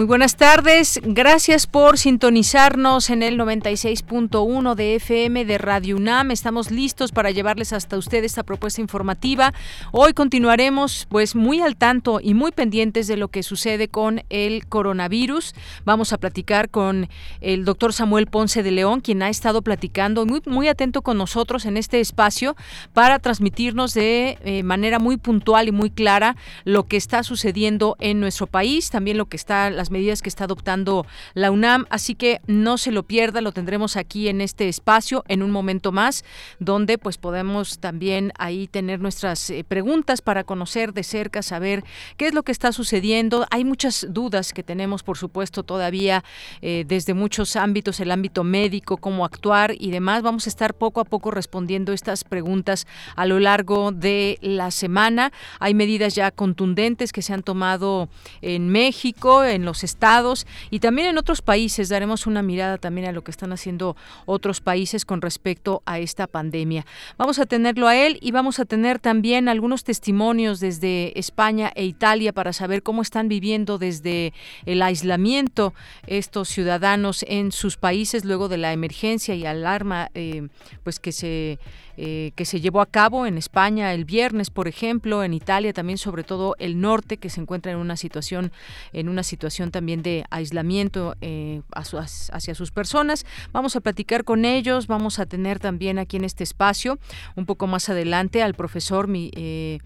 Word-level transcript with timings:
Muy 0.00 0.06
buenas 0.06 0.36
tardes, 0.36 0.98
gracias 1.04 1.66
por 1.66 1.98
sintonizarnos 1.98 3.10
en 3.10 3.22
el 3.22 3.38
96.1 3.38 4.74
de 4.74 4.94
FM 4.94 5.44
de 5.44 5.58
Radio 5.58 5.96
UNAM. 5.96 6.30
Estamos 6.30 6.70
listos 6.70 7.12
para 7.12 7.30
llevarles 7.32 7.74
hasta 7.74 7.98
usted 7.98 8.24
esta 8.24 8.42
propuesta 8.42 8.80
informativa. 8.80 9.52
Hoy 9.92 10.14
continuaremos 10.14 11.06
pues 11.10 11.36
muy 11.36 11.60
al 11.60 11.76
tanto 11.76 12.18
y 12.22 12.32
muy 12.32 12.50
pendientes 12.50 13.08
de 13.08 13.18
lo 13.18 13.28
que 13.28 13.42
sucede 13.42 13.88
con 13.88 14.22
el 14.30 14.66
coronavirus. 14.68 15.54
Vamos 15.84 16.14
a 16.14 16.18
platicar 16.18 16.70
con 16.70 17.10
el 17.42 17.66
doctor 17.66 17.92
Samuel 17.92 18.26
Ponce 18.26 18.62
de 18.62 18.70
León, 18.70 19.02
quien 19.02 19.22
ha 19.22 19.28
estado 19.28 19.60
platicando 19.60 20.24
muy, 20.24 20.68
atento 20.68 21.02
con 21.02 21.18
nosotros 21.18 21.66
en 21.66 21.76
este 21.76 22.00
espacio 22.00 22.56
para 22.94 23.18
transmitirnos 23.18 23.92
de 23.92 24.38
eh, 24.44 24.62
manera 24.62 24.98
muy 24.98 25.18
puntual 25.18 25.68
y 25.68 25.72
muy 25.72 25.90
clara 25.90 26.36
lo 26.64 26.84
que 26.84 26.96
está 26.96 27.22
sucediendo 27.22 27.96
en 28.00 28.18
nuestro 28.18 28.46
país, 28.46 28.88
también 28.88 29.18
lo 29.18 29.26
que 29.26 29.36
está 29.36 29.68
las 29.68 29.89
medidas 29.90 30.22
que 30.22 30.28
está 30.28 30.44
adoptando 30.44 31.06
la 31.34 31.50
UNAM, 31.50 31.86
así 31.90 32.14
que 32.14 32.40
no 32.46 32.78
se 32.78 32.92
lo 32.92 33.02
pierda, 33.02 33.40
lo 33.40 33.52
tendremos 33.52 33.96
aquí 33.96 34.28
en 34.28 34.40
este 34.40 34.68
espacio 34.68 35.24
en 35.28 35.42
un 35.42 35.50
momento 35.50 35.92
más, 35.92 36.24
donde 36.58 36.98
pues 36.98 37.18
podemos 37.18 37.78
también 37.78 38.32
ahí 38.38 38.66
tener 38.66 39.00
nuestras 39.00 39.50
eh, 39.50 39.64
preguntas 39.64 40.22
para 40.22 40.44
conocer 40.44 40.92
de 40.92 41.02
cerca, 41.02 41.42
saber 41.42 41.84
qué 42.16 42.26
es 42.26 42.34
lo 42.34 42.42
que 42.42 42.52
está 42.52 42.72
sucediendo. 42.72 43.46
Hay 43.50 43.64
muchas 43.64 44.06
dudas 44.10 44.52
que 44.52 44.62
tenemos, 44.62 45.02
por 45.02 45.18
supuesto, 45.18 45.62
todavía 45.62 46.24
eh, 46.62 46.84
desde 46.86 47.14
muchos 47.14 47.56
ámbitos, 47.56 48.00
el 48.00 48.10
ámbito 48.10 48.44
médico, 48.44 48.96
cómo 48.96 49.24
actuar 49.24 49.74
y 49.78 49.90
demás. 49.90 50.22
Vamos 50.22 50.46
a 50.46 50.50
estar 50.50 50.74
poco 50.74 51.00
a 51.00 51.04
poco 51.04 51.30
respondiendo 51.30 51.92
estas 51.92 52.24
preguntas 52.24 52.86
a 53.16 53.26
lo 53.26 53.40
largo 53.40 53.92
de 53.92 54.38
la 54.40 54.70
semana. 54.70 55.32
Hay 55.58 55.74
medidas 55.74 56.14
ya 56.14 56.30
contundentes 56.30 57.12
que 57.12 57.22
se 57.22 57.32
han 57.32 57.42
tomado 57.42 58.08
en 58.42 58.68
México, 58.68 59.44
en 59.44 59.64
los 59.64 59.79
estados 59.84 60.46
y 60.70 60.80
también 60.80 61.08
en 61.08 61.18
otros 61.18 61.42
países. 61.42 61.88
Daremos 61.88 62.26
una 62.26 62.42
mirada 62.42 62.78
también 62.78 63.08
a 63.08 63.12
lo 63.12 63.22
que 63.22 63.30
están 63.30 63.52
haciendo 63.52 63.96
otros 64.26 64.60
países 64.60 65.04
con 65.04 65.20
respecto 65.20 65.82
a 65.86 65.98
esta 65.98 66.26
pandemia. 66.26 66.86
Vamos 67.18 67.38
a 67.38 67.46
tenerlo 67.46 67.88
a 67.88 67.96
él 67.96 68.18
y 68.20 68.30
vamos 68.30 68.60
a 68.60 68.64
tener 68.64 68.98
también 68.98 69.48
algunos 69.48 69.84
testimonios 69.84 70.60
desde 70.60 71.18
España 71.18 71.72
e 71.74 71.84
Italia 71.84 72.32
para 72.32 72.52
saber 72.52 72.82
cómo 72.82 73.02
están 73.02 73.28
viviendo 73.28 73.78
desde 73.78 74.32
el 74.66 74.82
aislamiento 74.82 75.74
estos 76.06 76.48
ciudadanos 76.48 77.24
en 77.28 77.52
sus 77.52 77.76
países 77.76 78.24
luego 78.24 78.48
de 78.48 78.58
la 78.58 78.72
emergencia 78.72 79.34
y 79.34 79.46
alarma 79.46 80.10
eh, 80.14 80.48
pues 80.84 80.98
que 80.98 81.12
se 81.12 81.58
eh, 82.02 82.32
que 82.34 82.46
se 82.46 82.62
llevó 82.62 82.80
a 82.80 82.86
cabo 82.86 83.26
en 83.26 83.36
España 83.36 83.92
el 83.92 84.06
viernes, 84.06 84.48
por 84.48 84.68
ejemplo, 84.68 85.22
en 85.22 85.34
Italia 85.34 85.74
también, 85.74 85.98
sobre 85.98 86.24
todo 86.24 86.56
el 86.58 86.80
norte, 86.80 87.18
que 87.18 87.28
se 87.28 87.42
encuentra 87.42 87.72
en 87.72 87.76
una 87.76 87.94
situación, 87.98 88.52
en 88.94 89.10
una 89.10 89.22
situación 89.22 89.70
también 89.70 90.02
de 90.02 90.24
aislamiento 90.30 91.14
eh, 91.20 91.60
hacia 91.72 92.54
sus 92.54 92.70
personas. 92.70 93.26
Vamos 93.52 93.76
a 93.76 93.80
platicar 93.82 94.24
con 94.24 94.46
ellos, 94.46 94.86
vamos 94.86 95.18
a 95.18 95.26
tener 95.26 95.58
también 95.58 95.98
aquí 95.98 96.16
en 96.16 96.24
este 96.24 96.42
espacio, 96.42 96.98
un 97.36 97.44
poco 97.44 97.66
más 97.66 97.90
adelante, 97.90 98.42
al 98.42 98.54
profesor 98.54 99.06
mi, 99.06 99.30
eh, 99.34 99.80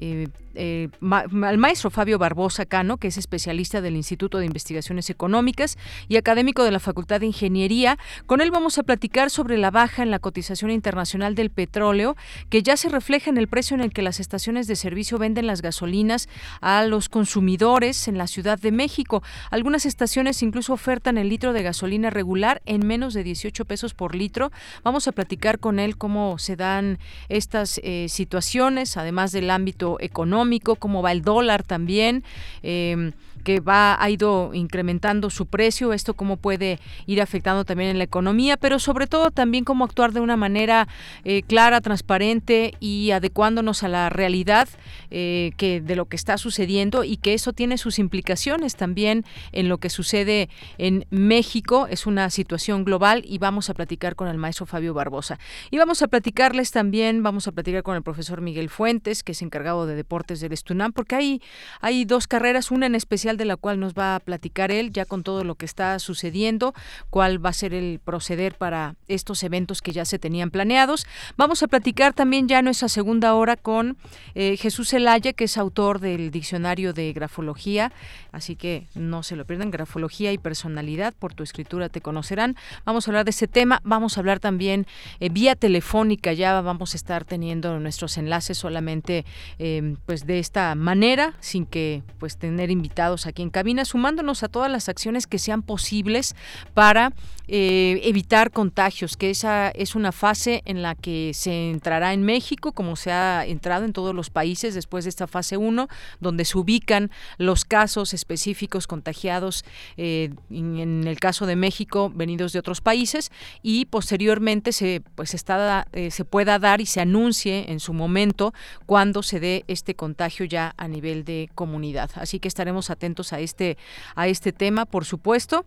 eh, 0.00 0.28
eh 0.54 0.88
al 1.00 1.58
maestro 1.58 1.90
Fabio 1.90 2.18
Barbosa 2.18 2.66
Cano, 2.66 2.96
que 2.96 3.08
es 3.08 3.18
especialista 3.18 3.80
del 3.80 3.96
Instituto 3.96 4.38
de 4.38 4.46
Investigaciones 4.46 5.10
Económicas 5.10 5.78
y 6.08 6.16
académico 6.16 6.64
de 6.64 6.70
la 6.70 6.80
Facultad 6.80 7.20
de 7.20 7.26
Ingeniería. 7.26 7.98
Con 8.26 8.40
él 8.40 8.50
vamos 8.50 8.78
a 8.78 8.82
platicar 8.82 9.30
sobre 9.30 9.58
la 9.58 9.70
baja 9.70 10.02
en 10.02 10.10
la 10.10 10.18
cotización 10.18 10.70
internacional 10.70 11.34
del 11.34 11.50
petróleo, 11.50 12.16
que 12.48 12.62
ya 12.62 12.76
se 12.76 12.88
refleja 12.88 13.30
en 13.30 13.36
el 13.36 13.46
precio 13.46 13.74
en 13.74 13.82
el 13.82 13.92
que 13.92 14.02
las 14.02 14.20
estaciones 14.20 14.66
de 14.66 14.76
servicio 14.76 15.18
venden 15.18 15.46
las 15.46 15.62
gasolinas 15.62 16.28
a 16.60 16.84
los 16.84 17.08
consumidores 17.08 18.08
en 18.08 18.18
la 18.18 18.26
Ciudad 18.26 18.58
de 18.58 18.72
México. 18.72 19.22
Algunas 19.50 19.86
estaciones 19.86 20.42
incluso 20.42 20.72
ofertan 20.72 21.18
el 21.18 21.28
litro 21.28 21.52
de 21.52 21.62
gasolina 21.62 22.10
regular 22.10 22.62
en 22.64 22.86
menos 22.86 23.14
de 23.14 23.22
18 23.22 23.64
pesos 23.66 23.94
por 23.94 24.14
litro. 24.14 24.50
Vamos 24.82 25.06
a 25.08 25.12
platicar 25.12 25.58
con 25.58 25.78
él 25.78 25.96
cómo 25.96 26.38
se 26.38 26.56
dan 26.56 26.98
estas 27.28 27.80
eh, 27.82 28.06
situaciones, 28.08 28.96
además 28.96 29.32
del 29.32 29.50
ámbito 29.50 29.89
económico, 30.00 30.76
cómo 30.76 31.02
va 31.02 31.12
el 31.12 31.22
dólar 31.22 31.62
también. 31.62 32.22
Eh, 32.62 33.12
que 33.40 33.60
va 33.60 34.02
ha 34.02 34.10
ido 34.10 34.50
incrementando 34.54 35.30
su 35.30 35.46
precio, 35.46 35.92
esto 35.92 36.14
cómo 36.14 36.36
puede 36.36 36.78
ir 37.06 37.20
afectando 37.20 37.64
también 37.64 37.90
en 37.90 37.98
la 37.98 38.04
economía, 38.04 38.56
pero 38.56 38.78
sobre 38.78 39.06
todo 39.06 39.30
también 39.30 39.64
cómo 39.64 39.84
actuar 39.84 40.12
de 40.12 40.20
una 40.20 40.36
manera 40.36 40.88
eh, 41.24 41.42
clara, 41.42 41.80
transparente 41.80 42.74
y 42.80 43.10
adecuándonos 43.10 43.82
a 43.82 43.88
la 43.88 44.10
realidad 44.10 44.68
eh, 45.10 45.52
que 45.56 45.80
de 45.80 45.96
lo 45.96 46.06
que 46.06 46.16
está 46.16 46.38
sucediendo 46.38 47.04
y 47.04 47.16
que 47.16 47.34
eso 47.34 47.52
tiene 47.52 47.78
sus 47.78 47.98
implicaciones 47.98 48.76
también 48.76 49.24
en 49.52 49.68
lo 49.68 49.78
que 49.78 49.90
sucede 49.90 50.48
en 50.78 51.06
México. 51.10 51.86
Es 51.88 52.06
una 52.06 52.30
situación 52.30 52.84
global 52.84 53.22
y 53.26 53.38
vamos 53.38 53.70
a 53.70 53.74
platicar 53.74 54.16
con 54.16 54.28
el 54.28 54.38
maestro 54.38 54.66
Fabio 54.66 54.94
Barbosa. 54.94 55.38
Y 55.70 55.78
vamos 55.78 56.02
a 56.02 56.08
platicarles 56.08 56.70
también, 56.70 57.22
vamos 57.22 57.48
a 57.48 57.52
platicar 57.52 57.82
con 57.82 57.96
el 57.96 58.02
profesor 58.02 58.40
Miguel 58.40 58.68
Fuentes, 58.68 59.22
que 59.22 59.32
es 59.32 59.42
encargado 59.42 59.86
de 59.86 59.94
deportes 59.94 60.40
del 60.40 60.52
Estunam, 60.52 60.92
porque 60.92 61.16
hay, 61.16 61.42
hay 61.80 62.04
dos 62.04 62.26
carreras, 62.26 62.70
una 62.70 62.86
en 62.86 62.94
especial 62.94 63.29
de 63.36 63.44
la 63.44 63.56
cual 63.56 63.80
nos 63.80 63.94
va 63.94 64.16
a 64.16 64.20
platicar 64.20 64.70
él, 64.70 64.92
ya 64.92 65.04
con 65.04 65.22
todo 65.22 65.44
lo 65.44 65.54
que 65.54 65.66
está 65.66 65.98
sucediendo, 65.98 66.74
cuál 67.10 67.44
va 67.44 67.50
a 67.50 67.54
ser 67.54 67.74
el 67.74 68.00
proceder 68.02 68.54
para 68.54 68.96
estos 69.08 69.42
eventos 69.42 69.82
que 69.82 69.92
ya 69.92 70.04
se 70.04 70.18
tenían 70.18 70.50
planeados. 70.50 71.06
Vamos 71.36 71.62
a 71.62 71.68
platicar 71.68 72.12
también 72.12 72.48
ya 72.48 72.62
nuestra 72.62 72.88
segunda 72.88 73.34
hora 73.34 73.56
con 73.56 73.96
eh, 74.34 74.56
Jesús 74.56 74.92
Elaya, 74.92 75.32
que 75.32 75.44
es 75.44 75.56
autor 75.56 76.00
del 76.00 76.30
diccionario 76.30 76.92
de 76.92 77.12
grafología, 77.12 77.92
así 78.32 78.56
que 78.56 78.86
no 78.94 79.22
se 79.22 79.36
lo 79.36 79.44
pierdan, 79.44 79.70
grafología 79.70 80.32
y 80.32 80.38
personalidad, 80.38 81.14
por 81.18 81.34
tu 81.34 81.42
escritura 81.42 81.88
te 81.88 82.00
conocerán. 82.00 82.56
Vamos 82.84 83.06
a 83.06 83.10
hablar 83.10 83.24
de 83.24 83.30
ese 83.30 83.48
tema, 83.48 83.80
vamos 83.84 84.16
a 84.16 84.20
hablar 84.20 84.40
también 84.40 84.86
eh, 85.20 85.28
vía 85.28 85.56
telefónica, 85.56 86.32
ya 86.32 86.60
vamos 86.60 86.94
a 86.94 86.96
estar 86.96 87.24
teniendo 87.24 87.78
nuestros 87.80 88.16
enlaces 88.18 88.58
solamente 88.58 89.24
eh, 89.58 89.96
pues 90.06 90.26
de 90.26 90.38
esta 90.38 90.74
manera, 90.74 91.34
sin 91.40 91.66
que 91.66 92.02
pues 92.18 92.36
tener 92.36 92.70
invitados 92.70 93.19
aquí 93.26 93.42
en 93.42 93.50
cabina, 93.50 93.84
sumándonos 93.84 94.42
a 94.42 94.48
todas 94.48 94.70
las 94.70 94.88
acciones 94.88 95.26
que 95.26 95.38
sean 95.38 95.62
posibles 95.62 96.34
para 96.74 97.12
eh, 97.52 98.00
evitar 98.04 98.52
contagios, 98.52 99.16
que 99.16 99.30
esa 99.30 99.70
es 99.70 99.96
una 99.96 100.12
fase 100.12 100.62
en 100.66 100.82
la 100.82 100.94
que 100.94 101.32
se 101.34 101.70
entrará 101.70 102.12
en 102.12 102.22
México, 102.22 102.70
como 102.70 102.94
se 102.94 103.10
ha 103.10 103.44
entrado 103.44 103.84
en 103.84 103.92
todos 103.92 104.14
los 104.14 104.30
países 104.30 104.72
después 104.74 105.04
de 105.04 105.10
esta 105.10 105.26
fase 105.26 105.56
1, 105.56 105.88
donde 106.20 106.44
se 106.44 106.56
ubican 106.56 107.10
los 107.38 107.64
casos 107.64 108.14
específicos 108.14 108.86
contagiados, 108.86 109.64
eh, 109.96 110.30
en 110.48 111.06
el 111.06 111.18
caso 111.18 111.44
de 111.44 111.56
México, 111.56 112.12
venidos 112.14 112.52
de 112.52 112.60
otros 112.60 112.80
países, 112.80 113.32
y 113.62 113.86
posteriormente 113.86 114.70
se, 114.70 115.02
pues 115.16 115.34
está, 115.34 115.88
eh, 115.92 116.12
se 116.12 116.24
pueda 116.24 116.60
dar 116.60 116.80
y 116.80 116.86
se 116.86 117.00
anuncie 117.00 117.72
en 117.72 117.80
su 117.80 117.92
momento 117.92 118.54
cuando 118.86 119.24
se 119.24 119.40
dé 119.40 119.64
este 119.66 119.94
contagio 119.94 120.46
ya 120.46 120.74
a 120.76 120.86
nivel 120.86 121.24
de 121.24 121.50
comunidad. 121.56 122.10
Así 122.14 122.38
que 122.38 122.48
estaremos 122.48 122.90
atentos 122.90 123.09
a 123.32 123.40
este, 123.40 123.76
a 124.14 124.28
este 124.28 124.52
tema, 124.52 124.86
por 124.86 125.04
supuesto. 125.04 125.64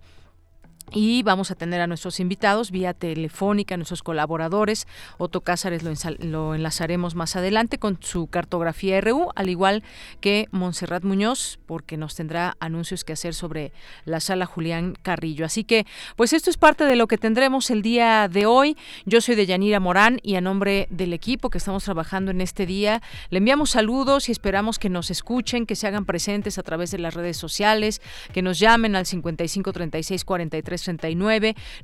Y 0.91 1.23
vamos 1.23 1.49
a 1.51 1.55
tener 1.55 1.81
a 1.81 1.87
nuestros 1.87 2.19
invitados 2.19 2.71
vía 2.71 2.93
telefónica, 2.93 3.77
nuestros 3.77 4.03
colaboradores. 4.03 4.87
Otto 5.17 5.41
Cázares 5.41 5.83
lo, 5.83 6.55
enlazaremos 6.55 7.15
más 7.15 7.35
adelante 7.35 7.79
con 7.79 7.97
su 8.01 8.27
cartografía 8.27 8.99
RU, 9.01 9.29
al 9.35 9.49
igual 9.49 9.83
que 10.21 10.47
Montserrat 10.51 11.03
Muñoz, 11.03 11.59
porque 11.65 11.97
nos 11.97 12.15
tendrá 12.15 12.55
anuncios 12.59 13.03
que 13.03 13.13
hacer 13.13 13.33
sobre 13.33 13.71
la 14.05 14.19
sala 14.19 14.45
Julián 14.45 14.95
Carrillo. 15.01 15.45
Así 15.45 15.63
que, 15.63 15.85
pues 16.15 16.33
esto 16.33 16.49
es 16.49 16.57
parte 16.57 16.85
de 16.85 16.95
lo 16.95 17.07
que 17.07 17.17
tendremos 17.17 17.69
el 17.71 17.81
día 17.81 18.27
de 18.27 18.45
hoy. 18.45 18.77
Yo 19.05 19.21
soy 19.21 19.35
de 19.35 19.45
Yanira 19.45 19.79
Morán 19.79 20.19
y 20.21 20.35
a 20.35 20.41
nombre 20.41 20.87
del 20.91 21.13
equipo 21.13 21.49
que 21.49 21.57
estamos 21.57 21.83
trabajando 21.83 22.31
en 22.31 22.41
este 22.41 22.65
día, 22.65 23.01
le 23.29 23.39
enviamos 23.39 23.71
saludos 23.71 24.29
y 24.29 24.31
esperamos 24.31 24.77
que 24.77 24.89
nos 24.89 25.09
escuchen, 25.09 25.65
que 25.65 25.75
se 25.75 25.87
hagan 25.87 26.05
presentes 26.05 26.57
a 26.57 26.63
través 26.63 26.91
de 26.91 26.99
las 26.99 27.13
redes 27.13 27.37
sociales, 27.37 28.01
que 28.31 28.41
nos 28.41 28.59
llamen 28.59 28.95
al 28.95 29.05
55 29.05 29.73
36 29.73 30.25
43 30.25 30.72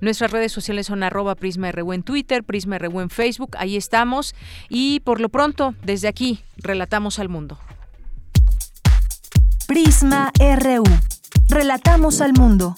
Nuestras 0.02 0.32
redes 0.32 0.52
sociales 0.52 0.88
son 0.88 1.04
arroba 1.04 1.36
PrismaRU 1.36 1.94
en 1.94 2.04
Twitter, 2.04 2.44
PrismaRU 2.44 3.02
en 3.02 3.10
Facebook. 3.10 3.56
Ahí 3.58 3.78
estamos. 3.78 4.36
Y 4.70 5.02
por 5.02 5.22
lo 5.22 5.30
pronto, 5.30 5.76
desde 5.84 6.08
aquí, 6.08 6.40
relatamos 6.58 7.20
al 7.20 7.30
mundo. 7.30 7.58
Prisma 9.68 10.32
RU. 10.40 10.84
Relatamos 11.48 12.22
al 12.22 12.34
mundo. 12.34 12.76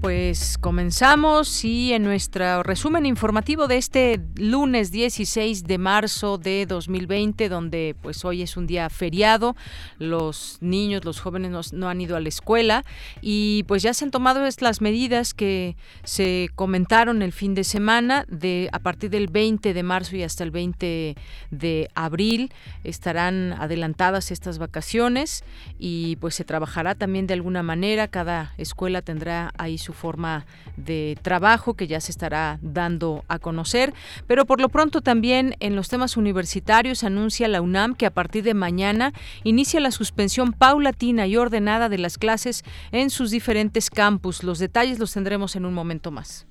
Pues 0.00 0.56
comenzamos 0.56 1.62
y 1.62 1.92
en 1.92 2.04
nuestro 2.04 2.62
resumen 2.62 3.04
informativo 3.04 3.68
de 3.68 3.76
este 3.76 4.18
lunes 4.36 4.90
16 4.90 5.64
de 5.64 5.76
marzo 5.76 6.38
de 6.38 6.64
2020, 6.64 7.50
donde 7.50 7.94
pues 8.00 8.24
hoy 8.24 8.40
es 8.40 8.56
un 8.56 8.66
día 8.66 8.88
feriado, 8.88 9.56
los 9.98 10.56
niños, 10.62 11.04
los 11.04 11.20
jóvenes 11.20 11.74
no, 11.74 11.90
han 11.90 12.00
ido 12.00 12.16
a 12.16 12.20
la 12.20 12.30
escuela 12.30 12.82
y 13.20 13.64
pues 13.64 13.82
ya 13.82 13.92
se 13.92 14.06
han 14.06 14.10
tomado 14.10 14.40
las 14.60 14.80
medidas 14.80 15.34
que 15.34 15.76
se 16.02 16.48
comentaron 16.54 17.20
el 17.20 17.32
fin 17.32 17.54
de 17.54 17.64
semana, 17.64 18.24
de 18.26 18.70
a 18.72 18.78
partir 18.78 19.10
del 19.10 19.26
20 19.26 19.74
de 19.74 19.82
marzo 19.82 20.16
y 20.16 20.22
hasta 20.22 20.44
el 20.44 20.50
20 20.50 21.14
de 21.50 21.90
abril 21.94 22.54
estarán 22.84 23.52
adelantadas 23.52 24.30
estas 24.30 24.56
vacaciones 24.56 25.44
y 25.78 26.16
pues 26.16 26.36
se 26.36 26.44
trabajará 26.44 26.94
también 26.94 27.26
de 27.26 27.34
alguna 27.34 27.62
manera, 27.62 28.08
cada 28.08 28.54
escuela 28.56 29.02
tendrá 29.02 29.52
ahí 29.58 29.76
su 29.76 29.89
forma 29.92 30.46
de 30.76 31.18
trabajo 31.22 31.74
que 31.74 31.86
ya 31.86 32.00
se 32.00 32.10
estará 32.10 32.58
dando 32.62 33.24
a 33.28 33.38
conocer. 33.38 33.94
Pero 34.26 34.46
por 34.46 34.60
lo 34.60 34.68
pronto 34.68 35.00
también 35.00 35.56
en 35.60 35.76
los 35.76 35.88
temas 35.88 36.16
universitarios 36.16 37.04
anuncia 37.04 37.48
la 37.48 37.60
UNAM 37.60 37.94
que 37.94 38.06
a 38.06 38.10
partir 38.10 38.44
de 38.44 38.54
mañana 38.54 39.12
inicia 39.44 39.80
la 39.80 39.90
suspensión 39.90 40.52
paulatina 40.52 41.26
y 41.26 41.36
ordenada 41.36 41.88
de 41.88 41.98
las 41.98 42.18
clases 42.18 42.64
en 42.92 43.10
sus 43.10 43.30
diferentes 43.30 43.90
campus. 43.90 44.42
Los 44.42 44.58
detalles 44.58 44.98
los 44.98 45.12
tendremos 45.12 45.56
en 45.56 45.66
un 45.66 45.74
momento 45.74 46.10
más. 46.10 46.46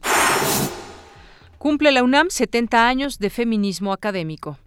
Cumple 1.58 1.92
la 1.92 2.04
UNAM 2.04 2.30
70 2.30 2.88
años 2.88 3.20
de 3.20 3.30
feminismo 3.30 3.92
académico. 3.92 4.58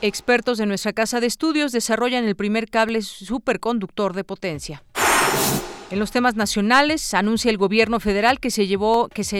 Expertos 0.00 0.58
de 0.58 0.66
nuestra 0.66 0.92
casa 0.92 1.20
de 1.20 1.26
estudios 1.26 1.72
desarrollan 1.72 2.24
el 2.24 2.36
primer 2.36 2.70
cable 2.70 3.02
superconductor 3.02 4.14
de 4.14 4.22
potencia. 4.22 4.84
En 5.90 5.98
los 5.98 6.10
temas 6.10 6.36
nacionales, 6.36 7.14
anuncia 7.14 7.50
el 7.50 7.56
gobierno 7.56 7.98
federal 7.98 8.40
que 8.40 8.50
se 8.50 8.64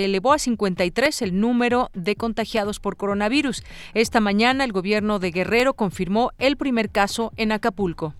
elevó 0.05 0.33
a 0.33 0.39
53 0.39 1.23
el 1.23 1.41
número 1.41 1.91
de 1.93 2.17
contagiados 2.17 2.81
por 2.81 2.97
coronavirus. 2.97 3.63
Esta 3.93 4.21
mañana 4.21 4.65
el 4.65 4.73
gobierno 4.73 5.19
de 5.19 5.31
Guerrero 5.31 5.75
confirmó 5.75 6.33
el 6.39 6.57
primer 6.57 6.89
caso 6.89 7.33
en 7.37 7.53
Acapulco. 7.53 8.15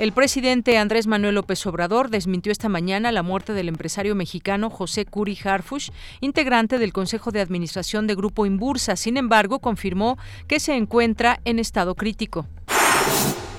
El 0.00 0.12
presidente 0.12 0.76
Andrés 0.76 1.06
Manuel 1.06 1.36
López 1.36 1.64
Obrador 1.66 2.10
desmintió 2.10 2.52
esta 2.52 2.68
mañana 2.68 3.12
la 3.12 3.22
muerte 3.22 3.54
del 3.54 3.68
empresario 3.68 4.14
mexicano 4.14 4.68
José 4.68 5.06
Curi 5.06 5.38
Harfush, 5.42 5.90
integrante 6.20 6.78
del 6.78 6.92
Consejo 6.92 7.30
de 7.30 7.40
Administración 7.40 8.06
de 8.06 8.14
Grupo 8.14 8.44
Imbursa. 8.44 8.96
Sin 8.96 9.16
embargo, 9.16 9.60
confirmó 9.60 10.18
que 10.48 10.60
se 10.60 10.74
encuentra 10.74 11.40
en 11.44 11.58
estado 11.58 11.94
crítico. 11.94 12.46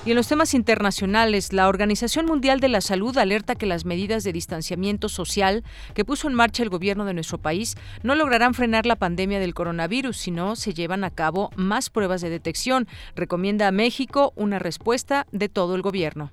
Y 0.08 0.12
en 0.12 0.16
los 0.16 0.28
temas 0.28 0.54
internacionales, 0.54 1.52
la 1.52 1.68
Organización 1.68 2.24
Mundial 2.24 2.60
de 2.60 2.68
la 2.68 2.80
Salud 2.80 3.18
alerta 3.18 3.56
que 3.56 3.66
las 3.66 3.84
medidas 3.84 4.24
de 4.24 4.32
distanciamiento 4.32 5.10
social 5.10 5.64
que 5.92 6.06
puso 6.06 6.28
en 6.28 6.34
marcha 6.34 6.62
el 6.62 6.70
gobierno 6.70 7.04
de 7.04 7.12
nuestro 7.12 7.36
país 7.36 7.76
no 8.02 8.14
lograrán 8.14 8.54
frenar 8.54 8.86
la 8.86 8.96
pandemia 8.96 9.38
del 9.38 9.52
coronavirus, 9.52 10.16
sino 10.16 10.56
se 10.56 10.72
llevan 10.72 11.04
a 11.04 11.10
cabo 11.10 11.50
más 11.56 11.90
pruebas 11.90 12.22
de 12.22 12.30
detección. 12.30 12.88
Recomienda 13.16 13.68
a 13.68 13.70
México 13.70 14.32
una 14.34 14.58
respuesta 14.58 15.26
de 15.30 15.50
todo 15.50 15.74
el 15.74 15.82
gobierno. 15.82 16.30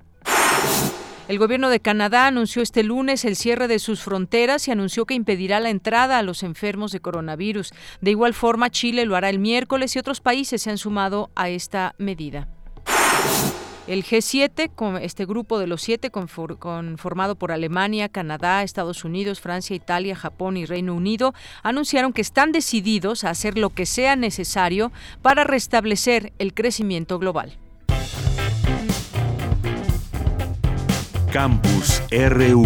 El 1.28 1.38
gobierno 1.38 1.70
de 1.70 1.82
Canadá 1.82 2.28
anunció 2.28 2.62
este 2.62 2.82
lunes 2.82 3.26
el 3.26 3.36
cierre 3.36 3.68
de 3.68 3.80
sus 3.80 4.02
fronteras 4.02 4.70
y 4.70 4.72
anunció 4.72 5.06
que 5.06 5.16
impedirá 5.16 5.60
la 5.60 5.70
entrada 5.70 6.18
a 6.18 6.24
los 6.24 6.44
enfermos 6.44 6.94
de 6.94 7.02
coronavirus. 7.02 7.74
De 8.00 8.12
igual 8.12 8.34
forma, 8.34 8.70
Chile 8.70 9.06
lo 9.06 9.18
hará 9.18 9.30
el 9.30 9.40
miércoles 9.40 9.98
y 9.98 10.00
otros 10.00 10.22
países 10.22 10.62
se 10.62 10.70
han 10.70 10.78
sumado 10.78 11.30
a 11.36 11.50
esta 11.50 11.94
medida. 11.98 12.48
El 13.88 14.04
G7, 14.04 15.00
este 15.02 15.26
grupo 15.26 15.60
de 15.60 15.68
los 15.68 15.82
siete 15.82 16.10
conformado 16.10 17.36
por 17.36 17.52
Alemania, 17.52 18.10
Canadá, 18.10 18.64
Estados 18.64 19.04
Unidos, 19.04 19.40
Francia, 19.40 19.76
Italia, 19.76 20.16
Japón 20.16 20.58
y 20.58 20.66
Reino 20.66 20.96
Unido, 20.96 21.36
anunciaron 21.62 22.12
que 22.12 22.22
están 22.22 22.52
decididos 22.52 23.24
a 23.24 23.30
hacer 23.30 23.60
lo 23.60 23.70
que 23.70 23.86
sea 23.86 24.16
necesario 24.16 24.92
para 25.22 25.44
restablecer 25.44 26.34
el 26.40 26.56
crecimiento 26.56 27.20
global. 27.20 27.58
Campus 31.32 32.02
RU 32.10 32.66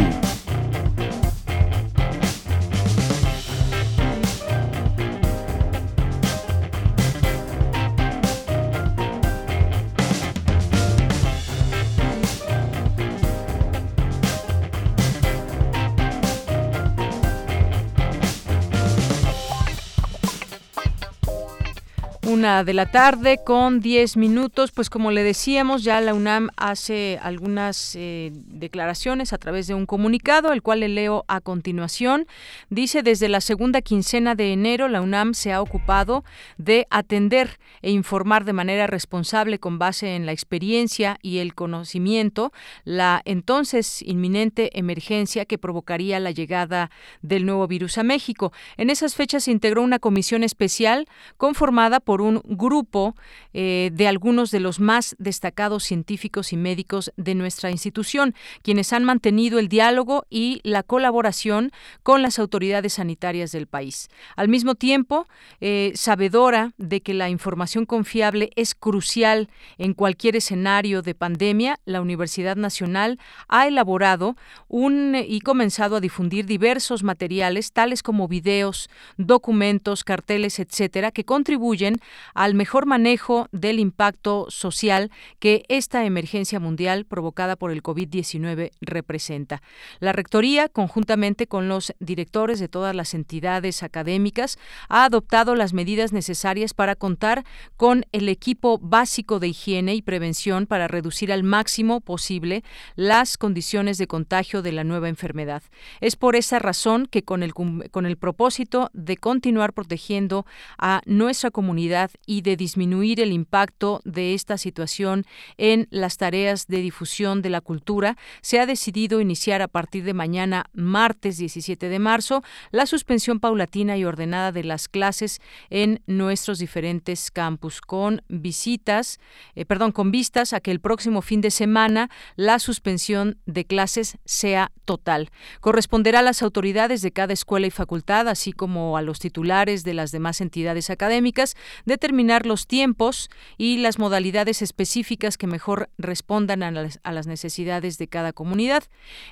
Una 22.40 22.64
de 22.64 22.74
la 22.74 22.86
tarde 22.86 23.42
con 23.46 23.82
10 23.82 24.16
minutos, 24.16 24.72
pues 24.72 24.90
como 24.90 25.12
le 25.12 25.24
decíamos, 25.24 25.84
ya 25.84 26.00
la 26.00 26.14
UNAM 26.14 26.48
hace 26.56 27.20
algunas 27.22 27.98
eh, 27.98 28.32
declaraciones 28.34 29.34
a 29.34 29.38
través 29.38 29.68
de 29.68 29.74
un 29.74 29.86
comunicado, 29.86 30.54
el 30.54 30.62
cual 30.62 30.80
le 30.80 30.88
leo 30.88 31.26
a 31.28 31.42
continuación. 31.42 32.28
Dice, 32.70 33.04
desde 33.04 33.28
la 33.28 33.42
segunda 33.42 33.82
quincena 33.82 34.36
de 34.36 34.54
enero, 34.54 34.88
la 34.88 35.02
UNAM 35.02 35.34
se 35.34 35.52
ha 35.52 35.62
ocupado 35.62 36.24
de 36.58 36.88
atender 36.90 37.60
e 37.82 37.92
informar 37.92 38.46
de 38.46 38.54
manera 38.54 38.88
responsable 38.88 39.60
con 39.60 39.78
base 39.78 40.16
en 40.16 40.26
la 40.26 40.32
experiencia 40.32 41.18
y 41.22 41.40
el 41.40 41.54
conocimiento 41.54 42.54
la 42.86 43.22
entonces 43.26 44.02
inminente 44.02 44.80
emergencia 44.80 45.44
que 45.44 45.58
provocaría 45.58 46.22
la 46.22 46.32
llegada 46.32 46.90
del 47.22 47.46
nuevo 47.46 47.68
virus 47.68 47.98
a 47.98 48.04
México. 48.04 48.54
En 48.78 48.90
esas 48.90 49.16
fechas 49.16 49.44
se 49.44 49.52
integró 49.52 49.82
una 49.82 50.00
comisión 50.00 50.46
especial 50.46 51.06
conformada 51.36 52.00
por 52.00 52.22
un 52.22 52.29
grupo 52.46 53.16
eh, 53.54 53.90
de 53.94 54.08
algunos 54.08 54.52
de 54.52 54.60
los 54.60 54.80
más 54.80 55.16
destacados 55.20 55.84
científicos 55.84 56.54
y 56.54 56.58
médicos 56.58 57.12
de 57.18 57.36
nuestra 57.36 57.72
institución, 57.72 58.36
quienes 58.62 58.94
han 58.94 59.04
mantenido 59.04 59.60
el 59.60 59.68
diálogo 59.68 60.26
y 60.30 60.62
la 60.64 60.84
colaboración 60.84 61.72
con 62.04 62.22
las 62.22 62.40
autoridades 62.40 62.94
sanitarias 62.94 63.52
del 63.52 63.68
país. 63.68 64.10
Al 64.36 64.50
mismo 64.50 64.76
tiempo, 64.76 65.28
eh, 65.62 65.92
sabedora 65.96 66.74
de 66.78 67.02
que 67.02 67.14
la 67.14 67.30
información 67.30 67.86
confiable 67.86 68.52
es 68.56 68.76
crucial 68.76 69.50
en 69.78 69.94
cualquier 69.94 70.36
escenario 70.36 71.02
de 71.02 71.16
pandemia, 71.16 71.80
la 71.86 72.02
Universidad 72.02 72.56
Nacional 72.56 73.20
ha 73.48 73.68
elaborado 73.68 74.36
un 74.68 75.16
y 75.16 75.42
comenzado 75.42 75.98
a 75.98 76.02
difundir 76.02 76.46
diversos 76.46 77.04
materiales, 77.04 77.72
tales 77.72 78.04
como 78.04 78.28
videos, 78.28 78.90
documentos, 79.18 80.04
carteles, 80.04 80.60
etcétera, 80.60 81.12
que 81.12 81.26
contribuyen 81.26 82.00
al 82.34 82.54
mejor 82.54 82.86
manejo 82.86 83.48
del 83.52 83.80
impacto 83.80 84.48
social 84.50 85.12
que 85.40 85.66
esta 85.70 86.06
emergencia 86.06 86.60
mundial 86.60 87.06
provocada 87.06 87.56
por 87.56 87.72
el 87.72 87.84
COVID-19 87.84 88.72
representa. 88.82 89.62
La 90.00 90.14
Rectoría, 90.14 90.70
conjuntamente 90.70 91.48
con 91.48 91.68
los 91.68 91.94
directores 92.00 92.60
de 92.60 92.68
todas 92.68 92.96
las 92.96 93.14
entidades 93.14 93.84
académicas, 93.84 94.58
ha 94.88 95.06
adoptado 95.06 95.56
las 95.56 95.74
medidas 95.74 96.14
necesarias 96.14 96.74
para 96.74 96.96
contar 96.96 97.46
con 97.78 98.06
el 98.12 98.30
equipo 98.30 98.78
básico 98.80 99.40
de 99.40 99.50
higiene 99.50 99.96
y 99.96 100.02
prevención 100.02 100.66
para 100.66 100.88
reducir 100.88 101.32
al 101.32 101.44
máximo 101.44 102.02
posible 102.02 102.64
las 102.96 103.38
condiciones 103.38 103.98
de 103.98 104.08
contagio 104.08 104.62
de 104.62 104.72
la 104.72 104.84
nueva 104.84 105.10
enfermedad. 105.10 105.64
Es 106.02 106.16
por 106.16 106.36
esa 106.36 106.60
razón 106.60 107.06
que 107.06 107.24
con 107.24 107.44
el, 107.44 107.54
con 107.54 108.06
el 108.06 108.18
propósito 108.18 108.90
de 108.94 109.18
continuar 109.18 109.74
protegiendo 109.74 110.46
a 110.78 111.02
nuestra 111.06 111.52
comunidad 111.52 112.09
y 112.26 112.42
de 112.42 112.56
disminuir 112.56 113.20
el 113.20 113.32
impacto 113.32 114.02
de 114.06 114.34
esta 114.34 114.58
situación 114.58 115.26
en 115.58 115.88
las 115.92 116.18
tareas 116.18 116.68
de 116.68 116.82
difusión 116.82 117.42
de 117.42 117.50
la 117.50 117.62
cultura, 117.62 118.18
se 118.42 118.60
ha 118.60 118.66
decidido 118.66 119.22
iniciar 119.22 119.62
a 119.62 119.68
partir 119.68 120.04
de 120.04 120.14
mañana, 120.14 120.66
martes 120.74 121.38
17 121.38 121.90
de 121.90 122.00
marzo, 122.00 122.44
la 122.72 122.86
suspensión 122.86 123.40
paulatina 123.40 123.98
y 123.98 124.06
ordenada 124.06 124.52
de 124.52 124.64
las 124.64 124.88
clases 124.88 125.40
en 125.70 126.02
nuestros 126.08 126.60
diferentes 126.60 127.32
campus, 127.32 127.82
con 127.82 128.22
visitas, 128.28 129.20
eh, 129.56 129.66
perdón, 129.66 129.92
con 129.92 130.12
vistas 130.12 130.54
a 130.54 130.60
que 130.60 130.72
el 130.72 130.80
próximo 130.80 131.22
fin 131.22 131.42
de 131.42 131.52
semana 131.52 132.10
la 132.36 132.60
suspensión 132.60 133.38
de 133.46 133.66
clases 133.66 134.18
sea 134.26 134.72
total. 134.86 135.30
Corresponderá 135.60 136.20
a 136.20 136.24
las 136.24 136.42
autoridades 136.42 137.02
de 137.02 137.12
cada 137.12 137.34
escuela 137.34 137.68
y 137.68 137.72
facultad, 137.72 138.28
así 138.28 138.52
como 138.52 138.98
a 138.98 139.02
los 139.02 139.20
titulares 139.20 139.84
de 139.84 139.94
las 139.94 140.12
demás 140.12 140.42
entidades 140.42 140.90
académicas, 140.90 141.56
determinar 142.00 142.46
los 142.46 142.66
tiempos 142.66 143.30
y 143.58 143.78
las 143.78 144.00
modalidades 144.00 144.62
específicas 144.62 145.38
que 145.38 145.48
mejor 145.48 145.90
respondan 145.98 146.64
a 146.64 146.72
las, 146.72 147.28
necesidades 147.28 147.98
de 147.98 148.08
cada 148.08 148.32
comunidad. 148.32 148.84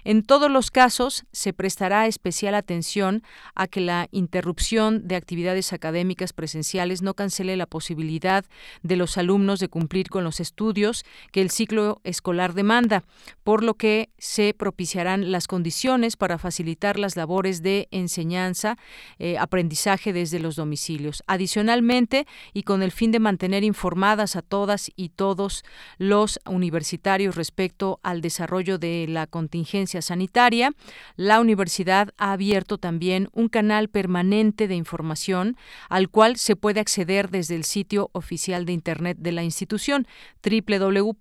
En 0.04 0.22
todos 0.22 0.52
los 0.52 0.70
casos, 0.70 1.24
se 1.32 1.54
prestará 1.54 2.08
especial 2.08 2.56
atención 2.56 3.24
a 3.56 3.68
que 3.68 3.80
la 3.80 4.10
interrupción 4.12 5.08
de 5.08 5.16
actividades 5.16 5.72
académicas 5.72 6.34
presenciales 6.34 7.02
no 7.02 7.14
cancele 7.14 7.56
la 7.56 7.68
posibilidad 7.68 8.44
de 8.84 8.98
los 8.98 9.18
alumnos 9.18 9.62
de 9.62 9.70
cumplir 9.70 10.10
con 10.10 10.26
los 10.26 10.42
estudios 10.42 11.06
que 11.32 11.42
el 11.42 11.50
ciclo 11.50 12.02
escolar 12.04 12.54
demanda, 12.54 13.06
por 13.46 13.64
lo 13.64 13.76
que 13.76 14.10
se 14.18 14.54
propiciarán 14.54 15.32
las 15.32 15.48
condiciones 15.48 16.18
para 16.18 16.38
facilitar 16.38 17.00
las 17.00 17.16
labores 17.16 17.62
de 17.62 17.88
enseñanza, 17.92 18.78
eh, 19.20 19.38
aprendizaje 19.38 20.12
desde 20.12 20.40
los 20.40 20.58
domicilios. 20.58 21.24
Adicionalmente, 21.28 22.28
y 22.58 22.64
con 22.64 22.82
el 22.82 22.92
fin 22.92 23.12
de 23.12 23.20
mantener 23.20 23.64
informadas 23.64 24.36
a 24.36 24.42
todas 24.42 24.90
y 24.96 25.10
todos 25.10 25.64
los 26.00 26.40
universitarios 26.48 27.36
respecto 27.36 28.00
al 28.02 28.20
desarrollo 28.22 28.80
de 28.80 29.06
la 29.08 29.28
contingencia 29.28 30.02
sanitaria, 30.02 30.74
la 31.18 31.40
universidad 31.40 32.16
ha 32.18 32.32
abierto 32.32 32.80
también 32.80 33.30
un 33.34 33.48
canal 33.48 33.90
permanente 33.90 34.68
de 34.68 34.74
información 34.74 35.56
al 35.88 36.10
cual 36.10 36.38
se 36.38 36.56
puede 36.56 36.80
acceder 36.80 37.30
desde 37.30 37.54
el 37.54 37.64
sitio 37.64 38.10
oficial 38.14 38.66
de 38.66 38.74
Internet 38.74 39.20
de 39.20 39.34
la 39.34 39.44
institución, 39.44 40.08
www.unam.mx. 40.44 41.20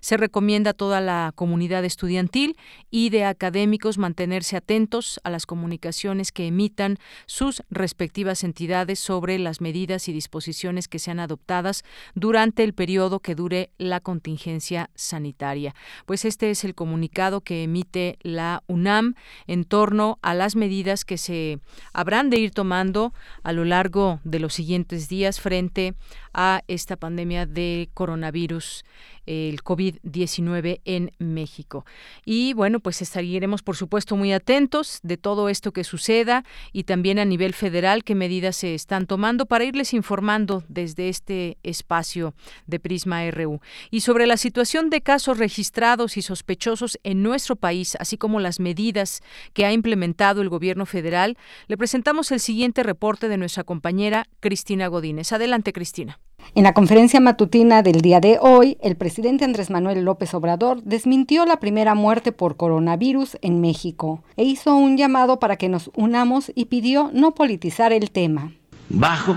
Se 0.00 0.16
recomienda 0.16 0.70
a 0.70 0.74
toda 0.74 1.02
la 1.02 1.32
comunidad 1.34 1.84
estudiantil 1.84 2.56
y 2.90 3.10
de 3.10 3.26
académicos 3.26 3.98
mantenerse 3.98 4.56
atentos 4.56 5.20
a 5.22 5.28
las 5.28 5.44
comunicaciones 5.44 6.32
que 6.32 6.46
emitan 6.46 6.96
sus 7.26 7.62
respectivas 7.68 8.42
entidades 8.42 9.01
sobre 9.02 9.38
las 9.38 9.60
medidas 9.60 10.08
y 10.08 10.12
disposiciones 10.12 10.86
que 10.86 11.00
sean 11.00 11.18
adoptadas 11.18 11.82
durante 12.14 12.62
el 12.62 12.72
periodo 12.72 13.18
que 13.18 13.34
dure 13.34 13.70
la 13.76 13.98
contingencia 14.00 14.90
sanitaria. 14.94 15.74
Pues 16.06 16.24
este 16.24 16.50
es 16.50 16.62
el 16.64 16.74
comunicado 16.74 17.40
que 17.40 17.64
emite 17.64 18.18
la 18.22 18.62
UNAM 18.68 19.14
en 19.46 19.64
torno 19.64 20.18
a 20.22 20.34
las 20.34 20.54
medidas 20.54 21.04
que 21.04 21.18
se 21.18 21.58
habrán 21.92 22.30
de 22.30 22.38
ir 22.38 22.52
tomando 22.52 23.12
a 23.42 23.52
lo 23.52 23.64
largo 23.64 24.20
de 24.22 24.38
los 24.38 24.54
siguientes 24.54 25.08
días 25.08 25.40
frente 25.40 25.94
a 26.34 26.62
esta 26.68 26.96
pandemia 26.96 27.46
de 27.46 27.90
coronavirus 27.94 28.84
el 29.26 29.62
COVID-19 29.62 30.80
en 30.84 31.12
México. 31.18 31.84
Y 32.24 32.54
bueno, 32.54 32.80
pues 32.80 33.02
estaremos, 33.02 33.62
por 33.62 33.76
supuesto, 33.76 34.16
muy 34.16 34.32
atentos 34.32 34.98
de 35.02 35.16
todo 35.16 35.48
esto 35.48 35.72
que 35.72 35.84
suceda 35.84 36.44
y 36.72 36.84
también 36.84 37.18
a 37.18 37.24
nivel 37.24 37.54
federal 37.54 38.04
qué 38.04 38.14
medidas 38.14 38.56
se 38.56 38.74
están 38.74 39.06
tomando 39.06 39.46
para 39.46 39.64
irles 39.64 39.94
informando 39.94 40.64
desde 40.68 41.08
este 41.08 41.58
espacio 41.62 42.34
de 42.66 42.80
Prisma 42.80 43.30
RU. 43.30 43.60
Y 43.90 44.00
sobre 44.00 44.26
la 44.26 44.36
situación 44.36 44.90
de 44.90 45.02
casos 45.02 45.38
registrados 45.38 46.16
y 46.16 46.22
sospechosos 46.22 46.98
en 47.04 47.22
nuestro 47.22 47.56
país, 47.56 47.96
así 48.00 48.16
como 48.16 48.40
las 48.40 48.60
medidas 48.60 49.22
que 49.52 49.64
ha 49.64 49.72
implementado 49.72 50.42
el 50.42 50.48
gobierno 50.48 50.86
federal, 50.86 51.36
le 51.68 51.76
presentamos 51.76 52.32
el 52.32 52.40
siguiente 52.40 52.82
reporte 52.82 53.28
de 53.28 53.36
nuestra 53.36 53.64
compañera 53.64 54.26
Cristina 54.40 54.88
Godínez. 54.88 55.32
Adelante, 55.32 55.72
Cristina. 55.72 56.18
En 56.54 56.64
la 56.64 56.74
conferencia 56.74 57.18
matutina 57.18 57.82
del 57.82 58.02
día 58.02 58.20
de 58.20 58.38
hoy, 58.40 58.76
el 58.82 58.96
presidente 58.96 59.44
Andrés 59.44 59.70
Manuel 59.70 60.04
López 60.04 60.34
Obrador 60.34 60.82
desmintió 60.82 61.46
la 61.46 61.60
primera 61.60 61.94
muerte 61.94 62.30
por 62.30 62.56
coronavirus 62.56 63.38
en 63.40 63.60
México 63.60 64.22
e 64.36 64.44
hizo 64.44 64.74
un 64.74 64.98
llamado 64.98 65.40
para 65.40 65.56
que 65.56 65.70
nos 65.70 65.90
unamos 65.94 66.52
y 66.54 66.66
pidió 66.66 67.10
no 67.14 67.34
politizar 67.34 67.92
el 67.92 68.10
tema. 68.10 68.52
Bajo 68.90 69.34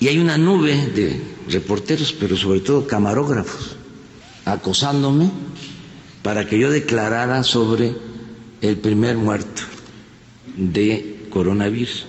y 0.00 0.08
hay 0.08 0.18
una 0.18 0.38
nube 0.38 0.74
de 0.74 1.20
reporteros, 1.48 2.12
pero 2.12 2.36
sobre 2.36 2.60
todo 2.60 2.86
camarógrafos, 2.86 3.76
acosándome 4.44 5.30
para 6.22 6.46
que 6.46 6.58
yo 6.58 6.70
declarara 6.70 7.42
sobre 7.42 7.94
el 8.60 8.78
primer 8.78 9.16
muerto 9.16 9.62
de 10.56 11.26
coronavirus 11.30 12.06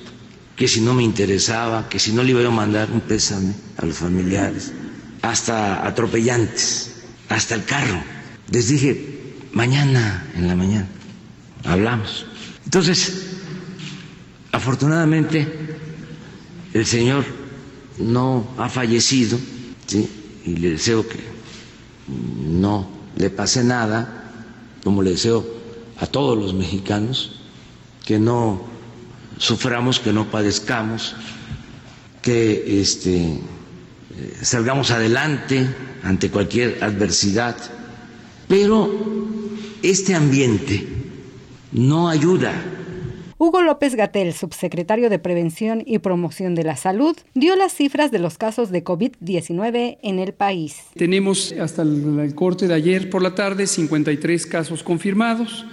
que 0.57 0.67
si 0.67 0.81
no 0.81 0.95
me 0.95 1.03
interesaba, 1.03 1.87
que 1.87 1.99
si 1.99 2.11
no 2.11 2.23
le 2.23 2.31
iba 2.31 2.45
a 2.45 2.49
mandar 2.49 2.89
un 2.91 2.99
pésame 3.01 3.53
a 3.77 3.85
los 3.85 3.97
familiares, 3.97 4.73
hasta 5.21 5.85
atropellantes, 5.85 6.95
hasta 7.29 7.53
el 7.55 7.63
carro. 7.63 8.01
Les 8.51 8.67
dije, 8.67 9.35
mañana 9.53 10.25
en 10.35 10.47
la 10.47 10.55
mañana 10.55 10.87
hablamos. 11.63 12.25
Entonces, 12.65 13.27
afortunadamente, 14.51 15.47
el 16.73 16.85
Señor 16.87 17.23
no 17.99 18.47
ha 18.57 18.67
fallecido, 18.67 19.37
y 20.43 20.55
le 20.55 20.71
deseo 20.71 21.07
que 21.07 21.19
no 22.49 22.89
le 23.15 23.29
pase 23.29 23.63
nada, 23.63 24.31
como 24.83 25.03
le 25.03 25.11
deseo 25.11 25.45
a 25.99 26.07
todos 26.07 26.35
los 26.35 26.55
mexicanos, 26.55 27.41
que 28.05 28.17
no 28.17 28.66
suframos, 29.37 29.99
que 29.99 30.13
no 30.13 30.29
padezcamos, 30.29 31.15
que 32.21 32.81
este, 32.81 33.39
salgamos 34.41 34.91
adelante 34.91 35.67
ante 36.03 36.29
cualquier 36.29 36.83
adversidad. 36.83 37.55
Pero 38.47 38.89
este 39.83 40.15
ambiente 40.15 40.87
no 41.71 42.09
ayuda. 42.09 42.53
Hugo 43.39 43.61
López 43.61 43.93
Gatel, 43.93 44.33
subsecretario 44.33 45.11
de 45.11 45.19
Prevención 45.19 45.83
y 45.85 45.99
Promoción 45.99 46.55
de 46.55 46.63
la 46.63 46.75
Salud, 46.75 47.15
dio 47.35 47.55
las 47.55 47.71
cifras 47.71 48.09
de 48.09 48.17
los 48.17 48.39
casos 48.39 48.71
de 48.71 48.83
COVID-19 48.83 49.99
en 50.01 50.17
el 50.17 50.33
país. 50.33 50.77
Tenemos 50.95 51.53
hasta 51.61 51.83
el 51.83 52.33
corte 52.33 52.67
de 52.67 52.73
ayer 52.73 53.11
por 53.11 53.21
la 53.21 53.35
tarde 53.35 53.67
53 53.67 54.47
casos 54.47 54.81
confirmados 54.81 55.67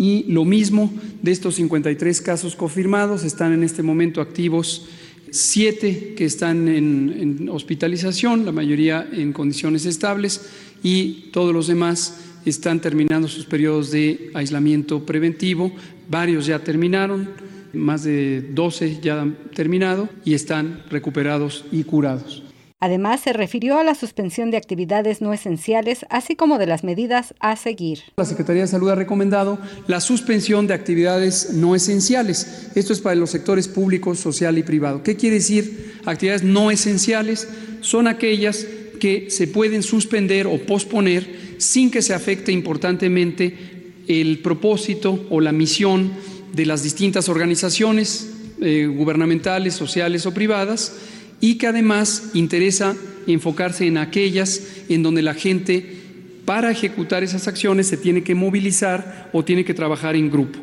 y 0.00 0.24
lo 0.28 0.46
mismo 0.46 0.90
de 1.20 1.30
estos 1.30 1.56
53 1.56 2.22
casos 2.22 2.56
confirmados, 2.56 3.22
están 3.22 3.52
en 3.52 3.62
este 3.62 3.82
momento 3.82 4.22
activos 4.22 4.86
siete 5.30 6.14
que 6.16 6.24
están 6.24 6.68
en, 6.68 7.50
hospitalización, 7.50 8.46
la 8.46 8.50
mayoría 8.50 9.06
en 9.12 9.34
condiciones 9.34 9.84
estables 9.84 10.48
y 10.82 11.28
todos 11.32 11.52
los 11.52 11.66
demás 11.66 12.18
están 12.46 12.80
terminando 12.80 13.28
sus 13.28 13.44
periodos 13.44 13.90
de 13.90 14.30
aislamiento 14.32 15.04
preventivo, 15.04 15.70
varios 16.08 16.46
ya 16.46 16.60
terminaron, 16.60 17.28
más 17.74 18.02
de 18.02 18.40
12 18.54 19.00
ya 19.02 19.20
han 19.20 19.34
terminado 19.54 20.08
y 20.24 20.32
están 20.32 20.82
recuperados 20.88 21.66
y 21.70 21.84
curados. 21.84 22.42
Además, 22.82 23.20
se 23.20 23.34
refirió 23.34 23.78
a 23.78 23.84
la 23.84 23.94
suspensión 23.94 24.50
de 24.50 24.56
actividades 24.56 25.20
no 25.20 25.34
esenciales, 25.34 26.06
así 26.08 26.34
como 26.34 26.56
de 26.56 26.66
las 26.66 26.82
medidas 26.82 27.34
a 27.38 27.54
seguir. 27.56 27.98
La 28.16 28.24
Secretaría 28.24 28.62
de 28.62 28.68
Salud 28.68 28.88
ha 28.88 28.94
recomendado 28.94 29.58
la 29.86 30.00
suspensión 30.00 30.66
de 30.66 30.72
actividades 30.72 31.52
no 31.52 31.74
esenciales. 31.74 32.70
Esto 32.74 32.94
es 32.94 33.00
para 33.00 33.16
los 33.16 33.28
sectores 33.28 33.68
público, 33.68 34.14
social 34.14 34.56
y 34.56 34.62
privado. 34.62 35.02
¿Qué 35.02 35.16
quiere 35.16 35.36
decir 35.36 35.92
actividades 36.06 36.42
no 36.42 36.70
esenciales? 36.70 37.48
Son 37.82 38.08
aquellas 38.08 38.66
que 38.98 39.28
se 39.28 39.46
pueden 39.46 39.82
suspender 39.82 40.46
o 40.46 40.56
posponer 40.58 41.56
sin 41.58 41.90
que 41.90 42.00
se 42.00 42.14
afecte 42.14 42.50
importantemente 42.50 43.92
el 44.08 44.38
propósito 44.38 45.26
o 45.28 45.42
la 45.42 45.52
misión 45.52 46.12
de 46.54 46.64
las 46.64 46.82
distintas 46.82 47.28
organizaciones 47.28 48.30
eh, 48.62 48.86
gubernamentales, 48.86 49.74
sociales 49.74 50.24
o 50.24 50.32
privadas 50.32 50.92
y 51.40 51.56
que 51.56 51.66
además 51.66 52.30
interesa 52.34 52.96
enfocarse 53.26 53.86
en 53.86 53.98
aquellas 53.98 54.62
en 54.88 55.02
donde 55.02 55.22
la 55.22 55.34
gente 55.34 55.98
para 56.44 56.70
ejecutar 56.70 57.22
esas 57.22 57.48
acciones 57.48 57.86
se 57.86 57.96
tiene 57.96 58.22
que 58.22 58.34
movilizar 58.34 59.30
o 59.32 59.44
tiene 59.44 59.64
que 59.64 59.74
trabajar 59.74 60.16
en 60.16 60.30
grupo. 60.30 60.58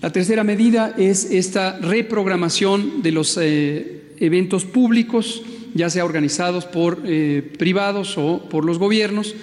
La 0.00 0.12
tercera 0.12 0.44
medida 0.44 0.94
es 0.98 1.30
esta 1.30 1.78
reprogramación 1.78 3.02
de 3.02 3.10
los 3.10 3.38
eh, 3.40 4.02
eventos 4.18 4.66
públicos, 4.66 5.42
ya 5.74 5.88
sea 5.88 6.04
organizados 6.04 6.66
por 6.66 7.02
eh, 7.06 7.42
privados 7.58 8.18
o 8.18 8.46
por 8.50 8.64
los 8.64 8.78
gobiernos, 8.78 9.34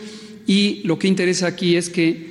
y 0.45 0.81
lo 0.83 0.99
que 0.99 1.07
interesa 1.07 1.47
aquí 1.47 1.75
es 1.75 1.89
que 1.89 2.30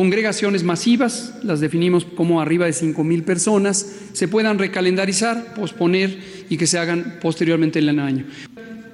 congregaciones 0.00 0.64
masivas, 0.64 1.34
las 1.42 1.60
definimos 1.60 2.06
como 2.06 2.40
arriba 2.40 2.64
de 2.64 2.72
5 2.72 3.04
mil 3.04 3.22
personas, 3.22 3.86
se 4.14 4.28
puedan 4.28 4.58
recalendarizar, 4.58 5.52
posponer 5.52 6.18
y 6.48 6.56
que 6.56 6.66
se 6.66 6.78
hagan 6.78 7.18
posteriormente 7.20 7.80
en 7.80 7.88
el 7.90 7.98
año. 7.98 8.24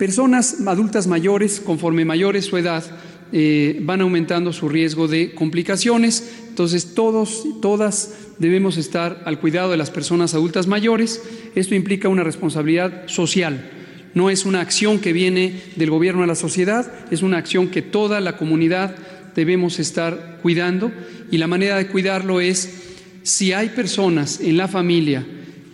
Personas 0.00 0.66
adultas 0.66 1.06
mayores, 1.06 1.60
conforme 1.60 2.04
mayores 2.04 2.46
su 2.46 2.56
edad, 2.56 2.82
eh, 3.30 3.78
van 3.82 4.00
aumentando 4.00 4.52
su 4.52 4.68
riesgo 4.68 5.06
de 5.06 5.32
complicaciones. 5.32 6.38
Entonces, 6.48 6.96
todos, 6.96 7.44
todas 7.62 8.12
debemos 8.40 8.76
estar 8.76 9.22
al 9.26 9.38
cuidado 9.38 9.70
de 9.70 9.76
las 9.76 9.92
personas 9.92 10.34
adultas 10.34 10.66
mayores. 10.66 11.22
Esto 11.54 11.76
implica 11.76 12.08
una 12.08 12.24
responsabilidad 12.24 13.06
social. 13.06 13.70
No 14.14 14.28
es 14.28 14.44
una 14.44 14.60
acción 14.60 14.98
que 14.98 15.12
viene 15.12 15.62
del 15.76 15.90
gobierno 15.90 16.24
a 16.24 16.26
la 16.26 16.34
sociedad, 16.34 16.90
es 17.12 17.22
una 17.22 17.36
acción 17.36 17.68
que 17.68 17.82
toda 17.82 18.20
la 18.20 18.36
comunidad 18.36 18.96
debemos 19.36 19.78
estar 19.78 20.38
cuidando 20.42 20.90
y 21.30 21.38
la 21.38 21.46
manera 21.46 21.76
de 21.76 21.86
cuidarlo 21.86 22.40
es 22.40 22.82
si 23.22 23.52
hay 23.52 23.68
personas 23.68 24.40
en 24.40 24.56
la 24.56 24.66
familia 24.66 25.24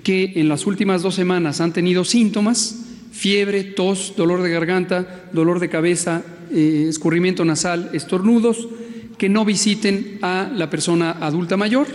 que 0.03 0.33
en 0.37 0.49
las 0.49 0.67
últimas 0.67 1.03
dos 1.03 1.15
semanas 1.15 1.61
han 1.61 1.73
tenido 1.73 2.05
síntomas, 2.05 2.77
fiebre, 3.13 3.63
tos, 3.63 4.15
dolor 4.17 4.43
de 4.43 4.51
garganta, 4.51 5.07
dolor 5.33 5.61
de 5.61 5.69
cabeza, 5.69 6.23
eh, 6.51 6.87
escurrimiento 6.89 7.45
nasal, 7.45 7.91
estornudos, 7.93 8.69
que 9.17 9.29
no 9.29 9.45
visiten 9.45 10.19
a 10.23 10.51
la 10.53 10.69
persona 10.69 11.13
adulta 11.21 11.57
mayor. 11.57 11.87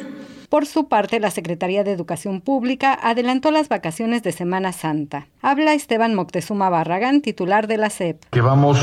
Por 0.50 0.66
su 0.66 0.88
parte, 0.88 1.20
la 1.20 1.30
Secretaría 1.30 1.84
de 1.84 1.92
Educación 1.92 2.40
Pública 2.40 2.98
adelantó 3.02 3.52
las 3.52 3.68
vacaciones 3.68 4.24
de 4.24 4.32
Semana 4.32 4.72
Santa. 4.72 5.28
Habla 5.42 5.74
Esteban 5.74 6.16
Moctezuma 6.16 6.70
Barragán, 6.70 7.20
titular 7.22 7.68
de 7.68 7.76
la 7.76 7.90
SEP. 7.90 8.24
Que 8.32 8.40
vamos 8.40 8.80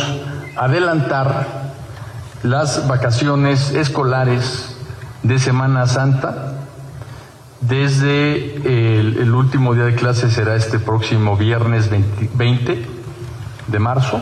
a 0.56 0.64
adelantar 0.66 1.73
las 2.44 2.86
vacaciones 2.86 3.70
escolares 3.70 4.76
de 5.22 5.38
Semana 5.38 5.86
Santa. 5.86 6.52
Desde 7.62 8.56
el, 9.22 9.34
último 9.34 9.72
día 9.72 9.84
de 9.84 9.94
clase 9.94 10.30
será 10.30 10.54
este 10.54 10.78
próximo 10.78 11.38
viernes 11.38 11.88
20, 12.34 12.86
de 13.66 13.78
marzo. 13.78 14.20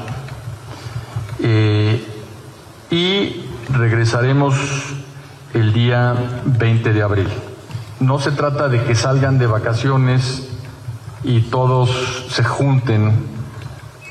Eh, 1.40 2.06
y 2.90 3.44
regresaremos 3.68 4.54
el 5.52 5.72
día 5.72 6.14
20 6.44 6.92
de 6.92 7.02
abril. 7.02 7.28
No 7.98 8.20
se 8.20 8.30
trata 8.30 8.68
de 8.68 8.84
que 8.84 8.94
salgan 8.94 9.40
de 9.40 9.48
vacaciones 9.48 10.48
y 11.24 11.40
todos 11.40 11.90
se 12.30 12.44
junten 12.44 13.26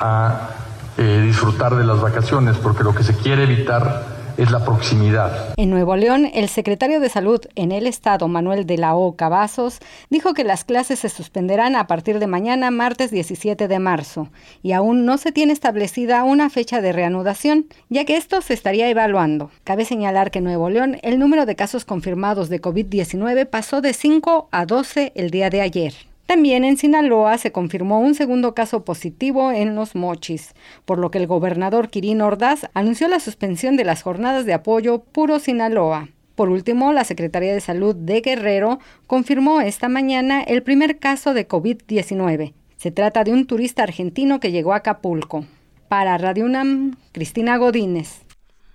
a 0.02 0.50
eh, 0.98 1.22
disfrutar 1.26 1.76
de 1.76 1.86
las 1.86 2.02
vacaciones, 2.02 2.58
porque 2.58 2.84
lo 2.84 2.94
que 2.94 3.04
se 3.04 3.16
quiere 3.16 3.44
evitar 3.44 4.22
es 4.38 4.52
la 4.52 4.64
proximidad. 4.64 5.54
En 5.58 5.70
Nuevo 5.70 5.96
León, 5.96 6.30
el 6.34 6.50
secretario 6.50 7.00
de 7.00 7.10
Salud 7.10 7.42
en 7.56 7.72
el 7.72 7.88
estado, 7.88 8.28
Manuel 8.28 8.66
de 8.66 8.78
la 8.78 8.96
O. 8.96 9.16
Cavazos, 9.16 9.80
dijo 10.10 10.34
que 10.34 10.44
las 10.44 10.64
clases 10.64 11.00
se 11.00 11.10
suspenderán 11.10 11.76
a 11.76 11.88
partir 11.88 12.20
de 12.20 12.28
mañana, 12.28 12.72
martes 12.72 13.12
17 13.12 13.68
de 13.68 13.80
marzo, 13.80 14.30
y 14.64 14.72
aún 14.72 15.06
no 15.06 15.18
se 15.18 15.32
tiene 15.32 15.54
establecida 15.54 16.24
una 16.24 16.50
fecha 16.50 16.82
de 16.82 16.92
reanudación, 16.92 17.68
ya 17.90 18.06
que 18.06 18.18
esto 18.18 18.42
se 18.42 18.54
estaría 18.54 18.90
evaluando. 18.90 19.52
Cabe 19.64 19.86
señalar 19.86 20.32
que 20.32 20.40
en 20.40 20.46
Nuevo 20.46 20.70
León 20.70 20.98
el 21.04 21.20
número 21.20 21.46
de 21.46 21.56
casos 21.56 21.86
confirmados 21.86 22.50
de 22.50 22.62
COVID-19 22.62 23.48
pasó 23.48 23.82
de 23.82 23.94
5 23.94 24.50
a 24.52 24.66
12 24.66 25.12
el 25.16 25.30
día 25.30 25.50
de 25.50 25.62
ayer. 25.62 26.11
También 26.32 26.64
en 26.64 26.78
Sinaloa 26.78 27.38
se 27.38 27.52
confirmó 27.52 28.00
un 28.00 28.16
segundo 28.16 28.56
caso 28.56 28.86
positivo 28.86 29.52
en 29.52 29.76
Los 29.76 29.96
Mochis, 29.96 30.54
por 30.86 30.98
lo 30.98 31.12
que 31.12 31.18
el 31.18 31.28
gobernador 31.28 31.90
Quirino 31.90 32.26
Ordaz 32.26 32.70
anunció 32.74 33.10
la 33.10 33.20
suspensión 33.20 33.76
de 33.76 33.84
las 33.84 34.02
jornadas 34.02 34.46
de 34.46 34.54
apoyo 34.54 35.00
Puro 35.00 35.40
Sinaloa. 35.40 36.08
Por 36.36 36.48
último, 36.48 36.94
la 36.94 37.04
Secretaría 37.04 37.54
de 37.54 37.60
Salud 37.60 37.94
de 37.98 38.22
Guerrero 38.22 38.80
confirmó 39.08 39.60
esta 39.60 39.90
mañana 39.90 40.42
el 40.42 40.64
primer 40.64 41.00
caso 41.00 41.34
de 41.34 41.50
COVID-19. 41.50 42.54
Se 42.78 42.92
trata 42.92 43.26
de 43.26 43.34
un 43.34 43.46
turista 43.46 43.84
argentino 43.84 44.40
que 44.40 44.54
llegó 44.54 44.72
a 44.72 44.78
Acapulco. 44.78 45.44
Para 45.90 46.18
Radio 46.18 46.46
UNAM, 46.46 46.96
Cristina 47.12 47.58
Godínez. 47.58 48.22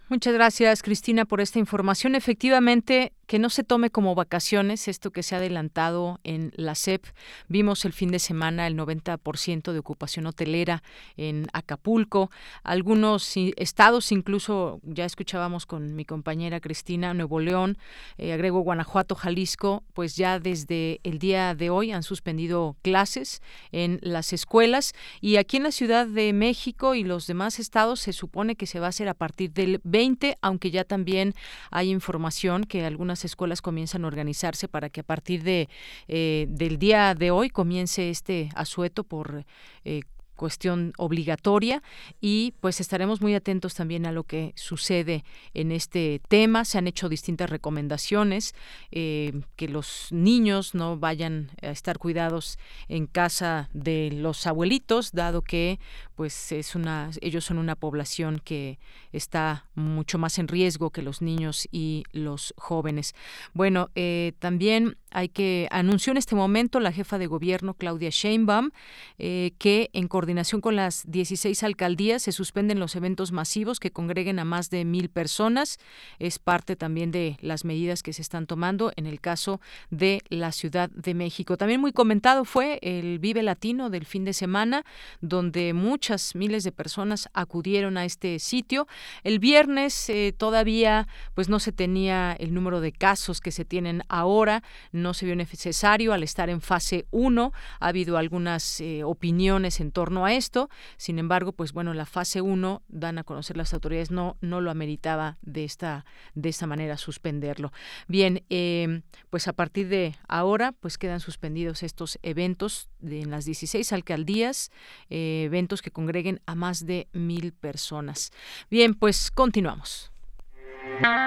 Muchas 0.08 0.34
gracias, 0.34 0.82
Cristina, 0.82 1.24
por 1.24 1.40
esta 1.40 1.58
información. 1.58 2.14
Efectivamente, 2.14 3.12
que 3.26 3.38
no 3.38 3.50
se 3.50 3.64
tome 3.64 3.90
como 3.90 4.14
vacaciones 4.14 4.88
esto 4.88 5.10
que 5.10 5.22
se 5.22 5.34
ha 5.34 5.38
adelantado 5.38 6.20
en 6.24 6.52
la 6.56 6.74
SEP. 6.74 7.04
Vimos 7.48 7.84
el 7.84 7.92
fin 7.92 8.10
de 8.10 8.18
semana 8.18 8.66
el 8.66 8.76
90% 8.76 9.72
de 9.72 9.78
ocupación 9.78 10.26
hotelera 10.26 10.82
en 11.16 11.46
Acapulco. 11.52 12.30
Algunos 12.62 13.36
estados, 13.56 14.12
incluso 14.12 14.80
ya 14.84 15.04
escuchábamos 15.04 15.66
con 15.66 15.94
mi 15.94 16.04
compañera 16.04 16.60
Cristina, 16.60 17.14
Nuevo 17.14 17.40
León, 17.40 17.78
eh, 18.18 18.32
agrego 18.32 18.60
Guanajuato, 18.60 19.14
Jalisco, 19.14 19.82
pues 19.92 20.16
ya 20.16 20.38
desde 20.38 21.00
el 21.02 21.18
día 21.18 21.54
de 21.54 21.70
hoy 21.70 21.90
han 21.90 22.02
suspendido 22.02 22.76
clases 22.82 23.42
en 23.72 23.98
las 24.02 24.32
escuelas 24.32 24.94
y 25.20 25.36
aquí 25.36 25.56
en 25.56 25.64
la 25.64 25.72
Ciudad 25.72 26.06
de 26.06 26.32
México 26.32 26.94
y 26.94 27.02
los 27.02 27.26
demás 27.26 27.58
estados 27.58 28.00
se 28.00 28.12
supone 28.12 28.54
que 28.54 28.66
se 28.66 28.80
va 28.80 28.86
a 28.86 28.88
hacer 28.90 29.08
a 29.08 29.14
partir 29.14 29.52
del 29.52 29.80
20, 29.82 30.36
aunque 30.42 30.70
ya 30.70 30.84
también 30.84 31.34
hay 31.70 31.90
información 31.90 32.64
que 32.64 32.84
algunas 32.84 33.15
escuelas 33.24 33.62
comienzan 33.62 34.04
a 34.04 34.08
organizarse 34.08 34.68
para 34.68 34.90
que 34.90 35.00
a 35.00 35.04
partir 35.04 35.42
de 35.42 35.68
eh, 36.08 36.46
del 36.48 36.78
día 36.78 37.14
de 37.14 37.30
hoy 37.30 37.50
comience 37.50 38.10
este 38.10 38.50
asueto 38.54 39.04
por 39.04 39.44
eh, 39.84 40.02
cuestión 40.36 40.92
obligatoria 40.98 41.82
y 42.20 42.54
pues 42.60 42.80
estaremos 42.80 43.20
muy 43.20 43.34
atentos 43.34 43.74
también 43.74 44.06
a 44.06 44.12
lo 44.12 44.24
que 44.24 44.52
sucede 44.54 45.24
en 45.54 45.72
este 45.72 46.20
tema. 46.28 46.64
Se 46.64 46.78
han 46.78 46.86
hecho 46.86 47.08
distintas 47.08 47.50
recomendaciones, 47.50 48.54
eh, 48.92 49.32
que 49.56 49.68
los 49.68 50.08
niños 50.10 50.74
no 50.74 50.98
vayan 50.98 51.50
a 51.62 51.68
estar 51.68 51.98
cuidados 51.98 52.58
en 52.88 53.06
casa 53.06 53.68
de 53.72 54.10
los 54.12 54.46
abuelitos, 54.46 55.12
dado 55.12 55.42
que 55.42 55.80
pues 56.16 56.50
es 56.50 56.74
una, 56.74 57.10
ellos 57.20 57.44
son 57.44 57.58
una 57.58 57.76
población 57.76 58.40
que 58.42 58.78
está 59.12 59.66
mucho 59.74 60.16
más 60.18 60.38
en 60.38 60.48
riesgo 60.48 60.90
que 60.90 61.02
los 61.02 61.20
niños 61.20 61.68
y 61.70 62.04
los 62.12 62.54
jóvenes. 62.56 63.14
Bueno, 63.52 63.90
eh, 63.94 64.32
también 64.38 64.96
hay 65.10 65.28
que 65.28 65.68
anunció 65.70 66.10
en 66.10 66.16
este 66.16 66.34
momento 66.34 66.80
la 66.80 66.92
jefa 66.92 67.18
de 67.18 67.26
gobierno 67.26 67.74
Claudia 67.74 68.10
Sheinbaum 68.10 68.70
eh, 69.18 69.52
que 69.58 69.90
en 69.92 70.08
coordinación 70.08 70.60
con 70.60 70.74
las 70.74 71.04
16 71.06 71.62
alcaldías 71.62 72.22
se 72.22 72.32
suspenden 72.32 72.80
los 72.80 72.96
eventos 72.96 73.30
masivos 73.30 73.78
que 73.78 73.90
congreguen 73.90 74.38
a 74.38 74.44
más 74.44 74.70
de 74.70 74.84
mil 74.84 75.10
personas. 75.10 75.78
Es 76.18 76.38
parte 76.38 76.76
también 76.76 77.10
de 77.10 77.36
las 77.40 77.64
medidas 77.64 78.02
que 78.02 78.14
se 78.14 78.22
están 78.22 78.46
tomando 78.46 78.92
en 78.96 79.06
el 79.06 79.20
caso 79.20 79.60
de 79.90 80.22
la 80.30 80.52
Ciudad 80.52 80.88
de 80.90 81.12
México. 81.14 81.58
También 81.58 81.80
muy 81.80 81.92
comentado 81.92 82.44
fue 82.46 82.78
el 82.82 83.18
Vive 83.18 83.42
Latino 83.42 83.90
del 83.90 84.06
fin 84.06 84.24
de 84.24 84.32
semana, 84.32 84.84
donde 85.20 85.74
muchas 85.74 86.05
miles 86.34 86.64
de 86.64 86.72
personas 86.72 87.28
acudieron 87.34 87.96
a 87.96 88.04
este 88.04 88.38
sitio. 88.38 88.86
El 89.24 89.38
viernes 89.38 90.08
eh, 90.08 90.34
todavía 90.36 91.08
pues 91.34 91.48
no 91.48 91.58
se 91.58 91.72
tenía 91.72 92.32
el 92.38 92.54
número 92.54 92.80
de 92.80 92.92
casos 92.92 93.40
que 93.40 93.50
se 93.50 93.64
tienen 93.64 94.02
ahora 94.08 94.62
no 94.92 95.14
se 95.14 95.26
vio 95.26 95.36
necesario 95.36 96.12
al 96.12 96.22
estar 96.22 96.50
en 96.50 96.60
fase 96.60 97.06
1. 97.10 97.52
Ha 97.80 97.86
habido 97.86 98.16
algunas 98.16 98.80
eh, 98.80 99.04
opiniones 99.04 99.80
en 99.80 99.92
torno 99.92 100.24
a 100.24 100.32
esto. 100.32 100.68
Sin 100.96 101.18
embargo, 101.18 101.52
pues 101.52 101.72
bueno, 101.72 101.94
la 101.94 102.06
fase 102.06 102.40
1 102.40 102.82
dan 102.88 103.18
a 103.18 103.24
conocer 103.24 103.56
las 103.56 103.74
autoridades 103.74 104.10
no 104.10 104.36
no 104.40 104.60
lo 104.60 104.70
ameritaba 104.70 105.38
de 105.42 105.64
esta 105.64 106.04
de 106.34 106.48
esta 106.48 106.66
manera 106.66 106.96
suspenderlo. 106.96 107.72
Bien, 108.08 108.44
em, 108.48 109.02
pues 109.30 109.48
a 109.48 109.52
partir 109.52 109.88
de 109.88 110.14
ahora 110.28 110.72
pues 110.72 110.98
quedan 110.98 111.20
suspendidos 111.20 111.82
estos 111.82 112.18
eventos 112.22 112.88
en 113.02 113.30
las 113.30 113.44
16 113.44 113.92
alcaldías, 113.92 114.70
eh, 115.10 115.44
eventos 115.46 115.82
que 115.82 115.90
congreguen 115.96 116.42
a 116.44 116.54
más 116.54 116.84
de 116.84 117.08
mil 117.14 117.54
personas. 117.54 118.30
Bien, 118.70 118.92
pues 118.92 119.30
continuamos. 119.30 120.12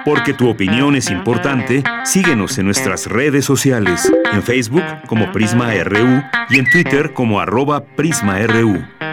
Porque 0.04 0.32
tu 0.32 0.48
opinión 0.48 0.94
es 0.94 1.10
importante, 1.10 1.82
síguenos 2.04 2.56
en 2.56 2.66
nuestras 2.66 3.06
redes 3.06 3.44
sociales, 3.44 4.08
en 4.32 4.44
Facebook 4.44 4.84
como 5.08 5.32
Prisma 5.32 5.74
RU 5.82 6.22
y 6.50 6.60
en 6.60 6.70
Twitter 6.70 7.12
como 7.14 7.40
arroba 7.40 7.84
PrismaRU. 7.96 9.09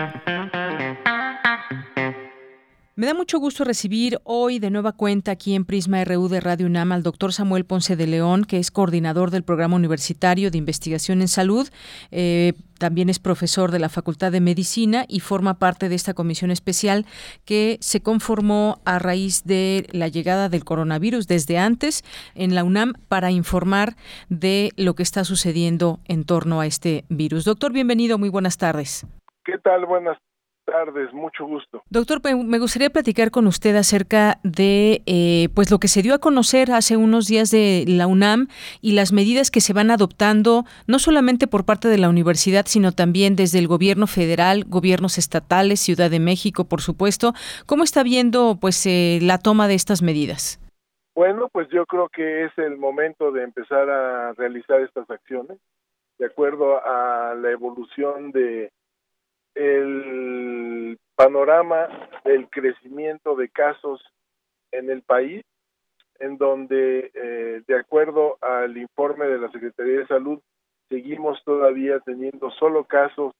Me 3.00 3.06
da 3.06 3.14
mucho 3.14 3.38
gusto 3.38 3.64
recibir 3.64 4.18
hoy 4.24 4.58
de 4.58 4.72
nueva 4.72 4.92
cuenta 4.92 5.30
aquí 5.30 5.54
en 5.54 5.66
Prisma 5.66 6.04
RU 6.04 6.30
de 6.30 6.42
Radio 6.42 6.66
UNAM 6.66 6.94
al 6.94 7.04
doctor 7.04 7.32
Samuel 7.32 7.64
Ponce 7.64 7.96
de 7.96 8.08
León, 8.08 8.44
que 8.44 8.58
es 8.58 8.72
coordinador 8.72 9.30
del 9.30 9.44
Programa 9.44 9.76
Universitario 9.76 10.50
de 10.50 10.58
Investigación 10.58 11.22
en 11.22 11.28
Salud. 11.28 11.70
Eh, 12.10 12.54
también 12.80 13.10
es 13.10 13.20
profesor 13.20 13.70
de 13.70 13.78
la 13.78 13.90
Facultad 13.90 14.32
de 14.32 14.42
Medicina 14.42 15.06
y 15.08 15.20
forma 15.20 15.60
parte 15.60 15.90
de 15.90 15.94
esta 15.94 16.16
comisión 16.16 16.50
especial 16.50 17.06
que 17.46 17.78
se 17.82 18.02
conformó 18.02 18.82
a 18.84 18.98
raíz 18.98 19.44
de 19.44 19.86
la 19.92 20.08
llegada 20.08 20.50
del 20.50 20.66
coronavirus 20.66 21.28
desde 21.28 21.60
antes 21.60 22.04
en 22.34 22.56
la 22.56 22.64
UNAM 22.64 22.94
para 23.10 23.30
informar 23.30 23.94
de 24.30 24.72
lo 24.76 24.96
que 24.96 25.04
está 25.04 25.24
sucediendo 25.24 26.00
en 26.06 26.26
torno 26.26 26.62
a 26.62 26.66
este 26.66 27.06
virus. 27.10 27.46
Doctor, 27.46 27.72
bienvenido, 27.72 28.18
muy 28.18 28.30
buenas 28.30 28.58
tardes. 28.58 29.06
¿Qué 29.46 29.60
tal? 29.60 29.86
Buenas 29.86 30.18
tardes, 30.67 31.13
mucho 31.13 31.45
gusto. 31.45 31.82
Doctor, 31.89 32.19
me 32.36 32.60
gustaría 32.60 32.89
platicar 32.89 33.32
con 33.32 33.47
usted 33.47 33.75
acerca 33.75 34.39
de 34.43 35.01
eh, 35.06 35.47
pues 35.56 35.71
lo 35.71 35.80
que 35.80 35.88
se 35.88 36.01
dio 36.01 36.13
a 36.13 36.19
conocer 36.19 36.71
hace 36.71 36.97
unos 36.97 37.27
días 37.27 37.49
de 37.51 37.86
la 37.88 38.06
UNAM 38.06 38.47
y 38.82 38.91
las 38.91 39.13
medidas 39.13 39.49
que 39.49 39.62
se 39.62 39.73
van 39.73 39.91
adoptando, 39.91 40.65
no 40.86 40.99
solamente 40.99 41.47
por 41.47 41.65
parte 41.65 41.88
de 41.88 41.97
la 41.97 42.10
universidad, 42.10 42.65
sino 42.67 42.91
también 42.91 43.36
desde 43.36 43.60
el 43.60 43.67
gobierno 43.67 44.08
federal, 44.08 44.65
gobiernos 44.67 45.17
estatales, 45.17 45.80
Ciudad 45.80 46.12
de 46.12 46.19
México, 46.19 46.65
por 46.65 46.82
supuesto. 46.82 47.34
¿Cómo 47.65 47.84
está 47.84 48.03
viendo 48.03 48.58
pues 48.60 48.86
eh, 48.86 49.19
la 49.21 49.38
toma 49.38 49.67
de 49.69 49.75
estas 49.75 50.01
medidas? 50.01 50.60
Bueno, 51.15 51.47
pues 51.51 51.67
yo 51.69 51.86
creo 51.86 52.10
que 52.10 52.45
es 52.45 52.51
el 52.58 52.77
momento 52.77 53.32
de 53.32 53.43
empezar 53.43 53.89
a 53.89 54.34
realizar 54.34 54.82
estas 54.82 55.10
acciones 55.10 55.58
de 56.19 56.25
acuerdo 56.25 56.84
a 56.84 57.36
la 57.36 57.51
evolución 57.51 58.32
de 58.32 58.71
el 59.58 61.00
panorama 61.15 61.88
del 62.24 62.48
crecimiento 62.50 63.36
de 63.36 63.50
casos 63.50 64.02
en 64.72 64.89
el 64.89 65.02
país, 65.02 65.43
en 66.20 66.38
donde, 66.38 67.12
eh, 67.13 67.62
de 67.67 67.80
acuerdo 67.80 68.38
al 68.41 68.78
informe 68.78 69.26
de 69.26 69.39
la 69.39 69.52
Secretaría 69.52 70.00
de 70.00 70.08
Salud, 70.08 70.39
seguimos 70.89 71.43
todavía 71.43 72.00
teniendo 72.00 72.52
solo 72.52 72.86
casos 72.86 73.34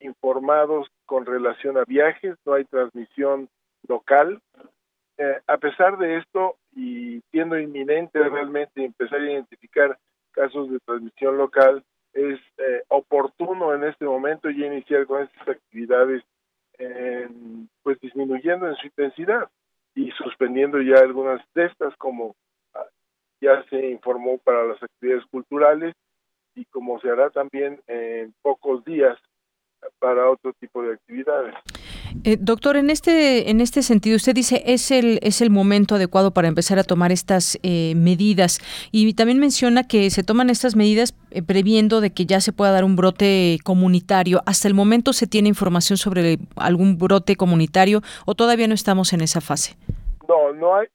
informados 0.00 0.88
con 1.06 1.24
relación 1.24 1.78
a 1.78 1.84
viajes, 1.84 2.36
no 2.44 2.54
hay 2.54 2.64
transmisión 2.64 3.48
local. 3.88 4.40
Eh, 5.16 5.40
a 5.46 5.56
pesar 5.58 5.96
de 5.98 6.18
esto, 6.18 6.56
y 6.74 7.20
siendo 7.30 7.58
inminente 7.58 8.18
realmente 8.28 8.84
empezar 8.84 9.20
a 9.20 9.30
identificar 9.30 9.98
casos 10.32 10.70
de 10.70 10.78
transmisión 10.80 11.38
local, 11.38 11.84
es 12.14 12.40
eh, 12.58 12.82
oportuno 12.88 13.74
en 13.74 13.84
este 13.84 14.04
momento 14.04 14.48
ya 14.50 14.66
iniciar 14.66 15.06
con 15.06 15.22
estas 15.22 15.48
actividades, 15.48 16.22
pues 17.84 18.00
disminuyendo 18.00 18.68
en 18.68 18.74
su 18.74 18.86
intensidad 18.88 19.48
y 19.94 20.10
suspendiendo 20.12 20.82
ya 20.82 20.96
algunas 20.96 21.40
de 21.54 21.66
estas, 21.66 21.94
como 21.96 22.34
ah, 22.74 22.84
ya 23.40 23.62
se 23.70 23.90
informó 23.90 24.38
para 24.38 24.64
las 24.64 24.82
actividades 24.82 25.24
culturales 25.26 25.94
y 26.56 26.64
como 26.66 27.00
se 27.00 27.10
hará 27.10 27.30
también 27.30 27.80
en 27.86 28.34
pocos 28.42 28.84
días 28.84 29.16
para 29.98 30.28
otro 30.30 30.52
tipo 30.54 30.82
de 30.82 30.94
actividades. 30.94 31.54
Eh, 32.22 32.36
doctor, 32.40 32.76
en 32.76 32.90
este 32.90 33.50
en 33.50 33.60
este 33.60 33.82
sentido, 33.82 34.16
usted 34.16 34.34
dice 34.34 34.62
es 34.66 34.90
el 34.90 35.18
es 35.22 35.40
el 35.40 35.50
momento 35.50 35.96
adecuado 35.96 36.32
para 36.32 36.46
empezar 36.46 36.78
a 36.78 36.84
tomar 36.84 37.10
estas 37.10 37.58
eh, 37.62 37.94
medidas 37.96 38.60
y 38.92 39.12
también 39.14 39.40
menciona 39.40 39.82
que 39.82 40.10
se 40.10 40.22
toman 40.22 40.48
estas 40.48 40.76
medidas 40.76 41.14
eh, 41.30 41.42
previendo 41.42 42.00
de 42.00 42.12
que 42.12 42.24
ya 42.24 42.40
se 42.40 42.52
pueda 42.52 42.70
dar 42.70 42.84
un 42.84 42.94
brote 42.94 43.58
comunitario. 43.64 44.40
Hasta 44.46 44.68
el 44.68 44.74
momento 44.74 45.12
se 45.12 45.26
tiene 45.26 45.48
información 45.48 45.96
sobre 45.96 46.38
algún 46.56 46.98
brote 46.98 47.34
comunitario 47.34 48.00
o 48.26 48.34
todavía 48.34 48.68
no 48.68 48.74
estamos 48.74 49.12
en 49.12 49.20
esa 49.20 49.40
fase. 49.40 49.76
No, 50.28 50.52
no 50.52 50.76
hay 50.76 50.86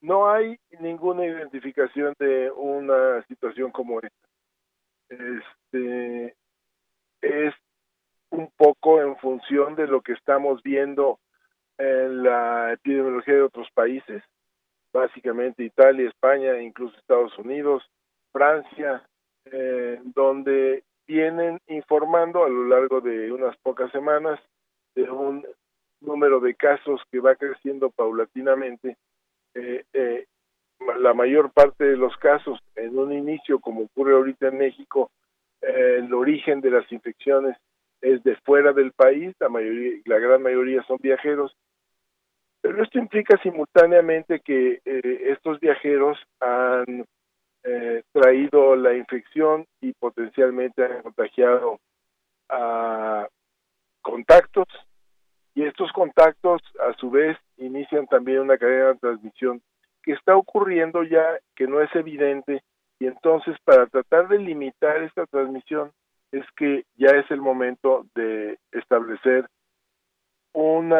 no 0.00 0.30
hay 0.30 0.58
ninguna 0.80 1.24
identificación 1.24 2.14
de 2.18 2.50
una 2.50 3.24
situación 3.28 3.70
como 3.70 4.00
esta. 4.00 4.28
Este 5.08 6.34
es 7.22 7.54
un 8.30 8.50
poco 8.56 9.00
en 9.00 9.16
función 9.16 9.74
de 9.74 9.86
lo 9.86 10.00
que 10.00 10.12
estamos 10.12 10.62
viendo 10.62 11.18
en 11.78 12.22
la 12.22 12.72
epidemiología 12.72 13.34
de 13.34 13.42
otros 13.42 13.68
países, 13.74 14.22
básicamente 14.92 15.64
Italia, 15.64 16.08
España, 16.08 16.60
incluso 16.62 16.96
Estados 16.96 17.36
Unidos, 17.38 17.82
Francia, 18.32 19.02
eh, 19.46 20.00
donde 20.14 20.84
vienen 21.06 21.60
informando 21.66 22.44
a 22.44 22.48
lo 22.48 22.64
largo 22.66 23.00
de 23.00 23.30
unas 23.30 23.56
pocas 23.58 23.90
semanas 23.92 24.40
de 24.94 25.10
un 25.10 25.46
número 26.00 26.40
de 26.40 26.54
casos 26.54 27.02
que 27.10 27.20
va 27.20 27.34
creciendo 27.34 27.90
paulatinamente. 27.90 28.96
Eh, 29.54 29.84
eh, 29.92 30.26
la 30.98 31.14
mayor 31.14 31.50
parte 31.52 31.84
de 31.84 31.96
los 31.96 32.16
casos 32.16 32.58
en 32.76 32.98
un 32.98 33.12
inicio, 33.12 33.58
como 33.58 33.82
ocurre 33.82 34.14
ahorita 34.14 34.48
en 34.48 34.58
México, 34.58 35.10
el 35.60 36.12
origen 36.12 36.60
de 36.60 36.70
las 36.70 36.90
infecciones 36.92 37.56
es 38.04 38.22
de 38.22 38.36
fuera 38.44 38.72
del 38.72 38.92
país, 38.92 39.34
la 39.40 39.48
mayoría, 39.48 40.00
la 40.04 40.18
gran 40.18 40.42
mayoría 40.42 40.82
son 40.82 40.98
viajeros, 41.00 41.56
pero 42.60 42.82
esto 42.82 42.98
implica 42.98 43.36
simultáneamente 43.42 44.40
que 44.40 44.80
eh, 44.84 45.20
estos 45.32 45.58
viajeros 45.58 46.18
han 46.40 47.06
eh, 47.64 48.02
traído 48.12 48.76
la 48.76 48.94
infección 48.94 49.66
y 49.80 49.92
potencialmente 49.94 50.84
han 50.84 51.02
contagiado 51.02 51.80
a 52.50 53.26
contactos 54.02 54.68
y 55.54 55.64
estos 55.64 55.90
contactos 55.92 56.60
a 56.80 56.92
su 56.98 57.10
vez 57.10 57.38
inician 57.56 58.06
también 58.06 58.40
una 58.40 58.58
cadena 58.58 58.88
de 58.88 58.98
transmisión 58.98 59.62
que 60.02 60.12
está 60.12 60.36
ocurriendo 60.36 61.04
ya 61.04 61.24
que 61.56 61.66
no 61.66 61.80
es 61.80 61.94
evidente 61.94 62.62
y 62.98 63.06
entonces 63.06 63.56
para 63.64 63.86
tratar 63.86 64.28
de 64.28 64.38
limitar 64.38 65.02
esta 65.02 65.24
transmisión 65.24 65.90
es 66.34 66.44
que 66.56 66.84
ya 66.96 67.10
es 67.10 67.30
el 67.30 67.40
momento 67.40 68.06
de 68.14 68.58
establecer 68.72 69.46
una 70.52 70.98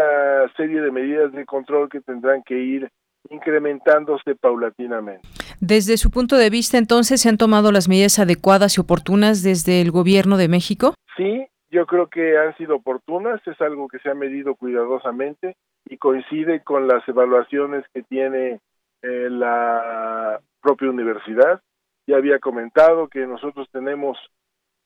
serie 0.57 0.81
de 0.81 0.91
medidas 0.91 1.33
de 1.33 1.45
control 1.45 1.89
que 1.89 2.01
tendrán 2.01 2.43
que 2.43 2.59
ir 2.59 2.91
incrementándose 3.31 4.35
paulatinamente. 4.37 5.27
Desde 5.61 5.97
su 5.97 6.11
punto 6.11 6.37
de 6.37 6.51
vista, 6.51 6.79
entonces, 6.79 7.23
¿se 7.23 7.29
han 7.29 7.39
tomado 7.39 7.73
las 7.73 7.89
medidas 7.89 8.19
adecuadas 8.19 8.77
y 8.77 8.81
oportunas 8.81 9.43
desde 9.43 9.81
el 9.81 9.91
gobierno 9.91 10.37
de 10.37 10.49
México? 10.49 10.95
Sí, 11.17 11.47
yo 11.71 11.87
creo 11.87 12.09
que 12.09 12.37
han 12.37 12.57
sido 12.57 12.77
oportunas, 12.77 13.41
es 13.47 13.61
algo 13.61 13.89
que 13.89 13.99
se 14.01 14.11
ha 14.11 14.15
medido 14.15 14.55
cuidadosamente 14.55 15.57
y 15.87 15.97
coincide 15.97 16.63
con 16.63 16.87
las 16.87 17.07
evaluaciones 17.09 17.85
que 17.93 18.03
tiene 18.03 18.61
eh, 19.03 19.29
la 19.31 20.41
propia 20.61 20.91
universidad. 20.91 21.61
Ya 22.07 22.17
había 22.17 22.39
comentado 22.39 23.09
que 23.09 23.27
nosotros 23.27 23.69
tenemos 23.73 24.19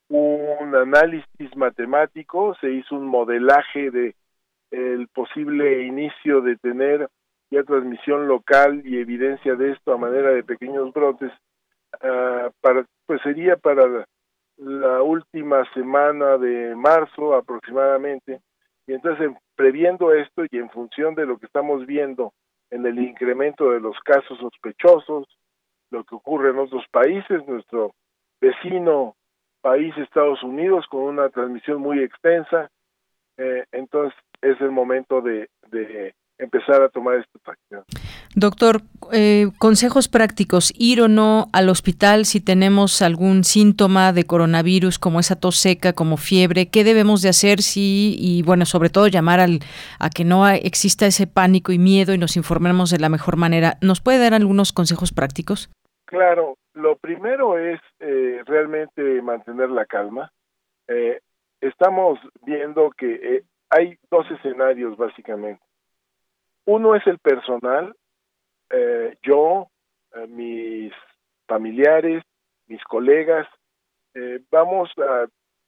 un 0.08 0.74
análisis 0.74 1.56
matemático, 1.56 2.56
se 2.60 2.70
hizo 2.70 2.96
un 2.96 3.06
modelaje 3.06 3.90
de 3.90 4.14
el 4.70 5.08
posible 5.08 5.82
inicio 5.84 6.40
de 6.40 6.56
tener 6.56 7.08
ya 7.50 7.62
transmisión 7.62 8.28
local 8.28 8.82
y 8.84 8.98
evidencia 8.98 9.54
de 9.54 9.72
esto 9.72 9.92
a 9.92 9.98
manera 9.98 10.30
de 10.30 10.44
pequeños 10.44 10.92
brotes, 10.92 11.32
uh, 12.02 12.50
para, 12.60 12.84
pues 13.06 13.22
sería 13.22 13.56
para 13.56 14.06
la 14.58 15.02
última 15.02 15.64
semana 15.72 16.36
de 16.36 16.74
marzo 16.74 17.34
aproximadamente. 17.34 18.40
Y 18.86 18.92
entonces, 18.92 19.30
previendo 19.54 20.12
esto 20.12 20.44
y 20.50 20.58
en 20.58 20.70
función 20.70 21.14
de 21.14 21.26
lo 21.26 21.38
que 21.38 21.46
estamos 21.46 21.86
viendo 21.86 22.32
en 22.70 22.84
el 22.84 22.98
incremento 22.98 23.70
de 23.70 23.80
los 23.80 23.98
casos 24.00 24.38
sospechosos, 24.38 25.26
lo 25.90 26.04
que 26.04 26.14
ocurre 26.14 26.50
en 26.50 26.58
otros 26.58 26.84
países, 26.90 27.46
nuestro 27.46 27.92
vecino 28.40 29.14
país 29.60 29.96
Estados 29.96 30.42
Unidos 30.42 30.86
con 30.88 31.02
una 31.02 31.28
transmisión 31.28 31.80
muy 31.80 32.02
extensa, 32.02 32.70
eh, 33.36 33.64
entonces 33.72 34.18
es 34.42 34.60
el 34.60 34.70
momento 34.70 35.20
de, 35.20 35.48
empezar 36.38 36.82
a 36.82 36.88
tomar 36.88 37.16
esta 37.16 37.50
acción. 37.50 37.82
Doctor, 38.36 38.82
eh, 39.12 39.48
consejos 39.58 40.06
prácticos, 40.06 40.72
ir 40.78 41.02
o 41.02 41.08
no 41.08 41.48
al 41.52 41.68
hospital 41.68 42.26
si 42.26 42.40
tenemos 42.40 43.02
algún 43.02 43.42
síntoma 43.42 44.12
de 44.12 44.22
coronavirus 44.22 45.00
como 45.00 45.18
esa 45.18 45.34
tos 45.34 45.56
seca, 45.56 45.94
como 45.94 46.16
fiebre, 46.16 46.68
¿qué 46.68 46.84
debemos 46.84 47.22
de 47.22 47.30
hacer 47.30 47.60
si, 47.60 48.14
y 48.20 48.42
bueno, 48.42 48.66
sobre 48.66 48.88
todo 48.88 49.08
llamar 49.08 49.40
al, 49.40 49.58
a 49.98 50.10
que 50.10 50.24
no 50.24 50.48
exista 50.48 51.06
ese 51.06 51.26
pánico 51.26 51.72
y 51.72 51.78
miedo 51.78 52.14
y 52.14 52.18
nos 52.18 52.36
informemos 52.36 52.90
de 52.90 53.00
la 53.00 53.08
mejor 53.08 53.36
manera? 53.36 53.76
¿Nos 53.80 54.00
puede 54.00 54.18
dar 54.18 54.34
algunos 54.34 54.72
consejos 54.72 55.12
prácticos? 55.12 55.70
Claro, 56.04 56.54
lo 56.78 56.96
primero 56.96 57.58
es 57.58 57.80
eh, 57.98 58.42
realmente 58.46 59.20
mantener 59.20 59.68
la 59.70 59.84
calma. 59.84 60.32
Eh, 60.86 61.20
estamos 61.60 62.18
viendo 62.42 62.90
que 62.90 63.14
eh, 63.14 63.42
hay 63.68 63.98
dos 64.10 64.30
escenarios 64.30 64.96
básicamente. 64.96 65.62
Uno 66.64 66.94
es 66.94 67.06
el 67.06 67.18
personal, 67.18 67.94
yo, 69.22 69.68
mis 70.28 70.92
familiares, 71.46 72.22
mis 72.66 72.84
colegas, 72.84 73.48
vamos 74.50 74.90
a 74.98 75.26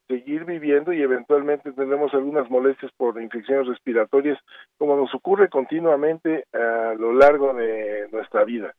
seguir 0.08 0.44
viviendo 0.44 0.92
y 0.92 1.00
eventualmente 1.00 1.72
tendremos 1.72 2.12
algunas 2.12 2.50
molestias 2.50 2.92
por 2.98 3.18
infecciones 3.22 3.66
respiratorias, 3.66 4.38
como 4.76 4.94
nos 4.94 5.14
ocurre 5.14 5.48
continuamente 5.48 6.44
a 6.52 6.94
lo 6.98 7.14
largo 7.14 7.54
de 7.54 8.06
nuestra 8.12 8.44
vida 8.44 8.74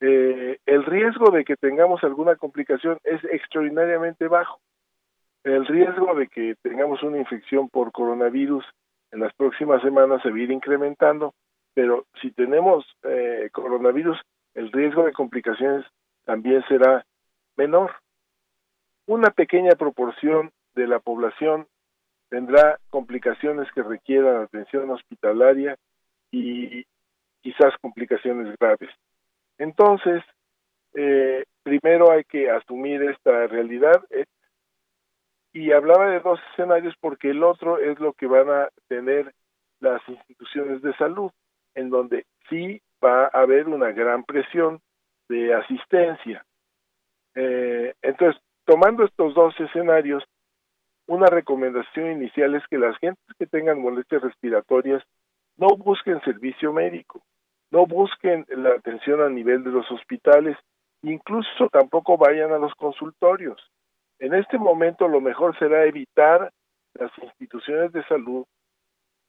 eh, 0.00 0.58
el 0.66 0.84
riesgo 0.84 1.30
de 1.30 1.44
que 1.44 1.56
tengamos 1.56 2.04
alguna 2.04 2.36
complicación 2.36 2.98
es 3.04 3.22
extraordinariamente 3.24 4.28
bajo. 4.28 4.60
El 5.44 5.66
riesgo 5.66 6.14
de 6.14 6.28
que 6.28 6.56
tengamos 6.62 7.02
una 7.02 7.18
infección 7.18 7.68
por 7.68 7.92
coronavirus 7.92 8.64
en 9.12 9.20
las 9.20 9.32
próximas 9.34 9.80
semanas 9.82 10.20
se 10.22 10.30
va 10.30 10.36
a 10.36 10.40
ir 10.40 10.50
incrementando, 10.50 11.34
pero 11.72 12.06
si 12.20 12.30
tenemos 12.32 12.84
eh, 13.04 13.48
coronavirus, 13.52 14.18
el 14.54 14.72
riesgo 14.72 15.04
de 15.04 15.12
complicaciones 15.12 15.86
también 16.24 16.64
será 16.68 17.06
menor. 17.56 17.92
Una 19.06 19.30
pequeña 19.30 19.72
proporción 19.72 20.50
de 20.74 20.88
la 20.88 20.98
población 20.98 21.66
tendrá 22.28 22.78
complicaciones 22.90 23.70
que 23.72 23.82
requieran 23.82 24.42
atención 24.42 24.90
hospitalaria 24.90 25.76
y 26.30 26.84
quizás 27.40 27.72
complicaciones 27.80 28.54
graves. 28.58 28.90
Entonces, 29.58 30.22
eh, 30.94 31.44
primero 31.62 32.10
hay 32.10 32.24
que 32.24 32.50
asumir 32.50 33.02
esta 33.02 33.46
realidad 33.46 34.04
eh, 34.10 34.24
y 35.52 35.72
hablaba 35.72 36.10
de 36.10 36.20
dos 36.20 36.38
escenarios 36.52 36.94
porque 37.00 37.30
el 37.30 37.42
otro 37.42 37.78
es 37.78 37.98
lo 37.98 38.12
que 38.12 38.26
van 38.26 38.50
a 38.50 38.68
tener 38.88 39.32
las 39.80 40.00
instituciones 40.08 40.82
de 40.82 40.94
salud, 40.96 41.30
en 41.74 41.90
donde 41.90 42.26
sí 42.48 42.80
va 43.02 43.24
a 43.24 43.40
haber 43.40 43.68
una 43.68 43.92
gran 43.92 44.24
presión 44.24 44.80
de 45.28 45.54
asistencia. 45.54 46.44
Eh, 47.34 47.94
entonces, 48.02 48.40
tomando 48.64 49.04
estos 49.04 49.34
dos 49.34 49.58
escenarios, 49.60 50.24
una 51.06 51.26
recomendación 51.26 52.12
inicial 52.12 52.54
es 52.54 52.66
que 52.68 52.78
las 52.78 52.96
gentes 52.98 53.24
que 53.38 53.46
tengan 53.46 53.80
molestias 53.80 54.22
respiratorias 54.22 55.02
no 55.56 55.68
busquen 55.76 56.20
servicio 56.22 56.72
médico, 56.72 57.22
no 57.76 57.84
busquen 57.86 58.46
la 58.48 58.70
atención 58.70 59.20
a 59.20 59.28
nivel 59.28 59.62
de 59.62 59.70
los 59.70 59.90
hospitales, 59.90 60.56
incluso 61.02 61.68
tampoco 61.70 62.16
vayan 62.16 62.50
a 62.52 62.58
los 62.58 62.74
consultorios. 62.74 63.60
En 64.18 64.32
este 64.32 64.56
momento 64.56 65.06
lo 65.08 65.20
mejor 65.20 65.58
será 65.58 65.84
evitar 65.84 66.50
las 66.94 67.10
instituciones 67.18 67.92
de 67.92 68.02
salud, 68.04 68.46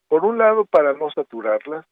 por 0.08 0.24
un 0.24 0.38
lado 0.38 0.64
para 0.64 0.94
no 0.94 1.12
saturarlas, 1.12 1.86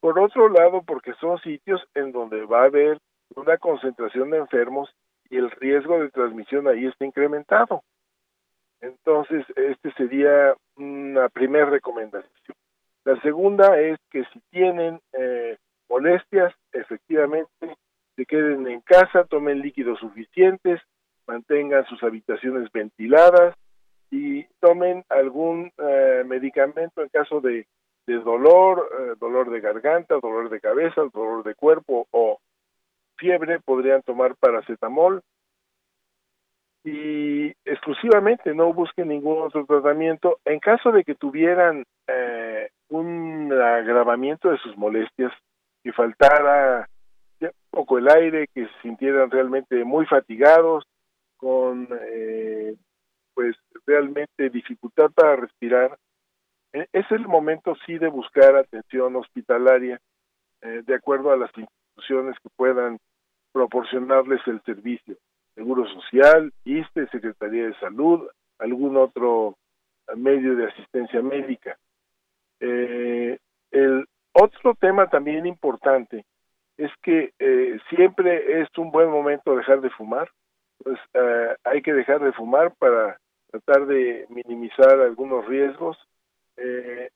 por 0.00 0.18
otro 0.18 0.48
lado 0.48 0.82
porque 0.82 1.14
son 1.20 1.38
sitios 1.38 1.80
en 1.94 2.10
donde 2.10 2.44
va 2.46 2.62
a 2.62 2.66
haber 2.66 2.98
una 3.36 3.56
concentración 3.58 4.30
de 4.30 4.38
enfermos 4.38 4.92
y 5.30 5.36
el 5.36 5.52
riesgo 5.52 6.00
de 6.00 6.10
transmisión 6.10 6.66
ahí 6.66 6.86
está 6.86 7.04
incrementado. 7.04 7.84
Entonces, 8.80 9.46
este 9.54 9.92
sería 9.92 10.52
una 10.74 11.28
primera 11.28 11.66
recomendación. 11.66 12.56
La 13.04 13.20
segunda 13.20 13.78
es 13.78 14.00
que 14.10 14.24
si 14.32 14.40
tienen 14.50 15.00
eh, 15.12 15.58
molestias, 15.92 16.54
efectivamente, 16.72 17.76
se 18.16 18.24
queden 18.24 18.66
en 18.66 18.80
casa, 18.80 19.24
tomen 19.24 19.60
líquidos 19.60 19.98
suficientes, 19.98 20.80
mantengan 21.26 21.84
sus 21.84 22.02
habitaciones 22.02 22.72
ventiladas 22.72 23.54
y 24.10 24.44
tomen 24.60 25.04
algún 25.10 25.70
eh, 25.76 26.24
medicamento 26.26 27.02
en 27.02 27.10
caso 27.10 27.42
de, 27.42 27.66
dolor, 28.06 28.88
eh, 29.00 29.14
dolor 29.20 29.50
de 29.50 29.60
garganta, 29.60 30.18
dolor 30.20 30.48
de 30.48 30.60
cabeza, 30.60 31.02
dolor 31.12 31.44
de 31.44 31.54
cuerpo 31.54 32.06
o 32.10 32.38
fiebre, 33.16 33.60
podrían 33.60 34.02
tomar 34.02 34.34
paracetamol 34.36 35.22
y 36.84 37.52
exclusivamente 37.64 38.54
no 38.54 38.72
busquen 38.72 39.08
ningún 39.08 39.42
otro 39.42 39.66
tratamiento. 39.66 40.38
En 40.46 40.58
caso 40.58 40.90
de 40.90 41.04
que 41.04 41.14
tuvieran 41.14 41.84
eh, 42.08 42.70
un 42.88 43.52
agravamiento 43.52 44.50
de 44.50 44.58
sus 44.58 44.76
molestias, 44.76 45.32
que 45.82 45.92
faltara 45.92 46.88
poco 47.70 47.98
el 47.98 48.08
aire, 48.08 48.48
que 48.54 48.66
se 48.66 48.80
sintieran 48.82 49.30
realmente 49.30 49.84
muy 49.84 50.06
fatigados, 50.06 50.84
con 51.36 51.88
eh, 51.90 52.76
pues 53.34 53.56
realmente 53.86 54.50
dificultad 54.50 55.10
para 55.10 55.36
respirar, 55.36 55.98
e, 56.72 56.86
es 56.92 57.10
el 57.10 57.26
momento 57.26 57.74
sí 57.86 57.98
de 57.98 58.08
buscar 58.08 58.54
atención 58.56 59.16
hospitalaria 59.16 60.00
eh, 60.60 60.82
de 60.86 60.94
acuerdo 60.94 61.32
a 61.32 61.36
las 61.36 61.50
instituciones 61.56 62.36
que 62.42 62.48
puedan 62.54 62.98
proporcionarles 63.52 64.40
el 64.46 64.62
servicio. 64.62 65.16
Seguro 65.54 65.86
Social, 65.88 66.52
ISTE, 66.64 67.08
Secretaría 67.08 67.66
de 67.66 67.74
Salud, 67.80 68.28
algún 68.58 68.96
otro 68.96 69.56
medio 70.16 70.54
de 70.56 70.66
asistencia 70.66 71.20
médica. 71.22 71.76
Eh, 72.60 73.38
el 73.70 74.06
otro 74.32 74.74
tema 74.74 75.08
también 75.08 75.46
importante 75.46 76.24
es 76.76 76.90
que 77.02 77.32
eh, 77.38 77.78
siempre 77.90 78.62
es 78.62 78.68
un 78.76 78.90
buen 78.90 79.10
momento 79.10 79.56
dejar 79.56 79.80
de 79.80 79.90
fumar, 79.90 80.30
pues 80.82 80.98
eh, 81.14 81.54
hay 81.64 81.82
que 81.82 81.92
dejar 81.92 82.20
de 82.20 82.32
fumar 82.32 82.74
para 82.78 83.18
tratar 83.50 83.86
de 83.86 84.26
minimizar 84.30 85.00
algunos 85.00 85.46
riesgos, 85.46 85.98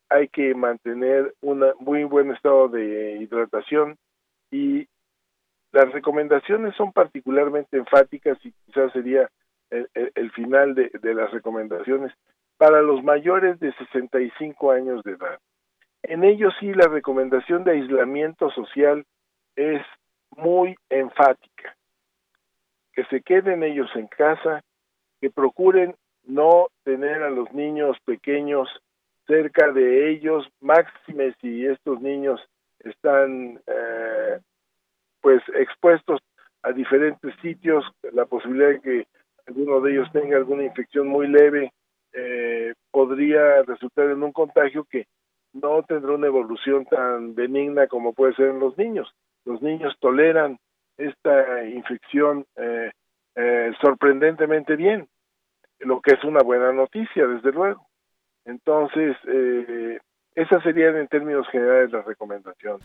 hay 0.09 0.29
que 0.29 0.55
mantener 0.55 1.35
un 1.41 1.65
muy 1.79 2.05
buen 2.05 2.33
estado 2.33 2.69
de 2.69 3.19
hidratación 3.21 3.97
y 4.51 4.89
las 5.73 5.93
recomendaciones 5.93 6.75
son 6.75 6.93
particularmente 6.93 7.77
enfáticas 7.77 8.39
y 8.45 8.53
quizás 8.65 8.93
sería 8.93 9.29
el, 9.71 10.31
final 10.33 10.75
de, 10.75 10.91
las 11.15 11.31
recomendaciones 11.33 12.13
para 12.57 12.83
los 12.83 13.03
mayores 13.03 13.59
de 13.61 13.73
65 13.75 14.71
años 14.71 15.03
de 15.05 15.13
edad. 15.13 15.39
En 16.09 16.23
ellos 16.23 16.55
sí 16.61 16.73
la 16.73 16.87
recomendación 16.87 17.65
de 17.65 17.73
aislamiento 17.73 18.49
social 18.51 19.05
es 19.57 19.83
muy 20.37 20.77
enfática. 20.89 21.77
Que 22.93 23.05
se 23.07 23.23
queden 23.23 23.65
ellos 23.65 23.91
en 23.97 24.07
casa, 24.07 24.63
que 25.21 25.31
procuren 25.31 25.97
no 26.23 26.69
tener 26.85 27.25
a 27.25 27.31
los 27.31 27.53
niños 27.53 27.97
pequeños 28.05 28.69
cerca 29.27 29.73
de 29.73 30.11
ellos, 30.11 30.47
máxime 30.61 31.35
si 31.41 31.67
estos 31.67 32.01
niños 32.01 32.41
están 32.81 33.61
eh, 33.67 34.39
pues 35.21 35.43
expuestos 35.57 36.21
a 36.63 36.71
diferentes 36.71 37.35
sitios, 37.43 37.85
la 38.13 38.27
posibilidad 38.27 38.69
de 38.69 38.81
que 38.81 39.07
alguno 39.49 39.81
de 39.81 39.93
ellos 39.93 40.09
tenga 40.13 40.37
alguna 40.37 40.63
infección 40.63 41.09
muy 41.09 41.27
leve 41.27 41.73
eh, 42.13 42.75
podría 42.93 43.63
resultar 43.65 44.07
en 44.11 44.23
un 44.23 44.33
contagio 44.33 44.85
que 44.85 45.07
no 45.63 45.83
tendrá 45.83 46.13
una 46.13 46.27
evolución 46.27 46.85
tan 46.87 47.35
benigna 47.35 47.87
como 47.87 48.13
puede 48.13 48.35
ser 48.35 48.49
en 48.49 48.61
los 48.61 48.77
niños. 48.77 49.13
Los 49.45 49.63
niños 49.63 49.97
toleran 50.01 50.59
esta 50.97 51.65
infección 51.65 52.47
eh, 52.57 52.91
eh, 53.35 53.73
sorprendentemente 53.81 54.77
bien, 54.77 55.09
lo 55.81 56.01
que 56.01 56.15
es 56.15 56.25
una 56.25 56.43
buena 56.43 56.73
noticia, 56.73 57.27
desde 57.27 57.53
luego. 57.53 57.87
Entonces, 58.47 59.17
eh, 59.29 59.99
esas 60.37 60.63
serían 60.63 60.97
en 60.97 61.09
términos 61.09 61.47
generales 61.51 61.91
las 61.91 62.05
recomendaciones. 62.05 62.85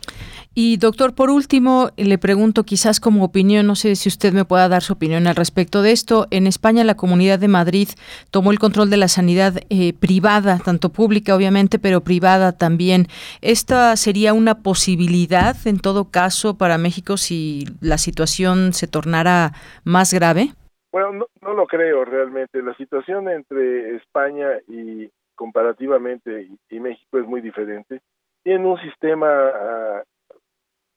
Y 0.54 0.78
doctor, 0.78 1.14
por 1.14 1.28
último, 1.30 1.90
le 1.98 2.16
pregunto 2.16 2.64
quizás 2.64 2.98
como 2.98 3.24
opinión, 3.24 3.66
no 3.66 3.74
sé 3.74 3.94
si 3.94 4.08
usted 4.08 4.32
me 4.32 4.46
pueda 4.46 4.68
dar 4.70 4.80
su 4.80 4.94
opinión 4.94 5.26
al 5.26 5.36
respecto 5.36 5.82
de 5.82 5.92
esto. 5.92 6.26
En 6.30 6.46
España 6.46 6.82
la 6.82 6.96
Comunidad 6.96 7.38
de 7.38 7.48
Madrid 7.48 7.88
tomó 8.30 8.52
el 8.52 8.58
control 8.58 8.88
de 8.88 8.96
la 8.96 9.08
sanidad 9.08 9.52
eh, 9.68 9.92
privada, 9.92 10.58
tanto 10.64 10.88
pública 10.88 11.36
obviamente, 11.36 11.78
pero 11.78 12.00
privada 12.00 12.52
también. 12.52 13.06
¿Esta 13.42 13.96
sería 13.96 14.32
una 14.32 14.62
posibilidad 14.62 15.54
en 15.66 15.78
todo 15.78 16.10
caso 16.10 16.56
para 16.56 16.78
México 16.78 17.18
si 17.18 17.66
la 17.82 17.98
situación 17.98 18.72
se 18.72 18.86
tornara 18.86 19.52
más 19.84 20.14
grave? 20.14 20.54
Bueno, 20.90 21.12
no, 21.12 21.26
no 21.42 21.52
lo 21.52 21.66
creo 21.66 22.06
realmente. 22.06 22.62
La 22.62 22.74
situación 22.76 23.28
entre 23.28 23.96
España 23.96 24.48
y 24.68 25.10
comparativamente 25.42 26.50
y, 26.70 26.78
México 26.78 27.18
es 27.18 27.26
muy 27.26 27.40
diferente. 27.40 28.00
Tienen 28.44 28.64
un 28.64 28.78
sistema 28.78 29.28
ah, 29.28 30.04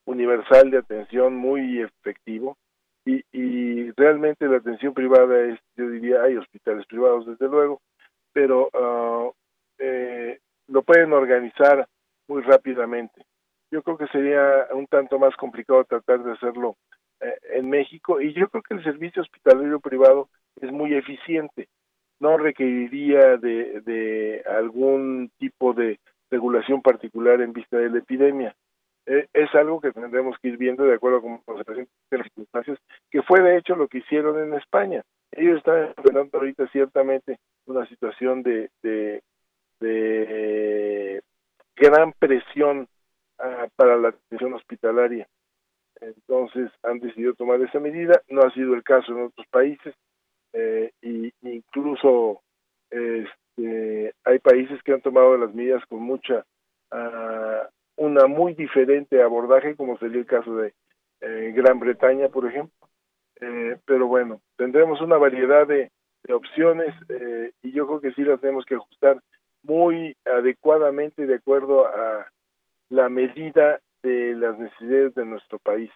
universal 0.06 0.70
de 0.70 0.78
atención 0.78 1.36
muy 1.36 1.82
efectivo 1.82 2.56
y, 3.04 3.24
y, 3.32 3.90
realmente 3.94 4.48
la 4.48 4.58
atención 4.58 4.94
privada 4.94 5.36
es, 5.46 5.60
yo 5.76 5.90
diría, 5.90 6.22
hay 6.22 6.38
hospitales 6.38 6.86
privados 6.86 7.26
desde 7.26 7.48
luego, 7.48 7.82
pero 8.34 8.70
ah, 8.76 9.32
eh, 9.80 10.38
lo 10.68 10.84
pueden 10.84 11.12
organizar 11.14 11.88
muy 12.28 12.44
rápidamente. 12.44 13.26
Yo 13.72 13.82
creo 13.82 13.98
que 13.98 14.08
sería 14.10 14.68
un 14.74 14.86
tanto 14.86 15.18
más 15.18 15.36
complicado 15.38 15.86
tratar 15.86 16.24
de 16.24 16.34
hacerlo 16.34 16.78
eh, 17.20 17.34
en 17.56 17.68
México 17.68 18.22
y 18.22 18.32
yo 18.34 18.48
creo 18.50 18.62
que 18.62 18.76
el 18.76 18.84
servicio 18.84 19.24
hospitalario 19.24 19.80
privado 19.80 20.30
es 20.62 20.72
muy 20.72 20.94
eficiente 20.94 21.68
no 22.20 22.38
requeriría 22.38 23.38
de, 23.38 23.82
de 23.82 24.44
algún 24.48 25.32
tipo 25.38 25.74
de 25.74 26.00
regulación 26.32 26.82
particular 26.82 27.42
en 27.42 27.54
vista 27.54 27.78
de 27.78 27.90
la 27.90 28.00
epidemia. 28.00 28.56
Eh, 29.06 29.28
es 29.34 29.54
algo 29.54 29.80
que 29.80 29.92
tendremos 29.92 30.38
que 30.40 30.48
ir 30.50 30.58
viendo 30.58 30.84
de 30.84 30.96
acuerdo 30.96 31.22
con 31.22 31.42
las 32.12 32.24
circunstancias, 32.24 32.80
que 33.12 33.22
fue 33.22 33.42
de 33.42 33.58
hecho 33.58 33.76
lo 33.76 33.88
que 33.88 34.00
hicieron 34.00 34.40
en 34.40 34.56
España. 34.56 35.04
Ellos 35.32 35.58
están 35.58 35.94
enfrentando 35.98 36.38
ahorita 36.38 36.68
ciertamente 36.70 37.38
una 37.66 37.86
situación 37.88 38.42
de, 38.42 38.70
de, 38.82 39.22
de 39.80 41.22
gran 41.76 42.14
presión 42.14 42.88
ah, 43.38 43.68
para 43.76 43.98
la 43.98 44.10
atención 44.10 44.54
hospitalaria. 44.54 45.28
Entonces 46.02 46.72
han 46.84 47.00
decidido 47.00 47.34
tomar 47.34 47.62
esa 47.62 47.80
medida, 47.80 48.22
no 48.30 48.42
ha 48.42 48.52
sido 48.52 48.74
el 48.74 48.84
caso 48.84 49.12
en 49.12 49.26
otros 49.26 49.48
países, 49.48 49.94
eh, 50.56 50.92
y 51.02 51.34
incluso 51.42 52.42
este, 52.90 54.14
hay 54.24 54.40
países 54.40 54.82
que 54.84 54.94
han 54.94 55.02
tomado 55.02 55.38
las 55.38 55.54
medidas 55.54 55.86
con 55.88 56.02
mucha 56.02 56.46
uh, 56.92 57.68
una 57.98 58.28
muy 58.28 58.54
diferente 58.54 59.22
abordaje 59.22 59.76
como 59.76 59.98
sería 59.98 60.20
el 60.20 60.26
caso 60.26 60.56
de 60.56 60.74
eh, 61.22 61.54
Gran 61.56 61.80
Bretaña 61.80 62.30
por 62.30 62.48
ejemplo 62.48 62.88
eh, 63.42 63.78
pero 63.86 64.08
bueno 64.08 64.40
tendremos 64.56 65.02
una 65.02 65.18
variedad 65.18 65.68
de, 65.68 65.92
de 66.24 66.34
opciones 66.34 66.96
eh, 67.10 67.52
y 67.62 67.72
yo 67.74 67.86
creo 67.88 68.00
que 68.00 68.14
sí 68.14 68.24
las 68.24 68.40
tenemos 68.40 68.66
que 68.66 68.76
ajustar 68.76 69.22
muy 69.64 70.16
adecuadamente 70.26 71.26
de 71.26 71.36
acuerdo 71.36 71.86
a 71.86 72.28
la 72.90 73.10
medida 73.10 73.82
de 74.04 74.36
las 74.36 74.58
necesidades 74.58 75.16
de 75.16 75.26
nuestro 75.26 75.60
país 75.60 75.92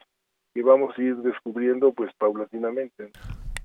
y 0.53 0.61
vamos 0.61 0.97
a 0.97 1.01
ir 1.01 1.15
descubriendo 1.17 1.93
pues 1.93 2.11
paulatinamente. 2.15 3.11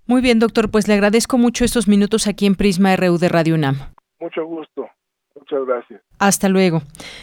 Muy 0.06 0.20
bien, 0.20 0.38
doctor, 0.38 0.70
pues 0.70 0.86
le 0.86 0.94
agradezco 0.94 1.38
mucho 1.38 1.64
estos 1.64 1.88
minutos 1.88 2.26
aquí 2.26 2.44
en 2.44 2.56
Prisma 2.56 2.94
RU 2.94 3.16
de 3.16 3.28
Radio 3.30 3.54
UNAM. 3.54 3.78
Mucho 4.20 4.44
gusto. 4.44 4.86
Muchas 5.34 5.66
gracias. 5.66 6.02
Hasta 6.18 6.48
luego. 6.48 6.82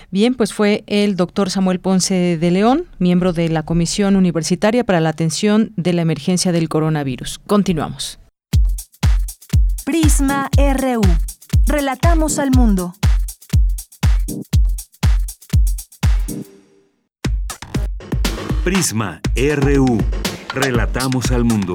Bien, 0.10 0.34
pues 0.34 0.54
fue 0.54 0.84
el 0.88 1.16
doctor 1.16 1.50
Samuel 1.52 1.80
Ponce 1.80 2.38
de 2.38 2.52
León, 2.52 2.86
miembro 2.98 3.34
de 3.34 3.50
la 3.50 3.64
Comisión 3.64 4.16
Universitaria 4.16 4.84
para 4.84 5.00
la 5.00 5.10
Atención 5.10 5.74
de 5.76 5.94
la 5.94 6.02
Emergencia 6.02 6.52
del 6.52 6.70
Coronavirus. 6.70 7.40
Continuamos. 7.46 8.20
Prisma 9.86 10.50
RU. 10.58 11.02
Relatamos 11.68 12.40
al 12.40 12.50
mundo. 12.52 12.94
Prisma 18.64 19.22
RU. 19.36 19.98
Relatamos 20.54 21.32
al 21.32 21.46
mundo. 21.46 21.74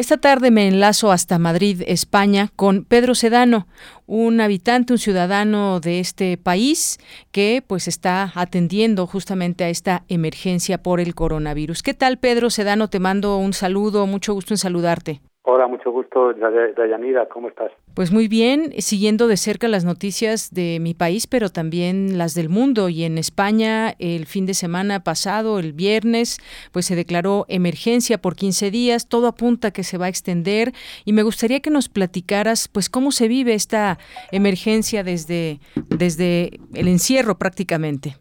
Esta 0.00 0.16
tarde 0.16 0.50
me 0.50 0.66
enlazo 0.66 1.12
hasta 1.12 1.38
Madrid, 1.38 1.82
España, 1.86 2.50
con 2.56 2.86
Pedro 2.86 3.14
Sedano, 3.14 3.68
un 4.06 4.40
habitante, 4.40 4.94
un 4.94 4.98
ciudadano 4.98 5.78
de 5.78 6.00
este 6.00 6.38
país 6.38 6.98
que 7.32 7.62
pues 7.66 7.86
está 7.86 8.32
atendiendo 8.34 9.06
justamente 9.06 9.62
a 9.64 9.68
esta 9.68 10.04
emergencia 10.08 10.82
por 10.82 11.00
el 11.00 11.14
coronavirus. 11.14 11.82
¿Qué 11.82 11.92
tal, 11.92 12.18
Pedro 12.18 12.48
Sedano? 12.48 12.88
Te 12.88 12.98
mando 12.98 13.36
un 13.36 13.52
saludo, 13.52 14.06
mucho 14.06 14.32
gusto 14.32 14.54
en 14.54 14.58
saludarte. 14.58 15.20
Hola, 15.52 15.66
mucho 15.66 15.90
gusto, 15.90 16.32
Dayanira, 16.32 17.28
¿cómo 17.28 17.48
estás? 17.48 17.72
Pues 17.94 18.12
muy 18.12 18.28
bien, 18.28 18.72
siguiendo 18.78 19.26
de 19.26 19.36
cerca 19.36 19.66
las 19.66 19.84
noticias 19.84 20.54
de 20.54 20.78
mi 20.80 20.94
país, 20.94 21.26
pero 21.26 21.48
también 21.48 22.18
las 22.18 22.34
del 22.34 22.48
mundo. 22.48 22.88
Y 22.88 23.02
en 23.02 23.18
España, 23.18 23.96
el 23.98 24.26
fin 24.26 24.46
de 24.46 24.54
semana 24.54 25.02
pasado, 25.02 25.58
el 25.58 25.72
viernes, 25.72 26.38
pues 26.70 26.86
se 26.86 26.94
declaró 26.94 27.46
emergencia 27.48 28.18
por 28.18 28.36
15 28.36 28.70
días. 28.70 29.08
Todo 29.08 29.26
apunta 29.26 29.72
que 29.72 29.82
se 29.82 29.98
va 29.98 30.06
a 30.06 30.08
extender. 30.08 30.72
Y 31.04 31.12
me 31.12 31.24
gustaría 31.24 31.58
que 31.58 31.70
nos 31.70 31.88
platicaras, 31.88 32.68
pues, 32.68 32.88
cómo 32.88 33.10
se 33.10 33.26
vive 33.26 33.54
esta 33.54 33.98
emergencia 34.30 35.02
desde, 35.02 35.58
desde 35.88 36.60
el 36.74 36.86
encierro 36.86 37.38
prácticamente. 37.38 38.14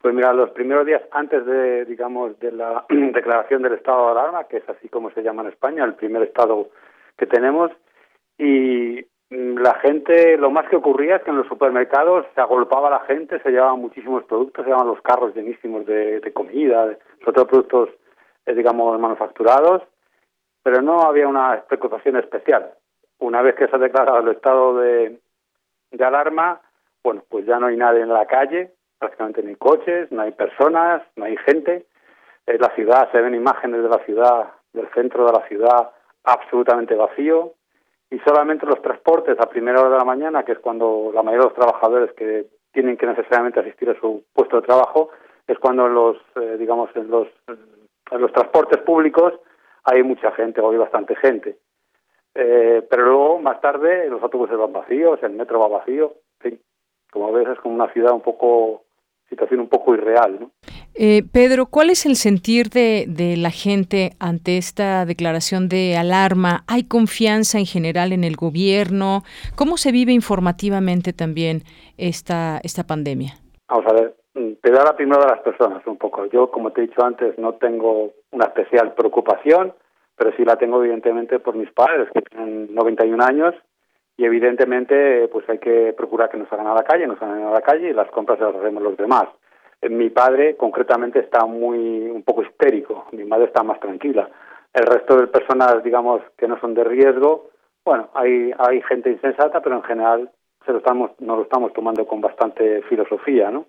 Pues 0.00 0.14
mira, 0.14 0.32
los 0.32 0.50
primeros 0.50 0.86
días 0.86 1.02
antes 1.10 1.44
de, 1.44 1.84
digamos, 1.84 2.38
de 2.40 2.52
la 2.52 2.86
declaración 2.88 3.62
del 3.62 3.74
estado 3.74 4.06
de 4.06 4.12
alarma, 4.12 4.44
que 4.44 4.58
es 4.58 4.68
así 4.68 4.88
como 4.88 5.10
se 5.10 5.22
llama 5.22 5.42
en 5.42 5.48
España, 5.48 5.84
el 5.84 5.94
primer 5.94 6.22
estado 6.22 6.70
que 7.18 7.26
tenemos, 7.26 7.70
y 8.38 9.04
mm, 9.28 9.58
la 9.58 9.74
gente, 9.74 10.38
lo 10.38 10.50
más 10.50 10.66
que 10.70 10.76
ocurría 10.76 11.16
es 11.16 11.22
que 11.22 11.30
en 11.30 11.36
los 11.36 11.46
supermercados 11.48 12.24
se 12.34 12.40
agolpaba 12.40 12.88
la 12.88 13.00
gente, 13.00 13.40
se 13.40 13.50
llevaban 13.50 13.78
muchísimos 13.78 14.24
productos, 14.24 14.64
se 14.64 14.70
llevaban 14.70 14.88
los 14.88 15.02
carros 15.02 15.34
llenísimos 15.34 15.84
de, 15.84 16.32
comida, 16.32 16.86
de, 16.86 16.98
sobre 17.22 17.32
todo 17.34 17.46
productos, 17.46 17.90
eh, 18.46 18.54
digamos, 18.54 18.98
manufacturados, 18.98 19.82
pero 20.62 20.80
no 20.80 21.02
había 21.02 21.28
una 21.28 21.62
preocupación 21.68 22.16
especial. 22.16 22.72
Una 23.18 23.42
vez 23.42 23.54
que 23.54 23.68
se 23.68 23.76
ha 23.76 23.78
declarado 23.78 24.20
el 24.20 24.34
estado 24.34 24.78
de, 24.78 25.20
de 25.90 26.04
alarma, 26.04 26.62
bueno, 27.04 27.22
pues 27.28 27.44
ya 27.44 27.58
no 27.58 27.66
hay 27.66 27.76
nadie 27.76 28.00
en 28.00 28.08
la 28.08 28.24
calle, 28.24 28.72
prácticamente 29.00 29.42
no 29.42 29.48
hay 29.48 29.56
coches, 29.56 30.12
no 30.12 30.22
hay 30.22 30.30
personas, 30.32 31.02
no 31.16 31.24
hay 31.24 31.36
gente. 31.38 31.86
En 32.46 32.60
la 32.60 32.72
ciudad 32.74 33.10
se 33.10 33.20
ven 33.20 33.34
imágenes 33.34 33.82
de 33.82 33.88
la 33.88 33.98
ciudad, 34.04 34.50
del 34.72 34.88
centro 34.92 35.26
de 35.26 35.32
la 35.32 35.48
ciudad, 35.48 35.90
absolutamente 36.24 36.94
vacío. 36.94 37.54
Y 38.10 38.18
solamente 38.20 38.66
los 38.66 38.82
transportes 38.82 39.38
a 39.40 39.48
primera 39.48 39.80
hora 39.80 39.90
de 39.90 39.98
la 39.98 40.04
mañana, 40.04 40.44
que 40.44 40.52
es 40.52 40.58
cuando 40.58 41.10
la 41.14 41.22
mayoría 41.22 41.46
de 41.46 41.50
los 41.50 41.58
trabajadores 41.58 42.12
que 42.12 42.46
tienen 42.72 42.96
que 42.96 43.06
necesariamente 43.06 43.60
asistir 43.60 43.88
a 43.90 43.98
su 43.98 44.24
puesto 44.32 44.60
de 44.60 44.66
trabajo, 44.66 45.10
es 45.46 45.58
cuando 45.58 45.86
en 45.86 45.94
los, 45.94 46.16
eh, 46.36 46.56
digamos, 46.58 46.90
en 46.94 47.10
los, 47.10 47.28
en 47.48 48.20
los 48.20 48.32
transportes 48.32 48.78
públicos 48.82 49.32
hay 49.84 50.02
mucha 50.02 50.30
gente, 50.32 50.60
o 50.60 50.70
hay 50.70 50.76
bastante 50.76 51.16
gente. 51.16 51.56
Eh, 52.34 52.86
pero 52.88 53.04
luego, 53.04 53.38
más 53.38 53.60
tarde, 53.60 54.08
los 54.10 54.22
autobuses 54.22 54.58
van 54.58 54.72
vacíos, 54.72 55.18
el 55.22 55.32
metro 55.32 55.58
va 55.58 55.78
vacío. 55.78 56.14
como 57.10 57.32
ves, 57.32 57.48
es 57.48 57.58
como 57.60 57.74
una 57.74 57.92
ciudad 57.92 58.12
un 58.12 58.20
poco 58.20 58.84
situación 59.30 59.60
un 59.60 59.68
poco 59.68 59.94
irreal. 59.94 60.38
¿no? 60.40 60.50
Eh, 60.94 61.22
Pedro, 61.32 61.66
¿cuál 61.66 61.88
es 61.88 62.04
el 62.04 62.16
sentir 62.16 62.68
de, 62.68 63.06
de, 63.08 63.36
la 63.36 63.50
gente 63.50 64.10
ante 64.18 64.58
esta 64.58 65.06
declaración 65.06 65.68
de 65.68 65.96
alarma? 65.96 66.64
¿Hay 66.66 66.84
confianza 66.84 67.58
en 67.58 67.64
general 67.64 68.12
en 68.12 68.24
el 68.24 68.36
gobierno? 68.36 69.22
¿Cómo 69.56 69.78
se 69.78 69.92
vive 69.92 70.12
informativamente 70.12 71.12
también 71.14 71.62
esta, 71.96 72.60
esta 72.62 72.84
pandemia? 72.84 73.34
Vamos 73.68 73.86
a 73.86 73.94
ver, 73.94 74.14
te 74.60 74.70
da 74.70 74.84
la 74.84 74.96
primera 74.96 75.22
de 75.22 75.30
las 75.30 75.40
personas 75.40 75.86
un 75.86 75.96
poco. 75.96 76.26
Yo, 76.26 76.50
como 76.50 76.72
te 76.72 76.82
he 76.82 76.86
dicho 76.86 77.02
antes, 77.02 77.38
no 77.38 77.54
tengo 77.54 78.10
una 78.32 78.46
especial 78.46 78.92
preocupación, 78.94 79.72
pero 80.16 80.32
sí 80.36 80.44
la 80.44 80.56
tengo 80.56 80.82
evidentemente 80.82 81.38
por 81.38 81.54
mis 81.54 81.70
padres, 81.72 82.08
que 82.12 82.20
tienen 82.22 82.74
91 82.74 83.24
años 83.24 83.54
y 84.20 84.24
evidentemente 84.26 85.28
pues 85.28 85.48
hay 85.48 85.56
que 85.56 85.94
procurar 85.96 86.28
que 86.28 86.36
nos 86.36 86.46
salgan 86.50 86.66
a 86.66 86.74
la 86.74 86.84
calle, 86.84 87.06
nos 87.06 87.18
salgan 87.18 87.42
a 87.42 87.52
la 87.52 87.62
calle 87.62 87.88
y 87.88 87.94
las 87.94 88.10
compras 88.10 88.38
las 88.38 88.54
hacemos 88.54 88.82
los 88.82 88.94
demás. 88.98 89.24
Eh, 89.80 89.88
mi 89.88 90.10
padre 90.10 90.56
concretamente 90.56 91.20
está 91.20 91.46
muy 91.46 92.10
un 92.10 92.22
poco 92.22 92.42
histérico, 92.42 93.06
mi 93.12 93.24
madre 93.24 93.46
está 93.46 93.62
más 93.62 93.80
tranquila. 93.80 94.28
El 94.74 94.84
resto 94.84 95.16
de 95.16 95.26
personas, 95.26 95.82
digamos, 95.82 96.20
que 96.36 96.46
no 96.46 96.60
son 96.60 96.74
de 96.74 96.84
riesgo, 96.84 97.48
bueno, 97.82 98.10
hay 98.12 98.52
hay 98.58 98.82
gente 98.82 99.10
insensata, 99.10 99.62
pero 99.62 99.76
en 99.76 99.84
general 99.84 100.30
se 100.66 100.72
lo 100.72 100.78
estamos 100.78 101.12
nos 101.18 101.38
lo 101.38 101.42
estamos 101.44 101.72
tomando 101.72 102.06
con 102.06 102.20
bastante 102.20 102.82
filosofía, 102.90 103.50
¿no? 103.50 103.64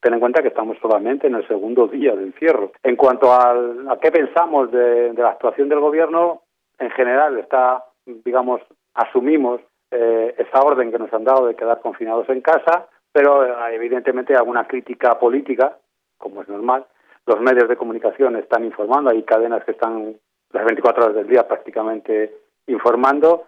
Ten 0.00 0.14
en 0.14 0.20
cuenta 0.20 0.40
que 0.40 0.48
estamos 0.54 0.78
solamente 0.80 1.26
en 1.26 1.34
el 1.34 1.48
segundo 1.48 1.88
día 1.88 2.14
del 2.14 2.26
encierro. 2.26 2.70
En 2.84 2.94
cuanto 2.94 3.34
al, 3.34 3.88
a 3.88 3.98
qué 3.98 4.12
pensamos 4.12 4.70
de, 4.70 5.12
de 5.14 5.22
la 5.22 5.30
actuación 5.30 5.68
del 5.68 5.80
gobierno, 5.80 6.42
en 6.78 6.90
general 6.90 7.40
está, 7.40 7.82
digamos, 8.04 8.60
asumimos 8.94 9.60
eh, 9.90 10.34
esa 10.38 10.60
orden 10.60 10.90
que 10.90 10.98
nos 10.98 11.12
han 11.12 11.24
dado 11.24 11.46
de 11.46 11.54
quedar 11.54 11.80
confinados 11.80 12.28
en 12.28 12.40
casa, 12.40 12.88
pero 13.12 13.44
eh, 13.44 13.74
evidentemente 13.74 14.34
alguna 14.34 14.66
crítica 14.66 15.18
política, 15.18 15.78
como 16.18 16.42
es 16.42 16.48
normal. 16.48 16.86
Los 17.26 17.40
medios 17.40 17.68
de 17.68 17.76
comunicación 17.76 18.36
están 18.36 18.64
informando, 18.64 19.10
hay 19.10 19.22
cadenas 19.22 19.64
que 19.64 19.72
están 19.72 20.16
las 20.52 20.64
24 20.64 21.04
horas 21.04 21.16
del 21.16 21.28
día 21.28 21.46
prácticamente 21.46 22.32
informando 22.66 23.46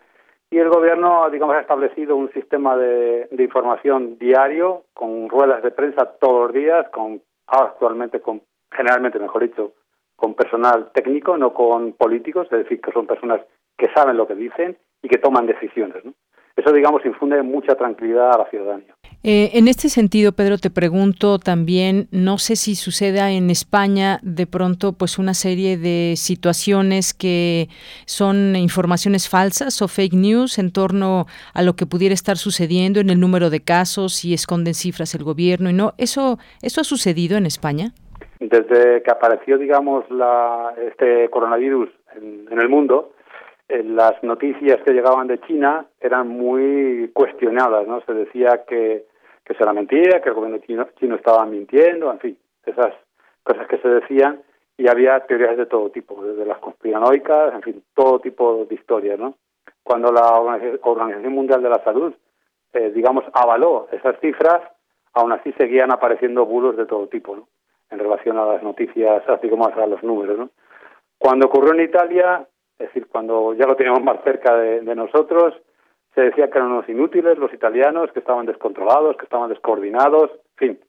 y 0.51 0.59
el 0.59 0.70
gobierno, 0.70 1.29
digamos, 1.31 1.57
ha 1.57 1.61
establecido 1.61 2.16
un 2.16 2.33
sistema 2.33 2.77
de, 2.77 3.29
de 3.31 3.44
información 3.44 4.18
diario 4.18 4.85
con 4.94 5.29
ruedas 5.29 5.62
de 5.62 5.70
prensa 5.70 6.07
todos 6.18 6.46
los 6.46 6.53
días, 6.55 6.88
con 6.90 7.20
actualmente 7.46 8.20
con 8.20 8.42
generalmente, 8.70 9.18
mejor 9.18 9.42
dicho, 9.42 9.72
con 10.16 10.35
personal 10.35 10.90
técnico, 10.92 11.37
no 11.37 11.53
con 11.53 11.92
políticos, 11.92 12.48
es 12.51 12.59
decir, 12.59 12.81
que 12.81 12.92
son 12.92 13.07
personas 13.07 13.40
que 13.77 13.90
saben 13.94 14.16
lo 14.16 14.27
que 14.27 14.35
dicen 14.35 14.77
y 15.03 15.09
que 15.09 15.18
toman 15.18 15.46
decisiones. 15.46 16.05
¿no? 16.05 16.12
Eso, 16.59 16.73
digamos, 16.73 17.07
infunde 17.07 17.40
mucha 17.40 17.77
tranquilidad 17.77 18.33
a 18.33 18.38
la 18.38 18.51
ciudadanía. 18.51 18.92
Eh, 19.23 19.51
en 19.55 19.68
este 19.68 19.88
sentido, 19.88 20.33
Pedro, 20.33 20.59
te 20.59 20.71
pregunto 20.71 21.38
también, 21.38 22.09
no 22.11 22.38
sé 22.38 22.57
si 22.57 22.75
suceda 22.75 23.31
en 23.31 23.49
España 23.49 24.18
de 24.23 24.49
pronto 24.49 24.92
pues 24.92 25.21
una 25.21 25.35
serie 25.35 25.79
de 25.79 26.14
situaciones 26.16 27.14
que 27.14 27.68
son 28.07 28.57
informaciones 28.57 29.29
falsas 29.29 29.81
o 29.83 29.87
fake 29.87 30.14
news 30.14 30.59
en 30.59 30.73
torno 30.73 31.27
a 31.55 31.62
lo 31.62 31.75
que 31.75 31.87
pudiera 31.87 32.12
estar 32.12 32.37
sucediendo 32.37 32.99
en 32.99 33.11
el 33.11 33.21
número 33.21 33.51
de 33.51 33.61
casos 33.61 34.25
y 34.25 34.35
esconden 34.35 34.75
cifras 34.75 35.14
el 35.14 35.23
gobierno 35.23 35.71
y 35.71 35.75
no. 35.75 35.92
¿Eso, 35.97 36.38
eso 36.61 36.81
ha 36.81 36.85
sucedido 36.85 37.38
en 37.38 37.47
España? 37.47 37.92
Desde 38.40 39.01
que 39.05 39.11
apareció, 39.12 39.59
digamos, 39.59 40.11
la, 40.11 40.75
este 40.90 41.31
coronavirus 41.31 41.88
en 42.16 42.61
el 42.61 42.68
mundo, 42.68 43.12
las 43.68 44.22
noticias 44.22 44.81
que 44.83 44.92
llegaban 44.92 45.26
de 45.26 45.40
China 45.40 45.87
eran 46.00 46.28
muy 46.28 47.11
cuestionadas, 47.12 47.87
¿no? 47.87 48.00
Se 48.02 48.14
decía 48.14 48.64
que, 48.66 49.04
que 49.44 49.54
se 49.54 49.64
la 49.64 49.72
mentía, 49.72 50.20
que 50.22 50.31
el 50.31 50.35
gobierno 50.35 50.59
chino, 50.59 50.88
chino 50.98 51.16
estaba 51.16 51.44
mintiendo, 51.44 52.11
en 52.11 52.18
fin, 52.18 52.38
esas 52.64 52.94
cosas 53.42 53.66
que 53.68 53.78
se 53.78 53.88
decían 53.88 54.42
y 54.78 54.88
había 54.88 55.20
teorías 55.20 55.57
de 55.57 55.66
todo 55.66 55.90
tipo, 55.90 56.22
desde 56.22 56.46
las 56.46 56.59
conspiranoicas, 56.59 57.54
en 57.54 57.62
fin, 57.62 57.83
todo 57.94 58.20
tipo 58.20 58.64
de 58.64 58.74
historias, 58.74 59.18
¿no? 59.18 59.35
Cuando 59.83 60.12
la 60.12 60.38
Organización 60.38 61.33
Mundial 61.33 61.62
de 61.62 61.68
la 61.68 61.83
Salud, 61.83 62.14
eh, 62.72 62.90
digamos, 62.94 63.24
avaló 63.33 63.88
esas 63.90 64.18
cifras, 64.20 64.62
aún 65.14 65.33
así 65.33 65.52
seguían 65.52 65.90
apareciendo 65.90 66.46
bulos 66.46 66.76
de 66.76 66.87
todo 66.87 67.07
tipo, 67.09 67.37
¿no? 67.37 67.48
En 67.90 67.98
relación 67.98 68.38
a 68.38 68.46
las 68.46 68.62
noticias, 68.62 69.28
así 69.28 69.48
como 69.48 69.66
a 69.66 69.87
los 69.87 70.02
números, 70.02 70.38
¿no? 70.38 70.50
Cuando 71.18 71.46
ocurrió 71.46 71.74
en 71.74 71.88
Italia, 71.88 72.46
es 72.79 72.87
decir, 72.87 73.09
cuando 73.09 73.55
ya 73.55 73.67
lo 73.67 73.75
teníamos 73.75 74.03
más 74.03 74.23
cerca 74.23 74.57
de, 74.57 74.95
nosotros, 74.95 75.55
se 76.14 76.23
decía 76.23 76.49
que 76.49 76.59
eran 76.59 76.71
unos 76.71 76.88
inútiles 76.88 77.37
los 77.37 77.53
italianos, 77.53 78.12
que 78.12 78.21
estaban 78.21 78.47
descontrolados, 78.47 79.17
que 79.17 79.25
estaban 79.25 79.49
descoordinados, 79.49 80.31
en 80.31 80.57
fin. 80.57 80.81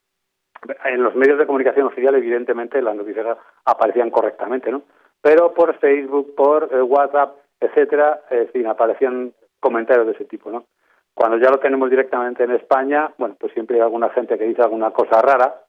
En 0.86 1.04
los 1.04 1.15
medios 1.15 1.39
de 1.39 1.45
comunicación 1.45 1.88
oficial, 1.88 2.15
evidentemente, 2.15 2.82
las 2.82 2.95
noticias 2.95 3.38
aparecían 3.65 4.12
correctamente, 4.12 4.71
¿no? 4.71 4.83
Pero 5.21 5.54
por 5.54 5.77
Facebook, 5.79 6.35
por 6.35 6.69
eh, 6.71 6.81
WhatsApp, 6.81 7.37
etcétera, 7.60 8.21
en 8.29 8.50
fin, 8.50 8.67
aparecían 8.67 9.33
comentarios 9.60 10.06
de 10.06 10.13
ese 10.13 10.25
tipo, 10.25 10.52
¿no? 10.52 10.65
Cuando 11.13 11.37
ya 11.37 11.50
lo 11.50 11.60
tenemos 11.60 11.90
directamente 11.90 12.44
en 12.44 12.52
España, 12.52 13.12
bueno, 13.17 13.35
pues 13.40 13.52
siempre 13.54 13.77
hay 13.77 13.81
alguna 13.81 14.10
gente 14.10 14.37
que 14.37 14.46
dice 14.46 14.62
alguna 14.62 14.92
cosa 14.92 15.21
rara, 15.21 15.63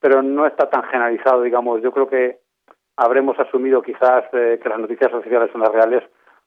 pero 0.00 0.22
no 0.22 0.46
está 0.46 0.68
tan 0.68 0.82
generalizado, 0.84 1.42
digamos. 1.42 1.80
Yo 1.80 1.92
creo 1.92 2.08
que 2.08 2.40
habremos 2.96 3.38
asumido 3.38 3.82
quizás 3.82 4.24
eh, 4.32 4.58
que 4.62 4.68
las 4.68 4.78
noticias 4.78 5.12
oficiales 5.12 5.50
son 5.52 5.62
las 5.62 5.72
reales 5.72 6.02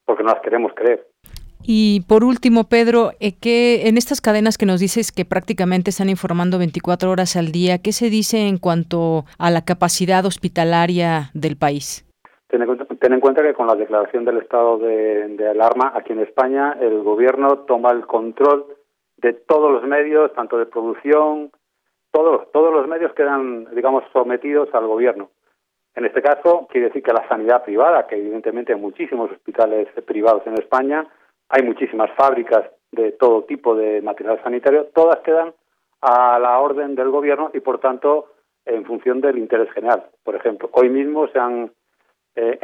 porque 0.06 0.24
no 0.24 0.30
las 0.30 0.42
queremos 0.42 0.72
creer. 0.76 1.08
Y 1.68 2.02
por 2.08 2.24
último, 2.24 2.66
Pedro, 2.66 3.12
eh, 3.20 3.34
que 3.42 3.88
en 3.88 3.98
estas 3.98 4.22
cadenas 4.22 4.58
que 4.58 4.68
nos 4.68 4.80
dices 4.80 5.12
que 5.12 5.26
prácticamente 5.26 5.90
están 5.90 6.10
informando 6.10 6.60
24 6.60 7.10
horas 7.10 7.36
al 7.36 7.52
día, 7.52 7.80
¿qué 7.80 7.92
se 7.92 8.12
dice 8.12 8.48
en 8.48 8.60
cuanto 8.60 9.26
a 9.40 9.50
la 9.50 9.66
capacidad 9.66 10.26
hospitalaria 10.26 11.32
del 11.34 11.58
país? 11.58 12.06
Ten 12.48 12.62
en 13.14 13.20
cuenta, 13.20 13.42
que 13.42 13.54
con 13.54 13.68
la 13.68 13.76
declaración 13.76 14.24
del 14.26 14.38
estado 14.38 14.78
de, 14.78 15.48
alarma 15.50 15.92
aquí 15.96 16.14
en 16.14 16.20
España, 16.20 16.78
el 16.80 17.02
gobierno 17.02 17.66
toma 17.68 17.92
el 17.92 18.06
control 18.06 18.66
de 19.18 19.34
todos 19.34 19.72
los 19.72 19.84
medios, 19.84 20.32
tanto 20.34 20.58
de 20.58 20.66
producción, 20.68 21.52
todos, 22.12 22.50
todos 22.52 22.72
los 22.72 22.88
medios 22.88 23.12
quedan, 23.14 23.66
digamos, 23.76 24.04
sometidos 24.14 24.70
al 24.74 24.88
gobierno. 24.88 25.32
En 25.96 26.06
este 26.06 26.22
caso, 26.22 26.68
quiere 26.70 26.88
decir 26.88 27.02
que 27.02 27.14
la 27.14 27.28
sanidad 27.28 27.64
privada, 27.64 28.06
que 28.06 28.18
evidentemente 28.18 28.74
hay 28.74 28.80
muchísimos 28.80 29.32
hospitales 29.32 29.88
privados 30.06 30.46
en 30.46 30.56
España, 30.56 31.08
hay 31.50 31.64
muchísimas 31.64 32.12
fábricas 32.18 32.66
de 32.92 33.14
todo 33.14 33.44
tipo 33.44 33.76
de 33.76 34.02
material 34.02 34.42
sanitario, 34.44 34.88
todas 34.94 35.20
quedan 35.20 35.54
a 36.02 36.38
la 36.40 36.60
orden 36.60 36.96
del 36.96 37.10
gobierno 37.10 37.50
y, 37.54 37.62
por 37.62 37.80
tanto, 37.80 38.28
en 38.66 38.84
función 38.86 39.22
del 39.22 39.38
interés 39.38 39.72
general. 39.72 40.06
Por 40.24 40.36
ejemplo, 40.36 40.70
hoy 40.74 40.90
mismo 40.90 41.28
se 41.30 41.40
han 41.40 41.72
eh, 42.36 42.60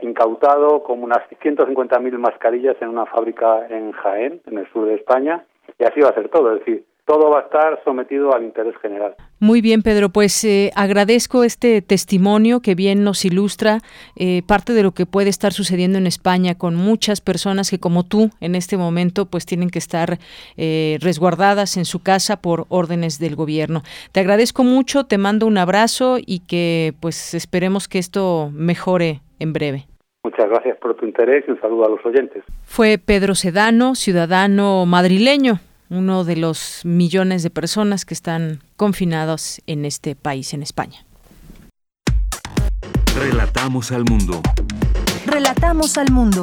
incautado 0.00 0.82
como 0.82 1.04
unas 1.04 1.28
150.000 1.42 2.18
mascarillas 2.18 2.76
en 2.80 2.88
una 2.88 3.06
fábrica 3.06 3.66
en 3.68 3.92
Jaén, 3.92 4.40
en 4.46 4.58
el 4.58 4.72
sur 4.72 4.86
de 4.86 4.94
España, 4.94 5.44
y 5.78 5.84
así 5.84 6.00
va 6.00 6.08
a 6.08 6.14
ser 6.14 6.30
todo. 6.30 6.54
Es 6.54 6.60
decir, 6.60 6.84
todo 7.10 7.28
va 7.28 7.40
a 7.40 7.42
estar 7.42 7.82
sometido 7.84 8.32
al 8.32 8.44
interés 8.44 8.76
general. 8.80 9.16
Muy 9.40 9.60
bien, 9.60 9.82
Pedro, 9.82 10.10
pues 10.10 10.44
eh, 10.44 10.70
agradezco 10.76 11.42
este 11.42 11.82
testimonio 11.82 12.60
que 12.60 12.76
bien 12.76 13.02
nos 13.02 13.24
ilustra 13.24 13.78
eh, 14.14 14.42
parte 14.46 14.74
de 14.74 14.84
lo 14.84 14.92
que 14.92 15.06
puede 15.06 15.28
estar 15.28 15.52
sucediendo 15.52 15.98
en 15.98 16.06
España 16.06 16.54
con 16.56 16.76
muchas 16.76 17.20
personas 17.20 17.68
que 17.68 17.80
como 17.80 18.04
tú 18.04 18.30
en 18.40 18.54
este 18.54 18.76
momento 18.76 19.26
pues 19.26 19.44
tienen 19.44 19.70
que 19.70 19.80
estar 19.80 20.18
eh, 20.56 20.98
resguardadas 21.00 21.76
en 21.76 21.84
su 21.84 22.00
casa 22.00 22.40
por 22.40 22.66
órdenes 22.68 23.18
del 23.18 23.34
gobierno. 23.34 23.82
Te 24.12 24.20
agradezco 24.20 24.62
mucho, 24.62 25.02
te 25.02 25.18
mando 25.18 25.48
un 25.48 25.58
abrazo 25.58 26.18
y 26.24 26.46
que 26.46 26.92
pues 27.00 27.34
esperemos 27.34 27.88
que 27.88 27.98
esto 27.98 28.50
mejore 28.52 29.18
en 29.40 29.52
breve. 29.52 29.86
Muchas 30.22 30.48
gracias 30.48 30.78
por 30.78 30.94
tu 30.94 31.06
interés 31.06 31.42
y 31.48 31.50
un 31.50 31.60
saludo 31.60 31.86
a 31.86 31.88
los 31.88 32.06
oyentes. 32.06 32.44
Fue 32.62 32.98
Pedro 33.04 33.34
Sedano, 33.34 33.96
ciudadano 33.96 34.86
madrileño 34.86 35.58
uno 35.90 36.24
de 36.24 36.36
los 36.36 36.80
millones 36.84 37.42
de 37.42 37.50
personas 37.50 38.04
que 38.04 38.14
están 38.14 38.62
confinados 38.76 39.60
en 39.66 39.84
este 39.84 40.14
país, 40.14 40.54
en 40.54 40.62
España. 40.62 41.04
Relatamos 43.14 43.90
al 43.92 44.04
mundo. 44.04 44.40
Relatamos 45.26 45.98
al 45.98 46.10
mundo. 46.10 46.42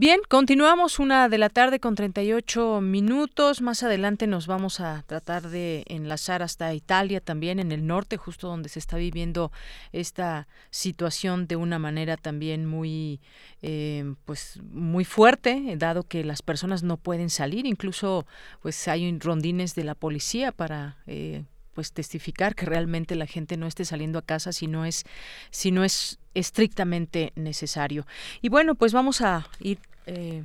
Bien, 0.00 0.20
continuamos 0.28 1.00
una 1.00 1.28
de 1.28 1.38
la 1.38 1.48
tarde 1.48 1.80
con 1.80 1.96
38 1.96 2.80
minutos. 2.80 3.60
Más 3.60 3.82
adelante 3.82 4.28
nos 4.28 4.46
vamos 4.46 4.78
a 4.78 5.02
tratar 5.08 5.48
de 5.48 5.82
enlazar 5.88 6.40
hasta 6.40 6.72
Italia, 6.72 7.20
también 7.20 7.58
en 7.58 7.72
el 7.72 7.84
norte, 7.84 8.16
justo 8.16 8.46
donde 8.46 8.68
se 8.68 8.78
está 8.78 8.96
viviendo 8.96 9.50
esta 9.90 10.46
situación 10.70 11.48
de 11.48 11.56
una 11.56 11.80
manera 11.80 12.16
también 12.16 12.64
muy, 12.64 13.20
eh, 13.60 14.14
pues, 14.24 14.60
muy 14.70 15.04
fuerte, 15.04 15.74
dado 15.76 16.04
que 16.04 16.22
las 16.22 16.42
personas 16.42 16.84
no 16.84 16.96
pueden 16.96 17.28
salir. 17.28 17.66
Incluso, 17.66 18.24
pues, 18.62 18.86
hay 18.86 19.18
rondines 19.18 19.74
de 19.74 19.82
la 19.82 19.96
policía 19.96 20.52
para 20.52 20.98
eh, 21.08 21.42
pues 21.78 21.92
testificar 21.92 22.56
que 22.56 22.66
realmente 22.66 23.14
la 23.14 23.28
gente 23.28 23.56
no 23.56 23.68
esté 23.68 23.84
saliendo 23.84 24.18
a 24.18 24.22
casa 24.22 24.50
si 24.50 24.66
no 24.66 24.84
es 24.84 25.04
si 25.50 25.70
no 25.70 25.84
es 25.84 26.18
estrictamente 26.34 27.32
necesario. 27.36 28.04
Y 28.42 28.48
bueno, 28.48 28.74
pues 28.74 28.92
vamos 28.92 29.20
a 29.20 29.46
ir 29.60 29.78
eh, 30.06 30.42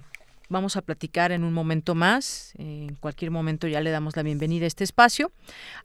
vamos 0.47 0.77
a 0.77 0.83
platicar 0.83 1.31
en 1.31 1.43
un 1.43 1.51
momento 1.51 1.95
más. 1.95 2.53
en 2.59 2.93
cualquier 2.99 3.31
momento 3.31 3.67
ya 3.67 3.81
le 3.81 3.89
damos 3.89 4.15
la 4.15 4.21
bienvenida 4.21 4.65
a 4.65 4.67
este 4.67 4.83
espacio 4.83 5.31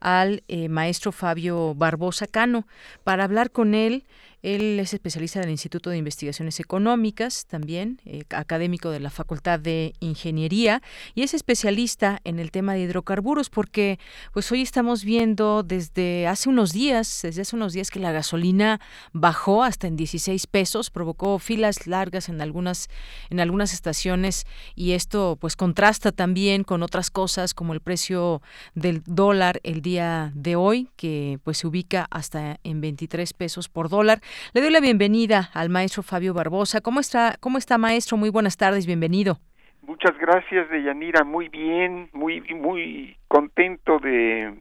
al 0.01 0.43
eh, 0.49 0.69
maestro 0.69 1.13
Fabio 1.13 1.75
Barbosa 1.75 2.27
Cano 2.27 2.67
para 3.03 3.25
hablar 3.25 3.51
con 3.51 3.75
él 3.75 4.05
él 4.43 4.79
es 4.79 4.95
especialista 4.95 5.41
del 5.41 5.51
Instituto 5.51 5.91
de 5.91 5.97
Investigaciones 5.97 6.61
Económicas, 6.61 7.47
también 7.47 8.01
eh, 8.05 8.23
académico 8.31 8.91
de 8.91 9.01
la 9.01 9.11
Facultad 9.11 9.59
de 9.59 9.95
Ingeniería 10.01 10.83
y 11.15 11.23
es 11.23 11.35
especialista 11.35 12.21
en 12.25 12.39
el 12.39 12.51
tema 12.51 12.75
de 12.75 12.81
hidrocarburos 12.81 13.51
porque 13.51 13.99
pues 14.33 14.51
hoy 14.53 14.63
estamos 14.63 15.05
viendo 15.05 15.63
desde 15.63 16.27
hace 16.27 16.49
unos 16.49 16.73
días, 16.73 17.21
desde 17.23 17.43
hace 17.43 17.57
unos 17.57 17.73
días 17.73 17.91
que 17.91 17.99
la 17.99 18.13
gasolina 18.13 18.81
bajó 19.13 19.65
hasta 19.65 19.87
en 19.87 19.97
16 19.97 20.47
pesos, 20.47 20.91
provocó 20.91 21.39
filas 21.39 21.87
largas 21.87 22.29
en 22.29 22.41
algunas 22.41 22.89
en 23.31 23.41
algunas 23.41 23.73
estaciones 23.73 24.47
y 24.75 24.93
esto 24.93 25.37
pues 25.41 25.57
contrasta 25.57 26.13
también 26.13 26.65
con 26.65 26.83
otras 26.83 27.11
cosas 27.11 27.55
como 27.55 27.73
el 27.73 27.81
precio 27.81 28.41
del 28.75 29.03
dólar 29.05 29.61
el 29.65 29.83
día 29.83 30.31
de 30.35 30.57
hoy 30.57 30.91
que 30.97 31.39
pues 31.43 31.59
se 31.59 31.67
ubica 31.67 32.07
hasta 32.11 32.61
en 32.63 32.81
23 32.81 33.33
pesos 33.33 33.69
por 33.69 33.89
dólar. 33.89 34.21
Le 34.55 34.61
doy 34.61 34.71
la 34.71 34.81
bienvenida 34.81 35.51
al 35.55 35.69
maestro 35.69 36.03
Fabio 36.03 36.35
Barbosa. 36.35 36.81
¿Cómo 36.81 37.01
está, 37.01 37.37
cómo 37.41 37.59
está 37.59 37.79
maestro? 37.79 38.17
Muy 38.17 38.31
buenas 38.31 38.57
tardes, 38.57 38.87
bienvenido. 38.87 39.39
Muchas 39.83 40.17
gracias, 40.19 40.69
Deyanira. 40.71 41.25
Muy 41.25 41.49
bien, 41.49 42.11
muy, 42.13 42.43
muy 42.55 43.17
contento 43.27 43.99
de 43.99 44.61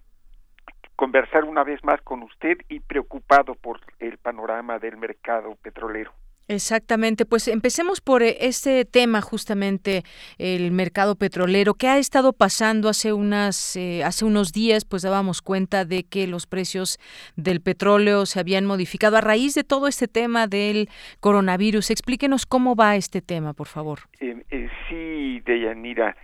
conversar 0.96 1.44
una 1.44 1.64
vez 1.64 1.84
más 1.84 2.02
con 2.02 2.24
usted 2.24 2.58
y 2.70 2.80
preocupado 2.80 3.56
por 3.56 3.80
el 4.00 4.18
panorama 4.18 4.80
del 4.80 4.98
mercado 4.98 5.56
petrolero. 5.62 6.12
Exactamente, 6.48 7.26
pues 7.26 7.48
empecemos 7.48 8.00
por 8.00 8.24
eh, 8.24 8.38
este 8.42 8.86
tema 8.86 9.22
justamente 9.22 10.04
el 10.38 10.72
mercado 10.72 11.16
petrolero. 11.16 11.74
¿Qué 11.74 11.88
ha 11.88 11.98
estado 11.98 12.32
pasando 12.32 12.88
hace 12.88 13.12
unas 13.12 13.76
eh, 13.76 14.04
hace 14.04 14.24
unos 14.24 14.54
días? 14.54 14.86
Pues 14.86 15.02
dábamos 15.02 15.42
cuenta 15.42 15.84
de 15.84 16.04
que 16.04 16.26
los 16.26 16.48
precios 16.48 17.00
del 17.36 17.62
petróleo 17.62 18.26
se 18.26 18.40
habían 18.40 18.66
modificado 18.66 19.18
a 19.18 19.22
raíz 19.22 19.56
de 19.56 19.64
todo 19.64 19.88
este 19.88 20.08
tema 20.08 20.48
del 20.48 20.90
coronavirus. 21.20 21.92
Explíquenos 21.92 22.46
cómo 22.46 22.76
va 22.76 22.96
este 22.96 23.22
tema, 23.22 23.54
por 23.54 23.68
favor. 23.68 24.00
Eh, 24.20 24.44
eh, 24.50 24.70
sí, 24.88 25.42
Deyanira, 25.46 26.16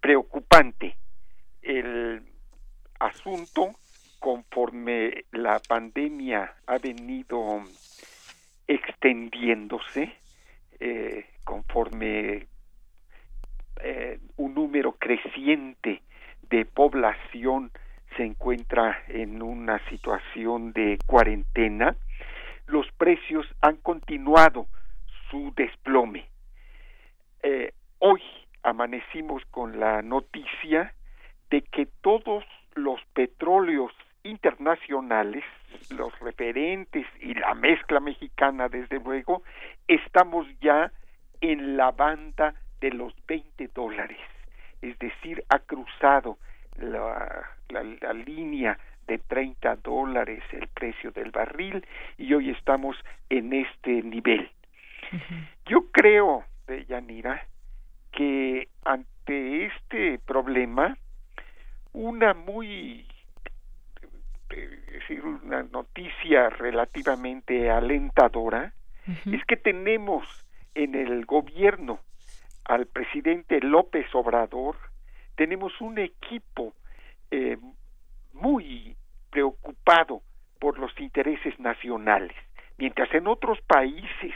preocupante 0.00 0.96
el 1.62 2.22
asunto 2.98 3.70
conforme 4.18 5.24
la 5.32 5.60
pandemia 5.60 6.54
ha 6.66 6.78
venido 6.78 7.62
extendiéndose 8.74 10.12
eh, 10.80 11.26
conforme 11.44 12.46
eh, 13.82 14.18
un 14.36 14.54
número 14.54 14.92
creciente 14.92 16.02
de 16.48 16.64
población 16.64 17.70
se 18.16 18.24
encuentra 18.24 19.02
en 19.08 19.42
una 19.42 19.78
situación 19.88 20.72
de 20.72 20.98
cuarentena, 21.06 21.96
los 22.66 22.86
precios 22.92 23.46
han 23.60 23.76
continuado 23.76 24.66
su 25.30 25.52
desplome. 25.56 26.26
Eh, 27.42 27.72
hoy 27.98 28.22
amanecimos 28.62 29.42
con 29.50 29.80
la 29.80 30.02
noticia 30.02 30.94
de 31.50 31.62
que 31.62 31.86
todos 32.02 32.44
los 32.74 33.00
petróleos 33.14 33.92
internacionales, 34.22 35.44
los 35.90 36.18
referentes 36.20 37.06
y 37.20 37.34
la 37.34 37.54
mezcla 37.54 38.00
mexicana, 38.00 38.68
desde 38.68 38.98
luego, 39.00 39.42
estamos 39.88 40.46
ya 40.60 40.92
en 41.40 41.76
la 41.76 41.90
banda 41.90 42.54
de 42.80 42.90
los 42.90 43.14
20 43.26 43.68
dólares. 43.68 44.18
Es 44.80 44.98
decir, 44.98 45.44
ha 45.48 45.58
cruzado 45.60 46.38
la, 46.76 47.50
la, 47.68 48.12
línea 48.12 48.78
de 49.06 49.18
30 49.18 49.76
dólares 49.76 50.42
el 50.52 50.68
precio 50.68 51.10
del 51.12 51.30
barril 51.30 51.86
y 52.18 52.32
hoy 52.34 52.50
estamos 52.50 52.96
en 53.28 53.52
este 53.52 54.02
nivel. 54.02 54.50
Yo 55.66 55.90
creo, 55.90 56.44
de 56.66 56.84
Yanira, 56.86 57.46
que 58.12 58.68
ante 58.84 59.66
este 59.66 60.18
problema, 60.18 60.96
una 61.92 62.34
muy 62.34 63.06
decir 64.56 65.24
una 65.24 65.62
noticia 65.62 66.48
relativamente 66.50 67.70
alentadora 67.70 68.72
es 69.26 69.44
que 69.46 69.56
tenemos 69.56 70.24
en 70.74 70.94
el 70.94 71.24
gobierno 71.26 72.00
al 72.64 72.86
presidente 72.86 73.60
López 73.60 74.06
Obrador, 74.14 74.76
tenemos 75.34 75.80
un 75.80 75.98
equipo 75.98 76.74
eh, 77.30 77.56
muy 78.32 78.96
preocupado 79.30 80.22
por 80.60 80.78
los 80.78 80.92
intereses 81.00 81.58
nacionales, 81.58 82.36
mientras 82.78 83.12
en 83.14 83.26
otros 83.26 83.60
países 83.62 84.32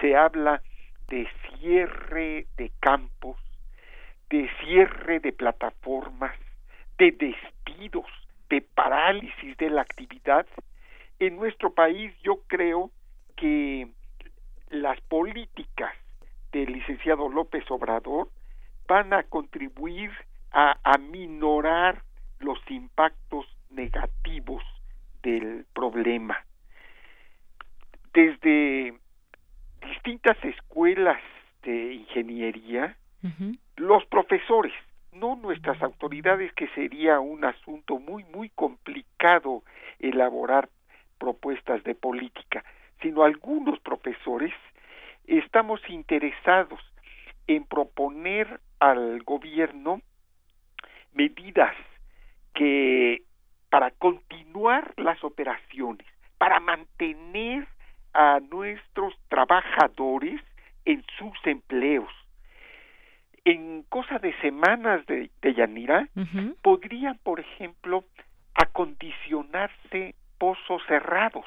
se 0.00 0.16
habla 0.16 0.60
de 1.08 1.26
cierre 1.58 2.46
de 2.56 2.70
campos, 2.80 3.38
de 4.28 4.50
cierre 4.60 5.20
de 5.20 5.32
plataformas, 5.32 6.36
de 6.98 7.12
despidos, 7.12 8.06
de 8.54 8.60
parálisis 8.60 9.56
de 9.56 9.68
la 9.68 9.82
actividad, 9.82 10.46
en 11.18 11.34
nuestro 11.34 11.74
país 11.74 12.14
yo 12.22 12.42
creo 12.46 12.92
que 13.36 13.88
las 14.70 15.00
políticas 15.00 15.92
del 16.52 16.72
licenciado 16.72 17.28
López 17.28 17.68
Obrador 17.68 18.28
van 18.86 19.12
a 19.12 19.24
contribuir 19.24 20.12
a 20.52 20.78
aminorar 20.84 22.02
los 22.38 22.58
impactos 22.70 23.44
negativos 23.70 24.62
del 25.24 25.66
problema. 25.74 26.38
Desde 28.12 28.94
distintas 29.84 30.36
escuelas 30.44 31.20
de 31.64 31.94
ingeniería, 31.94 32.96
los 33.76 34.04
profesores, 34.06 34.72
no 35.14 35.36
nuestras 35.36 35.80
autoridades, 35.82 36.52
que 36.54 36.68
sería 36.68 37.20
un 37.20 37.44
asunto 37.44 37.98
muy, 37.98 38.24
muy 38.24 38.50
complicado 38.50 39.62
elaborar 39.98 40.68
propuestas 41.18 41.82
de 41.84 41.94
política, 41.94 42.64
sino 43.00 43.22
algunos 43.22 43.78
profesores 43.80 44.52
estamos 45.26 45.80
interesados 45.88 46.80
en 47.46 47.64
proponer 47.64 48.60
al 48.78 49.22
gobierno 49.22 50.00
medidas 51.12 51.74
que 52.54 53.22
para 53.70 53.90
continuar 53.92 54.94
las 54.96 55.22
operaciones, 55.24 56.06
para 56.38 56.60
mantener 56.60 57.66
a 58.12 58.40
nuestros 58.40 59.14
trabajadores 59.28 60.40
en 60.84 61.04
sus 61.18 61.34
empleos. 61.44 62.10
En 63.44 63.82
cosa 63.84 64.18
de 64.18 64.32
semanas 64.40 65.04
de, 65.06 65.30
Yanira, 65.54 66.08
podrían, 66.62 67.18
por 67.18 67.40
ejemplo, 67.40 68.04
acondicionarse 68.54 70.14
pozos 70.38 70.82
cerrados, 70.86 71.44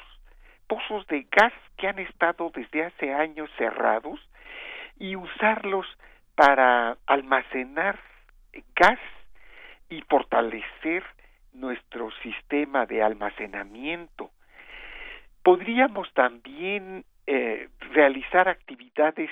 pozos 0.68 1.04
de 1.08 1.26
gas 1.30 1.52
que 1.76 1.88
han 1.88 1.98
estado 1.98 2.52
desde 2.54 2.84
hace 2.84 3.12
años 3.12 3.50
cerrados 3.58 4.20
y 4.98 5.16
usarlos 5.16 5.86
para 6.36 6.96
almacenar 7.06 7.98
gas 8.76 9.00
y 9.90 10.00
fortalecer 10.02 11.02
nuestro 11.52 12.12
sistema 12.22 12.86
de 12.86 13.02
almacenamiento. 13.02 14.30
Podríamos 15.42 16.12
también 16.14 17.04
eh, 17.26 17.68
realizar 17.92 18.48
actividades 18.48 19.30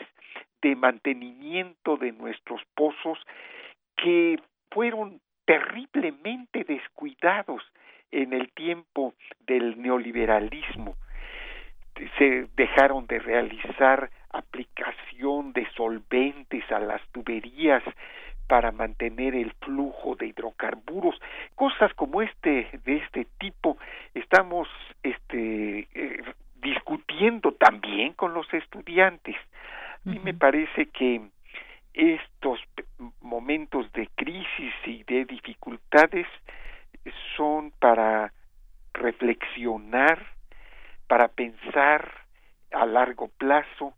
de 0.63 0.77
mantenimiento 0.77 1.97
de 1.97 2.13
nuestros 2.13 2.61
pozos 2.75 3.19
que 3.97 4.41
fueron 4.71 5.21
terriblemente 5.45 6.65
descuidados 6.65 7.63
en 8.11 8.33
el 8.33 8.51
tiempo 8.53 9.15
del 9.47 9.81
neoliberalismo. 9.81 10.97
Se 12.19 12.47
dejaron 12.57 13.07
de 13.07 13.19
realizar 13.19 14.11
aplicación 14.31 15.53
de 15.53 15.67
solventes 15.77 16.71
a 16.71 16.79
las 16.79 17.01
tuberías 17.13 17.83
para 18.47 18.71
mantener 18.71 19.35
el 19.35 19.53
flujo 19.55 20.15
de 20.15 20.27
hidrocarburos, 20.29 21.21
cosas 21.55 21.93
como 21.95 22.23
este 22.23 22.69
de 22.85 22.97
este 22.97 23.27
tipo 23.39 23.77
estamos 24.15 24.69
este 25.03 25.89
eh, 25.95 26.23
discutiendo 26.63 27.53
también 27.53 28.13
con 28.13 28.35
los 28.35 28.53
estudiantes. 28.53 29.37
A 30.07 30.11
mí 30.11 30.21
me 30.21 30.35
parece 30.35 30.87
que 30.87 31.21
estos 31.93 32.61
momentos 33.21 33.91
de 33.93 34.09
crisis 34.15 34.75
y 34.85 35.03
de 35.03 35.25
dificultades 35.25 36.27
son 37.37 37.73
para 37.73 38.33
reflexionar, 38.93 40.25
para 41.09 41.27
pensar 41.29 42.09
a 42.73 42.87
largo 42.87 43.29
plazo, 43.29 43.95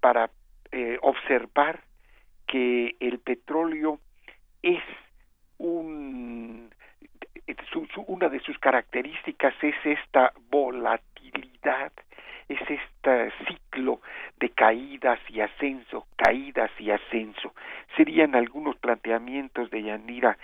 para 0.00 0.30
eh, 0.70 0.98
observar 1.00 1.80
que 2.46 2.96
el 3.00 3.18
petróleo 3.18 4.00
es 4.62 4.82
un 5.56 6.70
una 8.06 8.28
de 8.28 8.40
sus 8.40 8.58
características 8.58 9.54
es 9.62 9.74
esta 9.84 10.32
volatilidad, 10.50 11.92
es 12.48 12.60
este 12.60 13.32
ciclo 13.46 14.00
de 14.38 14.50
caídas 14.50 15.18
y 15.28 15.40
ascenso, 15.40 16.06
caídas 16.16 16.70
y 16.78 16.90
ascenso. 16.90 17.54
Serían 17.96 18.34
algunos 18.34 18.76
planteamientos 18.76 19.70
de 19.70 19.82
Yanira 19.82 20.38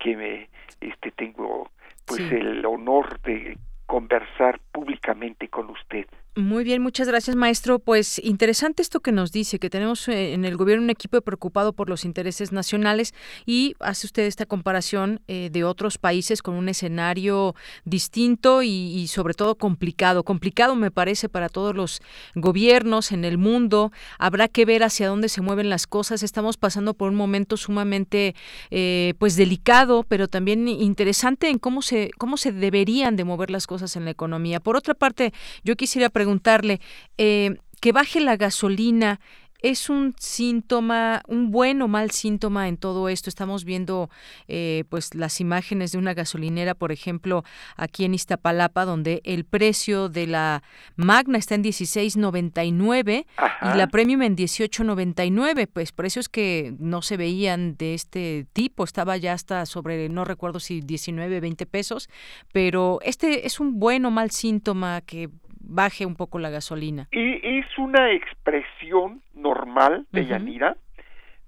que 0.00 0.16
me 0.16 0.48
este 0.80 1.10
tengo 1.12 1.70
pues 2.06 2.20
el 2.32 2.64
honor 2.66 3.20
de 3.20 3.56
conversar 3.86 4.58
públicamente 4.72 5.48
con 5.48 5.70
usted. 5.70 6.06
Muy 6.34 6.64
bien, 6.64 6.80
muchas 6.80 7.08
gracias, 7.08 7.36
maestro. 7.36 7.78
Pues 7.78 8.18
interesante 8.24 8.80
esto 8.80 9.00
que 9.00 9.12
nos 9.12 9.32
dice, 9.32 9.58
que 9.58 9.68
tenemos 9.68 10.08
eh, 10.08 10.32
en 10.32 10.46
el 10.46 10.56
gobierno 10.56 10.84
un 10.84 10.88
equipo 10.88 11.20
preocupado 11.20 11.74
por 11.74 11.90
los 11.90 12.06
intereses 12.06 12.52
nacionales 12.52 13.12
y 13.44 13.74
hace 13.80 14.06
usted 14.06 14.22
esta 14.22 14.46
comparación 14.46 15.20
eh, 15.28 15.50
de 15.52 15.62
otros 15.64 15.98
países 15.98 16.40
con 16.40 16.54
un 16.54 16.70
escenario 16.70 17.54
distinto 17.84 18.62
y, 18.62 19.08
sobre 19.08 19.34
todo 19.34 19.56
complicado. 19.56 20.22
Complicado 20.24 20.74
me 20.74 20.90
parece 20.90 21.28
para 21.28 21.50
todos 21.50 21.74
los 21.74 22.00
gobiernos 22.34 23.12
en 23.12 23.26
el 23.26 23.36
mundo. 23.36 23.92
Habrá 24.18 24.48
que 24.48 24.64
ver 24.64 24.84
hacia 24.84 25.08
dónde 25.08 25.28
se 25.28 25.42
mueven 25.42 25.68
las 25.68 25.86
cosas. 25.86 26.22
Estamos 26.22 26.56
pasando 26.56 26.94
por 26.94 27.10
un 27.10 27.16
momento 27.16 27.58
sumamente 27.58 28.34
eh, 28.70 29.12
pues 29.18 29.36
delicado, 29.36 30.02
pero 30.08 30.28
también 30.28 30.66
interesante 30.66 31.50
en 31.50 31.58
cómo 31.58 31.82
se 31.82 32.10
cómo 32.16 32.38
se 32.38 32.52
deberían 32.52 33.16
de 33.16 33.24
mover 33.24 33.50
las 33.50 33.66
cosas 33.66 33.96
en 33.96 34.06
la 34.06 34.12
economía. 34.12 34.60
Por 34.60 34.76
otra 34.76 34.94
parte, 34.94 35.34
yo 35.62 35.76
quisiera 35.76 36.08
preguntarle, 36.22 36.80
eh, 37.18 37.56
que 37.80 37.90
baje 37.90 38.20
la 38.20 38.36
gasolina 38.36 39.18
es 39.62 39.88
un 39.88 40.14
síntoma, 40.18 41.22
un 41.28 41.50
buen 41.50 41.80
o 41.82 41.88
mal 41.88 42.10
síntoma 42.10 42.68
en 42.68 42.76
todo 42.76 43.08
esto. 43.08 43.30
Estamos 43.30 43.64
viendo 43.64 44.10
eh, 44.48 44.84
pues 44.88 45.14
las 45.14 45.40
imágenes 45.40 45.92
de 45.92 45.98
una 45.98 46.14
gasolinera, 46.14 46.74
por 46.74 46.92
ejemplo, 46.92 47.44
aquí 47.76 48.04
en 48.04 48.14
Iztapalapa, 48.14 48.84
donde 48.84 49.20
el 49.24 49.44
precio 49.44 50.08
de 50.08 50.26
la 50.26 50.62
Magna 50.96 51.38
está 51.38 51.54
en 51.54 51.64
16.99 51.64 53.24
y 53.26 53.78
la 53.78 53.86
Premium 53.86 54.22
en 54.22 54.36
18.99, 54.36 55.68
pues 55.72 55.92
precios 55.92 56.28
que 56.28 56.74
no 56.78 57.00
se 57.02 57.16
veían 57.16 57.76
de 57.76 57.94
este 57.94 58.46
tipo. 58.52 58.84
Estaba 58.84 59.16
ya 59.16 59.32
hasta 59.32 59.64
sobre, 59.66 60.08
no 60.08 60.24
recuerdo 60.24 60.58
si 60.58 60.80
19, 60.80 61.40
20 61.40 61.66
pesos, 61.66 62.08
pero 62.52 62.98
este 63.02 63.46
es 63.46 63.60
un 63.60 63.78
buen 63.78 64.04
o 64.06 64.10
mal 64.10 64.32
síntoma 64.32 65.00
que 65.02 65.30
baje 65.64 66.06
un 66.06 66.16
poco 66.16 66.38
la 66.38 66.50
gasolina. 66.50 67.08
Y 67.10 67.58
es 67.58 67.66
una 67.78 68.12
expresión 68.12 69.22
normal 69.34 70.06
de 70.10 70.26
Yanira 70.26 70.76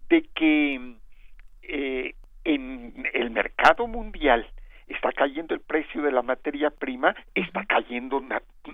de 0.09 0.23
que 0.35 0.97
eh, 1.63 2.15
en 2.45 3.07
el 3.13 3.31
mercado 3.31 3.87
mundial 3.87 4.47
está 4.87 5.13
cayendo 5.13 5.55
el 5.55 5.61
precio 5.61 6.03
de 6.03 6.13
la 6.13 6.23
materia 6.23 6.71
prima, 6.71 7.15
está 7.35 7.65
cayendo 7.65 8.23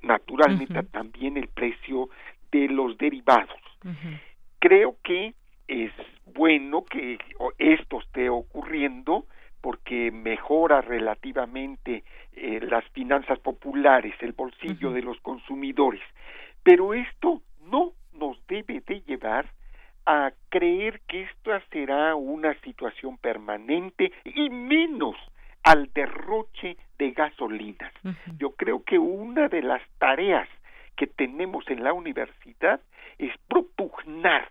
naturalmente 0.02 0.82
también 0.84 1.36
el 1.36 1.48
precio 1.48 2.10
de 2.50 2.68
los 2.68 2.98
derivados. 2.98 3.60
Creo 4.58 4.96
que 5.02 5.34
es 5.68 5.92
bueno 6.34 6.84
que 6.84 7.18
esto 7.58 8.00
esté 8.00 8.28
ocurriendo 8.28 9.26
porque 9.60 10.10
mejora 10.10 10.80
relativamente 10.80 12.04
eh, 12.32 12.60
las 12.62 12.84
finanzas 12.90 13.38
populares, 13.38 14.14
el 14.20 14.32
bolsillo 14.32 14.92
de 14.92 15.02
los 15.02 15.20
consumidores. 15.20 16.02
Pero 16.62 16.94
esto 16.94 17.42
no 17.66 17.92
nos 18.12 18.38
debe 18.46 18.80
de 18.86 19.00
llevar 19.02 19.50
a 20.06 20.32
creer 20.48 21.00
que 21.06 21.22
esta 21.22 21.60
será 21.70 22.14
una 22.14 22.54
situación 22.60 23.18
permanente 23.18 24.12
y 24.24 24.50
menos 24.50 25.16
al 25.62 25.90
derroche 25.92 26.76
de 26.98 27.10
gasolinas. 27.10 27.92
Yo 28.38 28.50
creo 28.56 28.82
que 28.82 28.98
una 28.98 29.48
de 29.48 29.62
las 29.62 29.82
tareas 29.98 30.48
que 30.96 31.06
tenemos 31.06 31.68
en 31.68 31.84
la 31.84 31.92
universidad 31.92 32.80
es 33.18 33.32
propugnar 33.48 34.50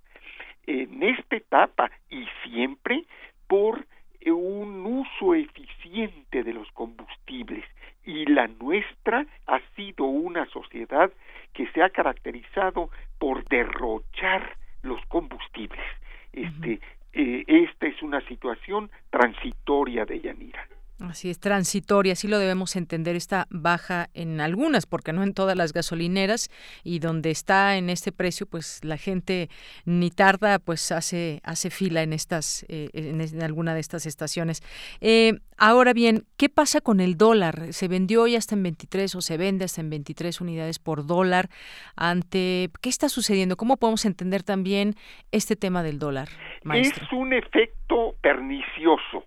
en 0.65 1.01
esta 1.01 1.35
etapa 1.35 1.91
y 2.09 2.25
siempre 2.43 3.05
por 3.47 3.85
un 4.27 4.85
uso 4.85 5.33
eficiente 5.33 6.43
de 6.43 6.53
los 6.53 6.69
combustibles 6.71 7.63
y 8.05 8.25
la 8.25 8.47
nuestra 8.47 9.25
ha 9.47 9.59
sido 9.75 10.05
una 10.05 10.45
sociedad 10.47 11.11
que 11.53 11.67
se 11.71 11.81
ha 11.81 11.89
caracterizado 11.89 12.89
por 13.17 13.43
derrochar 13.45 14.57
los 14.83 15.03
combustibles. 15.07 15.85
Este, 16.33 16.79
eh, 17.13 17.43
esta 17.47 17.87
es 17.87 18.01
una 18.01 18.21
situación 18.27 18.89
transitoria 19.09 20.05
de 20.05 20.19
Yanira. 20.19 20.67
Así 20.99 21.29
es, 21.29 21.39
transitoria, 21.39 22.13
así 22.13 22.27
lo 22.27 22.39
debemos 22.39 22.75
entender, 22.75 23.15
esta 23.15 23.47
baja 23.49 24.07
en 24.13 24.41
algunas, 24.41 24.85
porque 24.85 25.13
no 25.13 25.23
en 25.23 25.33
todas 25.33 25.55
las 25.55 25.71
gasolineras, 25.71 26.49
y 26.83 26.99
donde 26.99 27.31
está 27.31 27.77
en 27.77 27.89
este 27.89 28.11
precio, 28.11 28.45
pues 28.45 28.83
la 28.83 28.97
gente 28.97 29.49
ni 29.85 30.11
tarda, 30.11 30.59
pues 30.59 30.91
hace, 30.91 31.39
hace 31.43 31.69
fila 31.69 32.03
en 32.03 32.11
estas, 32.11 32.65
eh, 32.67 32.89
en, 32.93 33.41
alguna 33.41 33.73
de 33.73 33.79
estas 33.79 34.05
estaciones. 34.05 34.61
Eh, 34.99 35.39
ahora 35.57 35.93
bien, 35.93 36.25
¿qué 36.35 36.49
pasa 36.49 36.81
con 36.81 36.99
el 36.99 37.15
dólar? 37.15 37.71
¿Se 37.71 37.87
vendió 37.87 38.23
hoy 38.23 38.35
hasta 38.35 38.55
en 38.55 38.63
23 38.63 39.15
o 39.15 39.21
se 39.21 39.37
vende 39.37 39.63
hasta 39.63 39.79
en 39.79 39.89
23 39.89 40.41
unidades 40.41 40.79
por 40.79 41.05
dólar? 41.05 41.47
Ante, 41.95 42.71
¿Qué 42.81 42.89
está 42.89 43.07
sucediendo? 43.07 43.55
¿Cómo 43.55 43.77
podemos 43.77 44.03
entender 44.03 44.43
también 44.43 44.95
este 45.31 45.55
tema 45.55 45.81
del 45.81 45.97
dólar, 45.97 46.27
maestro? 46.63 47.05
Es 47.05 47.13
un 47.13 47.31
efecto 47.31 48.15
pernicioso 48.21 49.23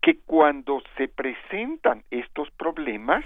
que 0.00 0.18
cuando 0.20 0.82
se 0.96 1.08
presentan 1.08 2.04
estos 2.10 2.50
problemas 2.52 3.24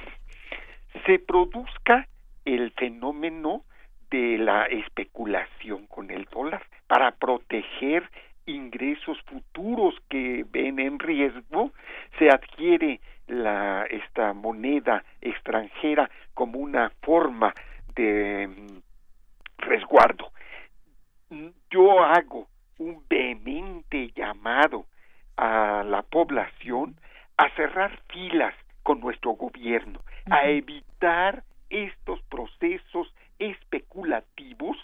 se 1.06 1.18
produzca 1.18 2.08
el 2.44 2.70
fenómeno 2.72 3.64
de 4.10 4.38
la 4.38 4.66
especulación 4.66 5.86
con 5.86 6.10
el 6.10 6.24
dólar 6.26 6.62
para 6.86 7.12
proteger 7.12 8.08
ingresos 8.46 9.18
futuros 9.22 9.94
que 10.08 10.44
ven 10.50 10.78
en 10.78 10.98
riesgo. 10.98 11.72
Se 12.18 12.28
adquiere 12.28 13.00
la 13.26 13.84
esta 13.84 14.32
moneda 14.32 15.04
extranjera 15.20 16.10
como 16.34 16.58
una 16.58 16.90
forma 17.02 17.54
de 17.94 18.48
mm, 18.48 18.78
resguardo. 19.58 20.30
Yo 21.70 22.02
hago 22.02 22.48
un 22.78 23.02
vehemente 23.08 24.10
llamado 24.14 24.86
a 25.36 25.84
la 25.84 26.02
población 26.02 26.96
a 27.36 27.48
cerrar 27.56 27.98
filas 28.08 28.54
con 28.82 29.00
nuestro 29.00 29.32
gobierno, 29.32 30.00
a 30.30 30.46
evitar 30.48 31.42
estos 31.70 32.20
procesos 32.22 33.12
especulativos 33.38 34.76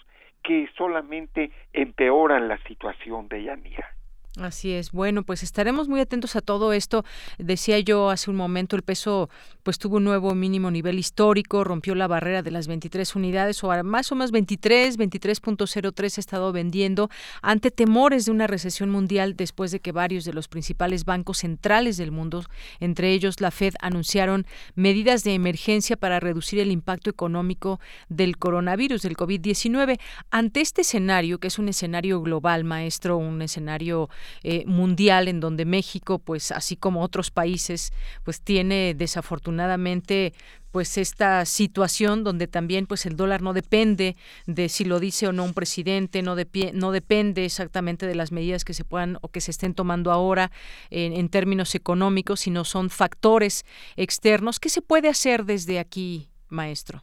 que 0.43 0.69
solamente 0.77 1.51
empeoran 1.73 2.47
la 2.47 2.57
situación 2.63 3.27
de 3.27 3.43
Yanira. 3.43 3.93
Así 4.37 4.71
es. 4.71 4.91
Bueno, 4.91 5.23
pues 5.23 5.41
estaremos 5.41 5.87
muy 5.87 5.99
atentos 5.99 6.35
a 6.35 6.41
todo 6.41 6.71
esto. 6.71 7.03
Decía 7.39 7.79
yo 7.79 8.11
hace 8.11 8.29
un 8.29 8.35
momento, 8.35 8.75
el 8.75 8.83
peso 8.83 9.29
pues 9.63 9.79
tuvo 9.79 9.97
un 9.97 10.03
nuevo 10.03 10.35
mínimo 10.35 10.69
nivel 10.69 10.99
histórico, 10.99 11.63
rompió 11.63 11.95
la 11.95 12.07
barrera 12.07 12.43
de 12.43 12.51
las 12.51 12.67
23 12.67 13.15
unidades 13.15 13.63
o 13.63 13.83
más 13.83 14.11
o 14.11 14.15
menos 14.15 14.31
23, 14.31 14.97
23.03 14.97 16.17
ha 16.17 16.19
estado 16.19 16.51
vendiendo 16.51 17.09
ante 17.41 17.71
temores 17.71 18.25
de 18.25 18.31
una 18.31 18.45
recesión 18.47 18.89
mundial 18.89 19.35
después 19.35 19.71
de 19.71 19.79
que 19.79 19.91
varios 19.91 20.25
de 20.25 20.33
los 20.33 20.47
principales 20.47 21.05
bancos 21.05 21.39
centrales 21.39 21.97
del 21.97 22.11
mundo, 22.11 22.43
entre 22.79 23.11
ellos 23.11 23.41
la 23.41 23.51
Fed, 23.51 23.73
anunciaron 23.81 24.45
medidas 24.75 25.23
de 25.23 25.33
emergencia 25.33 25.97
para 25.97 26.19
reducir 26.19 26.59
el 26.59 26.71
impacto 26.71 27.09
económico 27.09 27.79
del 28.09 28.37
coronavirus, 28.37 29.01
del 29.01 29.17
COVID-19. 29.17 29.99
Ante 30.29 30.61
este 30.61 30.81
escenario, 30.81 31.39
que 31.39 31.47
es 31.47 31.57
un 31.59 31.67
escenario 31.67 32.21
global, 32.21 32.63
maestro, 32.63 33.17
un 33.17 33.41
escenario 33.41 34.09
eh, 34.43 34.63
mundial 34.65 35.27
en 35.27 35.39
donde 35.39 35.65
México, 35.65 36.19
pues 36.19 36.51
así 36.51 36.75
como 36.75 37.01
otros 37.01 37.31
países, 37.31 37.91
pues 38.23 38.41
tiene 38.41 38.93
desafortunadamente 38.95 40.33
pues 40.71 40.97
esta 40.97 41.45
situación 41.45 42.23
donde 42.23 42.47
también 42.47 42.85
pues 42.85 43.05
el 43.05 43.15
dólar 43.15 43.41
no 43.41 43.53
depende 43.53 44.15
de 44.45 44.69
si 44.69 44.85
lo 44.85 44.99
dice 44.99 45.27
o 45.27 45.31
no 45.31 45.43
un 45.43 45.53
presidente, 45.53 46.21
no, 46.21 46.35
de 46.35 46.71
no 46.73 46.91
depende 46.91 47.45
exactamente 47.45 48.05
de 48.05 48.15
las 48.15 48.31
medidas 48.31 48.63
que 48.63 48.73
se 48.73 48.85
puedan 48.85 49.17
o 49.21 49.29
que 49.29 49.41
se 49.41 49.51
estén 49.51 49.73
tomando 49.73 50.11
ahora 50.11 50.51
en, 50.89 51.13
en 51.13 51.29
términos 51.29 51.73
económicos, 51.75 52.41
sino 52.41 52.63
son 52.63 52.89
factores 52.89 53.65
externos. 53.95 54.59
¿Qué 54.59 54.69
se 54.69 54.81
puede 54.81 55.09
hacer 55.09 55.45
desde 55.45 55.79
aquí, 55.79 56.29
maestro? 56.49 57.01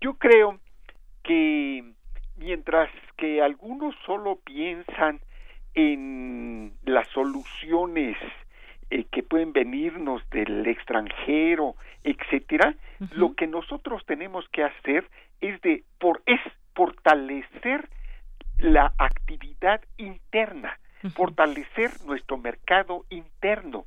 Yo 0.00 0.14
creo 0.14 0.58
que 1.22 1.84
mientras 2.36 2.90
que 3.16 3.40
algunos 3.40 3.94
solo 4.04 4.40
piensan 4.44 5.20
en 5.74 6.74
las 6.84 7.08
soluciones 7.08 8.16
eh, 8.90 9.04
que 9.10 9.22
pueden 9.22 9.52
venirnos 9.52 10.22
del 10.30 10.66
extranjero, 10.66 11.76
etcétera, 12.04 12.74
lo 13.12 13.34
que 13.34 13.46
nosotros 13.46 14.04
tenemos 14.06 14.48
que 14.50 14.64
hacer 14.64 15.08
es 15.40 15.60
de 15.62 15.84
por 15.98 16.22
es 16.26 16.40
fortalecer 16.74 17.88
la 18.58 18.92
actividad 18.98 19.80
interna, 19.96 20.78
fortalecer 21.14 21.90
nuestro 22.06 22.38
mercado 22.38 23.04
interno, 23.10 23.86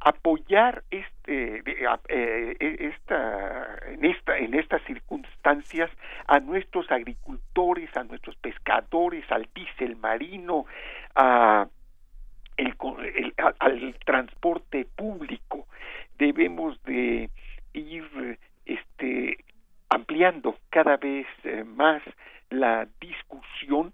apoyar 0.00 0.82
este 0.90 1.62
eh, 2.08 2.56
e, 2.58 2.86
esta 2.88 3.78
en 3.86 4.04
esta 4.04 4.38
en 4.38 4.54
estas 4.54 4.82
circunstancias 4.84 5.90
a 6.26 6.40
nuestros 6.40 6.90
agricultores 6.90 7.94
a 7.96 8.04
nuestros 8.04 8.36
pescadores 8.36 9.24
al 9.30 9.46
diésel 9.54 9.96
marino 9.96 10.64
a 11.14 11.68
el, 12.56 13.34
al 13.58 13.96
transporte 14.04 14.86
público. 14.96 15.66
Debemos 16.18 16.82
de 16.84 17.30
ir 17.72 18.38
este 18.66 19.44
ampliando 19.88 20.56
cada 20.70 20.96
vez 20.96 21.26
eh, 21.44 21.64
más 21.64 22.02
la 22.50 22.86
discusión 23.00 23.92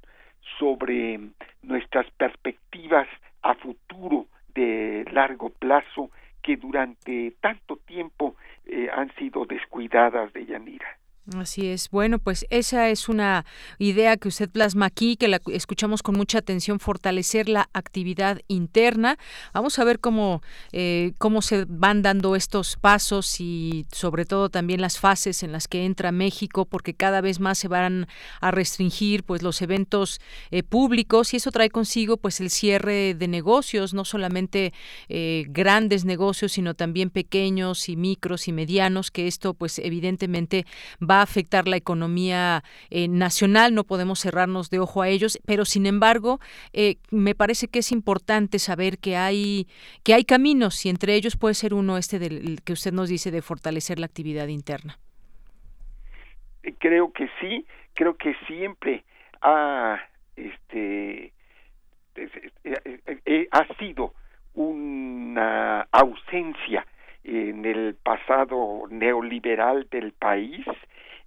sobre 0.59 1.21
nuestras 1.63 2.11
perspectivas 2.13 3.09
a 3.43 3.55
futuro 3.55 4.27
de 4.57 5.05
largo 5.13 5.51
plazo 5.51 6.11
que 6.43 6.57
durante 6.57 7.33
tanto 7.41 7.77
tiempo 7.77 8.35
eh, 8.65 8.89
han 8.93 9.15
sido 9.17 9.45
descuidadas 9.45 10.33
de 10.33 10.47
Yanira. 10.47 10.99
Así 11.35 11.67
es. 11.67 11.91
Bueno, 11.91 12.21
pues 12.21 12.47
esa 12.51 12.89
es 12.89 13.09
una 13.09 13.45
idea 13.81 14.17
que 14.17 14.29
usted 14.29 14.49
plasma 14.49 14.87
aquí, 14.87 15.17
que 15.17 15.27
la 15.27 15.41
escuchamos 15.49 16.05
con 16.05 16.17
mucha 16.17 16.39
atención, 16.39 16.79
fortalecer 16.79 17.49
la 17.49 17.69
actividad 17.73 18.41
interna. 18.47 19.19
Vamos 19.53 19.81
a 19.81 19.85
ver 19.85 19.99
cómo, 19.99 20.41
eh, 20.71 21.15
cómo 21.19 21.43
se 21.43 21.65
van 21.65 22.03
dando 22.03 22.37
estos 22.37 22.77
pasos 22.77 23.41
y 23.41 23.87
sobre 23.91 24.25
todo 24.25 24.51
también 24.51 24.81
las 24.81 25.01
fases 25.01 25.43
en 25.43 25.51
las 25.51 25.67
que 25.67 25.85
entra 25.85 26.13
México, 26.13 26.65
porque 26.65 26.95
cada 26.95 27.21
vez 27.21 27.41
más 27.41 27.59
se 27.59 27.67
van 27.67 28.07
a 28.41 28.53
restringir 28.53 29.25
pues 29.25 29.43
los 29.43 29.61
eventos 29.63 30.21
eh, 30.53 30.63
públicos 30.63 31.35
y 31.35 31.39
eso 31.39 31.51
trae 31.51 31.71
consigo 31.71 32.19
pues 32.19 32.41
el 32.41 32.51
cierre 32.51 33.15
de 33.15 33.27
negocios, 33.27 33.95
no 33.95 34.05
solamente 34.05 34.73
eh, 35.09 35.45
grandes 35.49 36.05
negocios, 36.05 36.53
sino 36.53 36.75
también 36.75 37.11
pequeños 37.11 37.89
y 37.89 37.97
micros 37.97 38.47
y 38.47 38.53
medianos, 38.53 39.11
que 39.11 39.27
esto 39.27 39.55
pues 39.55 39.81
evidentemente 39.81 40.67
va 41.03 41.16
afectar 41.23 41.69
la 41.69 41.77
economía 41.77 42.63
eh, 42.91 43.09
nacional, 43.09 43.75
no 43.75 43.85
podemos 43.85 44.21
cerrarnos 44.21 44.71
de 44.71 44.79
ojo 44.79 45.03
a 45.03 45.09
ellos, 45.09 45.39
pero 45.47 45.65
sin 45.65 45.87
embargo, 45.87 46.41
eh, 46.73 46.97
me 47.11 47.35
parece 47.35 47.69
que 47.69 47.81
es 47.81 47.93
importante 47.93 48.59
saber 48.59 48.99
que 48.99 49.17
hay, 49.17 49.67
que 50.05 50.15
hay 50.15 50.25
caminos 50.25 50.85
y 50.87 50.91
entre 50.91 51.15
ellos 51.15 51.37
puede 51.37 51.55
ser 51.55 51.75
uno 51.75 51.97
este 51.99 52.19
del 52.19 52.63
que 52.65 52.73
usted 52.73 52.93
nos 52.93 53.09
dice 53.09 53.31
de 53.31 53.43
fortalecer 53.43 53.99
la 53.99 54.07
actividad 54.07 54.49
interna. 54.49 54.99
Eh, 56.63 56.75
creo 56.79 57.13
que 57.13 57.29
sí, 57.41 57.67
creo 57.95 58.17
que 58.17 58.35
siempre 58.47 59.05
ha, 59.43 59.99
este, 60.37 61.33
ha 63.51 63.79
sido 63.79 64.15
una 64.55 65.83
ausencia 65.93 66.87
en 67.27 67.65
el 67.65 67.97
pasado 67.97 68.85
neoliberal 68.89 69.89
del 69.91 70.13
país 70.13 70.65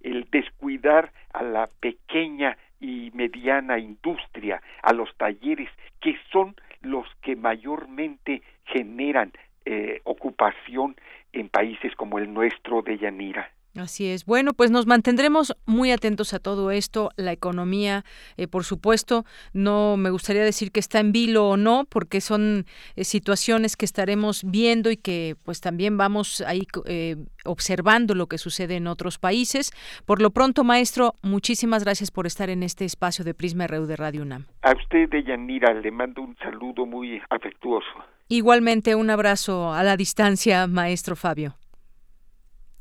el 0.02 0.28
descuidar 0.30 1.12
a 1.32 1.42
la 1.42 1.68
pequeña 1.80 2.56
y 2.80 3.10
mediana 3.14 3.78
industria, 3.78 4.62
a 4.82 4.92
los 4.92 5.14
talleres, 5.16 5.68
que 6.00 6.16
son 6.32 6.54
los 6.80 7.06
que 7.22 7.36
mayormente 7.36 8.42
generan 8.64 9.32
eh, 9.64 10.00
ocupación 10.04 10.96
en 11.32 11.48
países 11.48 11.94
como 11.94 12.18
el 12.18 12.32
nuestro 12.32 12.82
de 12.82 12.98
Yanira. 12.98 13.50
Así 13.80 14.06
es. 14.08 14.24
Bueno, 14.26 14.52
pues 14.52 14.70
nos 14.70 14.86
mantendremos 14.86 15.56
muy 15.66 15.90
atentos 15.90 16.34
a 16.34 16.38
todo 16.38 16.70
esto. 16.70 17.10
La 17.16 17.32
economía, 17.32 18.04
eh, 18.36 18.46
por 18.46 18.64
supuesto, 18.64 19.24
no 19.52 19.96
me 19.96 20.10
gustaría 20.10 20.44
decir 20.44 20.70
que 20.70 20.80
está 20.80 21.00
en 21.00 21.12
vilo 21.12 21.48
o 21.48 21.56
no, 21.56 21.86
porque 21.88 22.20
son 22.20 22.66
eh, 22.96 23.04
situaciones 23.04 23.76
que 23.76 23.84
estaremos 23.84 24.42
viendo 24.44 24.90
y 24.90 24.96
que 24.96 25.36
pues 25.44 25.60
también 25.60 25.96
vamos 25.96 26.42
ahí 26.42 26.66
eh, 26.86 27.16
observando 27.44 28.14
lo 28.14 28.26
que 28.26 28.38
sucede 28.38 28.76
en 28.76 28.86
otros 28.86 29.18
países. 29.18 29.72
Por 30.04 30.20
lo 30.20 30.30
pronto, 30.30 30.64
maestro, 30.64 31.14
muchísimas 31.22 31.84
gracias 31.84 32.10
por 32.10 32.26
estar 32.26 32.50
en 32.50 32.62
este 32.62 32.84
espacio 32.84 33.24
de 33.24 33.34
Prisma 33.34 33.66
RU 33.66 33.86
de 33.86 33.96
Radio 33.96 34.22
UNAM. 34.22 34.46
A 34.62 34.72
usted, 34.72 35.08
Deyanira, 35.08 35.72
le 35.74 35.90
mando 35.90 36.22
un 36.22 36.36
saludo 36.36 36.86
muy 36.86 37.20
afectuoso. 37.30 37.86
Igualmente, 38.28 38.94
un 38.94 39.10
abrazo 39.10 39.72
a 39.72 39.82
la 39.82 39.96
distancia, 39.96 40.66
maestro 40.66 41.16
Fabio. 41.16 41.56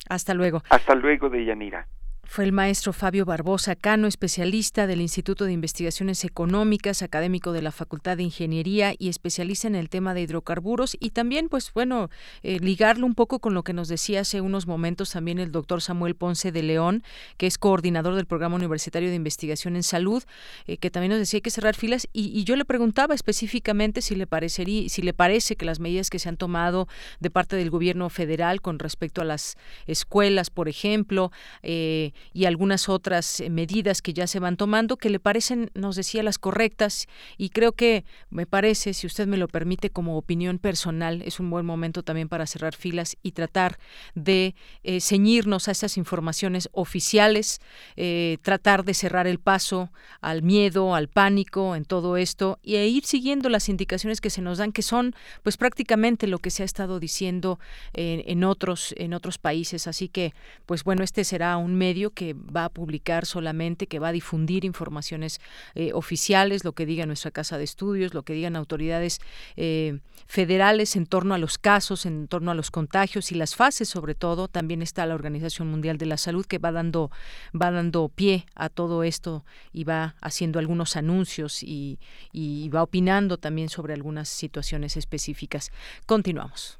Hasta 0.09 0.33
luego. 0.33 0.61
Hasta 0.69 0.95
luego, 0.95 1.29
Deyanira. 1.29 1.87
Fue 2.31 2.45
el 2.45 2.51
maestro 2.51 2.93
Fabio 2.93 3.25
Barbosa 3.25 3.75
Cano, 3.75 4.05
especialista 4.05 4.85
del 4.85 5.01
Instituto 5.01 5.45
de 5.45 5.51
Investigaciones 5.51 6.23
Económicas, 6.23 7.01
académico 7.01 7.53
de 7.53 7.63
la 7.63 7.71
Facultad 7.71 8.17
de 8.17 8.23
Ingeniería 8.23 8.93
y 8.99 9.09
especialista 9.09 9.67
en 9.67 9.73
el 9.73 9.89
tema 9.89 10.13
de 10.13 10.21
hidrocarburos. 10.21 10.95
Y 10.99 11.09
también, 11.09 11.49
pues 11.49 11.73
bueno, 11.73 12.11
eh, 12.43 12.59
ligarlo 12.59 13.07
un 13.07 13.15
poco 13.15 13.39
con 13.39 13.55
lo 13.55 13.63
que 13.63 13.73
nos 13.73 13.87
decía 13.87 14.21
hace 14.21 14.41
unos 14.41 14.67
momentos 14.67 15.09
también 15.09 15.39
el 15.39 15.51
doctor 15.51 15.81
Samuel 15.81 16.13
Ponce 16.13 16.51
de 16.51 16.61
León, 16.61 17.01
que 17.37 17.47
es 17.47 17.57
coordinador 17.57 18.13
del 18.13 18.27
Programa 18.27 18.57
Universitario 18.57 19.09
de 19.09 19.15
Investigación 19.15 19.75
en 19.75 19.81
Salud, 19.81 20.23
eh, 20.67 20.77
que 20.77 20.91
también 20.91 21.09
nos 21.09 21.19
decía 21.19 21.39
hay 21.39 21.41
que 21.41 21.49
cerrar 21.49 21.75
filas. 21.75 22.07
Y, 22.13 22.43
yo 22.43 22.55
le 22.55 22.63
preguntaba 22.63 23.15
específicamente 23.15 24.03
si 24.03 24.13
le 24.13 24.27
parecería, 24.27 24.87
si 24.87 25.01
le 25.01 25.13
parece 25.15 25.55
que 25.55 25.65
las 25.65 25.79
medidas 25.79 26.11
que 26.11 26.19
se 26.19 26.29
han 26.29 26.37
tomado 26.37 26.87
de 27.19 27.31
parte 27.31 27.55
del 27.55 27.71
gobierno 27.71 28.07
federal 28.11 28.61
con 28.61 28.77
respecto 28.77 29.21
a 29.21 29.25
las 29.25 29.57
escuelas, 29.87 30.51
por 30.51 30.69
ejemplo, 30.69 31.31
eh, 31.63 32.11
y 32.33 32.45
algunas 32.45 32.89
otras 32.89 33.39
eh, 33.39 33.49
medidas 33.49 34.01
que 34.01 34.13
ya 34.13 34.27
se 34.27 34.39
van 34.39 34.57
tomando 34.57 34.97
que 34.97 35.09
le 35.09 35.19
parecen, 35.19 35.71
nos 35.73 35.95
decía, 35.95 36.23
las 36.23 36.37
correctas. 36.37 37.07
Y 37.37 37.49
creo 37.49 37.71
que 37.73 38.05
me 38.29 38.45
parece, 38.45 38.93
si 38.93 39.07
usted 39.07 39.27
me 39.27 39.37
lo 39.37 39.47
permite 39.47 39.89
como 39.89 40.17
opinión 40.17 40.59
personal, 40.59 41.21
es 41.23 41.39
un 41.39 41.49
buen 41.49 41.65
momento 41.65 42.03
también 42.03 42.29
para 42.29 42.45
cerrar 42.45 42.75
filas 42.75 43.17
y 43.23 43.31
tratar 43.31 43.79
de 44.15 44.55
eh, 44.83 45.01
ceñirnos 45.01 45.67
a 45.67 45.71
esas 45.71 45.97
informaciones 45.97 46.69
oficiales, 46.71 47.59
eh, 47.95 48.37
tratar 48.41 48.83
de 48.83 48.93
cerrar 48.93 49.27
el 49.27 49.39
paso 49.39 49.91
al 50.21 50.43
miedo, 50.43 50.95
al 50.95 51.07
pánico 51.07 51.75
en 51.75 51.85
todo 51.85 52.17
esto 52.17 52.59
y 52.61 52.75
e 52.75 52.87
ir 52.87 53.05
siguiendo 53.05 53.49
las 53.49 53.69
indicaciones 53.69 54.21
que 54.21 54.29
se 54.29 54.41
nos 54.41 54.57
dan 54.57 54.71
que 54.71 54.81
son 54.81 55.15
pues 55.43 55.57
prácticamente 55.57 56.27
lo 56.27 56.39
que 56.39 56.49
se 56.49 56.63
ha 56.63 56.65
estado 56.65 56.99
diciendo 56.99 57.59
en 57.93 58.43
otros 58.43 58.93
en 58.97 59.13
otros 59.13 59.37
países. 59.37 59.87
Así 59.87 60.09
que 60.09 60.33
pues 60.65 60.83
bueno 60.83 61.03
este 61.03 61.23
será 61.23 61.57
un 61.57 61.75
medio 61.75 62.08
que 62.09 62.33
va 62.33 62.65
a 62.65 62.69
publicar 62.69 63.25
solamente, 63.25 63.87
que 63.87 63.99
va 63.99 64.09
a 64.09 64.11
difundir 64.11 64.65
informaciones 64.65 65.39
eh, 65.75 65.91
oficiales, 65.93 66.63
lo 66.63 66.73
que 66.73 66.85
diga 66.85 67.05
nuestra 67.05 67.31
casa 67.31 67.57
de 67.57 67.63
estudios, 67.63 68.13
lo 68.13 68.23
que 68.23 68.33
digan 68.33 68.55
autoridades 68.55 69.19
eh, 69.55 69.99
federales 70.27 70.95
en 70.95 71.05
torno 71.05 71.33
a 71.33 71.37
los 71.37 71.57
casos, 71.57 72.05
en 72.05 72.27
torno 72.27 72.51
a 72.51 72.55
los 72.55 72.71
contagios 72.71 73.31
y 73.31 73.35
las 73.35 73.55
fases, 73.55 73.89
sobre 73.89 74.15
todo. 74.15 74.47
También 74.47 74.81
está 74.81 75.05
la 75.05 75.15
Organización 75.15 75.69
Mundial 75.69 75.97
de 75.97 76.05
la 76.05 76.17
Salud 76.17 76.45
que 76.45 76.57
va 76.57 76.71
dando, 76.71 77.11
va 77.59 77.71
dando 77.71 78.09
pie 78.09 78.45
a 78.55 78.69
todo 78.69 79.03
esto 79.03 79.45
y 79.71 79.83
va 79.83 80.15
haciendo 80.21 80.59
algunos 80.59 80.95
anuncios 80.95 81.63
y, 81.63 81.99
y 82.31 82.69
va 82.69 82.83
opinando 82.83 83.37
también 83.37 83.69
sobre 83.69 83.93
algunas 83.93 84.29
situaciones 84.29 84.97
específicas. 84.97 85.71
Continuamos. 86.05 86.79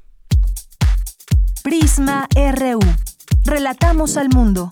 Prisma 1.63 2.27
RU. 2.35 2.79
Relatamos 3.45 4.17
al 4.17 4.29
mundo. 4.29 4.71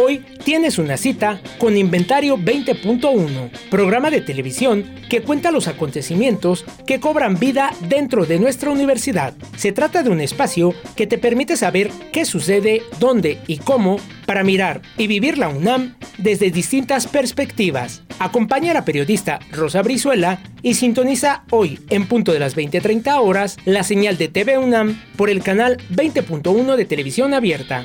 Hoy 0.00 0.24
tienes 0.44 0.78
una 0.78 0.96
cita 0.96 1.40
con 1.58 1.76
Inventario 1.76 2.38
20.1, 2.38 3.50
programa 3.68 4.10
de 4.10 4.20
televisión 4.20 4.84
que 5.10 5.22
cuenta 5.22 5.50
los 5.50 5.66
acontecimientos 5.66 6.64
que 6.86 7.00
cobran 7.00 7.36
vida 7.40 7.72
dentro 7.88 8.24
de 8.24 8.38
nuestra 8.38 8.70
universidad. 8.70 9.34
Se 9.56 9.72
trata 9.72 10.04
de 10.04 10.10
un 10.10 10.20
espacio 10.20 10.72
que 10.94 11.08
te 11.08 11.18
permite 11.18 11.56
saber 11.56 11.90
qué 12.12 12.24
sucede, 12.24 12.82
dónde 13.00 13.40
y 13.48 13.56
cómo 13.56 13.98
para 14.24 14.44
mirar 14.44 14.82
y 14.98 15.08
vivir 15.08 15.36
la 15.36 15.48
UNAM 15.48 15.96
desde 16.16 16.52
distintas 16.52 17.08
perspectivas. 17.08 18.02
Acompaña 18.20 18.70
a 18.70 18.74
la 18.74 18.84
periodista 18.84 19.40
Rosa 19.50 19.82
Brizuela 19.82 20.38
y 20.62 20.74
sintoniza 20.74 21.42
hoy 21.50 21.80
en 21.90 22.06
punto 22.06 22.32
de 22.32 22.38
las 22.38 22.54
20:30 22.54 23.18
horas 23.20 23.56
la 23.64 23.82
señal 23.82 24.16
de 24.16 24.28
TV 24.28 24.58
UNAM 24.58 25.02
por 25.16 25.28
el 25.28 25.42
canal 25.42 25.78
20.1 25.90 26.76
de 26.76 26.84
televisión 26.84 27.34
abierta 27.34 27.84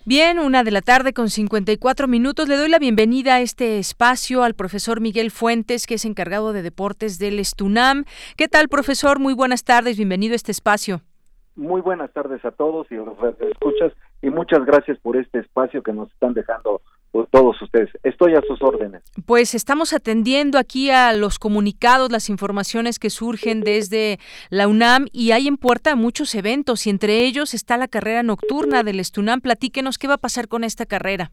Bien, 0.08 0.38
una 0.38 0.64
de 0.64 0.70
la 0.70 0.80
tarde 0.80 1.12
con 1.12 1.28
54 1.28 2.08
minutos. 2.08 2.48
Le 2.48 2.56
doy 2.56 2.70
la 2.70 2.78
bienvenida 2.78 3.34
a 3.34 3.40
este 3.42 3.78
espacio 3.78 4.42
al 4.42 4.54
profesor 4.54 5.02
Miguel 5.02 5.30
Fuentes, 5.30 5.86
que 5.86 5.96
es 5.96 6.06
encargado 6.06 6.54
de 6.54 6.62
deportes 6.62 7.18
del 7.18 7.38
Estunam. 7.38 8.04
¿Qué 8.38 8.48
tal, 8.48 8.70
profesor? 8.70 9.18
Muy 9.18 9.34
buenas 9.34 9.64
tardes. 9.64 9.98
Bienvenido 9.98 10.32
a 10.32 10.36
este 10.36 10.50
espacio. 10.50 11.02
Muy 11.56 11.82
buenas 11.82 12.10
tardes 12.14 12.42
a 12.46 12.52
todos 12.52 12.90
y 12.90 12.94
a 12.94 13.02
los 13.02 13.18
escuchas 13.38 13.92
y 14.22 14.30
muchas 14.30 14.64
gracias 14.64 14.98
por 15.00 15.18
este 15.18 15.40
espacio 15.40 15.82
que 15.82 15.92
nos 15.92 16.10
están 16.10 16.32
dejando 16.32 16.80
todos 17.30 17.60
ustedes. 17.62 17.90
Estoy 18.02 18.34
a 18.34 18.42
sus 18.42 18.62
órdenes. 18.62 19.02
Pues 19.26 19.54
estamos 19.54 19.92
atendiendo 19.92 20.58
aquí 20.58 20.90
a 20.90 21.12
los 21.12 21.38
comunicados, 21.38 22.12
las 22.12 22.28
informaciones 22.28 22.98
que 22.98 23.10
surgen 23.10 23.60
desde 23.60 24.18
la 24.50 24.68
UNAM 24.68 25.06
y 25.12 25.32
hay 25.32 25.48
en 25.48 25.56
puerta 25.56 25.96
muchos 25.96 26.34
eventos 26.34 26.86
y 26.86 26.90
entre 26.90 27.24
ellos 27.24 27.54
está 27.54 27.76
la 27.76 27.88
carrera 27.88 28.22
nocturna 28.22 28.82
del 28.82 29.00
Estunam. 29.00 29.40
Platíquenos 29.40 29.98
qué 29.98 30.08
va 30.08 30.14
a 30.14 30.18
pasar 30.18 30.48
con 30.48 30.64
esta 30.64 30.86
carrera. 30.86 31.30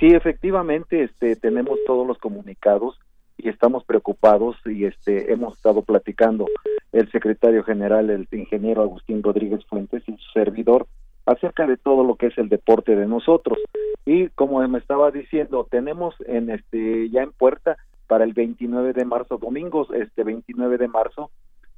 Sí, 0.00 0.06
efectivamente, 0.06 1.04
este, 1.04 1.36
tenemos 1.36 1.78
todos 1.86 2.06
los 2.06 2.18
comunicados 2.18 2.98
y 3.38 3.48
estamos 3.48 3.84
preocupados 3.84 4.56
y 4.66 4.84
este 4.84 5.32
hemos 5.32 5.56
estado 5.56 5.82
platicando 5.82 6.46
el 6.92 7.10
secretario 7.10 7.64
general, 7.64 8.10
el 8.10 8.28
ingeniero 8.32 8.82
Agustín 8.82 9.22
Rodríguez 9.22 9.64
Fuentes 9.66 10.02
y 10.06 10.12
su 10.12 10.32
servidor 10.32 10.86
acerca 11.26 11.66
de 11.66 11.76
todo 11.76 12.04
lo 12.04 12.16
que 12.16 12.26
es 12.26 12.38
el 12.38 12.48
deporte 12.48 12.96
de 12.96 13.06
nosotros. 13.06 13.58
Y 14.04 14.28
como 14.30 14.66
me 14.66 14.78
estaba 14.78 15.10
diciendo, 15.10 15.66
tenemos 15.70 16.14
en 16.26 16.50
este 16.50 17.08
ya 17.10 17.22
en 17.22 17.32
puerta 17.32 17.76
para 18.08 18.24
el 18.24 18.32
29 18.32 18.92
de 18.92 19.04
marzo, 19.04 19.38
domingos, 19.38 19.88
este 19.94 20.24
29 20.24 20.78
de 20.78 20.88
marzo, 20.88 21.30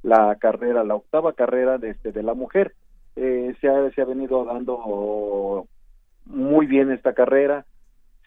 la 0.03 0.35
carrera, 0.35 0.83
la 0.83 0.95
octava 0.95 1.33
carrera 1.33 1.77
de 1.77 1.91
este 1.91 2.11
de 2.11 2.23
la 2.23 2.33
mujer. 2.33 2.73
Eh, 3.15 3.55
se, 3.61 3.69
ha, 3.69 3.89
se 3.91 4.01
ha 4.01 4.05
venido 4.05 4.43
dando 4.43 5.67
muy 6.25 6.65
bien 6.65 6.91
esta 6.91 7.13
carrera, 7.13 7.65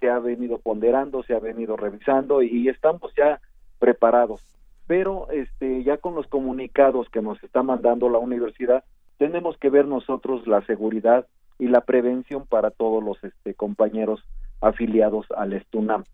se 0.01 0.09
ha 0.09 0.19
venido 0.19 0.59
ponderando, 0.59 1.23
se 1.25 1.35
ha 1.35 1.41
venido 1.41 1.77
revisando 1.77 2.43
y 2.43 2.69
estamos 2.69 3.13
ya 3.17 3.41
preparados. 3.79 4.43
Pero 4.87 5.29
este 5.31 5.83
ya 5.83 5.99
con 5.99 6.15
los 6.15 6.27
comunicados 6.29 7.09
que 7.11 7.21
nos 7.21 7.43
está 7.45 7.63
mandando 7.63 8.09
la 8.09 8.19
universidad, 8.19 8.85
tenemos 9.19 9.59
que 9.59 9.69
ver 9.69 9.87
nosotros 9.87 10.47
la 10.47 10.63
seguridad 10.63 11.27
y 11.59 11.69
la 11.69 11.83
prevención 11.83 12.47
para 12.47 12.71
todos 12.71 13.03
los 13.03 13.23
este, 13.23 13.53
compañeros 13.55 14.25
afiliados 14.61 15.27
al 15.37 15.53
Estunam. 15.53 16.05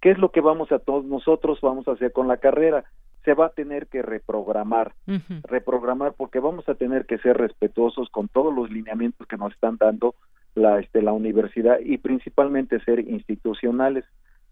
¿Qué 0.00 0.10
es 0.10 0.18
lo 0.18 0.32
que 0.32 0.40
vamos 0.40 0.72
a 0.72 0.78
todos 0.78 1.04
nosotros 1.04 1.60
vamos 1.60 1.86
a 1.86 1.92
hacer 1.92 2.12
con 2.12 2.26
la 2.26 2.38
carrera? 2.38 2.84
Se 3.24 3.34
va 3.34 3.46
a 3.46 3.50
tener 3.50 3.86
que 3.86 4.02
reprogramar, 4.02 4.92
reprogramar 5.44 6.12
porque 6.14 6.40
vamos 6.40 6.68
a 6.68 6.74
tener 6.74 7.06
que 7.06 7.18
ser 7.18 7.38
respetuosos 7.38 8.10
con 8.10 8.28
todos 8.28 8.54
los 8.54 8.70
lineamientos 8.70 9.26
que 9.26 9.38
nos 9.38 9.52
están 9.52 9.76
dando 9.78 10.14
la, 10.54 10.78
este, 10.78 11.00
la 11.00 11.12
universidad 11.12 11.78
y 11.80 11.98
principalmente 11.98 12.80
ser 12.80 13.00
institucionales 13.00 14.04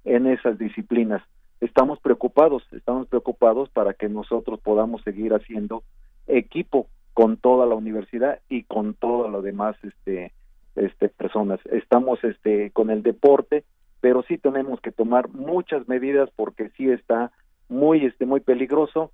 en 0.04 0.26
esas 0.26 0.58
disciplinas. 0.58 1.22
Estamos 1.60 2.00
preocupados, 2.00 2.62
estamos 2.72 3.06
preocupados 3.08 3.68
para 3.68 3.92
que 3.92 4.08
nosotros 4.08 4.58
podamos 4.60 5.02
seguir 5.02 5.34
haciendo 5.34 5.82
equipo 6.26 6.88
con 7.14 7.36
toda 7.36 7.66
la 7.66 7.74
universidad 7.74 8.40
y 8.48 8.64
con 8.64 8.94
todo 8.94 9.28
lo 9.28 9.42
demás 9.42 9.76
este 9.82 10.32
este 10.74 11.08
personas. 11.08 11.60
Estamos 11.66 12.22
este 12.24 12.70
con 12.70 12.90
el 12.90 13.02
deporte 13.02 13.64
pero 14.02 14.24
sí 14.24 14.36
tenemos 14.36 14.80
que 14.80 14.90
tomar 14.90 15.28
muchas 15.28 15.86
medidas 15.86 16.28
porque 16.34 16.70
sí 16.76 16.90
está 16.90 17.30
muy 17.68 18.04
este 18.04 18.26
muy 18.26 18.40
peligroso. 18.40 19.12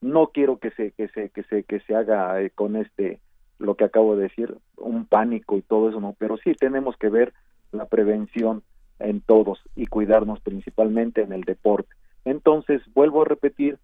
No 0.00 0.28
quiero 0.28 0.58
que 0.58 0.70
se 0.70 0.92
que 0.92 1.08
se 1.08 1.30
que 1.30 1.42
se 1.42 1.64
que 1.64 1.80
se 1.80 1.94
haga 1.96 2.40
eh, 2.40 2.50
con 2.50 2.76
este 2.76 3.18
lo 3.58 3.74
que 3.74 3.84
acabo 3.84 4.14
de 4.14 4.22
decir 4.22 4.56
un 4.76 5.06
pánico 5.06 5.56
y 5.56 5.62
todo 5.62 5.88
eso 5.88 6.00
no 6.00 6.14
pero 6.16 6.36
sí 6.36 6.54
tenemos 6.54 6.96
que 6.96 7.08
ver 7.08 7.32
la 7.72 7.86
prevención 7.86 8.62
en 9.00 9.20
todos 9.20 9.60
y 9.74 9.86
cuidarnos 9.86 10.40
principalmente 10.40 11.22
en 11.22 11.32
el 11.32 11.42
deporte. 11.42 11.90
Entonces 12.24 12.80
vuelvo 12.94 13.22
a 13.22 13.26
repetir 13.26 13.78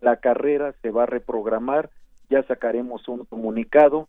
la 0.00 0.16
carrera 0.16 0.74
se 0.82 0.90
va 0.90 1.04
a 1.04 1.06
reprogramar 1.06 1.88
ya 2.30 2.42
sacaremos 2.44 3.06
un 3.08 3.24
comunicado, 3.24 4.08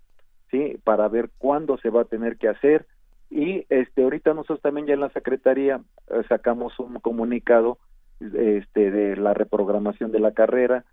¿sí? 0.51 0.77
Para 0.83 1.07
ver 1.07 1.29
cuándo 1.37 1.77
se 1.77 1.89
va 1.89 2.01
a 2.01 2.05
tener 2.05 2.37
que 2.37 2.49
hacer, 2.49 2.85
Y 3.29 3.65
este 3.69 4.03
ahorita 4.03 4.33
nosotros 4.33 4.61
también 4.61 4.87
ya 4.87 4.93
en 4.93 4.99
la 4.99 5.09
Secretaría 5.09 5.81
eh, 6.09 6.21
sacamos 6.29 6.79
un 6.79 6.99
comunicado 6.99 7.79
este, 8.21 8.91
de 8.91 9.17
la 9.17 9.33
reprogramación 9.33 10.11
de 10.11 10.19
la 10.19 10.31
carrera, 10.31 10.85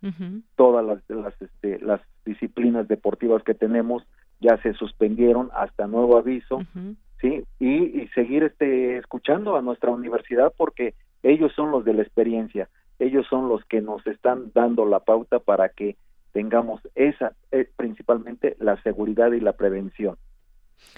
todas 0.57 0.85
las, 0.85 0.99
las, 1.09 1.41
este, 1.41 1.79
las 1.79 2.01
disciplinas 2.25 2.89
deportivas 2.89 3.45
que 3.45 3.55
tenemos 3.55 4.03
ya 4.41 4.57
se 4.63 4.73
suspendieron 4.75 5.51
hasta 5.55 5.87
nuevo 5.87 6.17
aviso, 6.17 6.63
sí, 7.21 7.45
y, 7.61 8.03
y, 8.03 8.09
seguir 8.09 8.43
este, 8.43 8.97
escuchando 8.97 9.57
a 9.57 9.63
nuestra 9.63 9.93
universidad 9.93 10.53
porque 10.57 10.95
ellos 11.23 11.53
son 11.55 11.71
los 11.71 11.85
de 11.85 11.95
la 11.95 12.03
experiencia, 12.03 12.69
ellos 12.99 13.25
son 13.31 13.49
los 13.49 13.65
que 13.67 13.81
nos 13.81 14.05
están 14.07 14.51
dando 14.53 14.85
la 14.85 14.99
pauta 15.01 15.39
para 15.39 15.69
que 15.69 15.97
tengamos 16.33 16.81
esa, 16.95 17.35
eh, 17.51 17.69
principalmente 17.77 18.57
la 18.59 18.81
seguridad 18.83 19.33
y 19.33 19.41
la 19.41 19.53
prevención. 19.53 20.17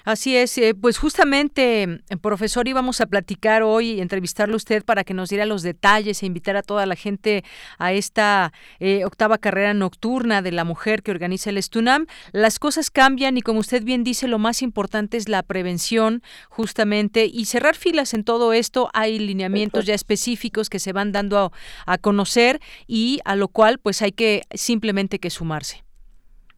Así 0.05 0.37
es, 0.37 0.55
eh, 0.59 0.75
pues 0.79 0.99
justamente, 0.99 1.83
eh, 1.83 2.17
profesor, 2.21 2.67
íbamos 2.67 3.01
a 3.01 3.07
platicar 3.07 3.63
hoy 3.63 3.93
y 3.93 4.01
entrevistarle 4.01 4.53
a 4.53 4.57
usted 4.57 4.85
para 4.85 5.03
que 5.03 5.15
nos 5.15 5.29
diera 5.29 5.47
los 5.47 5.63
detalles 5.63 6.21
e 6.21 6.27
invitar 6.27 6.55
a 6.55 6.61
toda 6.61 6.85
la 6.85 6.95
gente 6.95 7.43
a 7.79 7.91
esta 7.91 8.53
eh, 8.79 9.03
octava 9.03 9.39
carrera 9.39 9.73
nocturna 9.73 10.43
de 10.43 10.51
la 10.51 10.63
mujer 10.63 11.01
que 11.01 11.09
organiza 11.09 11.49
el 11.49 11.57
Estunam. 11.57 12.05
Las 12.33 12.59
cosas 12.59 12.91
cambian 12.91 13.35
y 13.37 13.41
como 13.41 13.59
usted 13.59 13.83
bien 13.83 14.03
dice, 14.03 14.27
lo 14.27 14.37
más 14.37 14.61
importante 14.61 15.17
es 15.17 15.27
la 15.27 15.41
prevención 15.41 16.21
justamente 16.49 17.25
y 17.25 17.45
cerrar 17.45 17.75
filas 17.75 18.13
en 18.13 18.23
todo 18.23 18.53
esto. 18.53 18.91
Hay 18.93 19.17
lineamientos 19.17 19.87
ya 19.87 19.95
específicos 19.95 20.69
que 20.69 20.77
se 20.77 20.93
van 20.93 21.13
dando 21.13 21.39
a, 21.39 21.51
a 21.87 21.97
conocer 21.97 22.59
y 22.85 23.21
a 23.25 23.35
lo 23.35 23.47
cual 23.47 23.79
pues 23.79 24.03
hay 24.03 24.11
que 24.11 24.43
simplemente 24.53 25.17
que 25.17 25.31
sumarse. 25.31 25.83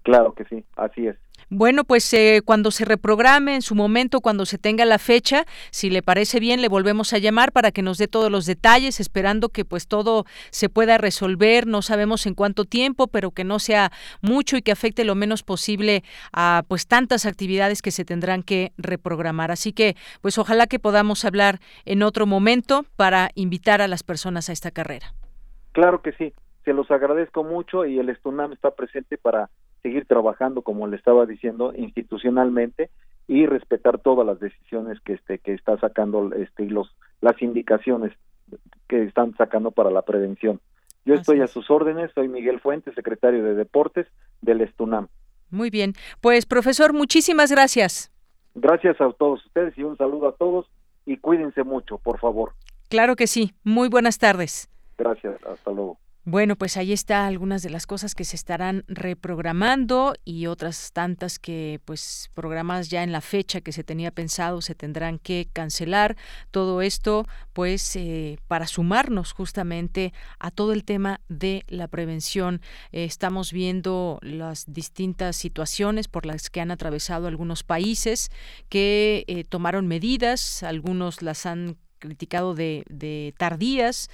Claro 0.03 0.33
que 0.33 0.43
sí, 0.45 0.65
así 0.75 1.07
es. 1.07 1.15
Bueno, 1.49 1.85
pues 1.85 2.13
eh, 2.13 2.41
cuando 2.43 2.71
se 2.71 2.83
reprograme 2.83 3.55
en 3.55 3.61
su 3.61 3.73
momento, 3.73 4.19
cuando 4.19 4.45
se 4.45 4.57
tenga 4.57 4.83
la 4.83 4.99
fecha, 4.99 5.45
si 5.71 5.89
le 5.89 6.01
parece 6.01 6.41
bien, 6.41 6.61
le 6.61 6.67
volvemos 6.67 7.13
a 7.13 7.19
llamar 7.19 7.53
para 7.53 7.71
que 7.71 7.81
nos 7.81 7.97
dé 7.97 8.09
todos 8.09 8.29
los 8.29 8.45
detalles, 8.45 8.99
esperando 8.99 9.47
que 9.47 9.63
pues 9.63 9.87
todo 9.87 10.25
se 10.49 10.67
pueda 10.67 10.97
resolver. 10.97 11.65
No 11.65 11.81
sabemos 11.81 12.25
en 12.25 12.33
cuánto 12.33 12.65
tiempo, 12.65 13.07
pero 13.07 13.31
que 13.31 13.45
no 13.45 13.59
sea 13.59 13.93
mucho 14.21 14.57
y 14.57 14.61
que 14.61 14.73
afecte 14.73 15.05
lo 15.05 15.15
menos 15.15 15.43
posible 15.43 16.03
a 16.33 16.63
pues 16.67 16.85
tantas 16.85 17.25
actividades 17.25 17.81
que 17.81 17.91
se 17.91 18.03
tendrán 18.03 18.43
que 18.43 18.73
reprogramar. 18.77 19.49
Así 19.49 19.71
que 19.71 19.95
pues 20.19 20.37
ojalá 20.37 20.67
que 20.67 20.79
podamos 20.79 21.23
hablar 21.23 21.59
en 21.85 22.03
otro 22.03 22.25
momento 22.25 22.83
para 22.97 23.29
invitar 23.35 23.81
a 23.81 23.87
las 23.87 24.03
personas 24.03 24.49
a 24.49 24.51
esta 24.51 24.71
carrera. 24.71 25.13
Claro 25.71 26.01
que 26.01 26.11
sí. 26.11 26.33
Se 26.65 26.73
los 26.73 26.91
agradezco 26.91 27.45
mucho 27.45 27.85
y 27.85 27.97
el 27.99 28.09
Estunam 28.09 28.51
está 28.51 28.71
presente 28.71 29.17
para 29.17 29.49
seguir 29.87 30.05
trabajando, 30.05 30.63
como 30.63 30.85
le 30.87 30.97
estaba 30.97 31.25
diciendo, 31.25 31.73
institucionalmente 31.73 32.89
y 33.25 33.45
respetar 33.45 33.99
todas 33.99 34.27
las 34.27 34.37
decisiones 34.39 34.99
que 34.99 35.13
este 35.13 35.39
que 35.39 35.53
está 35.53 35.77
sacando 35.79 36.33
este 36.33 36.63
y 36.63 36.69
los 36.69 36.93
las 37.21 37.41
indicaciones 37.41 38.11
que 38.89 39.03
están 39.03 39.33
sacando 39.37 39.71
para 39.71 39.89
la 39.89 40.01
prevención. 40.01 40.59
Yo 41.05 41.13
estoy 41.13 41.39
a 41.39 41.47
sus 41.47 41.71
órdenes, 41.71 42.11
soy 42.13 42.27
Miguel 42.27 42.59
Fuentes, 42.59 42.95
secretario 42.95 43.43
de 43.43 43.55
Deportes 43.55 44.07
del 44.41 44.59
Estunam. 44.59 45.07
Muy 45.49 45.69
bien, 45.69 45.93
pues 46.19 46.45
profesor, 46.45 46.91
muchísimas 46.91 47.49
gracias. 47.49 48.11
Gracias 48.55 48.99
a 48.99 49.09
todos 49.13 49.45
ustedes 49.45 49.77
y 49.77 49.83
un 49.83 49.95
saludo 49.95 50.27
a 50.27 50.35
todos 50.35 50.65
y 51.05 51.15
cuídense 51.17 51.63
mucho, 51.63 51.97
por 51.97 52.19
favor. 52.19 52.51
Claro 52.89 53.15
que 53.15 53.27
sí. 53.27 53.53
Muy 53.63 53.87
buenas 53.87 54.17
tardes. 54.17 54.69
Gracias, 54.97 55.41
hasta 55.45 55.71
luego. 55.71 55.97
Bueno, 56.29 56.57
pues 56.57 56.75
ahí 56.75 56.91
está 56.91 57.25
algunas 57.25 57.61
de 57.63 57.69
las 57.69 57.87
cosas 57.87 58.13
que 58.13 58.25
se 58.25 58.35
estarán 58.35 58.83
reprogramando 58.89 60.13
y 60.25 60.47
otras 60.47 60.91
tantas 60.91 61.39
que 61.39 61.79
pues 61.85 62.31
programas 62.33 62.89
ya 62.89 63.03
en 63.03 63.13
la 63.13 63.21
fecha 63.21 63.61
que 63.61 63.71
se 63.71 63.85
tenía 63.85 64.11
pensado 64.11 64.61
se 64.61 64.75
tendrán 64.75 65.19
que 65.19 65.47
cancelar. 65.53 66.17
Todo 66.51 66.81
esto 66.81 67.25
pues 67.53 67.95
eh, 67.95 68.39
para 68.49 68.67
sumarnos 68.67 69.31
justamente 69.31 70.11
a 70.37 70.51
todo 70.51 70.73
el 70.73 70.83
tema 70.83 71.21
de 71.29 71.63
la 71.69 71.87
prevención. 71.87 72.59
Eh, 72.91 73.05
estamos 73.05 73.53
viendo 73.53 74.19
las 74.21 74.65
distintas 74.67 75.37
situaciones 75.37 76.09
por 76.09 76.25
las 76.25 76.49
que 76.49 76.59
han 76.59 76.71
atravesado 76.71 77.27
algunos 77.27 77.63
países 77.63 78.31
que 78.67 79.23
eh, 79.27 79.45
tomaron 79.45 79.87
medidas, 79.87 80.61
algunos 80.63 81.21
las 81.21 81.45
han 81.45 81.77
criticado 81.99 82.53
de, 82.53 82.83
de 82.89 83.33
tardías, 83.37 84.09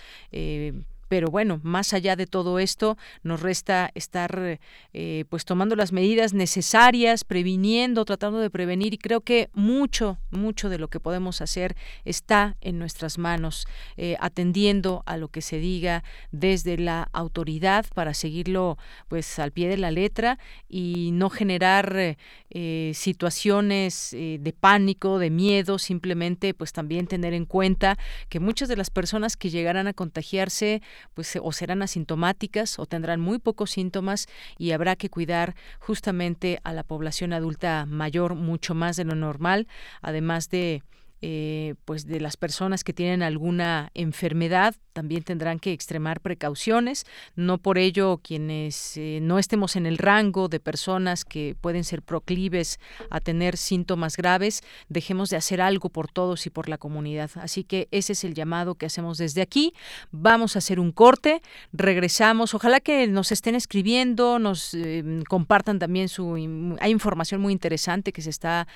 pero 1.13 1.27
bueno, 1.27 1.59
más 1.61 1.93
allá 1.93 2.15
de 2.15 2.25
todo 2.25 2.57
esto, 2.57 2.97
nos 3.21 3.39
resta 3.39 3.91
estar 3.93 4.59
eh, 4.93 5.25
pues 5.29 5.45
tomando 5.45 5.75
las 5.75 5.91
medidas 5.91 6.33
necesarias, 6.33 7.23
previniendo, 7.23 8.03
tratando 8.03 8.39
de 8.39 8.49
prevenir 8.49 8.95
y 8.95 8.97
creo 8.97 9.21
que 9.21 9.51
mucho, 9.53 10.17
mucho 10.31 10.69
de 10.69 10.79
lo 10.79 10.87
que 10.87 10.99
podemos 10.99 11.39
hacer 11.41 11.75
está 12.03 12.57
en 12.61 12.79
nuestras 12.79 13.19
manos, 13.19 13.67
eh, 13.95 14.15
atendiendo 14.21 15.03
a 15.05 15.17
lo 15.17 15.27
que 15.27 15.43
se 15.43 15.59
diga 15.59 16.03
desde 16.31 16.79
la 16.79 17.09
autoridad 17.13 17.85
para 17.93 18.15
seguirlo 18.15 18.79
pues 19.07 19.37
al 19.37 19.51
pie 19.51 19.69
de 19.69 19.77
la 19.77 19.91
letra 19.91 20.39
y 20.67 21.11
no 21.13 21.29
generar 21.29 22.17
eh, 22.49 22.91
situaciones 22.95 24.09
de 24.13 24.55
pánico, 24.59 25.19
de 25.19 25.29
miedo, 25.29 25.77
simplemente 25.77 26.55
pues 26.55 26.73
también 26.73 27.05
tener 27.05 27.35
en 27.35 27.45
cuenta 27.45 27.99
que 28.29 28.39
muchas 28.39 28.67
de 28.67 28.77
las 28.77 28.89
personas 28.89 29.37
que 29.37 29.51
llegarán 29.51 29.85
a 29.85 29.93
contagiarse 29.93 30.81
pues 31.13 31.37
o 31.41 31.51
serán 31.51 31.81
asintomáticas 31.81 32.79
o 32.79 32.85
tendrán 32.85 33.19
muy 33.19 33.39
pocos 33.39 33.71
síntomas 33.71 34.27
y 34.57 34.71
habrá 34.71 34.95
que 34.95 35.09
cuidar 35.09 35.55
justamente 35.79 36.59
a 36.63 36.73
la 36.73 36.83
población 36.83 37.33
adulta 37.33 37.85
mayor 37.85 38.35
mucho 38.35 38.73
más 38.73 38.95
de 38.95 39.05
lo 39.05 39.15
normal, 39.15 39.67
además 40.01 40.49
de 40.49 40.83
eh, 41.25 41.75
pues 41.85 42.05
de 42.05 42.19
las 42.19 42.35
personas 42.35 42.83
que 42.83 42.91
tienen 42.91 43.23
alguna 43.23 43.91
enfermedad 43.93 44.75
también 44.91 45.23
tendrán 45.23 45.57
que 45.57 45.71
extremar 45.71 46.19
precauciones. 46.19 47.05
No 47.37 47.59
por 47.59 47.77
ello 47.77 48.19
quienes 48.21 48.97
eh, 48.97 49.19
no 49.21 49.39
estemos 49.39 49.77
en 49.77 49.85
el 49.85 49.99
rango 49.99 50.49
de 50.49 50.59
personas 50.59 51.23
que 51.23 51.55
pueden 51.61 51.85
ser 51.85 52.01
proclives 52.01 52.77
a 53.09 53.21
tener 53.21 53.55
síntomas 53.55 54.17
graves 54.17 54.63
dejemos 54.89 55.29
de 55.29 55.37
hacer 55.37 55.61
algo 55.61 55.87
por 55.87 56.11
todos 56.11 56.45
y 56.45 56.49
por 56.49 56.67
la 56.67 56.77
comunidad. 56.77 57.31
Así 57.35 57.63
que 57.63 57.87
ese 57.91 58.11
es 58.11 58.25
el 58.25 58.33
llamado 58.33 58.75
que 58.75 58.87
hacemos 58.87 59.17
desde 59.17 59.41
aquí. 59.41 59.73
Vamos 60.11 60.57
a 60.57 60.59
hacer 60.59 60.77
un 60.77 60.91
corte 60.91 61.41
regresamos. 61.71 62.53
Ojalá 62.53 62.81
que 62.81 63.07
nos 63.07 63.31
estén 63.31 63.55
escribiendo 63.55 64.39
nos 64.39 64.73
eh, 64.73 65.23
compartan 65.29 65.79
también 65.79 66.09
su 66.09 66.35
hay 66.81 66.91
información 66.91 67.39
muy 67.39 67.53
interesante 67.53 68.11
que 68.11 68.21
se 68.21 68.29
está 68.29 68.67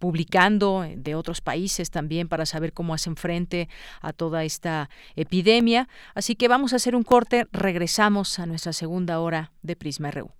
publicando 0.00 0.82
eh, 0.82 0.96
de 0.96 1.14
otros 1.14 1.40
países 1.40 1.90
también 1.90 2.26
para 2.26 2.46
saber 2.46 2.72
cómo 2.72 2.94
hacen 2.94 3.14
frente 3.14 3.68
a 4.00 4.12
toda 4.12 4.42
esta 4.42 4.90
epidemia. 5.14 5.88
Así 6.14 6.34
que 6.34 6.48
vamos 6.48 6.72
a 6.72 6.76
hacer 6.76 6.96
un 6.96 7.04
corte, 7.04 7.46
regresamos 7.52 8.40
a 8.40 8.46
nuestra 8.46 8.72
segunda 8.72 9.20
hora 9.20 9.52
de 9.62 9.76
Prisma 9.76 10.10
RU. 10.10 10.32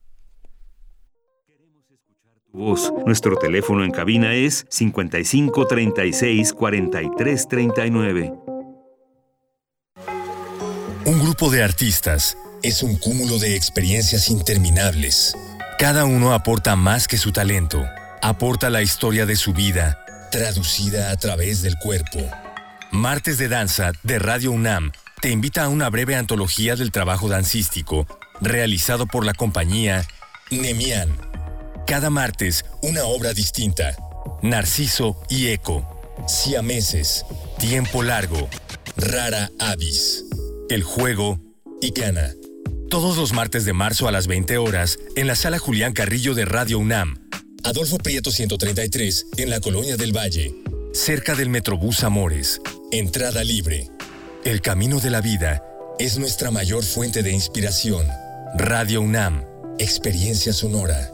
Voz. 2.52 2.92
Nuestro 3.06 3.36
teléfono 3.36 3.84
en 3.84 3.92
cabina 3.92 4.34
es 4.34 4.66
55 4.70 5.66
36 5.68 6.52
43 6.52 7.48
39. 7.48 8.32
Un 11.06 11.22
grupo 11.22 11.48
de 11.48 11.62
artistas 11.62 12.36
es 12.64 12.82
un 12.82 12.96
cúmulo 12.96 13.38
de 13.38 13.54
experiencias 13.54 14.30
interminables. 14.30 15.36
Cada 15.78 16.04
uno 16.04 16.34
aporta 16.34 16.74
más 16.74 17.06
que 17.06 17.18
su 17.18 17.30
talento 17.30 17.84
aporta 18.22 18.70
la 18.70 18.82
historia 18.82 19.26
de 19.26 19.36
su 19.36 19.52
vida, 19.52 20.04
traducida 20.30 21.10
a 21.10 21.16
través 21.16 21.62
del 21.62 21.76
cuerpo. 21.78 22.20
Martes 22.90 23.38
de 23.38 23.48
Danza 23.48 23.92
de 24.02 24.18
Radio 24.18 24.52
UNAM 24.52 24.92
te 25.20 25.30
invita 25.30 25.64
a 25.64 25.68
una 25.68 25.88
breve 25.90 26.16
antología 26.16 26.76
del 26.76 26.92
trabajo 26.92 27.28
dancístico 27.28 28.06
realizado 28.40 29.06
por 29.06 29.24
la 29.24 29.34
compañía 29.34 30.06
Nemian. 30.50 31.16
Cada 31.86 32.10
martes, 32.10 32.64
una 32.82 33.04
obra 33.04 33.32
distinta. 33.32 33.96
Narciso 34.42 35.20
y 35.28 35.48
Eco. 35.48 35.86
Siameses. 36.26 37.24
Tiempo 37.58 38.02
largo. 38.02 38.48
Rara 38.96 39.50
Avis. 39.58 40.24
El 40.68 40.82
juego 40.82 41.40
y 41.80 41.92
Cana. 41.92 42.30
Todos 42.90 43.16
los 43.16 43.32
martes 43.32 43.64
de 43.64 43.72
marzo 43.72 44.08
a 44.08 44.12
las 44.12 44.26
20 44.26 44.58
horas 44.58 44.98
en 45.16 45.26
la 45.26 45.36
sala 45.36 45.58
Julián 45.58 45.92
Carrillo 45.92 46.34
de 46.34 46.44
Radio 46.44 46.78
UNAM. 46.78 47.18
Adolfo 47.64 47.98
Prieto 47.98 48.30
133, 48.30 49.26
en 49.36 49.50
la 49.50 49.60
Colonia 49.60 49.96
del 49.96 50.16
Valle. 50.16 50.54
Cerca 50.92 51.34
del 51.34 51.50
Metrobús 51.50 52.02
Amores. 52.04 52.60
Entrada 52.90 53.44
libre. 53.44 53.90
El 54.44 54.60
camino 54.60 54.98
de 55.00 55.10
la 55.10 55.20
vida 55.20 55.62
es 55.98 56.18
nuestra 56.18 56.50
mayor 56.50 56.84
fuente 56.84 57.22
de 57.22 57.32
inspiración. 57.32 58.06
Radio 58.54 59.02
UNAM. 59.02 59.44
Experiencia 59.78 60.52
sonora. 60.52 61.12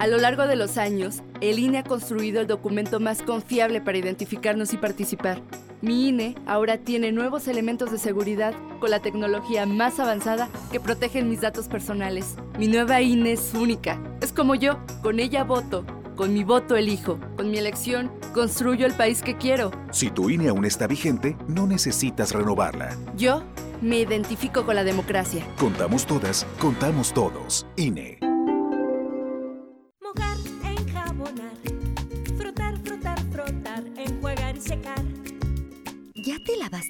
A 0.00 0.06
lo 0.06 0.16
largo 0.16 0.46
de 0.46 0.56
los 0.56 0.78
años, 0.78 1.22
el 1.42 1.58
INE 1.58 1.76
ha 1.76 1.84
construido 1.84 2.40
el 2.40 2.46
documento 2.46 3.00
más 3.00 3.20
confiable 3.20 3.82
para 3.82 3.98
identificarnos 3.98 4.72
y 4.72 4.78
participar 4.78 5.42
Mi 5.82 6.08
INE 6.08 6.36
ahora 6.46 6.78
tiene 6.78 7.12
nuevos 7.12 7.48
elementos 7.48 7.92
de 7.92 7.98
seguridad 7.98 8.54
con 8.80 8.90
la 8.90 9.00
tecnología 9.00 9.66
más 9.66 10.00
avanzada 10.00 10.48
que 10.72 10.80
protegen 10.80 11.28
mis 11.28 11.42
datos 11.42 11.68
personales. 11.68 12.36
Mi 12.58 12.66
nueva 12.66 13.02
INE 13.02 13.32
es 13.32 13.52
única. 13.52 14.00
Es 14.22 14.32
como 14.32 14.54
yo, 14.54 14.78
con 15.02 15.20
ella 15.20 15.44
voto. 15.44 15.84
Con 16.16 16.32
mi 16.32 16.44
voto 16.44 16.76
elijo. 16.76 17.20
Con 17.36 17.50
mi 17.50 17.58
elección 17.58 18.10
construyo 18.32 18.86
el 18.86 18.94
país 18.94 19.20
que 19.20 19.36
quiero. 19.36 19.70
Si 19.92 20.08
tu 20.10 20.30
INE 20.30 20.48
aún 20.48 20.64
está 20.64 20.86
vigente, 20.86 21.36
no 21.46 21.66
necesitas 21.66 22.32
renovarla. 22.32 22.96
Yo 23.18 23.42
me 23.82 24.00
identifico 24.00 24.64
con 24.64 24.76
la 24.76 24.84
democracia. 24.84 25.46
Contamos 25.58 26.06
todas, 26.06 26.46
contamos 26.58 27.12
todos. 27.12 27.66
INE. 27.76 28.18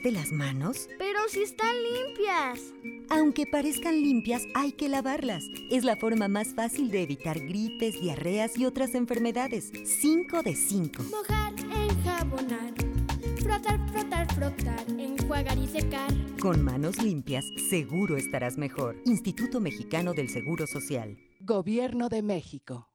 Lavaste 0.01 0.13
las 0.13 0.33
manos? 0.33 0.89
Pero 0.99 1.19
si 1.29 1.43
están 1.43 1.75
limpias. 1.83 2.73
Aunque 3.09 3.47
parezcan 3.47 4.01
limpias, 4.01 4.43
hay 4.55 4.73
que 4.73 4.89
lavarlas. 4.89 5.45
Es 5.71 5.85
la 5.85 5.97
forma 5.97 6.29
más 6.29 6.55
fácil 6.55 6.91
de 6.91 7.03
evitar 7.03 7.39
gripes, 7.39 8.01
diarreas 8.01 8.57
y 8.57 8.67
otras 8.67 8.95
enfermedades. 8.95 9.71
5 10.01 10.43
de 10.43 10.55
5. 10.55 11.03
Mojar, 11.11 11.55
enjabonar, 11.59 12.75
frotar, 13.43 13.91
frotar, 13.91 14.35
frotar, 14.35 14.85
enjuagar 14.99 15.59
y 15.59 15.67
secar. 15.67 16.11
Con 16.41 16.63
manos 16.65 17.03
limpias, 17.03 17.45
seguro 17.69 18.17
estarás 18.17 18.57
mejor. 18.57 18.97
Instituto 19.05 19.61
Mexicano 19.61 20.15
del 20.15 20.29
Seguro 20.29 20.67
Social. 20.67 21.19
Gobierno 21.41 22.09
de 22.09 22.23
México. 22.23 22.89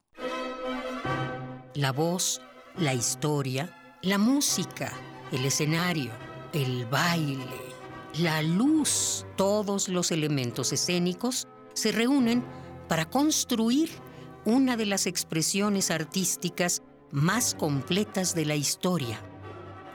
La 1.73 1.91
voz, 1.91 2.41
la 2.77 2.93
historia, 2.93 3.75
la 4.01 4.17
música, 4.17 4.93
el 5.33 5.43
escenario, 5.43 6.11
el 6.55 6.85
baile, 6.85 7.45
la 8.19 8.41
luz, 8.41 9.25
todos 9.35 9.89
los 9.89 10.11
elementos 10.11 10.71
escénicos 10.71 11.47
se 11.73 11.91
reúnen 11.91 12.45
para 12.87 13.09
construir 13.09 13.89
una 14.45 14.77
de 14.77 14.85
las 14.85 15.05
expresiones 15.05 15.91
artísticas 15.91 16.81
más 17.11 17.55
completas 17.55 18.33
de 18.35 18.45
la 18.45 18.55
historia. 18.55 19.19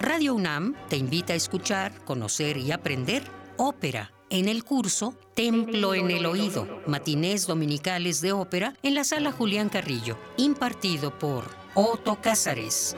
Radio 0.00 0.34
UNAM 0.34 0.74
te 0.88 0.96
invita 0.96 1.32
a 1.32 1.36
escuchar, 1.36 2.04
conocer 2.04 2.58
y 2.58 2.72
aprender 2.72 3.22
ópera 3.56 4.12
en 4.28 4.48
el 4.48 4.62
curso 4.62 5.14
Templo 5.34 5.94
en 5.94 6.10
el 6.10 6.26
Oído, 6.26 6.82
matinés 6.86 7.46
dominicales 7.46 8.20
de 8.20 8.32
ópera 8.32 8.74
en 8.82 8.94
la 8.94 9.04
sala 9.04 9.32
Julián 9.32 9.70
Carrillo, 9.70 10.18
impartido 10.36 11.18
por 11.18 11.44
Otto 11.74 12.20
Cázares. 12.20 12.94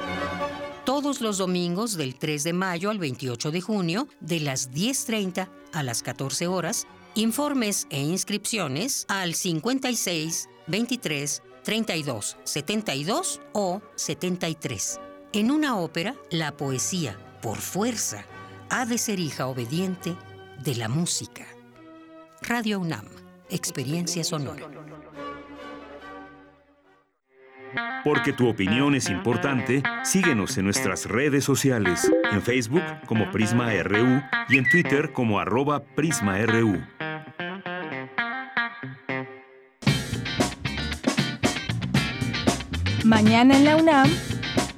Todos 0.85 1.20
los 1.20 1.39
domingos 1.39 1.97
del 1.97 2.16
3 2.16 2.43
de 2.43 2.53
mayo 2.53 2.91
al 2.91 2.99
28 2.99 3.53
de 3.53 3.61
junio, 3.61 4.09
de 4.18 4.41
las 4.41 4.72
10.30 4.72 5.49
a 5.72 5.83
las 5.85 6.03
14 6.03 6.49
horas, 6.49 6.89
informes 7.14 7.87
e 7.91 8.01
inscripciones 8.01 9.05
al 9.09 9.35
56 9.35 10.49
23 10.66 11.43
32 11.62 12.37
72 12.43 13.41
o 13.53 13.80
73. 13.95 15.01
En 15.33 15.53
una 15.53 15.78
ópera, 15.78 16.16
la 16.30 16.57
poesía, 16.57 17.16
por 17.41 17.59
fuerza, 17.59 18.24
ha 18.68 18.85
de 18.85 18.99
ser 18.99 19.20
hija 19.20 19.47
obediente 19.47 20.16
de 20.64 20.74
la 20.74 20.89
música. 20.89 21.47
Radio 22.41 22.80
UNAM, 22.80 23.07
Experiencia 23.51 24.24
Sonora. 24.24 24.68
Porque 28.05 28.33
tu 28.33 28.49
opinión 28.49 28.95
es 28.95 29.09
importante, 29.09 29.83
síguenos 30.03 30.59
en 30.59 30.64
nuestras 30.64 31.07
redes 31.07 31.45
sociales, 31.45 32.11
en 32.33 32.43
Facebook 32.43 32.83
como 33.07 33.31
Prisma 33.31 33.73
RU 33.83 34.23
y 34.49 34.59
en 34.59 34.68
Twitter 34.68 35.12
como 35.12 35.39
arroba 35.39 35.83
PrismaRU. 35.83 36.81
Mañana 43.05 43.57
en 43.57 43.64
la 43.64 43.77
UNAM, 43.77 44.09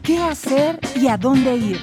¿qué 0.02 0.18
hacer 0.18 0.78
y 0.96 1.08
a 1.08 1.16
dónde 1.16 1.56
ir? 1.56 1.80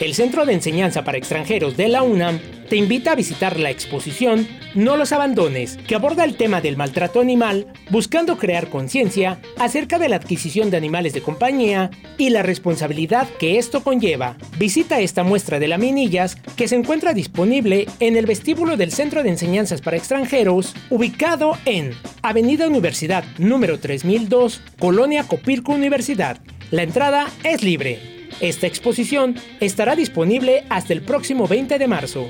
El 0.00 0.14
Centro 0.14 0.44
de 0.44 0.52
Enseñanza 0.52 1.04
para 1.04 1.18
Extranjeros 1.18 1.76
de 1.76 1.88
la 1.88 2.02
UNAM 2.02 2.40
te 2.72 2.78
invita 2.78 3.12
a 3.12 3.16
visitar 3.16 3.60
la 3.60 3.68
exposición 3.68 4.48
No 4.74 4.96
los 4.96 5.12
abandones, 5.12 5.76
que 5.86 5.94
aborda 5.94 6.24
el 6.24 6.38
tema 6.38 6.62
del 6.62 6.78
maltrato 6.78 7.20
animal, 7.20 7.66
buscando 7.90 8.38
crear 8.38 8.70
conciencia 8.70 9.42
acerca 9.58 9.98
de 9.98 10.08
la 10.08 10.16
adquisición 10.16 10.70
de 10.70 10.78
animales 10.78 11.12
de 11.12 11.20
compañía 11.20 11.90
y 12.16 12.30
la 12.30 12.42
responsabilidad 12.42 13.28
que 13.38 13.58
esto 13.58 13.84
conlleva. 13.84 14.38
Visita 14.56 15.00
esta 15.00 15.22
muestra 15.22 15.58
de 15.58 15.68
laminillas 15.68 16.36
que 16.56 16.66
se 16.66 16.76
encuentra 16.76 17.12
disponible 17.12 17.88
en 18.00 18.16
el 18.16 18.24
vestíbulo 18.24 18.78
del 18.78 18.90
Centro 18.90 19.22
de 19.22 19.28
Enseñanzas 19.28 19.82
para 19.82 19.98
Extranjeros, 19.98 20.74
ubicado 20.88 21.58
en 21.66 21.90
Avenida 22.22 22.68
Universidad 22.68 23.22
número 23.36 23.80
3002, 23.80 24.62
Colonia 24.78 25.24
Copilco 25.24 25.72
Universidad. 25.72 26.40
La 26.70 26.84
entrada 26.84 27.28
es 27.44 27.62
libre. 27.62 28.11
Esta 28.42 28.66
exposición 28.66 29.36
estará 29.60 29.94
disponible 29.94 30.64
hasta 30.68 30.92
el 30.92 31.00
próximo 31.02 31.46
20 31.46 31.78
de 31.78 31.86
marzo. 31.86 32.28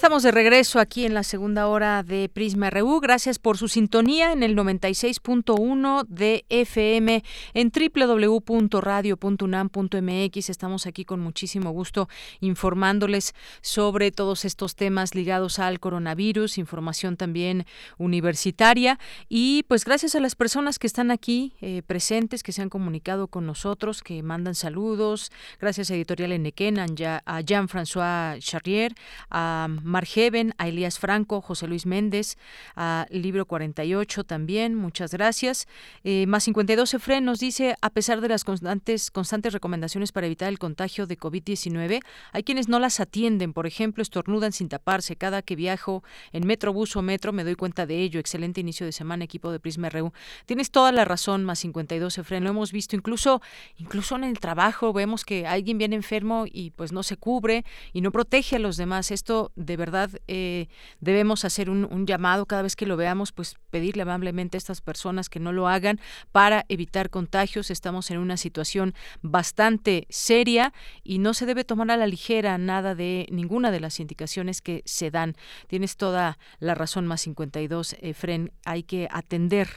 Estamos 0.00 0.22
de 0.22 0.30
regreso 0.30 0.80
aquí 0.80 1.04
en 1.04 1.12
la 1.12 1.22
segunda 1.22 1.68
hora 1.68 2.02
de 2.02 2.30
Prisma 2.30 2.70
RU. 2.70 3.00
Gracias 3.00 3.38
por 3.38 3.58
su 3.58 3.68
sintonía 3.68 4.32
en 4.32 4.42
el 4.42 4.56
96.1 4.56 6.06
de 6.08 6.46
FM 6.48 7.22
en 7.52 7.70
www.radio.unam.mx. 7.70 10.48
Estamos 10.48 10.86
aquí 10.86 11.04
con 11.04 11.20
muchísimo 11.20 11.72
gusto 11.72 12.08
informándoles 12.40 13.34
sobre 13.60 14.10
todos 14.10 14.46
estos 14.46 14.74
temas 14.74 15.14
ligados 15.14 15.58
al 15.58 15.80
coronavirus, 15.80 16.56
información 16.56 17.18
también 17.18 17.66
universitaria 17.98 18.98
y 19.28 19.64
pues 19.64 19.84
gracias 19.84 20.14
a 20.14 20.20
las 20.20 20.34
personas 20.34 20.78
que 20.78 20.86
están 20.86 21.10
aquí 21.10 21.52
eh, 21.60 21.82
presentes, 21.86 22.42
que 22.42 22.52
se 22.52 22.62
han 22.62 22.70
comunicado 22.70 23.28
con 23.28 23.44
nosotros, 23.44 24.02
que 24.02 24.22
mandan 24.22 24.54
saludos. 24.54 25.30
Gracias 25.60 25.90
a 25.90 25.94
Editorial 25.94 26.32
Enequén, 26.32 26.78
a 26.78 27.40
Jean-François 27.42 28.38
Charrier, 28.40 28.94
a 29.28 29.68
Margeven, 29.90 30.54
a 30.58 30.68
Elías 30.68 30.98
Franco, 30.98 31.40
José 31.40 31.66
Luis 31.66 31.86
Méndez, 31.86 32.36
a 32.76 33.06
Libro 33.10 33.46
48 33.46 34.24
también, 34.24 34.74
muchas 34.74 35.12
gracias. 35.12 35.66
Eh, 36.04 36.26
más 36.26 36.44
52 36.44 36.94
Efren 36.94 37.24
nos 37.24 37.40
dice, 37.40 37.76
a 37.80 37.90
pesar 37.90 38.20
de 38.20 38.28
las 38.28 38.44
constantes, 38.44 39.10
constantes 39.10 39.52
recomendaciones 39.52 40.12
para 40.12 40.26
evitar 40.26 40.48
el 40.48 40.58
contagio 40.58 41.06
de 41.06 41.18
COVID-19, 41.18 42.00
hay 42.32 42.42
quienes 42.42 42.68
no 42.68 42.78
las 42.78 43.00
atienden, 43.00 43.52
por 43.52 43.66
ejemplo, 43.66 44.02
estornudan 44.02 44.52
sin 44.52 44.68
taparse. 44.68 45.16
Cada 45.16 45.42
que 45.42 45.56
viajo 45.56 46.02
en 46.32 46.46
Metrobús 46.46 46.96
o 46.96 47.02
Metro 47.02 47.32
me 47.32 47.44
doy 47.44 47.54
cuenta 47.56 47.86
de 47.86 48.00
ello. 48.00 48.20
Excelente 48.20 48.60
inicio 48.60 48.86
de 48.86 48.92
semana, 48.92 49.24
equipo 49.24 49.52
de 49.52 49.60
Prisma 49.60 49.88
RU. 49.90 50.12
Tienes 50.46 50.70
toda 50.70 50.92
la 50.92 51.04
razón, 51.04 51.44
más 51.44 51.58
52 51.60 52.18
Efren, 52.18 52.44
lo 52.44 52.50
hemos 52.50 52.72
visto 52.72 52.96
incluso, 52.96 53.42
incluso 53.76 54.16
en 54.16 54.24
el 54.24 54.38
trabajo, 54.38 54.92
vemos 54.92 55.24
que 55.24 55.46
alguien 55.46 55.78
viene 55.78 55.96
enfermo 55.96 56.44
y 56.50 56.70
pues 56.70 56.92
no 56.92 57.02
se 57.02 57.16
cubre 57.16 57.64
y 57.92 58.00
no 58.00 58.12
protege 58.12 58.56
a 58.56 58.58
los 58.58 58.76
demás. 58.76 59.10
Esto 59.10 59.52
debe 59.56 59.79
verdad 59.80 60.10
eh, 60.28 60.68
debemos 61.00 61.44
hacer 61.44 61.68
un, 61.68 62.06
llamado 62.06 62.46
cada 62.46 62.62
vez 62.62 62.76
que 62.76 62.86
lo 62.86 62.96
veamos, 62.96 63.32
pues 63.32 63.56
pedirle 63.70 64.02
amablemente 64.02 64.56
a 64.56 64.58
estas 64.58 64.80
personas 64.80 65.28
que 65.28 65.40
no 65.40 65.52
lo 65.52 65.66
hagan 65.66 66.00
para 66.30 66.64
evitar 66.68 67.10
contagios. 67.10 67.70
Estamos 67.70 68.12
en 68.12 68.18
una 68.18 68.36
situación 68.36 68.94
bastante 69.22 70.06
seria 70.08 70.72
y 71.02 71.18
no 71.18 71.34
se 71.34 71.46
debe 71.46 71.64
tomar 71.64 71.90
a 71.90 71.96
la 71.96 72.06
ligera 72.06 72.56
nada 72.58 72.94
de 72.94 73.26
ninguna 73.30 73.72
de 73.72 73.80
las 73.80 73.98
indicaciones 73.98 74.62
que 74.62 74.82
se 74.84 75.10
dan. 75.10 75.34
Tienes 75.66 75.96
toda 75.96 76.38
la 76.60 76.76
razón, 76.76 77.06
más 77.06 77.22
52, 77.22 77.96
Efren. 78.00 78.52
Hay 78.64 78.84
que 78.84 79.08
atender 79.10 79.68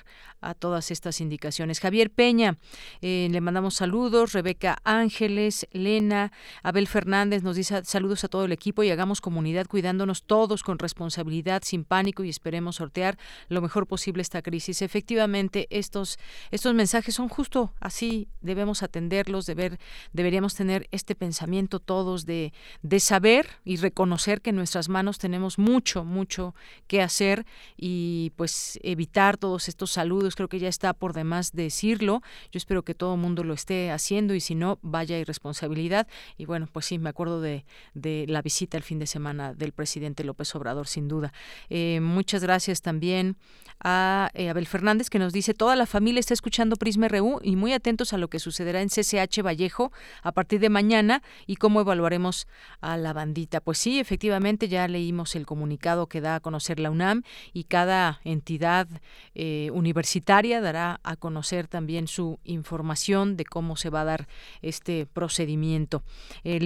a 0.44 0.54
todas 0.54 0.92
estas 0.92 1.22
indicaciones. 1.22 1.80
Javier 1.80 2.12
Peña, 2.12 2.58
eh, 3.02 3.28
le 3.32 3.42
mandamos 3.42 3.76
saludos. 3.76 4.34
Rebeca 4.34 4.78
Ángeles, 4.84 5.68
Lena, 5.72 6.32
Abel 6.62 6.88
Fernández 6.88 7.44
nos 7.44 7.56
dice 7.56 7.84
saludos 7.86 8.24
a 8.24 8.28
todo 8.28 8.46
el 8.46 8.52
equipo 8.52 8.84
y 8.84 8.92
hagamos 8.92 9.22
comunidad 9.22 9.68
cuidándonos 9.94 10.24
todos 10.24 10.64
con 10.64 10.80
responsabilidad, 10.80 11.62
sin 11.64 11.84
pánico 11.84 12.24
y 12.24 12.30
esperemos 12.30 12.78
sortear 12.78 13.16
lo 13.48 13.62
mejor 13.62 13.86
posible 13.86 14.24
esta 14.24 14.42
crisis. 14.42 14.82
Efectivamente, 14.82 15.68
estos, 15.70 16.18
estos 16.50 16.74
mensajes 16.74 17.14
son 17.14 17.30
justo 17.30 17.74
así, 17.80 18.28
debemos 18.42 18.82
atenderlos, 18.82 19.46
deber, 19.46 19.78
deberíamos 20.12 20.56
tener 20.56 20.88
este 20.90 21.14
pensamiento 21.14 21.80
todos 21.80 22.26
de, 22.26 22.54
de 22.82 23.00
saber 23.00 23.48
y 23.64 23.76
reconocer 23.76 24.42
que 24.42 24.50
en 24.50 24.56
nuestras 24.56 24.90
manos 24.90 25.20
tenemos 25.20 25.60
mucho, 25.60 26.04
mucho 26.04 26.56
que 26.88 27.04
hacer 27.04 27.46
y 27.78 28.32
pues 28.36 28.80
evitar 28.82 29.38
todos 29.38 29.70
estos 29.70 29.92
saludos 29.92 30.34
creo 30.36 30.50
que 30.50 30.58
ya 30.58 30.70
está 30.70 30.94
por 30.94 31.14
demás 31.14 31.52
decirlo. 31.52 32.24
Yo 32.52 32.58
espero 32.58 32.82
que 32.82 32.96
todo 32.96 33.14
el 33.14 33.22
mundo 33.22 33.44
lo 33.44 33.54
esté 33.54 33.92
haciendo 33.92 34.34
y 34.34 34.40
si 34.40 34.56
no, 34.56 34.80
vaya 34.82 35.20
irresponsabilidad. 35.20 36.08
Y 36.36 36.46
bueno, 36.46 36.68
pues 36.72 36.88
sí, 36.88 36.98
me 36.98 37.10
acuerdo 37.10 37.42
de, 37.42 37.66
de 37.94 38.26
la 38.28 38.42
visita 38.42 38.76
el 38.76 38.84
fin 38.84 38.98
de 38.98 39.06
semana 39.06 39.54
del 39.54 39.72
presidente 39.72 39.83
López 40.24 40.54
Obrador, 40.56 40.88
sin 40.88 41.08
duda. 41.08 41.34
Eh, 41.70 42.00
muchas 42.02 42.44
gracias 42.44 42.82
también 42.82 43.38
a 43.84 44.30
eh, 44.34 44.50
Abel 44.50 44.66
Fernández, 44.66 45.10
que 45.10 45.20
nos 45.20 45.34
dice, 45.34 45.54
toda 45.54 45.76
la 45.76 45.86
familia 45.86 46.20
está 46.20 46.34
escuchando 46.34 46.76
Prisma 46.76 47.08
RU 47.08 47.40
y 47.44 47.56
muy 47.56 47.74
atentos 47.74 48.14
a 48.14 48.18
lo 48.18 48.30
que 48.30 48.40
sucederá 48.40 48.82
en 48.82 48.90
CCH 48.90 49.42
Vallejo 49.44 49.92
a 50.22 50.32
partir 50.32 50.60
de 50.60 50.70
mañana 50.70 51.22
y 51.48 51.58
cómo 51.58 51.82
evaluaremos 51.82 52.48
a 52.82 52.98
la 52.98 53.14
bandita. 53.14 53.60
Pues 53.60 53.78
sí, 53.78 54.00
efectivamente, 54.00 54.68
ya 54.68 54.88
leímos 54.88 55.36
el 55.36 55.46
comunicado 55.46 56.08
que 56.08 56.22
da 56.22 56.36
a 56.36 56.40
conocer 56.40 56.80
la 56.80 56.92
UNAM 56.92 57.24
y 57.52 57.66
cada 57.66 58.22
entidad 58.24 58.88
eh, 59.36 59.70
universitaria 59.74 60.62
dará 60.62 61.00
a 61.04 61.16
conocer 61.16 61.68
también 61.68 62.08
su 62.08 62.40
información 62.44 63.36
de 63.36 63.46
cómo 63.46 63.76
se 63.76 63.90
va 63.90 64.02
a 64.02 64.06
dar 64.06 64.28
este 64.62 65.06
procedimiento. 65.06 66.04
Eh, 66.44 66.60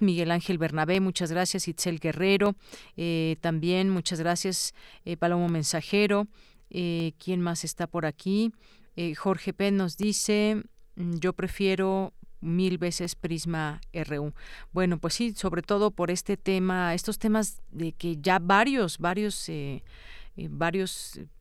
Miguel 0.00 0.30
Ángel 0.30 0.58
Bernabé, 0.58 1.00
muchas 1.00 1.30
gracias. 1.30 1.68
Itzel 1.68 2.00
Guerrero, 2.00 2.53
eh, 2.96 3.36
también 3.40 3.90
muchas 3.90 4.20
gracias. 4.20 4.74
Eh, 5.04 5.16
Palomo 5.16 5.48
Mensajero. 5.48 6.26
Eh, 6.70 7.12
¿Quién 7.18 7.40
más 7.40 7.64
está 7.64 7.86
por 7.86 8.06
aquí? 8.06 8.52
Jorge 9.16 9.52
P. 9.52 9.72
nos 9.72 9.96
dice, 9.96 10.62
mm, 10.94 11.14
yo 11.14 11.32
prefiero 11.32 12.12
mil 12.40 12.78
veces 12.78 13.16
Prisma 13.16 13.80
RU. 13.92 14.34
Bueno, 14.72 14.98
pues 14.98 15.14
sí, 15.14 15.34
sobre 15.34 15.62
todo 15.62 15.90
por 15.90 16.10
este 16.10 16.36
tema, 16.36 16.94
estos 16.94 17.18
temas 17.18 17.62
de 17.70 17.92
que 17.92 18.16
ya 18.16 18.38
varios, 18.38 18.98
varios... 18.98 19.48
Eh, 20.36 20.50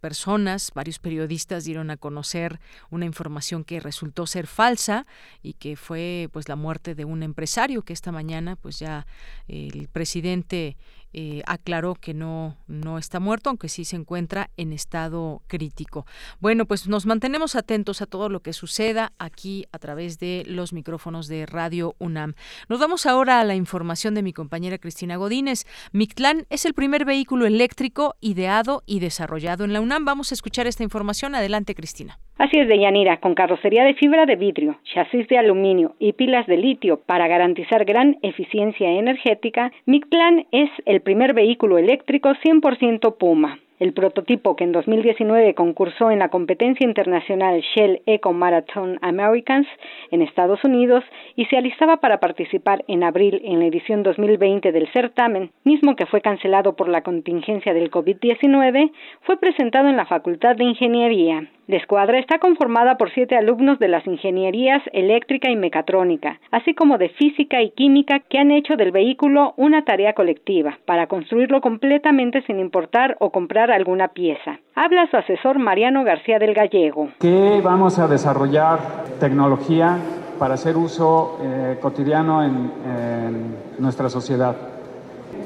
personas, 0.02 0.72
varios 0.76 1.00
periodistas 1.00 1.64
dieron 1.64 1.90
a 1.90 1.98
conocer 1.98 2.60
una 2.92 3.06
información 3.06 3.64
que 3.64 3.80
resultó 3.80 4.28
ser 4.28 4.46
falsa 4.46 5.08
y 5.42 5.54
que 5.54 5.76
fue 5.76 6.30
pues 6.32 6.48
la 6.48 6.56
muerte 6.56 6.94
de 6.94 7.04
un 7.04 7.24
empresario 7.24 7.82
que 7.82 7.94
esta 7.94 8.12
mañana 8.12 8.56
pues 8.56 8.78
ya 8.78 9.08
el 9.48 9.88
presidente 9.88 10.78
eh, 11.14 11.42
aclaró 11.46 11.96
que 11.96 12.14
no, 12.14 12.58
no 12.68 12.98
está 12.98 13.20
muerto, 13.20 13.50
aunque 13.50 13.70
sí 13.70 13.86
se 13.86 13.96
encuentra 13.96 14.50
en 14.58 14.74
estado 14.74 15.42
crítico. 15.48 16.06
Bueno, 16.40 16.66
pues 16.66 16.88
nos 16.88 17.06
mantenemos 17.06 17.56
atentos 17.56 18.02
a 18.02 18.06
todo 18.06 18.30
lo 18.30 18.42
que 18.42 18.54
suceda 18.54 19.14
aquí 19.20 19.66
a 19.72 19.80
través 19.80 20.20
de 20.20 20.44
los 20.48 20.74
micrófonos 20.74 21.28
de 21.28 21.46
Radio 21.46 21.96
UNAM. 22.00 22.34
Nos 22.70 22.80
vamos 22.80 23.06
ahora 23.06 23.40
a 23.40 23.44
la 23.44 23.56
información 23.56 24.16
de 24.16 24.24
mi 24.24 24.34
compañera 24.34 24.78
Cristina 24.78 25.16
Godínez. 25.18 25.66
Mictlán 25.92 26.46
es 26.50 26.66
el 26.66 26.74
primer 26.74 27.06
vehículo 27.06 27.46
eléctrico 27.46 28.16
ideado 28.22 28.84
y 28.86 29.00
desarrollado 29.00 29.64
en 29.64 29.74
la 29.74 29.82
UNAM. 29.82 30.06
Vamos 30.06 30.32
a 30.32 30.36
escuchar 30.36 30.68
esta 30.68 30.84
información. 30.84 31.36
Adelante, 31.36 31.76
Cristina. 31.76 32.20
Así 32.38 32.58
es, 32.58 32.68
Deyanira, 32.68 33.18
con 33.18 33.36
carrocería 33.36 33.84
de 33.84 33.94
fibra 33.94 34.26
de 34.26 34.36
vidrio, 34.36 34.80
chasis 34.92 35.28
de 35.28 35.38
aluminio 35.38 35.96
y 36.00 36.14
pilas 36.14 36.48
de 36.48 36.58
litio 36.58 37.00
para 37.06 37.28
garantizar 37.28 37.86
gran 37.86 38.18
eficiencia 38.24 38.90
energética, 38.90 39.72
Mictlán 39.86 40.48
es 40.52 40.70
el 40.86 41.02
primer 41.04 41.34
vehículo 41.34 41.78
eléctrico 41.78 42.30
100% 42.30 43.18
Puma. 43.18 43.60
El 43.80 43.92
prototipo 43.92 44.56
que 44.56 44.64
en 44.64 44.72
2019 44.72 45.56
concursó 45.56 46.10
en 46.10 46.20
la 46.20 46.30
competencia 46.30 46.86
internacional 46.86 47.62
Shell 47.62 48.02
Eco 48.06 48.32
Marathon 48.32 48.98
Americans 49.02 49.68
en 50.10 50.22
Estados 50.22 50.64
Unidos 50.64 51.04
y 51.36 51.46
se 51.46 51.58
alistaba 51.58 51.98
para 51.98 52.20
participar 52.20 52.86
en 52.88 53.04
abril 53.04 53.42
en 53.44 53.60
la 53.60 53.66
edición 53.66 54.04
2020 54.04 54.72
del 54.72 54.88
certamen, 54.94 55.52
mismo 55.64 55.96
que 55.96 56.06
fue 56.06 56.22
cancelado 56.22 56.76
por 56.78 56.88
la 56.88 57.02
contingencia 57.02 57.74
del 57.74 57.92
COVID-19, 57.92 58.92
fue 59.24 59.38
presentado 59.38 59.90
en 59.90 59.98
la 59.98 60.06
Facultad 60.06 60.56
de 60.56 60.64
Ingeniería. 60.64 61.50
La 61.66 61.78
escuadra 61.78 62.20
está 62.20 62.40
conformada 62.40 62.98
por 62.98 63.10
siete 63.12 63.38
alumnos 63.38 63.80
de 63.80 63.88
las 63.88 64.06
ingenierías 64.06 64.82
eléctrica 64.92 65.50
y 65.50 65.56
mecatrónica, 65.56 66.42
así 66.52 66.74
como 66.74 66.98
de 66.98 67.08
física 67.08 67.62
y 67.62 67.72
química 67.72 68.20
que 68.20 68.38
han 68.38 68.52
hecho 68.52 68.76
del 68.76 68.92
vehículo 68.92 69.54
una 69.56 69.86
tarea 69.86 70.12
colectiva 70.12 70.78
para 70.86 71.08
construirlo 71.08 71.62
completamente 71.62 72.42
sin 72.42 72.60
importar 72.60 73.16
o 73.22 73.30
comprar 73.30 73.72
alguna 73.72 74.10
pieza. 74.10 74.60
Habla 74.76 75.10
su 75.10 75.16
asesor 75.16 75.58
Mariano 75.58 76.04
García 76.04 76.38
del 76.38 76.54
Gallego. 76.54 77.08
Que 77.22 77.62
vamos 77.64 77.98
a 77.98 78.10
desarrollar 78.10 78.80
tecnología 79.22 80.00
para 80.38 80.56
hacer 80.56 80.76
uso 80.76 81.40
eh, 81.42 81.78
cotidiano 81.82 82.44
en, 82.44 82.72
en 82.86 83.56
nuestra 83.80 84.10
sociedad. 84.10 84.58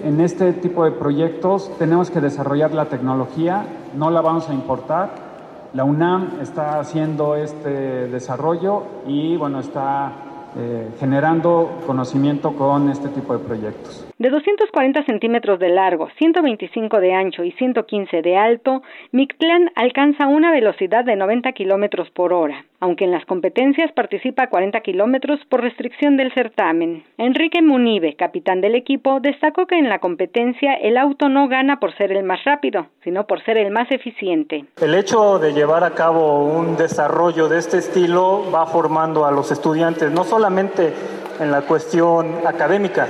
En 0.04 0.20
este 0.20 0.54
tipo 0.54 0.84
de 0.84 0.92
proyectos 0.92 1.78
tenemos 1.78 2.10
que 2.10 2.22
desarrollar 2.22 2.74
la 2.74 2.86
tecnología, 2.86 3.66
no 3.96 4.10
la 4.10 4.22
vamos 4.22 4.50
a 4.50 4.54
importar, 4.54 5.27
la 5.74 5.84
UNAM 5.84 6.40
está 6.42 6.80
haciendo 6.80 7.36
este 7.36 8.08
desarrollo 8.08 8.84
y 9.08 9.36
bueno, 9.38 9.60
está 9.60 10.12
eh, 10.56 10.90
generando 11.00 11.80
conocimiento 11.86 12.54
con 12.54 12.90
este 12.90 13.10
tipo 13.10 13.34
de 13.34 13.40
proyectos. 13.40 14.06
De 14.20 14.32
240 14.32 15.04
centímetros 15.04 15.60
de 15.60 15.70
largo, 15.70 16.10
125 16.18 17.00
de 17.00 17.14
ancho 17.14 17.44
y 17.44 17.52
115 17.52 18.24
de 18.24 18.36
alto, 18.36 18.82
Mictlán 19.12 19.70
alcanza 19.76 20.26
una 20.26 20.52
velocidad 20.52 21.06
de 21.06 21.16
90 21.16 21.52
kilómetros 21.52 22.10
por 22.10 22.34
hora, 22.34 22.66
aunque 22.80 23.06
en 23.06 23.12
las 23.12 23.26
competencias 23.26 23.92
participa 23.92 24.42
a 24.42 24.50
40 24.50 24.80
kilómetros 24.80 25.40
por 25.50 25.62
restricción 25.62 26.18
del 26.18 26.34
certamen. 26.34 27.04
Enrique 27.20 27.62
Munive, 27.62 28.16
capitán 28.16 28.60
del 28.60 28.74
equipo, 28.74 29.20
destacó 29.20 29.68
que 29.68 29.78
en 29.78 29.88
la 29.88 30.00
competencia 30.00 30.74
el 30.74 30.98
auto 30.98 31.30
no 31.30 31.48
gana 31.48 31.80
por 31.80 31.96
ser 31.96 32.12
el 32.12 32.24
más 32.24 32.44
rápido, 32.44 32.88
sino 33.04 33.28
por 33.28 33.46
ser 33.46 33.58
el 33.58 33.70
más 33.70 33.92
eficiente. 33.92 34.66
El 34.82 34.96
hecho 34.96 35.38
de 35.38 35.54
llevar 35.54 35.84
a 35.84 35.92
cabo 35.92 36.44
un 36.44 36.76
desarrollo 36.76 37.48
de 37.50 37.60
este 37.60 37.78
estilo 37.78 38.50
va 38.52 38.66
formando 38.66 39.28
a 39.28 39.32
los 39.32 39.52
estudiantes, 39.52 40.10
no 40.10 40.24
solamente 40.24 40.92
en 41.40 41.52
la 41.52 41.62
cuestión 41.62 42.34
académica, 42.48 43.08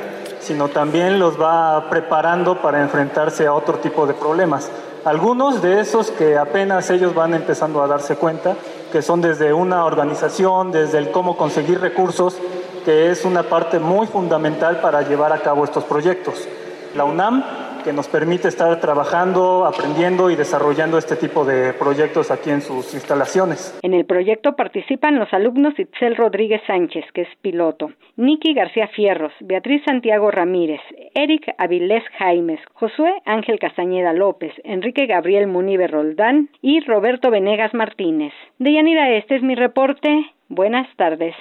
sino 0.47 0.69
también 0.69 1.19
los 1.19 1.39
va 1.39 1.89
preparando 1.89 2.61
para 2.61 2.81
enfrentarse 2.81 3.45
a 3.45 3.53
otro 3.53 3.79
tipo 3.79 4.07
de 4.07 4.13
problemas. 4.13 4.71
Algunos 5.03 5.61
de 5.61 5.81
esos 5.81 6.09
que 6.09 6.37
apenas 6.37 6.89
ellos 6.89 7.13
van 7.13 7.33
empezando 7.33 7.83
a 7.83 7.87
darse 7.87 8.15
cuenta, 8.15 8.55
que 8.89 9.01
son 9.01 9.19
desde 9.19 9.51
una 9.51 9.83
organización, 9.83 10.71
desde 10.71 10.99
el 10.99 11.11
cómo 11.11 11.35
conseguir 11.35 11.81
recursos, 11.81 12.37
que 12.85 13.11
es 13.11 13.25
una 13.25 13.43
parte 13.43 13.79
muy 13.79 14.07
fundamental 14.07 14.79
para 14.79 15.01
llevar 15.01 15.33
a 15.33 15.39
cabo 15.39 15.65
estos 15.65 15.83
proyectos. 15.83 16.47
La 16.95 17.03
UNAM 17.03 17.43
que 17.87 17.93
nos 17.93 18.09
permite 18.09 18.49
estar 18.49 18.81
trabajando, 18.81 19.63
aprendiendo 19.63 20.29
y 20.29 20.35
desarrollando 20.35 20.97
este 20.97 21.15
tipo 21.15 21.45
de 21.45 21.71
proyectos 21.71 22.31
aquí 22.31 22.49
en 22.49 22.59
sus 22.59 22.93
instalaciones. 22.93 23.79
En 23.81 23.93
el 23.93 24.05
proyecto 24.05 24.57
participan 24.57 25.17
los 25.17 25.31
alumnos 25.31 25.79
Itzel 25.79 26.17
Rodríguez 26.17 26.61
Sánchez, 26.67 27.05
que 27.13 27.21
es 27.21 27.29
piloto, 27.41 27.93
Niki 28.17 28.53
García 28.53 28.89
Fierros, 28.89 29.31
Beatriz 29.39 29.83
Santiago 29.85 30.29
Ramírez, 30.31 30.81
Eric 31.15 31.55
Avilés 31.57 32.03
Jaimes, 32.19 32.59
Josué 32.73 33.21
Ángel 33.23 33.57
Castañeda 33.57 34.11
López, 34.11 34.51
Enrique 34.65 35.05
Gabriel 35.05 35.47
Munive 35.47 35.87
Roldán 35.87 36.49
y 36.61 36.81
Roberto 36.81 37.31
Venegas 37.31 37.73
Martínez. 37.73 38.33
Deyanira, 38.59 39.11
este 39.11 39.37
es 39.37 39.43
mi 39.43 39.55
reporte. 39.55 40.25
Buenas 40.49 40.93
tardes. 40.97 41.35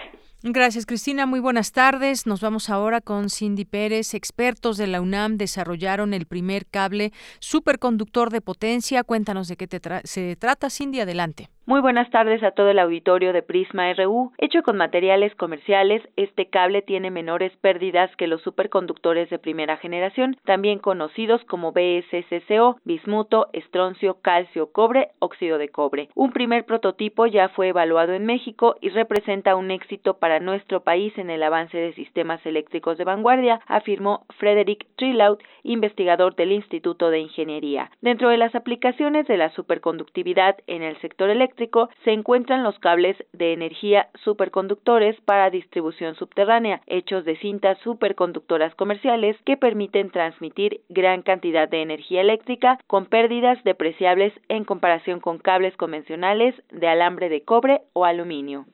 Gracias, 0.49 0.87
Cristina. 0.87 1.27
Muy 1.27 1.41
buenas 1.41 1.73
tardes. 1.73 2.25
Nos 2.25 2.41
vamos 2.41 2.71
ahora 2.71 3.01
con 3.01 3.31
Cindy 3.31 3.65
Pérez. 3.65 4.15
Expertos 4.15 4.77
de 4.77 4.87
la 4.87 5.01
UNAM 5.01 5.39
desarrollaron 5.39 6.15
el 6.15 6.27
primer 6.27 6.67
cable 6.67 7.13
superconductor 7.41 8.31
de 8.31 8.41
potencia. 8.41 9.03
Cuéntanos 9.03 9.49
de 9.49 9.57
qué 9.57 9.69
se 10.05 10.37
trata, 10.37 10.71
Cindy. 10.71 11.01
Adelante. 11.01 11.51
Muy 11.69 11.81
buenas 11.81 12.09
tardes 12.11 12.45
a 12.45 12.53
todo 12.53 12.71
el 12.71 12.79
auditorio 12.79 13.33
de 13.33 13.43
Prisma 13.43 13.93
RU. 13.93 14.31
Hecho 14.39 14.63
con 14.63 14.77
materiales 14.77 15.35
comerciales, 15.35 16.01
este 16.15 16.47
cable 16.47 16.81
tiene 16.81 17.11
menores 17.11 17.51
pérdidas 17.57 18.15
que 18.15 18.29
los 18.29 18.41
superconductores 18.43 19.29
de 19.31 19.41
primera 19.41 19.77
generación, 19.77 20.37
también 20.45 20.79
conocidos 20.79 21.43
como 21.47 21.73
BSCCO, 21.73 22.79
bismuto, 22.85 23.49
estroncio, 23.53 24.19
calcio, 24.23 24.71
cobre, 24.71 25.09
óxido 25.19 25.59
de 25.59 25.69
cobre. 25.69 26.09
Un 26.15 26.31
primer 26.31 26.67
prototipo 26.67 27.27
ya 27.27 27.49
fue 27.49 27.71
evaluado 27.71 28.13
en 28.13 28.27
México 28.27 28.77
y 28.81 28.91
representa 28.91 29.57
un 29.57 29.73
éxito 29.73 30.19
para 30.19 30.39
nuestro 30.39 30.85
país 30.85 31.19
en 31.19 31.31
el 31.31 31.43
avance 31.43 31.77
de 31.77 31.95
sistemas 31.95 32.47
eléctricos 32.47 32.97
de 32.97 33.03
vanguardia, 33.03 33.61
afirmó 33.67 34.25
Frederick 34.39 34.87
Trillaut, 34.95 35.43
investigador 35.65 36.37
del 36.37 36.53
Instituto 36.53 37.11
de 37.11 37.19
Ingeniería. 37.19 37.91
Dentro 38.03 38.29
de 38.29 38.37
las 38.37 38.55
aplicaciones 38.55 39.27
de 39.27 39.37
la 39.37 39.51
superconductividad 39.51 40.59
en 40.69 40.85
el 40.85 40.97
sector 41.01 41.29
eléctrico, 41.29 41.56
se 42.05 42.13
encuentran 42.13 42.63
los 42.63 42.79
cables 42.79 43.17
de 43.33 43.53
energía 43.53 44.09
superconductores 44.25 45.21
para 45.25 45.51
distribución 45.51 46.15
subterránea, 46.17 46.83
hechos 46.87 47.25
de 47.25 47.37
cintas 47.39 47.79
superconductoras 47.83 48.75
comerciales 48.75 49.37
que 49.45 49.57
permiten 49.57 50.11
transmitir 50.11 50.83
gran 50.89 51.23
cantidad 51.23 51.69
de 51.69 51.83
energía 51.83 52.21
eléctrica 52.21 52.79
con 52.87 53.07
pérdidas 53.07 53.63
depreciables 53.65 54.33
en 54.49 54.65
comparación 54.65 55.21
con 55.21 55.39
cables 55.39 55.77
convencionales 55.77 56.55
de 56.71 56.89
alambre 56.89 57.29
de 57.29 57.43
cobre 57.43 57.83
o 57.93 58.05
aluminio. 58.05 58.67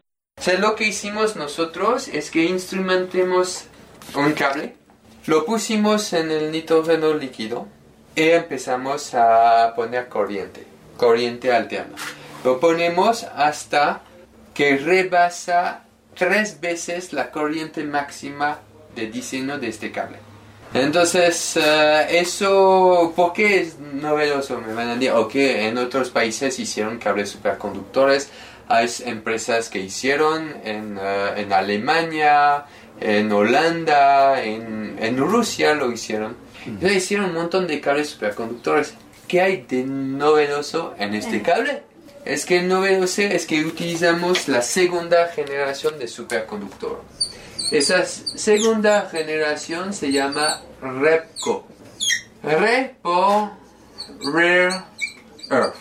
lo 0.61 0.75
que 0.75 0.89
hicimos 0.89 1.37
nosotros 1.37 2.09
es 2.09 2.31
que 2.31 2.45
instrumentemos 2.45 3.69
un 4.17 4.33
cable, 4.33 4.75
lo 5.27 5.45
pusimos 5.45 6.13
en 6.13 6.31
el 6.31 6.51
nitrógeno 6.51 7.15
líquido 7.15 7.69
y 8.15 8.29
empezamos 8.31 9.15
a 9.15 9.73
poner 9.75 10.09
corriente, 10.09 10.65
corriente 10.97 11.53
alterna. 11.53 11.97
Lo 12.45 12.59
ponemos 12.59 13.25
hasta 13.25 14.03
que 14.55 14.77
rebasa 14.77 15.85
tres 16.15 16.61
veces 16.61 17.13
la 17.13 17.31
corriente 17.31 17.85
máxima 17.85 18.59
de 18.95 19.07
diseño 19.09 19.59
de 19.59 19.69
este 19.69 19.91
cable. 19.91 20.19
Entonces, 20.75 21.57
eh, 21.57 22.07
eso, 22.11 23.13
¿por 23.15 23.33
qué 23.35 23.61
es 23.61 23.79
novedoso? 23.79 24.61
Me 24.61 24.73
van 24.73 24.89
a 24.89 24.95
decir, 24.95 25.11
ok, 25.11 25.35
en 25.35 25.79
otros 25.79 26.11
países 26.11 26.59
hicieron 26.59 26.99
cables 26.99 27.29
superconductores, 27.29 28.31
hay 28.69 28.89
empresas 29.05 29.69
que 29.69 29.81
hicieron 29.81 30.55
en, 30.65 30.99
eh, 30.99 31.33
en 31.37 31.53
Alemania, 31.53 32.65
en 33.01 33.31
Holanda, 33.31 34.43
en, 34.43 34.97
en, 34.99 35.19
Rusia 35.19 35.75
lo 35.75 35.93
hicieron. 35.93 36.37
Entonces 36.65 37.05
hicieron 37.05 37.31
un 37.31 37.35
montón 37.35 37.67
de 37.67 37.81
cables 37.81 38.09
superconductores. 38.09 38.95
¿Qué 39.29 39.43
hay 39.43 39.67
de 39.69 39.85
novedoso 39.85 40.95
en 40.99 41.15
este 41.15 41.43
cable? 41.43 41.83
Es 42.25 42.47
que 42.47 42.59
el 42.59 42.69
novedoso 42.69 43.23
es 43.23 43.47
que 43.47 43.65
utilizamos 43.65 44.49
la 44.49 44.63
segunda 44.63 45.29
generación 45.29 45.99
de 45.99 46.09
superconductor. 46.09 47.03
Esa 47.71 48.05
segunda 48.05 49.09
generación 49.11 49.93
se 49.93 50.13
llama 50.13 50.61
REPCO. 50.81 51.67
Re 52.43 52.97
por 53.01 53.51
Rare 54.33 54.85
Earth. 55.51 55.77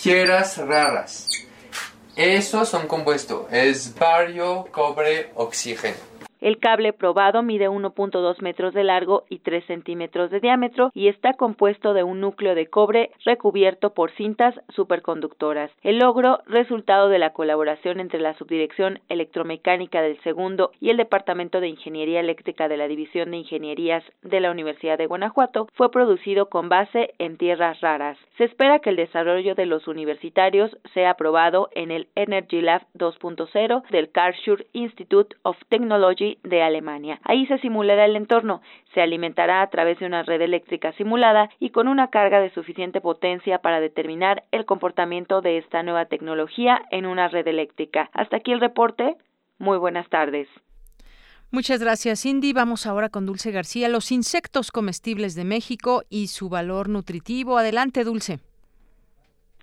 Tierras 0.00 0.56
raras. 0.58 1.28
Esos 2.16 2.68
son 2.68 2.86
compuestos. 2.86 3.46
Es 3.50 3.94
bario, 3.94 4.66
cobre, 4.72 5.30
oxígeno. 5.34 6.07
El 6.40 6.58
cable 6.58 6.92
probado 6.92 7.42
mide 7.42 7.68
1.2 7.68 8.40
metros 8.42 8.72
de 8.72 8.84
largo 8.84 9.24
y 9.28 9.40
3 9.40 9.64
centímetros 9.66 10.30
de 10.30 10.40
diámetro 10.40 10.90
y 10.94 11.08
está 11.08 11.32
compuesto 11.32 11.94
de 11.94 12.04
un 12.04 12.20
núcleo 12.20 12.54
de 12.54 12.68
cobre 12.68 13.10
recubierto 13.24 13.92
por 13.92 14.12
cintas 14.12 14.54
superconductoras. 14.68 15.70
El 15.82 15.98
logro, 15.98 16.40
resultado 16.46 17.08
de 17.08 17.18
la 17.18 17.32
colaboración 17.32 17.98
entre 17.98 18.20
la 18.20 18.34
Subdirección 18.34 19.00
Electromecánica 19.08 20.00
del 20.00 20.20
Segundo 20.20 20.70
y 20.80 20.90
el 20.90 20.96
Departamento 20.96 21.60
de 21.60 21.68
Ingeniería 21.68 22.20
Eléctrica 22.20 22.68
de 22.68 22.76
la 22.76 22.86
División 22.86 23.32
de 23.32 23.38
Ingenierías 23.38 24.04
de 24.22 24.40
la 24.40 24.50
Universidad 24.50 24.98
de 24.98 25.06
Guanajuato, 25.06 25.68
fue 25.74 25.90
producido 25.90 26.48
con 26.48 26.68
base 26.68 27.14
en 27.18 27.36
tierras 27.36 27.80
raras. 27.80 28.16
Se 28.36 28.44
espera 28.44 28.78
que 28.78 28.90
el 28.90 28.96
desarrollo 28.96 29.54
de 29.54 29.66
los 29.66 29.88
universitarios 29.88 30.76
sea 30.94 31.10
aprobado 31.10 31.68
en 31.72 31.90
el 31.90 32.08
Energy 32.14 32.60
Lab 32.60 32.82
2.0 32.94 33.82
del 33.90 34.10
Karlsruhe 34.10 34.66
Institute 34.72 35.36
of 35.42 35.56
Technology 35.68 36.27
de 36.42 36.62
Alemania. 36.62 37.20
Ahí 37.24 37.46
se 37.46 37.58
simulará 37.58 38.04
el 38.04 38.16
entorno, 38.16 38.60
se 38.92 39.00
alimentará 39.00 39.62
a 39.62 39.70
través 39.70 39.98
de 39.98 40.06
una 40.06 40.22
red 40.22 40.40
eléctrica 40.42 40.92
simulada 40.92 41.48
y 41.58 41.70
con 41.70 41.88
una 41.88 42.08
carga 42.08 42.40
de 42.40 42.50
suficiente 42.50 43.00
potencia 43.00 43.58
para 43.58 43.80
determinar 43.80 44.44
el 44.52 44.66
comportamiento 44.66 45.40
de 45.40 45.58
esta 45.58 45.82
nueva 45.82 46.06
tecnología 46.06 46.82
en 46.90 47.06
una 47.06 47.28
red 47.28 47.46
eléctrica. 47.46 48.10
Hasta 48.12 48.36
aquí 48.36 48.52
el 48.52 48.60
reporte. 48.60 49.16
Muy 49.58 49.78
buenas 49.78 50.08
tardes. 50.08 50.48
Muchas 51.50 51.80
gracias, 51.80 52.22
Cindy. 52.22 52.52
Vamos 52.52 52.86
ahora 52.86 53.08
con 53.08 53.24
Dulce 53.24 53.50
García, 53.50 53.88
los 53.88 54.12
insectos 54.12 54.70
comestibles 54.70 55.34
de 55.34 55.44
México 55.44 56.02
y 56.10 56.26
su 56.26 56.50
valor 56.50 56.90
nutritivo. 56.90 57.56
Adelante, 57.56 58.04
Dulce. 58.04 58.38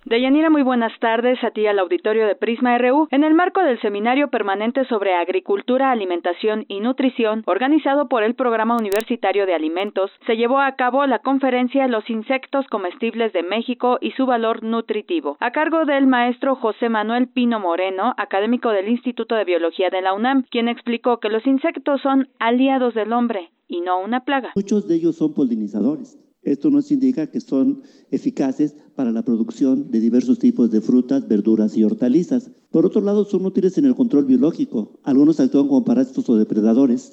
Deyanira, 0.08 0.52
muy 0.52 0.62
buenas 0.62 0.92
tardes 1.00 1.44
a 1.44 1.50
ti 1.50 1.66
al 1.66 1.80
auditorio 1.80 2.28
de 2.28 2.36
Prisma 2.36 2.78
RU. 2.78 3.08
En 3.10 3.24
el 3.24 3.34
marco 3.34 3.62
del 3.62 3.82
seminario 3.82 4.28
permanente 4.28 4.86
sobre 4.86 5.16
agricultura, 5.16 5.90
alimentación 5.90 6.64
y 6.68 6.80
nutrición, 6.80 7.42
organizado 7.48 8.08
por 8.08 8.22
el 8.22 8.36
Programa 8.36 8.78
Universitario 8.78 9.48
de 9.48 9.56
Alimentos, 9.56 10.12
se 10.28 10.38
llevó 10.38 10.60
a 10.60 10.76
cabo 10.76 11.08
la 11.08 11.24
conferencia 11.24 11.88
Los 11.88 12.08
insectos 12.08 12.68
comestibles 12.68 13.34
de 13.34 13.42
México 13.42 13.98
y 14.00 14.12
su 14.12 14.28
valor 14.28 14.62
nutritivo, 14.62 15.38
a 15.40 15.50
cargo 15.50 15.86
del 15.86 16.06
maestro 16.06 16.56
José 16.56 16.88
Manuel 16.88 17.28
Pino 17.28 17.60
Moreno, 17.60 18.14
académico 18.18 18.70
del 18.70 18.90
Instituto 18.90 19.34
de 19.34 19.46
Biología 19.46 19.90
de 19.90 20.04
la 20.04 20.14
UNAM, 20.14 20.44
quien 20.52 20.68
explicó 20.68 21.20
que 21.20 21.30
los 21.30 21.48
insectos 21.48 22.00
son 22.02 22.30
aliados 22.38 22.94
del 22.94 23.12
hombre 23.12 23.50
y 23.68 23.82
no 23.82 24.00
una 24.00 24.24
plaga. 24.24 24.52
Muchos 24.56 24.88
de 24.88 24.98
ellos 24.98 25.16
son 25.16 25.34
polinizadores 25.34 26.20
esto 26.46 26.70
nos 26.70 26.92
indica 26.92 27.28
que 27.28 27.42
son 27.42 27.82
eficaces 28.12 28.76
para 28.96 29.12
la 29.12 29.26
producción 29.26 29.92
de 29.92 30.00
diversos 30.00 30.40
tipos 30.40 30.72
de 30.72 30.80
frutas, 30.80 31.28
verduras 31.28 31.76
y 31.76 31.84
hortalizas. 31.84 32.52
Por 32.70 32.86
otro 32.86 33.02
lado, 33.02 33.26
son 33.26 33.46
útiles 33.46 33.78
en 33.78 33.86
el 33.86 33.96
control 33.96 34.26
biológico. 34.26 35.00
Algunos 35.04 35.40
actúan 35.40 35.68
como 35.68 35.84
parásitos 35.84 36.30
o 36.30 36.38
depredadores 36.38 37.12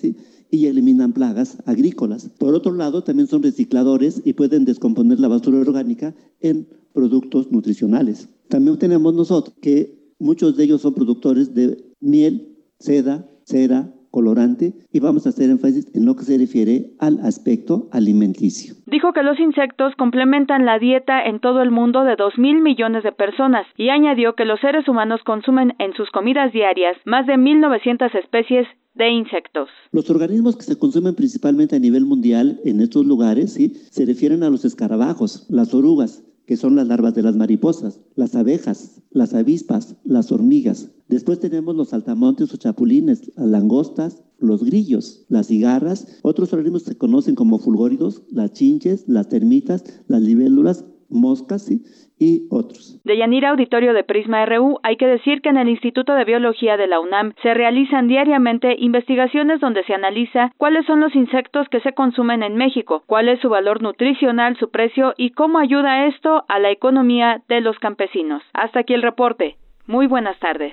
y 0.50 0.66
eliminan 0.66 1.14
plagas 1.14 1.58
agrícolas. 1.64 2.28
Por 2.38 2.54
otro 2.54 2.74
lado, 2.74 3.02
también 3.02 3.26
son 3.26 3.42
recicladores 3.42 4.20
y 4.24 4.34
pueden 4.34 4.66
descomponer 4.66 5.18
la 5.18 5.28
basura 5.28 5.58
orgánica 5.58 6.14
en 6.40 6.68
productos 6.92 7.50
nutricionales. 7.50 8.28
También 8.48 8.78
tenemos 8.78 9.14
nosotros 9.14 9.56
que 9.62 10.12
muchos 10.18 10.56
de 10.56 10.64
ellos 10.64 10.82
son 10.82 10.92
productores 10.92 11.54
de 11.54 11.82
miel, 12.00 12.54
seda, 12.78 13.28
cera, 13.44 13.94
colorante 14.12 14.74
y 14.92 15.00
vamos 15.00 15.26
a 15.26 15.30
hacer 15.30 15.50
énfasis 15.50 15.88
en 15.96 16.06
lo 16.06 16.14
que 16.14 16.22
se 16.22 16.38
refiere 16.38 16.92
al 17.00 17.18
aspecto 17.24 17.88
alimenticio. 17.90 18.74
Dijo 18.86 19.12
que 19.12 19.24
los 19.24 19.40
insectos 19.40 19.94
complementan 19.96 20.64
la 20.64 20.78
dieta 20.78 21.24
en 21.24 21.40
todo 21.40 21.62
el 21.62 21.72
mundo 21.72 22.04
de 22.04 22.14
2 22.14 22.38
mil 22.38 22.62
millones 22.62 23.02
de 23.02 23.10
personas 23.10 23.66
y 23.76 23.88
añadió 23.88 24.34
que 24.36 24.44
los 24.44 24.60
seres 24.60 24.86
humanos 24.86 25.20
consumen 25.24 25.74
en 25.80 25.94
sus 25.94 26.08
comidas 26.10 26.52
diarias 26.52 26.96
más 27.04 27.26
de 27.26 27.34
1.900 27.34 28.14
especies 28.14 28.68
de 28.94 29.10
insectos. 29.10 29.70
Los 29.90 30.10
organismos 30.10 30.56
que 30.56 30.64
se 30.64 30.78
consumen 30.78 31.14
principalmente 31.14 31.76
a 31.76 31.78
nivel 31.78 32.04
mundial 32.04 32.60
en 32.64 32.80
estos 32.80 33.06
lugares 33.06 33.54
¿sí? 33.54 33.74
se 33.90 34.04
refieren 34.04 34.42
a 34.42 34.50
los 34.50 34.64
escarabajos, 34.64 35.46
las 35.48 35.72
orugas, 35.72 36.22
que 36.46 36.56
son 36.56 36.76
las 36.76 36.86
larvas 36.86 37.14
de 37.14 37.22
las 37.22 37.36
mariposas, 37.36 38.00
las 38.14 38.34
abejas, 38.34 39.02
las 39.10 39.32
avispas, 39.32 39.96
las 40.04 40.32
hormigas. 40.32 40.90
Después 41.12 41.40
tenemos 41.40 41.76
los 41.76 41.90
saltamontes 41.90 42.54
o 42.54 42.56
chapulines, 42.56 43.30
las 43.36 43.46
langostas, 43.46 44.24
los 44.38 44.64
grillos, 44.64 45.26
las 45.28 45.48
cigarras, 45.48 46.18
otros 46.22 46.54
organismos 46.54 46.84
se 46.84 46.96
conocen 46.96 47.34
como 47.34 47.58
fulgóridos, 47.58 48.22
las 48.32 48.54
chinches, 48.54 49.06
las 49.08 49.28
termitas, 49.28 49.84
las 50.08 50.22
libélulas, 50.22 50.86
moscas, 51.10 51.70
y 52.18 52.46
otros. 52.50 52.98
De 53.04 53.18
Yanira 53.18 53.50
Auditorio 53.50 53.92
de 53.92 54.04
Prisma 54.04 54.46
RU, 54.46 54.78
hay 54.82 54.96
que 54.96 55.06
decir 55.06 55.42
que 55.42 55.50
en 55.50 55.58
el 55.58 55.68
Instituto 55.68 56.14
de 56.14 56.24
Biología 56.24 56.78
de 56.78 56.86
la 56.86 56.98
UNAM 56.98 57.34
se 57.42 57.52
realizan 57.52 58.08
diariamente 58.08 58.76
investigaciones 58.78 59.60
donde 59.60 59.84
se 59.84 59.92
analiza 59.92 60.52
cuáles 60.56 60.86
son 60.86 61.00
los 61.00 61.14
insectos 61.14 61.68
que 61.68 61.80
se 61.80 61.92
consumen 61.92 62.42
en 62.42 62.56
México, 62.56 63.02
cuál 63.06 63.28
es 63.28 63.38
su 63.40 63.50
valor 63.50 63.82
nutricional, 63.82 64.56
su 64.56 64.70
precio 64.70 65.12
y 65.18 65.30
cómo 65.30 65.58
ayuda 65.58 66.06
esto 66.06 66.44
a 66.48 66.58
la 66.58 66.70
economía 66.70 67.42
de 67.48 67.60
los 67.60 67.78
campesinos. 67.80 68.42
Hasta 68.54 68.80
aquí 68.80 68.94
el 68.94 69.02
reporte. 69.02 69.56
Muy 69.86 70.06
buenas 70.06 70.38
tardes. 70.38 70.72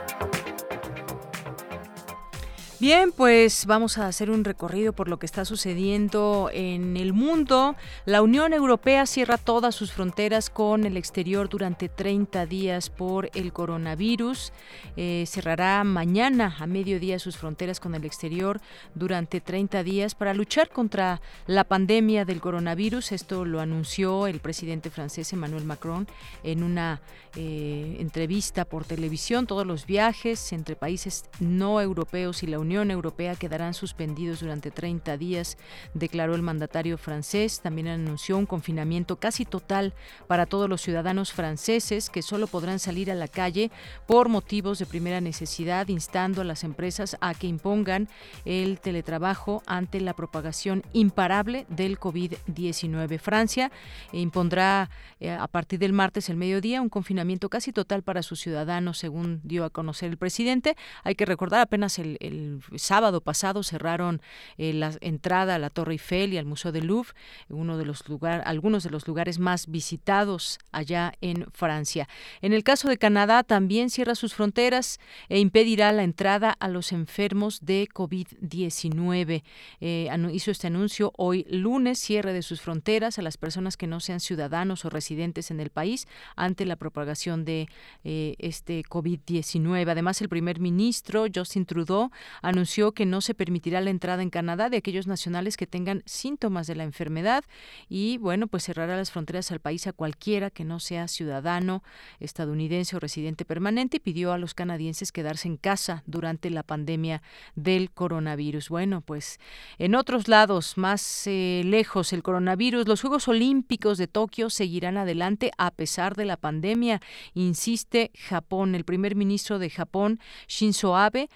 Bien, 2.81 3.11
pues 3.11 3.67
vamos 3.67 3.99
a 3.99 4.07
hacer 4.07 4.31
un 4.31 4.43
recorrido 4.43 4.91
por 4.91 5.07
lo 5.07 5.19
que 5.19 5.27
está 5.27 5.45
sucediendo 5.45 6.49
en 6.51 6.97
el 6.97 7.13
mundo. 7.13 7.75
La 8.05 8.23
Unión 8.23 8.53
Europea 8.53 9.05
cierra 9.05 9.37
todas 9.37 9.75
sus 9.75 9.91
fronteras 9.91 10.49
con 10.49 10.87
el 10.87 10.97
exterior 10.97 11.47
durante 11.47 11.89
30 11.89 12.47
días 12.47 12.89
por 12.89 13.29
el 13.35 13.53
coronavirus. 13.53 14.51
Eh, 14.97 15.25
cerrará 15.27 15.83
mañana 15.83 16.55
a 16.57 16.65
mediodía 16.65 17.19
sus 17.19 17.37
fronteras 17.37 17.79
con 17.79 17.93
el 17.93 18.03
exterior 18.03 18.59
durante 18.95 19.41
30 19.41 19.83
días 19.83 20.15
para 20.15 20.33
luchar 20.33 20.69
contra 20.69 21.21
la 21.45 21.65
pandemia 21.65 22.25
del 22.25 22.41
coronavirus. 22.41 23.11
Esto 23.11 23.45
lo 23.45 23.59
anunció 23.59 24.25
el 24.25 24.39
presidente 24.39 24.89
francés 24.89 25.31
Emmanuel 25.33 25.65
Macron 25.65 26.07
en 26.41 26.63
una 26.63 26.99
eh, 27.35 27.97
entrevista 27.99 28.65
por 28.65 28.85
televisión. 28.85 29.45
Todos 29.45 29.67
los 29.67 29.85
viajes 29.85 30.51
entre 30.51 30.75
países 30.75 31.25
no 31.39 31.79
europeos 31.79 32.41
y 32.41 32.47
la 32.47 32.57
Unión 32.57 32.70
Unión 32.71 32.89
Europea 32.89 33.35
quedarán 33.35 33.73
suspendidos 33.73 34.39
durante 34.39 34.71
30 34.71 35.17
días, 35.17 35.57
declaró 35.93 36.35
el 36.35 36.41
mandatario 36.41 36.97
francés. 36.97 37.59
También 37.59 37.89
anunció 37.89 38.37
un 38.37 38.45
confinamiento 38.45 39.17
casi 39.17 39.43
total 39.43 39.93
para 40.27 40.45
todos 40.45 40.69
los 40.69 40.81
ciudadanos 40.81 41.33
franceses 41.33 42.09
que 42.09 42.21
solo 42.21 42.47
podrán 42.47 42.79
salir 42.79 43.11
a 43.11 43.15
la 43.15 43.27
calle 43.27 43.71
por 44.07 44.29
motivos 44.29 44.79
de 44.79 44.85
primera 44.85 45.19
necesidad, 45.19 45.89
instando 45.89 46.41
a 46.41 46.45
las 46.45 46.63
empresas 46.63 47.17
a 47.19 47.33
que 47.33 47.47
impongan 47.47 48.07
el 48.45 48.79
teletrabajo 48.79 49.63
ante 49.65 49.99
la 49.99 50.13
propagación 50.13 50.83
imparable 50.93 51.65
del 51.67 51.99
COVID-19. 51.99 53.19
Francia 53.19 53.69
impondrá 54.13 54.89
eh, 55.19 55.31
a 55.31 55.47
partir 55.49 55.79
del 55.79 55.91
martes 55.91 56.29
el 56.29 56.37
mediodía 56.37 56.81
un 56.81 56.87
confinamiento 56.87 57.49
casi 57.49 57.73
total 57.73 58.01
para 58.01 58.23
sus 58.23 58.39
ciudadanos, 58.39 58.97
según 58.97 59.41
dio 59.43 59.65
a 59.65 59.69
conocer 59.69 60.09
el 60.09 60.17
presidente. 60.17 60.77
Hay 61.03 61.15
que 61.15 61.25
recordar 61.25 61.59
apenas 61.59 61.99
el, 61.99 62.17
el 62.21 62.60
sábado 62.75 63.21
pasado 63.21 63.63
cerraron 63.63 64.21
eh, 64.57 64.73
la 64.73 64.91
entrada 65.01 65.55
a 65.55 65.59
la 65.59 65.69
Torre 65.69 65.93
Eiffel 65.93 66.33
y 66.33 66.37
al 66.37 66.45
Museo 66.45 66.71
del 66.71 66.87
Louvre, 66.87 67.13
uno 67.49 67.77
de 67.77 67.85
los 67.85 68.07
lugar, 68.07 68.43
algunos 68.45 68.83
de 68.83 68.89
los 68.89 69.07
lugares 69.07 69.39
más 69.39 69.67
visitados 69.67 70.59
allá 70.71 71.13
en 71.21 71.47
Francia. 71.51 72.07
En 72.41 72.53
el 72.53 72.63
caso 72.63 72.89
de 72.89 72.97
Canadá 72.97 73.43
también 73.43 73.89
cierra 73.89 74.15
sus 74.15 74.33
fronteras 74.33 74.99
e 75.29 75.39
impedirá 75.39 75.91
la 75.91 76.03
entrada 76.03 76.51
a 76.51 76.67
los 76.67 76.91
enfermos 76.91 77.65
de 77.65 77.87
COVID-19. 77.93 79.43
Eh, 79.79 80.09
hizo 80.31 80.51
este 80.51 80.67
anuncio 80.67 81.13
hoy 81.17 81.45
lunes, 81.49 81.99
cierre 81.99 82.33
de 82.33 82.41
sus 82.41 82.61
fronteras 82.61 83.19
a 83.19 83.21
las 83.21 83.37
personas 83.37 83.77
que 83.77 83.87
no 83.87 83.99
sean 83.99 84.19
ciudadanos 84.19 84.85
o 84.85 84.89
residentes 84.89 85.51
en 85.51 85.59
el 85.59 85.69
país 85.69 86.07
ante 86.35 86.65
la 86.65 86.75
propagación 86.75 87.45
de 87.45 87.67
eh, 88.03 88.35
este 88.39 88.83
COVID-19. 88.83 89.89
Además, 89.89 90.21
el 90.21 90.29
primer 90.29 90.59
ministro 90.59 91.25
Justin 91.33 91.65
Trudeau 91.65 92.11
anunció 92.51 92.91
que 92.91 93.05
no 93.05 93.21
se 93.21 93.33
permitirá 93.33 93.81
la 93.81 93.89
entrada 93.89 94.21
en 94.21 94.29
Canadá 94.29 94.69
de 94.69 94.77
aquellos 94.77 95.07
nacionales 95.07 95.57
que 95.57 95.67
tengan 95.67 96.03
síntomas 96.05 96.67
de 96.67 96.75
la 96.75 96.83
enfermedad 96.83 97.43
y, 97.89 98.17
bueno, 98.17 98.47
pues 98.47 98.63
cerrará 98.63 98.95
las 98.95 99.11
fronteras 99.11 99.51
al 99.51 99.59
país 99.59 99.87
a 99.87 99.93
cualquiera 99.93 100.49
que 100.49 100.65
no 100.65 100.79
sea 100.79 101.07
ciudadano 101.07 101.83
estadounidense 102.19 102.95
o 102.95 102.99
residente 102.99 103.45
permanente 103.45 103.97
y 103.97 103.99
pidió 103.99 104.33
a 104.33 104.37
los 104.37 104.53
canadienses 104.53 105.11
quedarse 105.11 105.47
en 105.47 105.57
casa 105.57 106.03
durante 106.05 106.49
la 106.49 106.63
pandemia 106.63 107.21
del 107.55 107.91
coronavirus. 107.91 108.69
Bueno, 108.69 109.01
pues 109.01 109.39
en 109.79 109.95
otros 109.95 110.27
lados, 110.27 110.77
más 110.77 111.25
eh, 111.27 111.63
lejos, 111.65 112.13
el 112.13 112.23
coronavirus, 112.23 112.87
los 112.87 113.01
Juegos 113.01 113.27
Olímpicos 113.27 113.97
de 113.97 114.07
Tokio 114.07 114.49
seguirán 114.49 114.97
adelante 114.97 115.51
a 115.57 115.71
pesar 115.71 116.15
de 116.15 116.25
la 116.25 116.37
pandemia, 116.37 117.01
insiste 117.33 118.11
Japón. 118.15 118.75
El 118.75 118.83
primer 118.83 119.15
ministro 119.15 119.57
de 119.57 119.69
Japón, 119.69 120.19
Shinzo 120.47 120.97
Abe, 120.97 121.29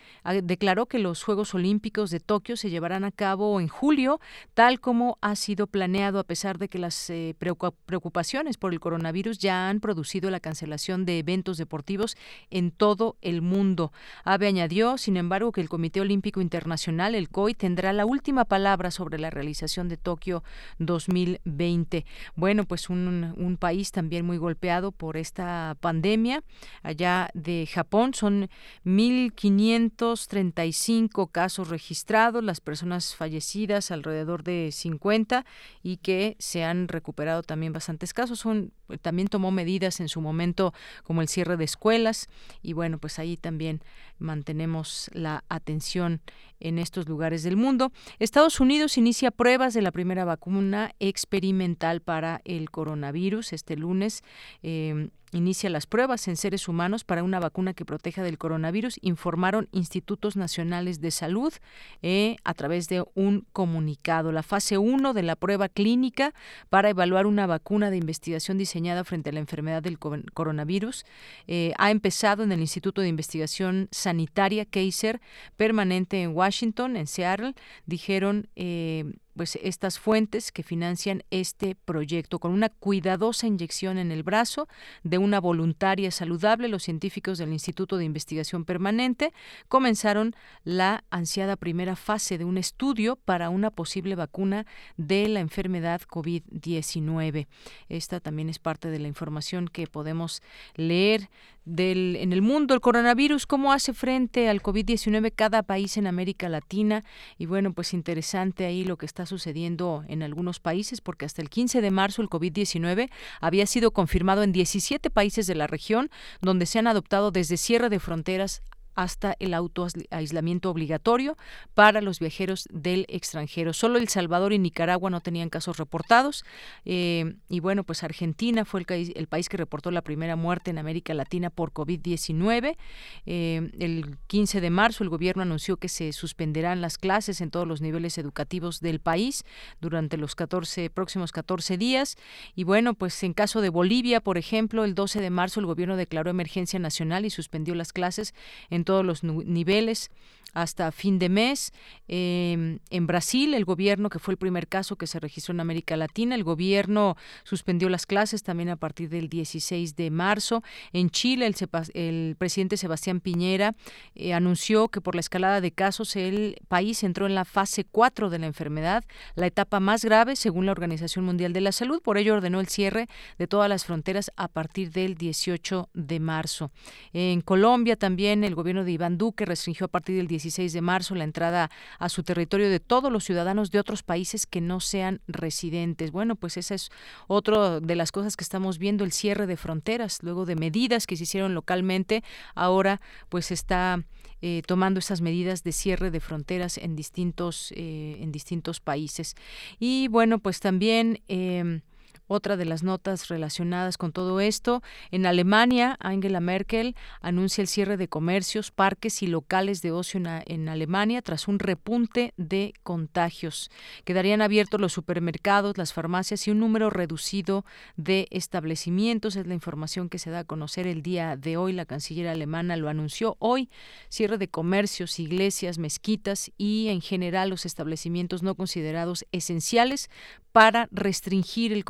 declaró 0.44 0.88
que 0.88 1.00
los 1.06 1.24
Juegos 1.24 1.54
Olímpicos 1.54 2.10
de 2.10 2.20
Tokio 2.20 2.58
se 2.58 2.72
llevarán 2.72 3.04
a 3.04 3.12
cabo 3.12 3.60
en 3.60 3.68
julio, 3.68 4.20
tal 4.56 4.80
como 4.80 5.20
ha 5.22 5.36
sido 5.36 5.68
planeado, 5.68 6.18
a 6.18 6.24
pesar 6.24 6.58
de 6.58 6.68
que 6.68 6.80
las 6.80 7.12
eh, 7.12 7.36
preocupaciones 7.38 8.58
por 8.58 8.74
el 8.74 8.80
coronavirus 8.80 9.38
ya 9.38 9.70
han 9.70 9.82
producido 9.82 10.32
la 10.32 10.40
cancelación 10.40 11.06
de 11.06 11.20
eventos 11.20 11.58
deportivos 11.58 12.18
en 12.50 12.72
todo 12.72 13.18
el 13.22 13.44
mundo. 13.44 13.92
Abe 14.24 14.48
añadió, 14.48 14.98
sin 14.98 15.16
embargo, 15.16 15.52
que 15.52 15.62
el 15.62 15.70
Comité 15.70 16.02
Olímpico 16.02 16.42
Internacional, 16.42 17.14
el 17.14 17.30
COI, 17.30 17.54
tendrá 17.54 17.94
la 17.94 18.08
última 18.08 18.46
palabra 18.46 18.90
sobre 18.90 19.20
la 19.20 19.30
realización 19.30 19.88
de 19.88 19.98
Tokio 19.98 20.44
2020. 20.80 22.04
Bueno, 22.36 22.66
pues 22.66 22.90
un, 22.90 23.36
un 23.38 23.58
país 23.58 23.92
también 23.92 24.26
muy 24.26 24.38
golpeado 24.38 24.92
por 24.92 25.18
esta 25.18 25.78
pandemia. 25.82 26.44
Allá 26.82 27.30
de 27.36 27.70
Japón 27.72 28.16
son 28.16 28.50
1.535 28.86 30.95
casos 31.32 31.70
registrados, 31.70 32.44
las 32.44 32.62
personas 32.62 33.16
fallecidas 33.16 33.92
alrededor 33.92 34.44
de 34.44 34.70
50 34.72 35.46
y 35.84 35.98
que 35.98 36.36
se 36.40 36.64
han 36.64 36.88
recuperado 36.88 37.44
también 37.44 37.74
bastantes 37.74 38.14
casos. 38.14 38.40
Son, 38.40 38.72
también 39.02 39.28
tomó 39.28 39.52
medidas 39.52 40.00
en 40.00 40.10
su 40.10 40.22
momento 40.22 40.74
como 41.04 41.22
el 41.22 41.28
cierre 41.28 41.58
de 41.58 41.66
escuelas 41.66 42.28
y 42.62 42.74
bueno, 42.74 42.98
pues 42.98 43.20
ahí 43.20 43.38
también 43.38 43.82
mantenemos 44.18 45.10
la 45.14 45.44
atención 45.50 46.22
en 46.60 46.80
estos 46.80 47.08
lugares 47.08 47.44
del 47.44 47.58
mundo. 47.58 47.92
Estados 48.20 48.60
Unidos 48.60 48.98
inicia 48.98 49.32
pruebas 49.32 49.74
de 49.74 49.82
la 49.82 49.92
primera 49.92 50.26
vacuna 50.26 50.94
experimental 51.00 52.02
para 52.02 52.42
el 52.46 52.72
coronavirus 52.72 53.54
este 53.54 53.76
lunes. 53.76 54.24
Eh, 54.64 55.10
inicia 55.36 55.70
las 55.70 55.86
pruebas 55.86 56.28
en 56.28 56.38
seres 56.38 56.68
humanos 56.68 57.04
para 57.04 57.24
una 57.24 57.40
vacuna 57.40 57.74
que 57.74 57.86
proteja 57.86 58.24
del 58.24 58.38
coronavirus, 58.38 58.98
informaron 59.02 59.68
institutos 59.72 60.36
nacionales 60.36 61.02
de 61.02 61.12
salud 61.12 61.54
eh, 62.02 62.38
a 62.44 62.54
través 62.54 62.88
de 62.88 63.04
un 63.14 63.46
comunicado. 63.52 64.32
La 64.32 64.44
fase 64.44 64.78
1 64.78 65.14
de 65.14 65.24
la 65.24 65.36
prueba 65.36 65.70
clínica 65.70 66.34
para 66.70 66.90
evaluar 66.90 67.26
una 67.26 67.48
vacuna 67.48 67.90
de 67.90 67.98
investigación 67.98 68.58
diseñada 68.58 69.04
frente 69.04 69.30
a 69.30 69.34
la 69.34 69.40
enfermedad 69.40 69.84
del 69.84 70.00
coronavirus 70.00 71.06
eh, 71.48 71.74
ha 71.78 71.92
empezado 71.92 72.44
en 72.44 72.52
el 72.52 72.62
Instituto 72.62 73.02
de 73.02 73.08
Investigación 73.08 73.88
Sanitaria 74.06 74.66
Kaiser, 74.66 75.20
permanente 75.58 76.22
en 76.22 76.36
Washington, 76.36 76.96
en 76.96 77.08
Seattle. 77.08 77.56
Dijeron 77.88 78.48
eh, 78.56 79.16
pues 79.36 79.58
estas 79.62 80.00
fuentes 80.00 80.52
que 80.52 80.64
financian 80.64 81.24
este 81.30 81.76
proyecto 81.76 82.40
con 82.40 82.52
una 82.52 82.70
cuidadosa 82.70 83.48
inyección 83.48 83.98
en 83.98 84.12
el 84.12 84.24
brazo 84.24 84.68
de 85.04 85.18
una 85.18 85.40
voluntaria 85.40 86.12
saludable 86.12 86.68
los 86.68 86.84
científicos 86.84 87.38
del 87.38 87.54
Instituto 87.54 87.98
de 87.98 88.06
Investigación 88.06 88.66
Permanente 88.66 89.34
comenzaron 89.68 90.36
la 90.64 91.04
ansiada 91.10 91.56
primera 91.56 91.96
fase 91.96 92.38
de 92.38 92.46
un 92.46 92.58
estudio 92.58 93.16
para 93.16 93.50
una 93.50 93.72
posible 93.72 94.16
vacuna 94.16 94.66
de 94.98 95.28
la 95.28 95.40
enfermedad 95.40 96.02
COVID-19 96.02 97.48
esta 97.90 98.20
también 98.20 98.50
es 98.50 98.60
parte 98.60 98.90
de 98.90 99.00
la 99.00 99.08
información 99.08 99.68
que 99.68 99.88
podemos 99.88 100.42
leer 100.76 101.30
del, 101.66 102.16
en 102.18 102.32
el 102.32 102.42
mundo, 102.42 102.74
el 102.74 102.82
coronavirus, 102.82 103.48
cómo 103.48 103.74
hace 103.74 103.94
frente 103.94 104.50
al 104.50 104.62
COVID-19 104.62 105.34
cada 105.36 105.64
país 105.64 105.98
en 105.98 106.08
América 106.08 106.48
Latina. 106.48 107.04
Y 107.38 107.48
bueno, 107.48 107.74
pues 107.74 107.94
interesante 107.94 108.66
ahí 108.66 108.84
lo 108.84 108.98
que 108.98 109.06
está 109.06 109.25
sucediendo 109.26 110.04
en 110.08 110.24
algunos 110.24 110.60
países, 110.60 111.02
porque 111.02 111.26
hasta 111.26 111.42
el 111.42 111.50
15 111.50 111.82
de 111.82 111.92
marzo 111.92 112.22
el 112.22 112.30
COVID-19 112.30 113.10
había 113.42 113.66
sido 113.66 113.92
confirmado 113.92 114.44
en 114.44 114.52
17 114.52 115.10
países 115.10 115.48
de 115.48 115.56
la 115.56 115.68
región, 115.68 116.10
donde 116.42 116.66
se 116.66 116.80
han 116.80 116.88
adoptado 116.88 117.32
desde 117.32 117.58
cierre 117.58 117.90
de 117.90 118.00
fronteras 118.00 118.62
hasta 118.96 119.36
el 119.40 119.54
autoaislamiento 119.54 120.70
obligatorio 120.70 121.38
para 121.74 122.02
los 122.02 122.20
viajeros 122.20 122.68
del 122.72 123.06
extranjero. 123.10 123.74
Solo 123.74 123.98
El 123.98 124.08
Salvador 124.08 124.54
y 124.54 124.60
Nicaragua 124.60 125.10
no 125.10 125.22
tenían 125.22 125.50
casos 125.50 125.78
reportados. 125.78 126.46
Eh, 126.86 127.36
y 127.50 127.60
bueno, 127.60 127.84
pues 127.84 128.04
Argentina 128.04 128.66
fue 128.66 128.86
el, 128.88 129.28
país 129.28 129.50
que 129.50 129.58
reportó 129.58 129.92
la 129.92 130.02
primera 130.02 130.36
muerte 130.36 130.72
en 130.72 130.78
América 130.78 131.14
Latina 131.14 131.50
por 131.50 131.74
COVID-19. 131.74 132.78
Eh, 133.26 133.72
el 133.80 134.18
15 134.28 134.62
de 134.62 134.70
marzo 134.70 135.04
el 135.04 135.10
gobierno 135.10 135.44
anunció 135.44 135.78
que 135.78 135.90
se 135.90 136.14
suspenderán 136.14 136.82
las 136.82 136.98
clases 136.98 137.42
en 137.42 137.52
todos 137.52 137.68
los 137.68 137.82
niveles 137.82 138.18
educativos 138.18 138.80
del 138.80 139.00
país 139.00 139.44
durante 139.82 140.18
los 140.18 140.36
14 140.36 140.90
próximos 140.90 141.32
14 141.32 141.78
días. 141.78 142.18
Y 142.56 142.64
bueno, 142.64 142.94
pues 142.94 143.22
en 143.24 143.34
caso 143.34 143.62
de 143.62 143.70
Bolivia, 143.70 144.22
por 144.22 144.38
ejemplo, 144.38 144.86
el 144.86 144.96
12 144.96 145.20
de 145.20 145.30
marzo 145.30 145.60
el 145.60 145.66
gobierno 145.66 145.98
declaró 145.98 146.30
emergencia 146.30 146.80
nacional 146.80 147.26
y 147.26 147.30
suspendió 147.30 147.76
las 147.76 147.92
clases 147.92 148.34
en 148.70 148.85
todos 148.86 149.06
los 149.06 149.24
niveles 149.24 150.12
hasta 150.56 150.92
fin 150.92 151.20
de 151.20 151.30
mes. 151.30 151.74
Em, 152.08 152.80
en 152.90 153.08
Brasil, 153.08 153.54
el 153.54 153.66
gobierno, 153.66 154.10
que 154.10 154.20
fue 154.20 154.34
el 154.34 154.38
primer 154.38 154.68
caso 154.68 154.96
que 154.96 155.06
se 155.06 155.20
registró 155.20 155.54
en 155.54 155.60
América 155.60 155.98
Latina, 155.98 156.34
el 156.34 156.44
gobierno 156.44 157.18
suspendió 157.44 157.90
las 157.90 158.06
clases 158.06 158.42
también 158.42 158.70
a 158.70 158.78
partir 158.78 159.10
del 159.10 159.30
16 159.30 159.96
de 159.96 160.10
marzo. 160.10 160.64
En 160.94 161.10
Chile, 161.10 161.46
el, 161.46 161.56
el 161.94 162.36
presidente 162.38 162.78
Sebastián 162.78 163.20
Piñera 163.20 163.76
eh, 164.16 164.34
anunció 164.34 164.88
que 164.88 165.02
por 165.02 165.14
la 165.16 165.20
escalada 165.20 165.60
de 165.60 165.72
casos 165.72 166.16
el 166.16 166.58
país 166.70 167.04
entró 167.04 167.26
en 167.26 167.36
la 167.36 167.44
fase 167.44 167.84
4 167.84 168.30
de 168.30 168.40
la 168.40 168.46
enfermedad, 168.46 169.04
la 169.36 169.48
etapa 169.48 169.82
más 169.82 170.06
grave 170.06 170.38
según 170.38 170.66
la 170.66 170.72
Organización 170.72 171.26
Mundial 171.26 171.52
de 171.52 171.62
la 171.62 171.74
Salud. 171.74 172.02
Por 172.02 172.18
ello 172.18 172.34
ordenó 172.34 172.62
el 172.62 172.70
cierre 172.70 173.08
de 173.38 173.48
todas 173.48 173.68
las 173.68 173.84
fronteras 173.84 174.32
a 174.38 174.48
partir 174.48 174.92
del 174.92 175.16
18 175.16 175.90
de 175.94 176.20
marzo. 176.22 176.72
En 177.12 177.42
Colombia 177.42 177.98
también 177.98 178.46
el 178.46 178.56
gobierno 178.56 178.86
de 178.86 178.94
Iván 178.94 179.18
Duque 179.18 179.46
restringió 179.46 179.88
a 179.88 179.90
partir 179.90 180.16
del 180.16 180.28
16 180.28 180.45
de 180.46 180.82
marzo 180.82 181.16
la 181.16 181.24
entrada 181.24 181.72
a 181.98 182.10
su 182.10 182.24
territorio 182.24 182.70
de 182.70 182.80
todos 182.80 183.12
los 183.12 183.24
ciudadanos 183.24 183.72
de 183.72 183.80
otros 183.80 184.04
países 184.04 184.46
que 184.46 184.62
no 184.62 184.80
sean 184.80 185.22
residentes. 185.28 186.12
Bueno, 186.12 186.36
pues 186.36 186.58
esa 186.58 186.76
es 186.76 186.92
otra 187.28 187.80
de 187.80 187.96
las 187.96 188.12
cosas 188.12 188.38
que 188.38 188.44
estamos 188.44 188.78
viendo, 188.78 189.04
el 189.04 189.12
cierre 189.12 189.48
de 189.48 189.58
fronteras, 189.58 190.20
luego 190.22 190.46
de 190.46 190.56
medidas 190.56 191.08
que 191.08 191.18
se 191.18 191.24
hicieron 191.24 191.56
localmente, 191.56 192.24
ahora 192.54 193.02
pues 193.30 193.52
está 193.52 194.04
eh, 194.42 194.62
tomando 194.68 195.00
esas 195.00 195.22
medidas 195.22 195.64
de 195.64 195.72
cierre 195.72 196.12
de 196.12 196.20
fronteras 196.20 196.78
en 196.78 196.96
distintos, 196.96 197.72
eh, 197.76 198.18
en 198.20 198.32
distintos 198.32 198.80
países. 198.80 199.36
Y 199.80 200.08
bueno, 200.10 200.40
pues 200.40 200.60
también... 200.60 201.22
Eh, 201.28 201.82
otra 202.28 202.58
de 202.58 202.66
las 202.66 202.84
notas 202.84 203.28
relacionadas 203.28 203.98
con 203.98 204.12
todo 204.12 204.40
esto, 204.40 204.82
en 205.12 205.26
Alemania, 205.26 205.98
Angela 206.00 206.40
Merkel 206.40 206.96
anuncia 207.22 207.62
el 207.62 207.68
cierre 207.68 207.98
de 207.98 208.08
comercios, 208.08 208.72
parques 208.72 209.22
y 209.22 209.28
locales 209.28 209.82
de 209.82 209.92
ocio 209.92 210.22
en, 210.46 210.70
Alemania 210.70 211.22
tras 211.22 211.48
un 211.48 211.60
repunte 211.60 212.34
de 212.38 212.74
contagios. 212.84 213.70
Quedarían 214.04 214.42
abiertos 214.42 214.82
los 214.82 214.94
supermercados, 214.94 215.78
las 215.78 215.94
farmacias 215.94 216.48
y 216.48 216.52
un 216.52 216.60
número 216.60 216.90
reducido 216.90 217.66
de 217.98 218.28
establecimientos. 218.32 219.36
Es 219.36 219.48
la 219.48 219.54
información 219.54 220.10
que 220.10 220.20
se 220.20 220.32
da 220.32 220.40
a 220.40 220.44
conocer 220.44 220.88
el 220.88 221.02
día 221.02 221.36
de 221.36 221.58
hoy. 221.58 221.74
La 221.74 221.86
canciller 221.86 222.28
alemana 222.28 222.78
lo 222.78 222.90
anunció 222.90 223.36
hoy. 223.40 223.70
Cierre 224.10 224.38
de 224.38 224.48
comercios, 224.48 225.20
iglesias, 225.20 225.78
mezquitas 225.78 226.52
y 226.58 226.88
en 226.90 227.02
general 227.02 227.50
los 227.50 227.66
establecimientos 227.66 228.44
no 228.44 228.56
considerados 228.56 229.26
esenciales 229.32 230.10
para 230.52 230.88
restringir 230.92 231.74
el 231.74 231.84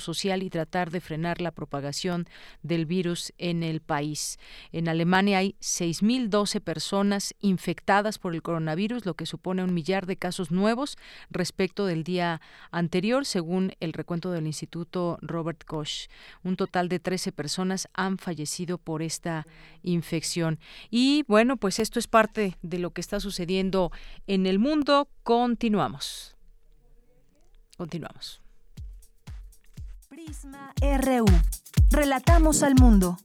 social 0.00 0.42
y 0.42 0.50
tratar 0.50 0.90
de 0.90 1.00
frenar 1.00 1.40
la 1.40 1.50
propagación 1.50 2.26
del 2.62 2.86
virus 2.86 3.32
en 3.38 3.62
el 3.62 3.80
país. 3.80 4.38
En 4.72 4.88
Alemania 4.88 5.38
hay 5.38 5.56
6.012 5.60 6.60
personas 6.60 7.34
infectadas 7.40 8.18
por 8.18 8.34
el 8.34 8.42
coronavirus, 8.42 9.06
lo 9.06 9.14
que 9.14 9.26
supone 9.26 9.64
un 9.64 9.74
millar 9.74 10.06
de 10.06 10.16
casos 10.16 10.50
nuevos 10.50 10.96
respecto 11.30 11.86
del 11.86 12.04
día 12.04 12.40
anterior, 12.70 13.24
según 13.26 13.72
el 13.80 13.92
recuento 13.92 14.30
del 14.30 14.46
Instituto 14.46 15.18
Robert 15.22 15.64
Koch. 15.64 16.08
Un 16.42 16.56
total 16.56 16.88
de 16.88 16.98
13 16.98 17.32
personas 17.32 17.88
han 17.94 18.18
fallecido 18.18 18.78
por 18.78 19.02
esta 19.02 19.46
infección. 19.82 20.58
Y 20.90 21.24
bueno, 21.28 21.56
pues 21.56 21.78
esto 21.78 21.98
es 21.98 22.06
parte 22.06 22.56
de 22.62 22.78
lo 22.78 22.90
que 22.90 23.00
está 23.00 23.20
sucediendo 23.20 23.92
en 24.26 24.46
el 24.46 24.58
mundo. 24.58 25.08
Continuamos. 25.22 26.36
Continuamos. 27.76 28.41
RU. 30.80 31.24
Relatamos 31.90 32.62
al 32.62 32.74
mundo. 32.74 33.18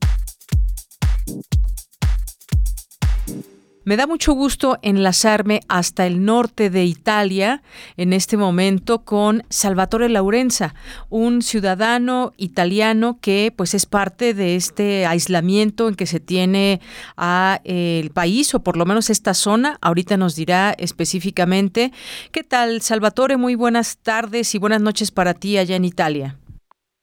Me 3.83 3.95
da 3.95 4.05
mucho 4.05 4.33
gusto 4.33 4.77
enlazarme 4.81 5.61
hasta 5.69 6.05
el 6.05 6.25
norte 6.25 6.69
de 6.69 6.83
Italia 6.83 7.63
en 7.95 8.11
este 8.11 8.35
momento 8.35 9.05
con 9.05 9.43
Salvatore 9.49 10.09
Laurenza, 10.09 10.75
un 11.09 11.41
ciudadano 11.41 12.33
italiano 12.35 13.17
que 13.21 13.53
pues 13.55 13.73
es 13.73 13.85
parte 13.85 14.33
de 14.33 14.57
este 14.57 15.05
aislamiento 15.05 15.87
en 15.87 15.95
que 15.95 16.05
se 16.05 16.19
tiene 16.19 16.81
a 17.15 17.61
eh, 17.63 18.01
el 18.03 18.09
país 18.09 18.53
o 18.55 18.59
por 18.61 18.75
lo 18.75 18.85
menos 18.85 19.09
esta 19.09 19.33
zona. 19.33 19.77
Ahorita 19.81 20.17
nos 20.17 20.35
dirá 20.35 20.75
específicamente. 20.77 21.93
¿Qué 22.33 22.43
tal, 22.43 22.81
Salvatore? 22.81 23.37
Muy 23.37 23.55
buenas 23.55 23.97
tardes 23.97 24.53
y 24.53 24.57
buenas 24.57 24.81
noches 24.81 25.11
para 25.11 25.33
ti 25.33 25.57
allá 25.57 25.77
en 25.77 25.85
Italia. 25.85 26.37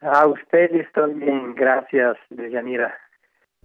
A 0.05 0.27
ustedes 0.27 0.87
también, 0.93 1.55
gracias, 1.55 2.19
Yanira. 2.29 2.95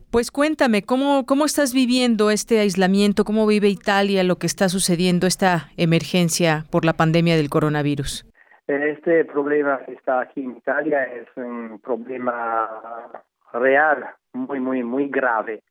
Pues 0.09 0.31
cuéntame, 0.31 0.83
¿cómo, 0.83 1.25
¿cómo 1.25 1.43
estás 1.43 1.73
viviendo 1.73 2.31
este 2.31 2.59
aislamiento? 2.59 3.25
¿Cómo 3.25 3.45
vive 3.45 3.67
Italia 3.67 4.23
lo 4.23 4.37
que 4.37 4.47
está 4.47 4.69
sucediendo, 4.69 5.27
esta 5.27 5.69
emergencia 5.75 6.63
por 6.71 6.85
la 6.85 6.93
pandemia 6.93 7.35
del 7.35 7.49
coronavirus? 7.49 8.25
Este 8.67 9.25
problema 9.25 9.81
que 9.85 9.93
está 9.93 10.21
aquí 10.21 10.41
en 10.41 10.55
Italia 10.55 11.03
es 11.03 11.27
un 11.35 11.77
problema 11.79 13.21
real, 13.51 14.05
muy, 14.31 14.61
muy, 14.61 14.81
muy 14.81 15.09
grave. 15.09 15.61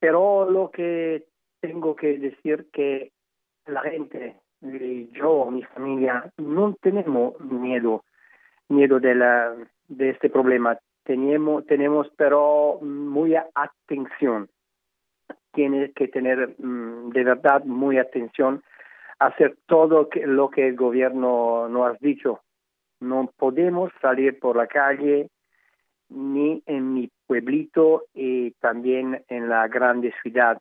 Pero 0.00 0.50
lo 0.50 0.72
que 0.72 1.24
tengo 1.60 1.94
que 1.94 2.18
decir 2.18 2.66
que 2.72 3.12
la 3.66 3.82
gente, 3.82 4.36
yo, 5.12 5.48
mi 5.52 5.62
familia, 5.62 6.32
no 6.36 6.74
tenemos 6.82 7.38
miedo, 7.40 8.04
miedo 8.68 8.98
de, 8.98 9.14
la, 9.14 9.54
de 9.96 10.10
este 10.10 10.30
problema 10.30 10.78
tenemos, 11.04 11.64
tenemos 11.66 12.08
pero 12.16 12.78
muy 12.82 13.36
atención. 13.36 14.48
Tiene 15.52 15.92
que 15.92 16.08
tener 16.08 16.56
mm, 16.58 17.10
de 17.10 17.24
verdad 17.24 17.64
muy 17.64 17.98
atención 17.98 18.62
hacer 19.18 19.56
todo 19.66 20.08
lo 20.24 20.50
que 20.50 20.66
el 20.66 20.76
gobierno 20.76 21.68
nos 21.68 21.94
ha 21.94 21.96
dicho. 22.00 22.40
No 23.00 23.30
podemos 23.36 23.92
salir 24.00 24.38
por 24.40 24.56
la 24.56 24.66
calle 24.66 25.28
ni 26.08 26.62
en 26.66 26.94
mi 26.94 27.10
pueblito 27.26 28.04
y 28.12 28.52
también 28.52 29.24
en 29.28 29.48
la 29.48 29.68
grande 29.68 30.12
ciudad. 30.22 30.60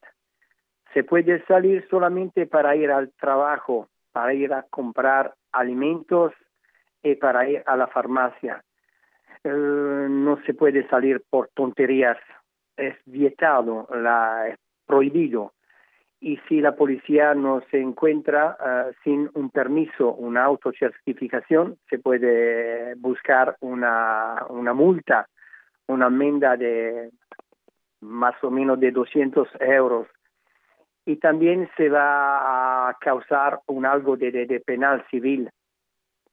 Se 0.94 1.04
puede 1.04 1.44
salir 1.46 1.86
solamente 1.90 2.46
para 2.46 2.76
ir 2.76 2.92
al 2.92 3.12
trabajo, 3.14 3.88
para 4.12 4.34
ir 4.34 4.54
a 4.54 4.64
comprar 4.70 5.34
alimentos 5.52 6.34
y 7.02 7.16
para 7.16 7.50
ir 7.50 7.64
a 7.66 7.76
la 7.76 7.88
farmacia 7.88 8.64
eh, 9.44 10.08
no 10.10 10.42
se 10.46 10.54
puede 10.54 10.88
salir 10.88 11.22
por 11.30 11.50
tonterías, 11.54 12.18
es 12.78 12.96
vietado, 13.06 13.88
la, 13.94 14.48
es 14.48 14.58
prohibido. 14.86 15.54
Y 16.20 16.38
si 16.48 16.62
la 16.62 16.76
policía 16.76 17.34
no 17.36 17.62
se 17.70 17.82
encuentra 17.82 18.58
eh, 18.66 18.94
sin 19.04 19.30
un 19.34 19.50
permiso, 19.50 20.14
una 20.14 20.46
autocertificación, 20.46 21.78
se 21.90 22.00
puede 22.00 22.96
buscar 22.96 23.58
una, 23.60 24.46
una 24.50 24.74
multa, 24.74 25.28
una 25.88 26.08
enmienda 26.08 26.56
de 26.56 27.12
más 28.00 28.42
o 28.44 28.50
menos 28.50 28.80
de 28.80 28.92
200 28.92 29.48
euros. 29.60 30.08
Y 31.06 31.18
también 31.18 31.70
se 31.76 31.90
va 31.90 32.88
a 32.88 32.94
causar 33.02 33.60
un 33.68 33.86
algo 33.86 34.16
de, 34.16 34.32
de 34.32 34.60
penal 34.62 35.06
civil 35.12 35.50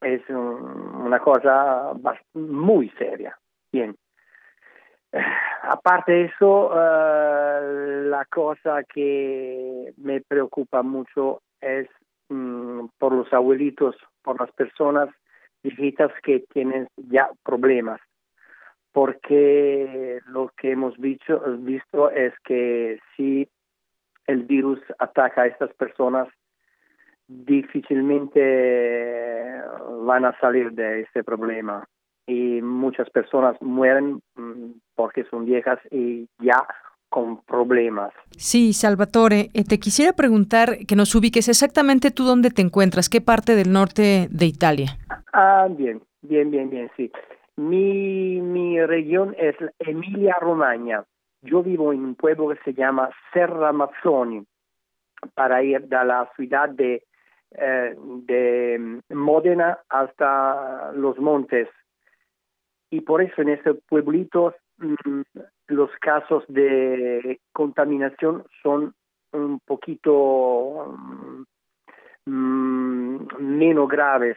es 0.01 0.23
una 1.11 1.19
cosa 1.19 1.93
muy 2.35 2.89
seria. 2.91 3.37
Bien. 3.73 3.97
Aparte 5.62 6.12
de 6.12 6.24
eso, 6.27 6.70
eh, 6.73 8.05
la 8.07 8.24
cosa 8.27 8.85
que 8.85 9.93
me 9.97 10.20
preocupa 10.20 10.82
mucho 10.82 11.43
es 11.61 11.89
mm, 12.28 12.87
por 12.99 13.12
los 13.12 13.32
abuelitos, 13.32 13.97
por 14.23 14.41
las 14.41 14.53
personas 14.53 15.09
viejitas 15.62 16.12
que 16.23 16.45
tienen 16.53 16.89
ya 16.97 17.28
problemas, 17.43 18.01
porque 18.93 20.20
lo 20.27 20.51
que 20.57 20.70
hemos 20.70 20.97
visto, 20.97 21.43
visto 21.59 22.11
es 22.11 22.32
que 22.45 22.99
si 23.16 23.49
el 24.27 24.45
virus 24.45 24.81
ataca 24.99 25.43
a 25.43 25.47
estas 25.47 25.74
personas, 25.74 26.28
difícilmente 27.31 28.40
van 30.05 30.24
a 30.24 30.36
salir 30.40 30.73
de 30.73 31.02
este 31.02 31.23
problema 31.23 31.86
y 32.27 32.61
muchas 32.61 33.09
personas 33.11 33.57
mueren 33.61 34.20
mm, 34.35 34.73
porque 34.94 35.24
son 35.24 35.44
viejas 35.44 35.78
y 35.90 36.28
ya 36.40 36.66
con 37.09 37.43
problemas. 37.43 38.12
Sí, 38.36 38.73
Salvatore, 38.73 39.51
eh, 39.55 39.65
te 39.65 39.78
quisiera 39.78 40.12
preguntar 40.12 40.78
que 40.86 40.97
nos 40.97 41.15
ubiques 41.15 41.48
exactamente 41.48 42.11
tú 42.11 42.24
dónde 42.24 42.51
te 42.51 42.62
encuentras, 42.62 43.09
qué 43.09 43.20
parte 43.20 43.55
del 43.55 43.73
norte 43.73 44.28
de 44.31 44.47
Italia. 44.47 44.97
Ah, 45.32 45.66
bien, 45.70 46.02
bien, 46.23 46.51
bien, 46.51 46.70
bien, 46.70 46.90
sí. 46.97 47.11
Mi, 47.57 48.40
mi 48.40 48.81
región 48.85 49.35
es 49.39 49.57
Emilia 49.81 50.36
Romagna. 50.40 51.05
Yo 51.43 51.62
vivo 51.62 51.93
en 51.93 52.01
un 52.01 52.15
pueblo 52.15 52.48
que 52.48 52.62
se 52.65 52.74
llama 52.74 53.11
Serra 53.32 53.73
Mazzoni, 53.73 54.44
para 55.35 55.62
ir 55.62 55.82
de 55.82 56.05
la 56.05 56.31
ciudad 56.36 56.69
de 56.69 57.02
eh, 57.53 57.95
de 57.99 59.01
Módena 59.11 59.79
hasta 59.89 60.93
los 60.93 61.19
montes. 61.19 61.69
Y 62.91 63.01
por 63.03 63.23
eso 63.23 63.43
en 63.43 63.51
ese 63.51 63.75
pueblito 63.75 64.55
mm, 64.79 65.21
los 65.69 65.91
casos 66.01 66.45
de 66.49 67.41
contaminación 67.53 68.45
son 68.63 68.95
un 69.33 69.61
poquito 69.61 70.97
mm, 72.27 73.19
menos 73.39 73.89
graves. 73.89 74.37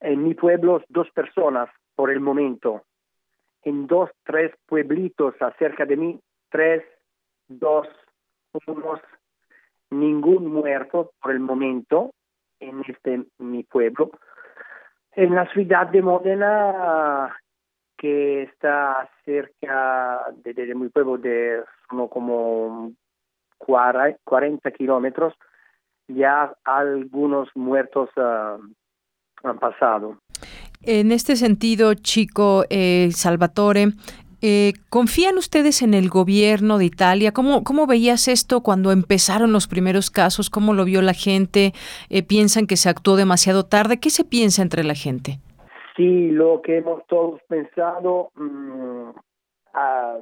En 0.00 0.22
mi 0.22 0.34
pueblo, 0.34 0.82
dos 0.88 1.10
personas 1.10 1.68
por 1.94 2.10
el 2.10 2.20
momento. 2.20 2.82
En 3.62 3.86
dos, 3.86 4.10
tres 4.24 4.52
pueblitos 4.66 5.34
acerca 5.40 5.84
de 5.84 5.96
mí, 5.96 6.20
tres, 6.50 6.84
dos, 7.48 7.88
unos, 8.66 9.00
ningún 9.90 10.52
muerto 10.52 11.12
por 11.20 11.32
el 11.32 11.40
momento 11.40 12.12
en 12.60 12.82
este 12.86 13.24
mi 13.38 13.62
pueblo. 13.64 14.10
En 15.12 15.34
la 15.34 15.50
ciudad 15.52 15.86
de 15.88 16.02
Modena, 16.02 17.34
que 17.96 18.42
está 18.42 19.08
cerca 19.24 20.22
de, 20.44 20.74
mi 20.74 20.88
pueblo, 20.88 21.16
de 21.16 21.62
son 21.88 22.08
como 22.08 22.92
40 23.58 24.70
kilómetros, 24.72 25.34
ya 26.08 26.54
algunos 26.64 27.48
muertos 27.54 28.10
ah, 28.16 28.58
han 29.42 29.58
pasado. 29.58 30.18
En 30.82 31.10
este 31.10 31.36
sentido, 31.36 31.94
chico 31.94 32.64
eh, 32.68 33.08
Salvatore, 33.12 33.88
eh, 34.48 34.74
¿Confían 34.90 35.38
ustedes 35.38 35.82
en 35.82 35.92
el 35.92 36.08
gobierno 36.08 36.78
de 36.78 36.84
Italia? 36.84 37.32
¿Cómo, 37.32 37.64
¿Cómo 37.64 37.88
veías 37.88 38.28
esto 38.28 38.60
cuando 38.60 38.92
empezaron 38.92 39.52
los 39.52 39.66
primeros 39.66 40.08
casos? 40.08 40.50
¿Cómo 40.50 40.72
lo 40.72 40.84
vio 40.84 41.02
la 41.02 41.14
gente? 41.14 41.72
Eh, 42.10 42.22
¿Piensan 42.22 42.68
que 42.68 42.76
se 42.76 42.88
actuó 42.88 43.16
demasiado 43.16 43.66
tarde? 43.66 43.98
¿Qué 43.98 44.08
se 44.08 44.24
piensa 44.24 44.62
entre 44.62 44.84
la 44.84 44.94
gente? 44.94 45.40
Sí, 45.96 46.30
lo 46.30 46.62
que 46.62 46.76
hemos 46.76 47.04
todos 47.08 47.40
pensado, 47.48 48.30
mm, 48.36 49.10
ah, 49.74 50.18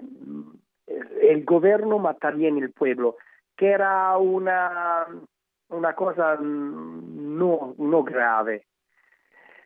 el 1.20 1.44
gobierno 1.44 1.98
mataría 1.98 2.48
en 2.48 2.56
el 2.56 2.72
pueblo, 2.72 3.16
que 3.58 3.72
era 3.72 4.16
una, 4.16 5.06
una 5.68 5.94
cosa 5.94 6.38
no, 6.40 7.74
no 7.76 8.02
grave. 8.02 8.64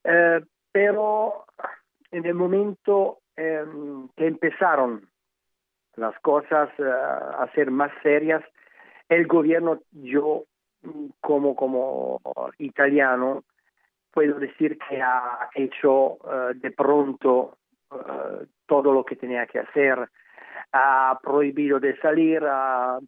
Eh, 0.02 0.40
pero 0.72 1.44
en 2.10 2.26
el 2.26 2.34
momento 2.34 3.20
Em, 3.40 4.08
que 4.16 4.26
empezaron 4.26 5.08
las 5.94 6.18
cosas 6.18 6.70
eh, 6.76 6.82
a 6.82 7.48
ser 7.54 7.70
más 7.70 7.92
serias, 8.02 8.42
el 9.08 9.28
gobierno, 9.28 9.78
yo 9.92 10.42
como, 11.20 11.54
como 11.54 12.20
italiano, 12.58 13.44
puedo 14.10 14.40
decir 14.40 14.76
que 14.88 15.00
ha 15.00 15.50
hecho 15.54 16.14
eh, 16.16 16.54
de 16.56 16.72
pronto 16.72 17.58
eh, 17.92 18.46
todo 18.66 18.92
lo 18.92 19.04
que 19.04 19.14
tenía 19.14 19.46
que 19.46 19.60
hacer. 19.60 20.08
Ha 20.72 21.16
prohibido 21.22 21.78
de 21.78 21.96
salir, 21.98 22.42
ha, 22.44 22.98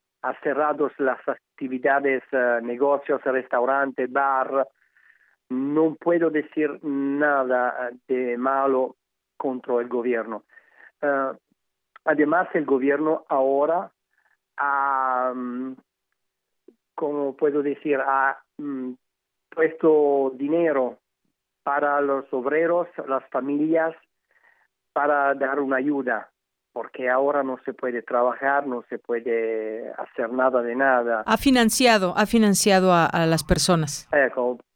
cerrado 0.44 0.92
las 0.98 1.18
actividades, 1.26 2.22
negocios, 2.62 3.20
restaurantes, 3.24 4.12
bar. 4.12 4.68
No 5.48 5.96
puedo 5.96 6.30
decir 6.30 6.78
nada 6.84 7.90
de 8.06 8.38
malo 8.38 8.94
contra 9.40 9.80
el 9.80 9.88
gobierno. 9.88 10.42
Uh, 11.00 11.34
además, 12.04 12.46
el 12.52 12.66
gobierno 12.66 13.24
ahora 13.28 13.90
ha, 14.58 15.32
um, 15.34 15.74
como 16.94 17.34
puedo 17.34 17.62
decir, 17.62 17.98
ha 17.98 18.38
um, 18.58 18.94
puesto 19.48 20.32
dinero 20.34 20.98
para 21.62 22.02
los 22.02 22.30
obreros, 22.34 22.86
las 23.08 23.24
familias, 23.30 23.96
para 24.92 25.34
dar 25.34 25.58
una 25.58 25.76
ayuda, 25.76 26.28
porque 26.74 27.08
ahora 27.08 27.42
no 27.42 27.56
se 27.64 27.72
puede 27.72 28.02
trabajar, 28.02 28.66
no 28.66 28.82
se 28.90 28.98
puede 28.98 29.90
hacer 29.96 30.30
nada 30.34 30.60
de 30.60 30.76
nada. 30.76 31.22
Ha 31.24 31.38
financiado, 31.38 32.12
ha 32.14 32.26
financiado 32.26 32.92
a, 32.92 33.06
a 33.06 33.24
las 33.24 33.42
personas. 33.42 34.06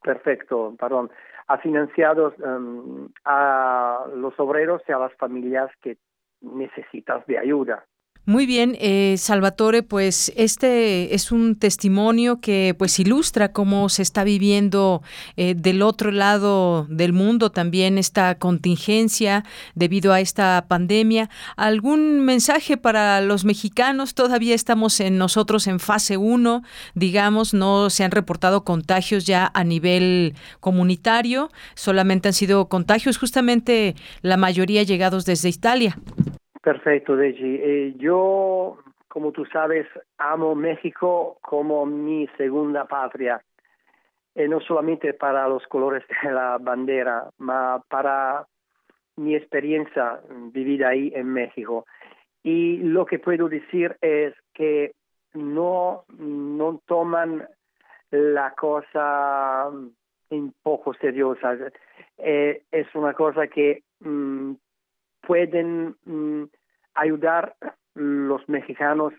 perfecto, 0.01 0.73
perdón 0.79 1.11
ha 1.47 1.57
financiado 1.59 2.33
em, 2.43 3.09
a 3.23 4.05
los 4.15 4.39
obreros 4.39 4.81
y 4.87 4.91
a 4.91 4.99
las 4.99 5.13
familias 5.15 5.69
que 5.81 5.97
necesitas 6.41 7.25
de 7.27 7.37
ayuda. 7.37 7.85
Muy 8.27 8.47
bien, 8.47 8.75
eh, 8.79 9.17
Salvatore, 9.19 9.83
pues 9.83 10.33
este 10.35 11.13
es 11.13 11.31
un 11.31 11.55
testimonio 11.55 12.41
que 12.41 12.73
pues 12.75 12.99
ilustra 12.99 13.51
cómo 13.51 13.87
se 13.87 14.01
está 14.01 14.23
viviendo 14.23 15.03
eh, 15.37 15.53
del 15.55 15.83
otro 15.83 16.11
lado 16.11 16.87
del 16.89 17.13
mundo 17.13 17.51
también 17.51 17.99
esta 17.99 18.33
contingencia 18.39 19.45
debido 19.75 20.11
a 20.11 20.21
esta 20.21 20.65
pandemia. 20.67 21.29
¿Algún 21.55 22.21
mensaje 22.21 22.77
para 22.77 23.21
los 23.21 23.45
mexicanos? 23.45 24.15
Todavía 24.15 24.55
estamos 24.55 24.99
en 25.01 25.19
nosotros 25.19 25.67
en 25.67 25.79
fase 25.79 26.17
1, 26.17 26.63
digamos, 26.95 27.53
no 27.53 27.91
se 27.91 28.05
han 28.05 28.11
reportado 28.11 28.63
contagios 28.63 29.25
ya 29.25 29.51
a 29.53 29.63
nivel 29.63 30.33
comunitario, 30.61 31.51
solamente 31.75 32.29
han 32.29 32.33
sido 32.33 32.69
contagios 32.69 33.19
justamente 33.19 33.93
la 34.23 34.37
mayoría 34.37 34.81
llegados 34.81 35.25
desde 35.25 35.49
Italia. 35.49 35.95
Perfecto, 36.65 37.15
Deji. 37.15 37.59
Eh, 37.61 37.93
yo, 37.95 38.79
como 39.07 39.31
tú 39.31 39.45
sabes, 39.45 39.85
amo 40.17 40.55
México 40.55 41.37
como 41.43 41.85
mi 41.85 42.27
segunda 42.37 42.85
patria. 42.85 43.39
Eh, 44.33 44.47
no 44.47 44.59
solamente 44.61 45.13
para 45.13 45.47
los 45.47 45.67
colores 45.67 46.03
de 46.23 46.31
la 46.31 46.57
bandera, 46.57 47.29
ma 47.37 47.83
para 47.87 48.47
mi 49.15 49.35
experiencia 49.35 50.19
vivida 50.51 50.89
ahí 50.89 51.11
en 51.13 51.27
México. 51.31 51.85
Y 52.41 52.77
lo 52.77 53.05
que 53.05 53.19
puedo 53.19 53.47
decir 53.47 53.95
es 54.01 54.33
que 54.51 54.93
no, 55.35 56.05
no 56.17 56.81
toman 56.87 57.47
la 58.09 58.55
cosa 58.55 59.69
un 60.31 60.53
poco 60.63 60.95
seriosa. 60.95 61.57
Eh, 62.17 62.63
es 62.71 62.87
una 62.95 63.13
cosa 63.13 63.45
que 63.45 63.83
mm, 63.99 64.53
pueden 65.25 65.95
mm, 66.05 66.43
ayudar 66.93 67.55
los 67.93 68.47
mexicanos 68.49 69.13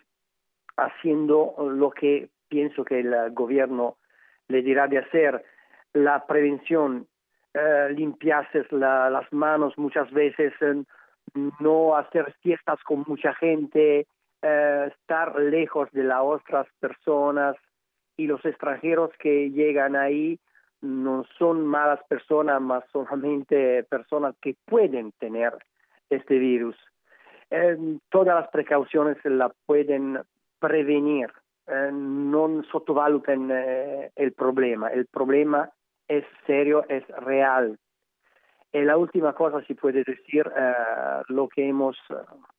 haciendo 0.77 1.55
lo 1.71 1.91
que 1.91 2.29
pienso 2.49 2.85
que 2.85 3.01
el 3.01 3.31
gobierno 3.33 3.97
le 4.49 4.63
dirá 4.63 4.87
de 4.87 4.99
hacer, 4.99 5.45
la 5.93 6.27
prevención, 6.27 7.07
eh, 7.55 7.89
limpiarse 7.95 8.67
las 8.71 9.33
manos 9.33 9.77
muchas 9.79 10.11
veces, 10.13 10.53
eh, 10.61 10.83
no 11.59 11.97
hacer 11.97 12.35
fiestas 12.43 12.79
con 12.85 13.05
mucha 13.07 13.35
gente, 13.35 14.07
eh, 14.43 14.91
estar 14.93 15.39
lejos 15.41 15.91
de 15.93 16.05
las 16.05 16.21
otras 16.23 16.67
personas 16.79 17.57
y 18.17 18.27
los 18.27 18.45
extranjeros 18.45 19.11
que 19.19 19.51
llegan 19.51 19.97
ahí 19.97 20.39
no 20.83 21.25
son 21.39 21.67
malas 21.67 22.01
personas, 22.09 22.61
más 22.61 22.85
solamente 22.93 23.83
personas 23.85 24.35
que 24.41 24.55
pueden 24.67 25.13
tener 25.13 25.55
este 26.11 26.39
virus. 26.39 26.77
Eh, 27.51 27.99
todas 28.11 28.35
las 28.35 28.49
precauciones 28.49 29.19
la 29.25 29.53
pueden 29.67 30.19
prevenir, 30.59 31.31
eh, 31.67 31.91
no 31.93 32.63
sottovaluten 32.71 33.51
eh, 33.53 34.11
el 34.17 34.33
problema. 34.33 34.89
El 34.89 35.07
problema 35.07 35.71
es 36.09 36.25
serio, 36.47 36.85
es 36.89 37.07
real. 37.09 37.79
Y 38.73 38.83
la 38.83 38.97
última 38.97 39.33
cosa, 39.33 39.63
si 39.63 39.75
puede 39.75 40.05
decir, 40.05 40.45
lo 41.29 41.49
que 41.49 41.67
hemos, 41.67 41.97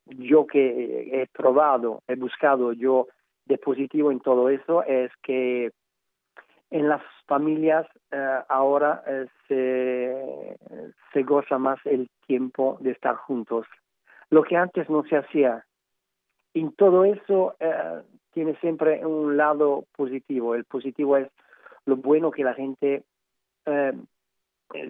yo 0.06 0.48
que 0.48 1.22
he 1.22 1.28
probado, 1.28 2.02
he 2.08 2.16
buscado 2.16 2.74
yo 2.74 3.08
de 3.46 3.60
positivo 3.60 4.12
en 4.12 4.20
todo 4.22 4.50
eso, 4.50 4.84
es 4.84 5.12
que 5.22 5.72
en 6.70 6.90
las 6.90 7.02
familias 7.28 7.88
ahora 8.50 9.04
se, 9.48 10.58
se 11.14 11.24
goza 11.24 11.58
más 11.58 11.80
el 11.86 12.10
tiempo 12.26 12.78
de 12.82 12.92
estar 12.92 13.16
juntos 13.16 13.66
lo 14.30 14.44
que 14.44 14.56
antes 14.56 14.90
no 14.90 15.04
se 15.04 15.18
hacía. 15.18 15.66
Y 16.54 16.70
todo 16.72 17.06
eso 17.06 17.56
eh, 17.60 18.02
tiene 18.34 18.56
siempre 18.56 19.06
un 19.06 19.38
lado 19.38 19.86
positivo. 19.96 20.56
El 20.56 20.66
positivo 20.66 21.18
es 21.18 21.30
lo 21.86 21.98
bueno 21.98 22.32
que 22.32 22.44
la 22.44 22.54
gente 22.54 23.04
eh, 23.66 23.94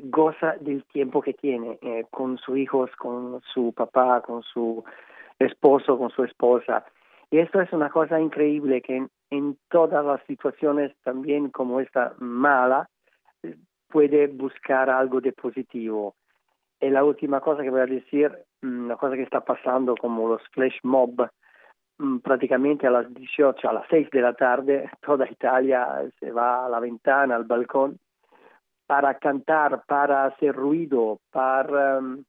goza 0.04 0.56
del 0.60 0.84
tiempo 0.86 1.22
que 1.22 1.34
tiene 1.34 1.78
eh, 1.82 2.06
con 2.10 2.38
sus 2.38 2.58
hijos, 2.58 2.90
con 2.98 3.42
su 3.54 3.74
papá, 3.74 4.22
con 4.22 4.44
su 4.44 4.84
esposo, 5.40 5.98
con 5.98 6.10
su 6.10 6.24
esposa. 6.24 6.86
Y 7.30 7.40
esto 7.40 7.62
es 7.62 7.72
una 7.74 7.90
cosa 7.90 8.20
increíble 8.20 8.82
que 8.82 9.08
en 9.30 9.58
todas 9.70 10.06
las 10.06 10.24
situaciones, 10.26 10.96
también 11.04 11.50
como 11.50 11.80
esta 11.80 12.14
mala, 12.20 12.90
puede 13.90 14.28
buscar 14.28 14.90
algo 14.90 15.22
de 15.22 15.34
positivo. 15.34 16.16
Y 16.80 16.90
la 16.90 17.04
última 17.04 17.42
cosa 17.42 17.64
que 17.64 17.70
voy 17.70 17.82
a 17.82 17.86
decir, 17.86 18.32
una 18.62 18.96
mm, 18.96 18.98
cosa 18.98 19.16
que 19.16 19.24
está 19.24 19.42
pasando 19.42 19.96
como 19.96 20.28
los 20.28 20.42
flash 20.50 20.78
mob, 20.84 21.30
mm, 21.98 22.20
prácticamente 22.20 22.88
a 22.88 22.92
las 22.92 23.12
18, 23.14 23.70
a 23.70 23.74
las 23.74 23.88
6 23.90 24.10
de 24.12 24.22
la 24.22 24.34
tarde, 24.34 24.90
toda 25.02 25.30
Italia 25.30 25.88
se 26.20 26.32
va 26.32 26.66
a 26.66 26.70
la 26.70 26.80
ventana, 26.80 27.36
al 27.36 27.46
balcón, 27.46 28.00
para 28.86 29.16
cantar, 29.16 29.84
para 29.88 30.26
hacer 30.26 30.56
ruido, 30.56 31.20
para 31.32 32.00
mm, 32.00 32.24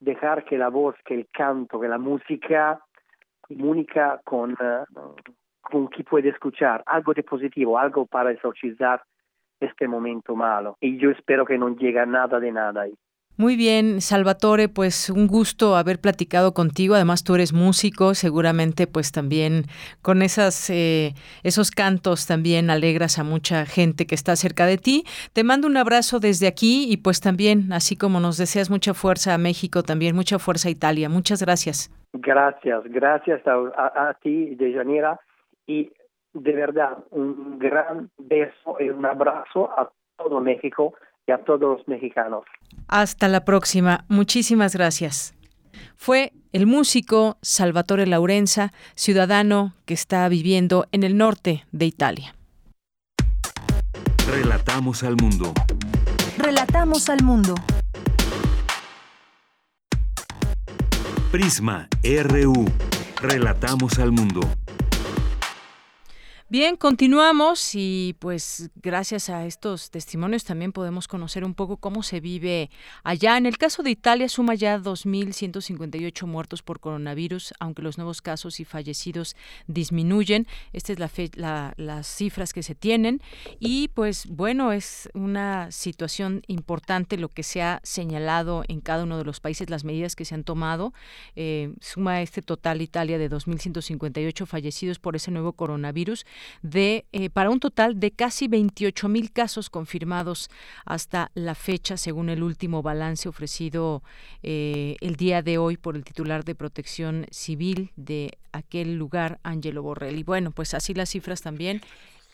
dejar 0.00 0.44
que 0.44 0.56
la 0.56 0.68
voz, 0.68 0.94
que 1.04 1.14
el 1.14 1.28
canto, 1.32 1.80
que 1.80 1.88
la 1.88 1.98
música 1.98 2.80
comunica 3.40 4.20
con, 4.24 4.52
eh, 4.52 4.84
que 5.96 6.04
puede 6.04 6.28
escuchar, 6.28 6.82
algo 6.86 7.14
de 7.14 7.22
positivo, 7.22 7.78
algo 7.78 8.06
para 8.06 8.30
exorcizar 8.32 9.02
este 9.60 9.86
momento 9.88 10.34
malo. 10.34 10.76
Y 10.80 10.98
yo 10.98 11.10
espero 11.10 11.44
que 11.44 11.58
no 11.58 11.74
llegue 11.76 12.04
nada 12.06 12.40
de 12.40 12.52
nada 12.52 12.82
ahí. 12.82 12.94
Muy 13.40 13.56
bien, 13.56 14.02
Salvatore, 14.02 14.68
pues 14.68 15.08
un 15.08 15.26
gusto 15.26 15.74
haber 15.74 15.98
platicado 15.98 16.52
contigo. 16.52 16.94
Además, 16.94 17.24
tú 17.24 17.34
eres 17.34 17.54
músico, 17.54 18.12
seguramente, 18.12 18.86
pues 18.86 19.12
también 19.12 19.64
con 20.02 20.20
esas 20.20 20.68
eh, 20.68 21.14
esos 21.42 21.70
cantos 21.70 22.26
también 22.26 22.68
alegras 22.68 23.18
a 23.18 23.24
mucha 23.24 23.64
gente 23.64 24.06
que 24.06 24.14
está 24.14 24.36
cerca 24.36 24.66
de 24.66 24.76
ti. 24.76 25.04
Te 25.32 25.42
mando 25.42 25.68
un 25.68 25.78
abrazo 25.78 26.20
desde 26.20 26.48
aquí 26.48 26.92
y 26.92 26.98
pues 26.98 27.22
también, 27.22 27.72
así 27.72 27.96
como 27.96 28.20
nos 28.20 28.36
deseas 28.36 28.68
mucha 28.68 28.92
fuerza 28.92 29.32
a 29.32 29.38
México, 29.38 29.82
también 29.82 30.14
mucha 30.14 30.38
fuerza 30.38 30.68
a 30.68 30.72
Italia. 30.72 31.08
Muchas 31.08 31.40
gracias. 31.40 31.90
Gracias, 32.12 32.82
gracias 32.90 33.40
a, 33.46 34.08
a 34.10 34.14
ti, 34.22 34.54
Dejanira, 34.56 35.18
y 35.70 35.92
de 36.32 36.52
verdad 36.52 36.98
un 37.10 37.58
gran 37.58 38.10
beso 38.18 38.76
y 38.80 38.88
un 38.88 39.06
abrazo 39.06 39.70
a 39.78 39.90
todo 40.16 40.40
México 40.40 40.94
y 41.26 41.32
a 41.32 41.38
todos 41.38 41.78
los 41.78 41.88
mexicanos. 41.88 42.42
Hasta 42.88 43.28
la 43.28 43.44
próxima. 43.44 44.04
Muchísimas 44.08 44.74
gracias. 44.74 45.34
Fue 45.96 46.32
el 46.52 46.66
músico 46.66 47.36
Salvatore 47.40 48.06
Laurenza, 48.06 48.72
ciudadano 48.96 49.74
que 49.86 49.94
está 49.94 50.28
viviendo 50.28 50.86
en 50.90 51.04
el 51.04 51.16
norte 51.16 51.64
de 51.70 51.86
Italia. 51.86 52.34
Relatamos 54.28 55.04
al 55.04 55.16
mundo. 55.16 55.52
Relatamos 56.36 57.08
al 57.08 57.22
mundo. 57.22 57.54
Prisma 61.30 61.88
RU. 62.02 62.64
Relatamos 63.22 63.98
al 64.00 64.10
mundo. 64.10 64.40
Bien, 66.52 66.74
continuamos 66.74 67.76
y 67.76 68.16
pues 68.18 68.70
gracias 68.74 69.30
a 69.30 69.46
estos 69.46 69.88
testimonios 69.92 70.42
también 70.42 70.72
podemos 70.72 71.06
conocer 71.06 71.44
un 71.44 71.54
poco 71.54 71.76
cómo 71.76 72.02
se 72.02 72.18
vive 72.18 72.70
allá. 73.04 73.36
En 73.36 73.46
el 73.46 73.56
caso 73.56 73.84
de 73.84 73.92
Italia 73.92 74.28
suma 74.28 74.56
ya 74.56 74.76
2.158 74.76 76.26
muertos 76.26 76.64
por 76.64 76.80
coronavirus, 76.80 77.54
aunque 77.60 77.82
los 77.82 77.98
nuevos 77.98 78.20
casos 78.20 78.58
y 78.58 78.64
fallecidos 78.64 79.36
disminuyen. 79.68 80.48
Estas 80.72 80.98
es 81.20 81.36
la, 81.36 81.72
las 81.76 82.08
cifras 82.08 82.52
que 82.52 82.64
se 82.64 82.74
tienen 82.74 83.22
y 83.60 83.86
pues 83.86 84.26
bueno, 84.26 84.72
es 84.72 85.08
una 85.14 85.70
situación 85.70 86.42
importante 86.48 87.16
lo 87.16 87.28
que 87.28 87.44
se 87.44 87.62
ha 87.62 87.80
señalado 87.84 88.64
en 88.66 88.80
cada 88.80 89.04
uno 89.04 89.18
de 89.18 89.24
los 89.24 89.38
países, 89.38 89.70
las 89.70 89.84
medidas 89.84 90.16
que 90.16 90.24
se 90.24 90.34
han 90.34 90.42
tomado. 90.42 90.94
Eh, 91.36 91.74
suma 91.80 92.22
este 92.22 92.42
total 92.42 92.82
Italia 92.82 93.18
de 93.18 93.30
2.158 93.30 94.46
fallecidos 94.46 94.98
por 94.98 95.14
ese 95.14 95.30
nuevo 95.30 95.52
coronavirus 95.52 96.26
de 96.62 97.06
eh, 97.12 97.30
para 97.30 97.50
un 97.50 97.60
total 97.60 97.98
de 98.00 98.10
casi 98.10 98.48
28 98.48 99.08
mil 99.08 99.32
casos 99.32 99.70
confirmados 99.70 100.50
hasta 100.84 101.30
la 101.34 101.54
fecha, 101.54 101.96
según 101.96 102.28
el 102.28 102.42
último 102.42 102.82
balance 102.82 103.28
ofrecido 103.28 104.02
eh, 104.42 104.96
el 105.00 105.16
día 105.16 105.42
de 105.42 105.58
hoy 105.58 105.76
por 105.76 105.96
el 105.96 106.04
titular 106.04 106.44
de 106.44 106.54
Protección 106.54 107.26
Civil 107.30 107.92
de 107.96 108.38
aquel 108.52 108.96
lugar, 108.96 109.38
Angelo 109.42 109.82
Borrelli. 109.82 110.22
Bueno, 110.22 110.50
pues 110.50 110.74
así 110.74 110.94
las 110.94 111.10
cifras 111.10 111.42
también 111.42 111.80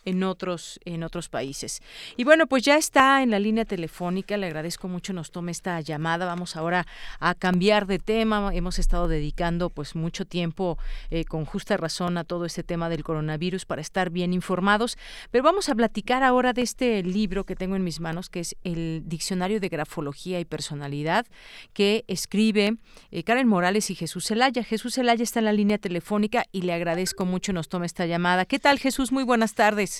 en 0.06 0.22
otros 0.22 0.80
en 0.86 1.02
otros 1.02 1.28
países. 1.28 1.82
Y 2.16 2.24
bueno, 2.24 2.46
pues 2.46 2.62
ya 2.62 2.76
está 2.76 3.22
en 3.22 3.30
la 3.30 3.38
línea 3.38 3.66
telefónica, 3.66 4.36
le 4.38 4.46
agradezco 4.46 4.88
mucho 4.88 5.12
nos 5.12 5.30
tome 5.30 5.52
esta 5.52 5.78
llamada. 5.82 6.24
Vamos 6.24 6.56
ahora 6.56 6.86
a 7.20 7.34
cambiar 7.34 7.86
de 7.86 7.98
tema. 7.98 8.50
Hemos 8.54 8.78
estado 8.78 9.08
dedicando 9.08 9.68
pues 9.68 9.94
mucho 9.94 10.24
tiempo 10.24 10.78
eh, 11.10 11.24
con 11.24 11.44
justa 11.44 11.76
razón 11.76 12.16
a 12.16 12.24
todo 12.24 12.46
este 12.46 12.62
tema 12.62 12.88
del 12.88 13.04
coronavirus 13.04 13.66
para 13.66 13.82
estar 13.82 14.10
bien 14.10 14.32
informados, 14.32 14.96
pero 15.30 15.44
vamos 15.44 15.68
a 15.68 15.74
platicar 15.74 16.22
ahora 16.22 16.52
de 16.52 16.62
este 16.62 17.02
libro 17.02 17.44
que 17.44 17.56
tengo 17.56 17.76
en 17.76 17.84
mis 17.84 18.00
manos 18.00 18.30
que 18.30 18.40
es 18.40 18.56
el 18.64 19.02
Diccionario 19.04 19.60
de 19.60 19.68
Grafología 19.68 20.40
y 20.40 20.44
Personalidad 20.44 21.26
que 21.72 22.04
escribe 22.06 22.76
eh, 23.10 23.24
Karen 23.24 23.48
Morales 23.48 23.90
y 23.90 23.94
Jesús 23.94 24.26
Zelaya. 24.26 24.62
Jesús 24.62 24.94
Zelaya 24.94 25.22
está 25.22 25.40
en 25.40 25.46
la 25.46 25.52
línea 25.52 25.78
telefónica 25.78 26.44
y 26.52 26.62
le 26.62 26.72
agradezco 26.72 27.24
mucho 27.24 27.52
nos 27.52 27.68
tome 27.68 27.86
esta 27.86 28.06
llamada. 28.06 28.44
¿Qué 28.44 28.58
tal 28.58 28.78
Jesús? 28.78 29.10
Muy 29.10 29.24
buenas 29.24 29.54
tardes. 29.54 29.95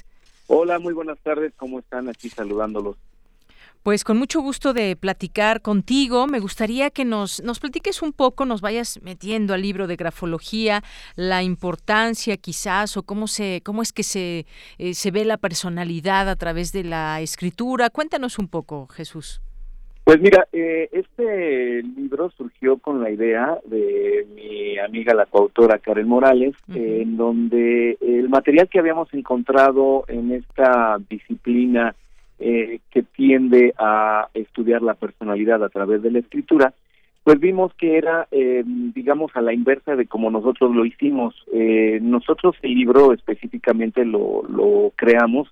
Hola, 0.49 0.79
muy 0.79 0.95
buenas 0.95 1.19
tardes, 1.19 1.53
¿cómo 1.57 1.81
están? 1.81 2.09
Aquí 2.09 2.29
saludándolos. 2.29 2.97
Pues 3.83 4.03
con 4.03 4.17
mucho 4.17 4.41
gusto 4.41 4.73
de 4.73 4.97
platicar 4.97 5.63
contigo. 5.63 6.27
Me 6.27 6.41
gustaría 6.41 6.91
que 6.91 7.05
nos, 7.05 7.41
nos 7.43 7.61
platiques 7.61 8.03
un 8.03 8.13
poco, 8.13 8.45
nos 8.45 8.61
vayas 8.61 9.01
metiendo 9.03 9.55
al 9.55 9.63
libro 9.63 9.87
de 9.87 9.95
grafología, 9.95 10.83
la 11.15 11.45
importancia 11.45 12.37
quizás 12.37 12.97
o 12.97 13.05
cómo 13.05 13.29
se, 13.29 13.63
cómo 13.65 13.83
es 13.83 13.93
que 13.93 14.03
se, 14.03 14.47
eh, 14.79 14.95
se 14.95 15.11
ve 15.13 15.25
la 15.25 15.37
personalidad 15.37 16.29
a 16.29 16.35
través 16.35 16.73
de 16.73 16.83
la 16.83 17.21
escritura. 17.21 17.91
Cuéntanos 17.91 18.41
un 18.41 18.49
poco, 18.49 18.89
Jesús. 18.89 19.41
Pues 20.07 20.21
mira, 20.21 20.47
eh, 20.53 20.89
este 20.93 21.83
libro 21.83 22.31
surgió 22.31 22.79
con 22.79 23.03
la 23.03 23.11
idea 23.11 23.59
de 23.65 24.25
mi 24.37 24.79
amiga 24.79 25.13
la 25.15 25.27
coautora 25.27 25.81
Karen 25.81 26.07
Morales, 26.07 26.55
en 26.73 27.17
donde 27.17 27.99
el 28.01 28.29
material 28.29 28.69
que 28.69 28.79
habíamos 28.79 29.13
encontrado 29.13 30.05
en 30.07 30.31
esta 30.31 30.99
disciplina 31.11 31.97
eh, 32.39 32.79
que 32.89 33.03
tiende 33.03 33.75
a 33.79 34.29
estudiar 34.33 34.81
la 34.81 34.95
personalidad 34.95 35.65
a 35.65 35.71
través 35.71 36.01
de 36.03 36.13
la 36.13 36.21
escritura, 36.21 36.73
pues 37.25 37.41
vimos 37.41 37.75
que 37.75 37.99
era, 37.99 38.29
eh, 38.31 38.63
digamos, 38.65 39.33
a 39.35 39.41
la 39.41 39.55
inversa 39.55 39.97
de 39.97 40.07
como 40.07 40.31
nosotros 40.31 40.73
lo 40.73 40.87
hicimos. 40.87 41.35
nosotros 42.01 42.55
el 42.63 42.75
libro 42.75 43.13
específicamente 43.13 44.05
lo, 44.05 44.45
lo 44.49 44.93
creamos 44.95 45.49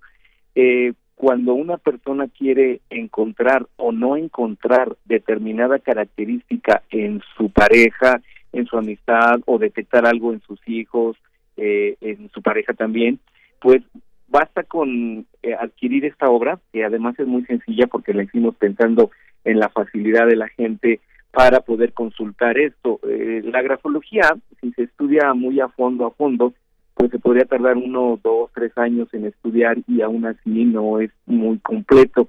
eh, 0.55 0.93
cuando 1.15 1.55
una 1.55 1.79
persona 1.79 2.29
quiere 2.29 2.81
encontrar 2.91 3.67
o 3.77 3.93
no 3.93 4.17
encontrar 4.17 4.97
determinada 5.05 5.79
característica 5.79 6.83
en 6.91 7.23
su 7.37 7.51
pareja, 7.51 8.21
en 8.53 8.67
su 8.67 8.77
amistad 8.77 9.41
o 9.47 9.59
detectar 9.59 10.07
algo 10.07 10.33
en 10.33 10.41
sus 10.43 10.61
hijos, 10.69 11.17
eh, 11.57 11.97
en 12.01 12.31
su 12.31 12.43
pareja 12.43 12.75
también, 12.75 13.21
pues 13.61 13.83
basta 14.29 14.65
con 14.65 15.27
eh, 15.43 15.55
adquirir 15.55 16.05
esta 16.05 16.29
obra, 16.29 16.59
que 16.73 16.85
además 16.85 17.19
es 17.19 17.27
muy 17.27 17.45
sencilla 17.45 17.87
porque 17.87 18.13
la 18.13 18.25
hicimos 18.25 18.57
pensando 18.57 19.11
en 19.45 19.61
la 19.61 19.69
facilidad 19.69 20.27
de 20.27 20.37
la 20.37 20.49
gente 20.49 21.01
para 21.31 21.61
poder 21.61 21.93
consultar 21.93 22.59
esto. 22.59 23.01
Eh, 23.09 23.43
la 23.45 23.63
grafología, 23.63 24.35
si 24.61 24.73
se 24.73 24.85
estudia 24.85 25.35
muy 25.35 25.61
a 25.61 25.69
fondo, 25.69 26.07
a 26.07 26.11
fondo, 26.11 26.55
pues 26.95 27.11
se 27.11 27.19
podría 27.19 27.45
tardar 27.45 27.77
uno, 27.77 28.19
dos, 28.23 28.51
tres 28.55 28.77
años 28.79 29.09
en 29.13 29.27
estudiar 29.27 29.79
y 29.87 30.01
aún 30.01 30.27
así 30.27 30.65
no 30.65 31.01
es 31.01 31.11
muy 31.27 31.59
completo. 31.59 32.29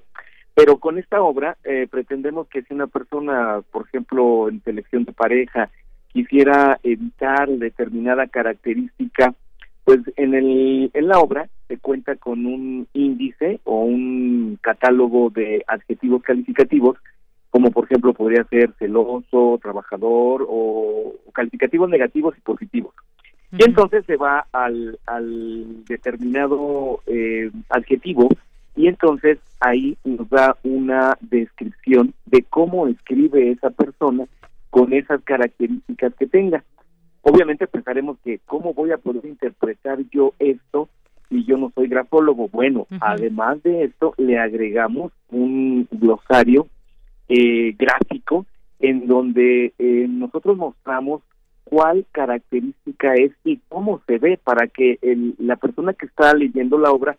Pero 0.54 0.78
con 0.78 0.98
esta 0.98 1.20
obra 1.22 1.56
eh, 1.64 1.86
pretendemos 1.90 2.48
que 2.48 2.62
si 2.62 2.74
una 2.74 2.86
persona, 2.86 3.60
por 3.70 3.86
ejemplo, 3.86 4.48
en 4.48 4.62
selección 4.62 5.04
de 5.04 5.12
pareja, 5.12 5.70
quisiera 6.08 6.80
evitar 6.82 7.48
determinada 7.48 8.26
característica, 8.26 9.34
pues 9.84 10.00
en, 10.16 10.34
el, 10.34 10.90
en 10.94 11.08
la 11.08 11.20
obra 11.20 11.48
se 11.68 11.78
cuenta 11.78 12.16
con 12.16 12.46
un 12.46 12.88
índice 12.92 13.60
o 13.64 13.84
un 13.84 14.58
catálogo 14.60 15.30
de 15.30 15.62
adjetivos 15.68 16.22
calificativos, 16.22 16.96
como 17.50 17.70
por 17.70 17.84
ejemplo 17.84 18.14
podría 18.14 18.44
ser 18.44 18.72
celoso, 18.78 19.60
trabajador 19.62 20.44
o 20.48 21.14
calificativos 21.32 21.88
negativos 21.88 22.36
y 22.36 22.40
positivos. 22.40 22.94
Y 23.52 23.64
entonces 23.64 24.04
se 24.06 24.16
va 24.16 24.46
al, 24.52 24.98
al 25.06 25.84
determinado 25.84 27.00
eh, 27.06 27.50
adjetivo 27.70 28.28
y 28.76 28.88
entonces 28.88 29.38
ahí 29.60 29.96
nos 30.04 30.28
da 30.28 30.56
una 30.62 31.16
descripción 31.20 32.12
de 32.26 32.42
cómo 32.42 32.86
escribe 32.86 33.50
esa 33.50 33.70
persona 33.70 34.26
con 34.70 34.92
esas 34.92 35.22
características 35.22 36.14
que 36.14 36.26
tenga. 36.26 36.62
Obviamente 37.22 37.66
pensaremos 37.66 38.18
que 38.22 38.38
cómo 38.44 38.74
voy 38.74 38.92
a 38.92 38.98
poder 38.98 39.24
interpretar 39.24 39.98
yo 40.10 40.34
esto 40.38 40.88
si 41.28 41.44
yo 41.44 41.56
no 41.56 41.72
soy 41.74 41.88
grafólogo. 41.88 42.48
Bueno, 42.48 42.86
además 43.00 43.62
de 43.62 43.84
esto 43.84 44.14
le 44.18 44.38
agregamos 44.38 45.12
un 45.30 45.88
glosario 45.90 46.68
eh, 47.28 47.74
gráfico 47.78 48.44
en 48.78 49.06
donde 49.06 49.72
eh, 49.78 50.06
nosotros 50.08 50.56
mostramos 50.56 51.22
cuál 51.68 52.06
característica 52.12 53.14
es 53.14 53.32
y 53.44 53.58
cómo 53.68 54.00
se 54.06 54.18
ve 54.18 54.38
para 54.42 54.68
que 54.68 54.98
el, 55.02 55.34
la 55.38 55.56
persona 55.56 55.92
que 55.94 56.06
está 56.06 56.32
leyendo 56.32 56.78
la 56.78 56.90
obra 56.90 57.16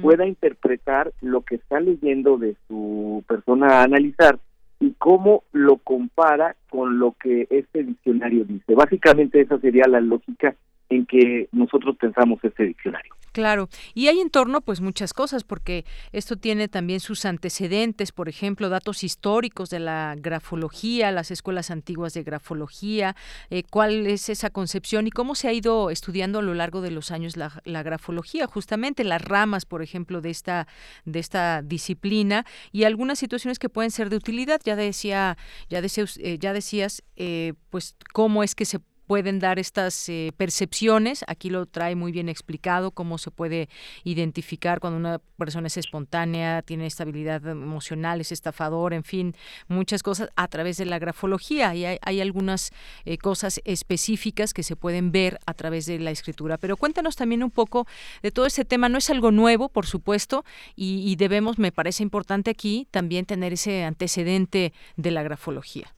pueda 0.00 0.26
interpretar 0.26 1.12
lo 1.20 1.42
que 1.42 1.56
está 1.56 1.80
leyendo 1.80 2.38
de 2.38 2.56
su 2.68 3.24
persona 3.26 3.80
a 3.80 3.82
analizar 3.82 4.38
y 4.80 4.92
cómo 4.92 5.42
lo 5.52 5.78
compara 5.78 6.56
con 6.70 6.98
lo 6.98 7.14
que 7.20 7.46
este 7.50 7.82
diccionario 7.82 8.44
dice. 8.44 8.74
Básicamente 8.74 9.40
esa 9.40 9.58
sería 9.58 9.86
la 9.88 10.00
lógica 10.00 10.54
en 10.88 11.06
que 11.06 11.48
nosotros 11.52 11.96
pensamos 11.96 12.42
este 12.42 12.64
diccionario. 12.64 13.16
Claro, 13.36 13.68
y 13.92 14.08
hay 14.08 14.20
en 14.20 14.30
torno 14.30 14.62
pues 14.62 14.80
muchas 14.80 15.12
cosas 15.12 15.44
porque 15.44 15.84
esto 16.12 16.36
tiene 16.36 16.68
también 16.68 17.00
sus 17.00 17.26
antecedentes, 17.26 18.10
por 18.10 18.30
ejemplo, 18.30 18.70
datos 18.70 19.04
históricos 19.04 19.68
de 19.68 19.78
la 19.78 20.14
grafología, 20.16 21.12
las 21.12 21.30
escuelas 21.30 21.70
antiguas 21.70 22.14
de 22.14 22.22
grafología, 22.22 23.14
eh, 23.50 23.62
cuál 23.68 24.06
es 24.06 24.30
esa 24.30 24.48
concepción 24.48 25.06
y 25.06 25.10
cómo 25.10 25.34
se 25.34 25.48
ha 25.48 25.52
ido 25.52 25.90
estudiando 25.90 26.38
a 26.38 26.42
lo 26.42 26.54
largo 26.54 26.80
de 26.80 26.90
los 26.90 27.10
años 27.10 27.36
la, 27.36 27.82
grafología, 27.82 28.46
justamente 28.46 29.04
las 29.04 29.20
ramas, 29.20 29.66
por 29.66 29.82
ejemplo, 29.82 30.22
de 30.22 30.30
esta 30.30 30.66
de 31.04 31.18
esta 31.18 31.60
disciplina 31.60 32.46
y 32.72 32.84
algunas 32.84 33.18
situaciones 33.18 33.58
que 33.58 33.68
pueden 33.68 33.90
ser 33.90 34.08
de 34.08 34.16
utilidad. 34.16 34.62
Ya 34.64 34.76
decía, 34.76 35.36
ya, 35.68 35.80
eh, 35.80 36.38
ya 36.38 36.54
decías, 36.54 37.02
eh, 37.16 37.52
pues 37.68 37.96
cómo 38.14 38.42
es 38.42 38.54
que 38.54 38.64
se 38.64 38.80
pueden 39.06 39.38
dar 39.38 39.58
estas 39.58 40.08
eh, 40.08 40.32
percepciones. 40.36 41.24
Aquí 41.28 41.50
lo 41.50 41.66
trae 41.66 41.94
muy 41.94 42.12
bien 42.12 42.28
explicado 42.28 42.90
cómo 42.90 43.18
se 43.18 43.30
puede 43.30 43.68
identificar 44.04 44.80
cuando 44.80 44.98
una 44.98 45.18
persona 45.38 45.68
es 45.68 45.76
espontánea, 45.76 46.62
tiene 46.62 46.86
estabilidad 46.86 47.46
emocional, 47.46 48.20
es 48.20 48.32
estafador, 48.32 48.92
en 48.92 49.04
fin, 49.04 49.34
muchas 49.68 50.02
cosas 50.02 50.28
a 50.36 50.48
través 50.48 50.76
de 50.76 50.86
la 50.86 50.98
grafología. 50.98 51.74
Y 51.74 51.84
hay, 51.84 52.20
algunas 52.20 52.70
eh, 53.04 53.18
cosas 53.18 53.60
específicas 53.64 54.52
que 54.52 54.62
se 54.62 54.74
pueden 54.74 55.12
ver 55.12 55.38
a 55.46 55.54
través 55.54 55.86
de 55.86 55.98
la 55.98 56.10
escritura. 56.10 56.58
Pero 56.58 56.76
cuéntanos 56.76 57.14
también 57.16 57.42
un 57.42 57.50
poco 57.50 57.86
de 58.22 58.30
todo 58.30 58.46
ese 58.46 58.64
tema. 58.64 58.88
No 58.88 58.98
es 58.98 59.10
algo 59.10 59.30
nuevo, 59.30 59.68
por 59.68 59.86
supuesto, 59.86 60.44
y, 60.74 61.10
y 61.10 61.16
debemos, 61.16 61.58
me 61.58 61.72
parece 61.72 62.02
importante 62.02 62.50
aquí, 62.50 62.88
también 62.90 63.26
tener 63.26 63.52
ese 63.52 63.84
antecedente 63.84 64.72
de 64.96 65.10
la 65.10 65.22
grafología. 65.22 65.96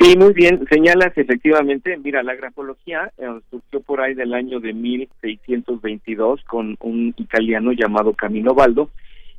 Sí, 0.00 0.16
muy 0.16 0.32
bien, 0.32 0.66
señalas 0.70 1.12
efectivamente, 1.14 1.98
mira, 1.98 2.22
la 2.22 2.34
grafología 2.34 3.12
eh, 3.18 3.26
surgió 3.50 3.80
por 3.80 4.00
ahí 4.00 4.14
del 4.14 4.32
año 4.32 4.58
de 4.58 4.72
1622 4.72 6.42
con 6.44 6.78
un 6.80 7.12
italiano 7.18 7.72
llamado 7.72 8.14
Camino 8.14 8.54
Baldo. 8.54 8.88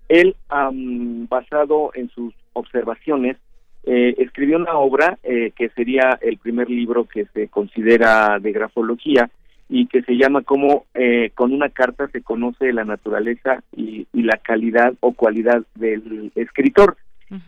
Él, 0.08 0.36
basado 0.50 1.90
en 1.96 2.10
sus 2.10 2.36
observaciones, 2.54 3.38
eh, 3.86 4.14
escribió 4.20 4.58
una 4.58 4.78
obra 4.78 5.18
eh, 5.24 5.52
que 5.56 5.70
sería 5.70 6.20
el 6.22 6.38
primer 6.38 6.70
libro 6.70 7.06
que 7.06 7.26
se 7.34 7.48
considera 7.48 8.38
de 8.38 8.52
grafología 8.52 9.32
y 9.68 9.88
que 9.88 10.04
se 10.04 10.14
llama 10.14 10.44
como 10.44 10.86
con 11.34 11.54
una 11.54 11.70
carta 11.70 12.08
se 12.10 12.22
conoce 12.22 12.72
la 12.72 12.84
naturaleza 12.84 13.64
y 13.76 14.06
la 14.14 14.38
calidad 14.38 14.94
o 15.00 15.14
cualidad 15.14 15.64
del 15.74 16.32
escritor. 16.36 16.98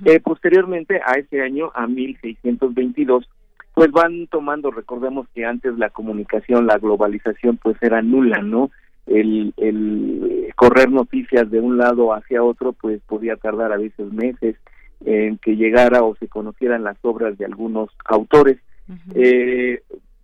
Eh, 0.06 0.20
posteriormente 0.22 1.02
a 1.06 1.14
ese 1.14 1.42
año, 1.42 1.72
a 1.76 1.88
1622, 1.88 3.28
pues 3.74 3.92
van 3.92 4.28
tomando, 4.28 4.72
recordemos 4.72 5.28
que 5.34 5.46
antes 5.46 5.78
la 5.78 5.90
comunicación, 5.90 6.68
la 6.68 6.78
globalización, 6.78 7.58
pues 7.58 7.76
era 7.82 8.02
nula, 8.02 8.42
¿no? 8.42 8.72
El, 9.06 9.54
el 9.58 10.54
correr 10.56 10.90
noticias 10.90 11.50
de 11.52 11.60
un 11.60 11.78
lado 11.78 12.14
hacia 12.14 12.44
otro, 12.44 12.72
pues 12.74 13.02
podía 13.02 13.36
tardar 13.36 13.74
a 13.74 13.78
veces 13.78 14.12
meses 14.14 14.56
en 15.06 15.38
que 15.38 15.56
llegara 15.56 16.04
o 16.04 16.16
se 16.16 16.28
conocieran 16.28 16.84
las 16.84 16.98
obras 17.02 17.38
de 17.38 17.46
algunos 17.46 17.90
autores. 18.06 18.60
eh, 19.16 19.82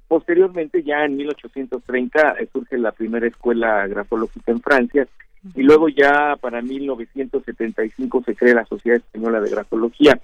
posteriormente, 0.08 0.84
ya 0.84 1.04
en 1.06 1.18
1830, 1.18 2.36
eh, 2.40 2.48
surge 2.54 2.78
la 2.78 2.92
primera 2.92 3.28
escuela 3.28 3.88
grafológica 3.88 4.52
en 4.52 4.62
Francia 4.62 5.08
y 5.56 5.64
luego 5.64 5.90
ya 5.90 6.36
para 6.40 6.62
1975 6.62 8.24
se 8.26 8.36
crea 8.36 8.56
la 8.56 8.66
Sociedad 8.66 8.98
Española 8.98 9.40
de 9.40 9.50
Grafología 9.50 10.20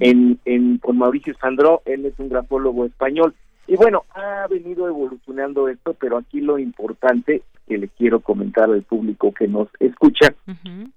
en, 0.00 0.38
en 0.44 0.78
con 0.78 0.98
Mauricio 0.98 1.34
Sandró, 1.40 1.82
él 1.84 2.04
es 2.06 2.18
un 2.18 2.28
grafólogo 2.28 2.84
español. 2.84 3.34
Y 3.66 3.76
bueno, 3.76 4.04
ha 4.14 4.46
venido 4.48 4.88
evolucionando 4.88 5.68
esto, 5.68 5.94
pero 5.94 6.16
aquí 6.16 6.40
lo 6.40 6.58
importante 6.58 7.42
que 7.66 7.78
le 7.78 7.88
quiero 7.88 8.20
comentar 8.20 8.64
al 8.64 8.82
público 8.82 9.32
que 9.32 9.46
nos 9.46 9.68
escucha 9.78 10.34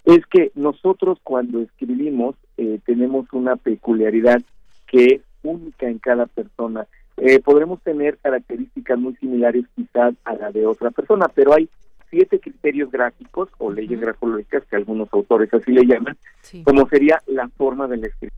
es 0.05 0.25
que 0.27 0.51
nosotros 0.55 1.19
cuando 1.21 1.59
escribimos 1.59 2.35
eh, 2.57 2.79
tenemos 2.85 3.25
una 3.33 3.57
peculiaridad 3.57 4.41
que 4.87 5.05
es 5.05 5.21
única 5.43 5.89
en 5.89 5.99
cada 5.99 6.27
persona. 6.27 6.87
Eh, 7.17 7.39
podremos 7.39 7.81
tener 7.81 8.17
características 8.19 8.97
muy 8.97 9.15
similares 9.17 9.65
quizás 9.75 10.15
a 10.23 10.35
la 10.35 10.51
de 10.51 10.65
otra 10.65 10.91
persona, 10.91 11.27
pero 11.27 11.53
hay 11.53 11.67
siete 12.11 12.39
criterios 12.39 12.91
gráficos 12.91 13.49
o 13.57 13.71
leyes 13.71 13.99
grafológicas 13.99 14.63
que 14.69 14.75
algunos 14.75 15.09
autores 15.11 15.51
así 15.53 15.71
le 15.71 15.85
llaman, 15.85 16.17
como 16.63 16.87
sería 16.87 17.21
la 17.25 17.47
forma 17.57 17.87
del 17.87 18.05
escritor. 18.05 18.37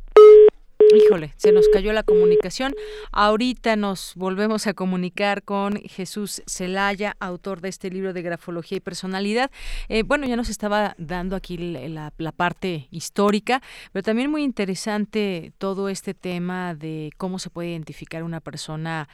Híjole, 0.96 1.34
se 1.38 1.52
nos 1.52 1.68
cayó 1.70 1.92
la 1.94 2.04
comunicación. 2.04 2.76
Ahorita 3.12 3.76
nos 3.76 4.14
volvemos 4.16 4.68
a 4.68 4.74
comunicar 4.74 5.44
con 5.44 5.78
Jesús 5.78 6.44
Celaya, 6.46 7.16
autor 7.20 7.62
de 7.62 7.70
este 7.70 7.90
libro 7.90 8.14
de 8.14 8.22
grafología 8.22 8.78
y 8.78 8.82
personalidad. 8.82 9.50
Eh, 9.90 10.04
bueno, 10.04 10.28
ya 10.28 10.36
nos 10.36 10.50
estaba 10.50 10.94
dando 10.98 11.36
aquí 11.36 11.58
la, 11.58 12.12
la, 12.16 12.32
parte 12.32 12.88
histórica, 12.92 13.62
pero 13.92 14.04
también 14.04 14.30
muy 14.30 14.44
interesante 14.44 15.54
todo 15.58 15.90
este 15.90 16.14
tema 16.14 16.76
de 16.76 17.12
cómo 17.18 17.40
se 17.40 17.50
puede 17.50 17.70
identificar 17.70 18.24
una 18.24 18.40
persona 18.40 19.08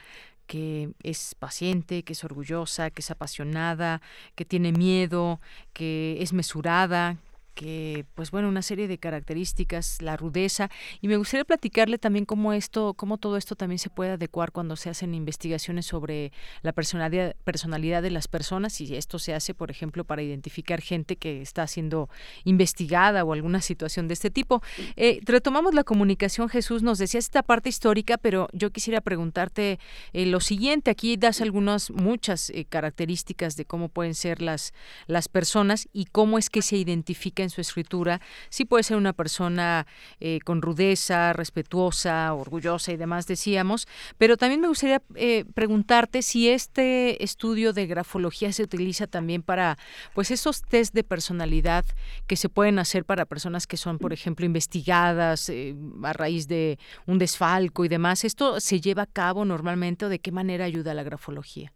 que 0.50 0.90
es 1.04 1.36
paciente, 1.36 2.02
que 2.02 2.14
es 2.14 2.24
orgullosa, 2.24 2.90
que 2.90 3.02
es 3.02 3.10
apasionada, 3.12 4.02
que 4.34 4.44
tiene 4.44 4.72
miedo, 4.72 5.40
que 5.72 6.16
es 6.20 6.32
mesurada, 6.32 7.18
que 7.54 8.04
pues 8.14 8.30
bueno 8.30 8.48
una 8.48 8.62
serie 8.62 8.88
de 8.88 8.98
características 8.98 10.00
la 10.00 10.16
rudeza 10.16 10.70
y 11.00 11.08
me 11.08 11.16
gustaría 11.16 11.44
platicarle 11.44 11.98
también 11.98 12.24
cómo 12.24 12.52
esto 12.52 12.94
cómo 12.94 13.18
todo 13.18 13.36
esto 13.36 13.56
también 13.56 13.78
se 13.78 13.90
puede 13.90 14.12
adecuar 14.12 14.52
cuando 14.52 14.76
se 14.76 14.90
hacen 14.90 15.14
investigaciones 15.14 15.86
sobre 15.86 16.32
la 16.62 16.72
personalidad 16.72 17.34
personalidad 17.44 18.02
de 18.02 18.10
las 18.10 18.28
personas 18.28 18.80
y 18.80 18.94
esto 18.96 19.18
se 19.18 19.34
hace 19.34 19.54
por 19.54 19.70
ejemplo 19.70 20.04
para 20.04 20.22
identificar 20.22 20.80
gente 20.80 21.16
que 21.16 21.42
está 21.42 21.66
siendo 21.66 22.08
investigada 22.44 23.24
o 23.24 23.32
alguna 23.32 23.60
situación 23.60 24.08
de 24.08 24.14
este 24.14 24.30
tipo. 24.30 24.62
Eh, 24.96 25.20
retomamos 25.24 25.74
la 25.74 25.84
comunicación 25.84 26.48
Jesús 26.48 26.82
nos 26.82 26.98
decías 26.98 27.24
esta 27.24 27.42
parte 27.42 27.68
histórica 27.68 28.16
pero 28.18 28.48
yo 28.52 28.70
quisiera 28.70 29.00
preguntarte 29.00 29.78
eh, 30.12 30.26
lo 30.26 30.40
siguiente 30.40 30.90
aquí 30.90 31.16
das 31.16 31.40
algunas 31.40 31.90
muchas 31.90 32.50
eh, 32.50 32.64
características 32.64 33.56
de 33.56 33.64
cómo 33.64 33.88
pueden 33.88 34.14
ser 34.14 34.40
las 34.40 34.72
las 35.06 35.28
personas 35.28 35.88
y 35.92 36.06
cómo 36.06 36.38
es 36.38 36.50
que 36.50 36.62
se 36.62 36.76
identifica 36.76 37.39
en 37.42 37.50
su 37.50 37.60
escritura, 37.60 38.20
sí 38.48 38.64
puede 38.64 38.82
ser 38.82 38.96
una 38.96 39.12
persona 39.12 39.86
eh, 40.20 40.40
con 40.44 40.62
rudeza, 40.62 41.32
respetuosa, 41.32 42.32
orgullosa 42.34 42.92
y 42.92 42.96
demás, 42.96 43.26
decíamos, 43.26 43.88
pero 44.18 44.36
también 44.36 44.60
me 44.60 44.68
gustaría 44.68 45.02
eh, 45.14 45.44
preguntarte 45.54 46.22
si 46.22 46.48
este 46.48 47.22
estudio 47.22 47.72
de 47.72 47.86
grafología 47.86 48.52
se 48.52 48.62
utiliza 48.62 49.06
también 49.06 49.42
para, 49.42 49.78
pues, 50.14 50.30
esos 50.30 50.62
test 50.62 50.94
de 50.94 51.04
personalidad 51.04 51.84
que 52.26 52.36
se 52.36 52.48
pueden 52.48 52.78
hacer 52.78 53.04
para 53.04 53.24
personas 53.24 53.66
que 53.66 53.76
son, 53.76 53.98
por 53.98 54.12
ejemplo, 54.12 54.46
investigadas 54.46 55.48
eh, 55.48 55.74
a 56.02 56.12
raíz 56.12 56.48
de 56.48 56.78
un 57.06 57.18
desfalco 57.18 57.84
y 57.84 57.88
demás. 57.88 58.24
¿Esto 58.24 58.60
se 58.60 58.80
lleva 58.80 59.02
a 59.02 59.06
cabo 59.06 59.44
normalmente 59.44 60.06
o 60.06 60.08
de 60.08 60.18
qué 60.18 60.32
manera 60.32 60.64
ayuda 60.64 60.94
la 60.94 61.02
grafología? 61.02 61.72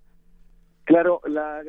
Claro, 0.84 1.20
la, 1.26 1.62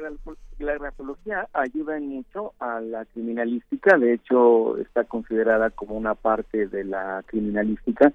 la 0.63 0.75
grafología 0.75 1.47
ayuda 1.53 1.99
mucho 1.99 2.53
a 2.59 2.79
la 2.79 3.05
criminalística, 3.05 3.97
de 3.97 4.13
hecho 4.13 4.77
está 4.77 5.03
considerada 5.03 5.69
como 5.69 5.95
una 5.95 6.15
parte 6.15 6.67
de 6.67 6.83
la 6.83 7.23
criminalística 7.27 8.13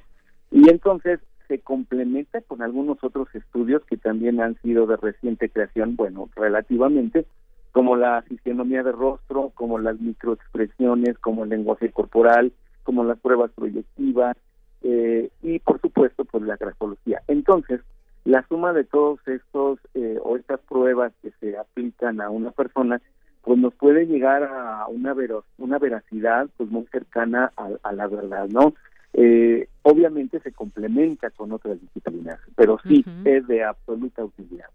y 0.51 0.69
entonces 0.71 1.21
se 1.49 1.59
complementa 1.59 2.41
con 2.43 2.63
algunos 2.63 3.03
otros 3.03 3.29
estudios 3.35 3.85
que 3.85 3.97
también 3.97 4.41
han 4.41 4.57
sido 4.63 4.87
de 4.87 4.97
reciente 4.97 5.51
creación, 5.51 5.97
bueno, 5.97 6.29
relativamente, 6.37 7.27
como 7.73 7.97
la 7.97 8.23
fisionomía 8.23 8.83
de 8.83 8.93
rostro, 8.93 9.51
como 9.55 9.79
las 9.79 10.01
microexpresiones, 10.01 11.19
como 11.19 11.45
el 11.45 11.51
lenguaje 11.51 11.91
corporal, 11.91 12.53
como 12.85 13.05
las 13.05 13.19
pruebas 13.19 13.51
proyectivas 13.53 14.37
eh, 14.83 15.31
y 15.43 15.59
por 15.59 15.81
supuesto 15.81 16.25
pues 16.25 16.45
la 16.45 16.57
grafología. 16.57 17.21
Entonces, 17.29 17.81
la 18.25 18.47
suma 18.49 18.73
de 18.73 18.85
todos 18.85 19.21
estos 19.27 19.79
eh, 19.95 20.19
o 20.23 20.37
estas 20.37 20.61
pruebas 20.61 21.13
que 21.23 21.33
se 21.41 21.57
aplican 21.57 22.21
a 22.21 22.31
una 22.31 22.51
persona, 22.51 23.01
pues 23.43 23.59
nos 23.59 23.75
puede 23.75 24.07
llegar 24.07 24.45
a 24.45 24.87
una, 24.89 25.15
una 25.59 25.79
veracidad 25.79 26.49
pues 26.57 26.71
muy 26.71 26.87
cercana 26.87 27.53
a, 27.57 27.93
la 27.93 28.07
verdad, 28.07 28.49
¿no? 28.49 28.75
Eh, 29.13 29.69
obviamente 29.83 30.39
se 30.41 30.53
complementa 30.53 31.31
con 31.31 31.53
otras 31.53 31.81
disciplinas, 31.81 32.39
pero 32.55 32.79
sí 32.87 33.05
es 33.25 33.47
de 33.49 33.65
absoluta 33.65 34.25
utilidad. 34.25 34.69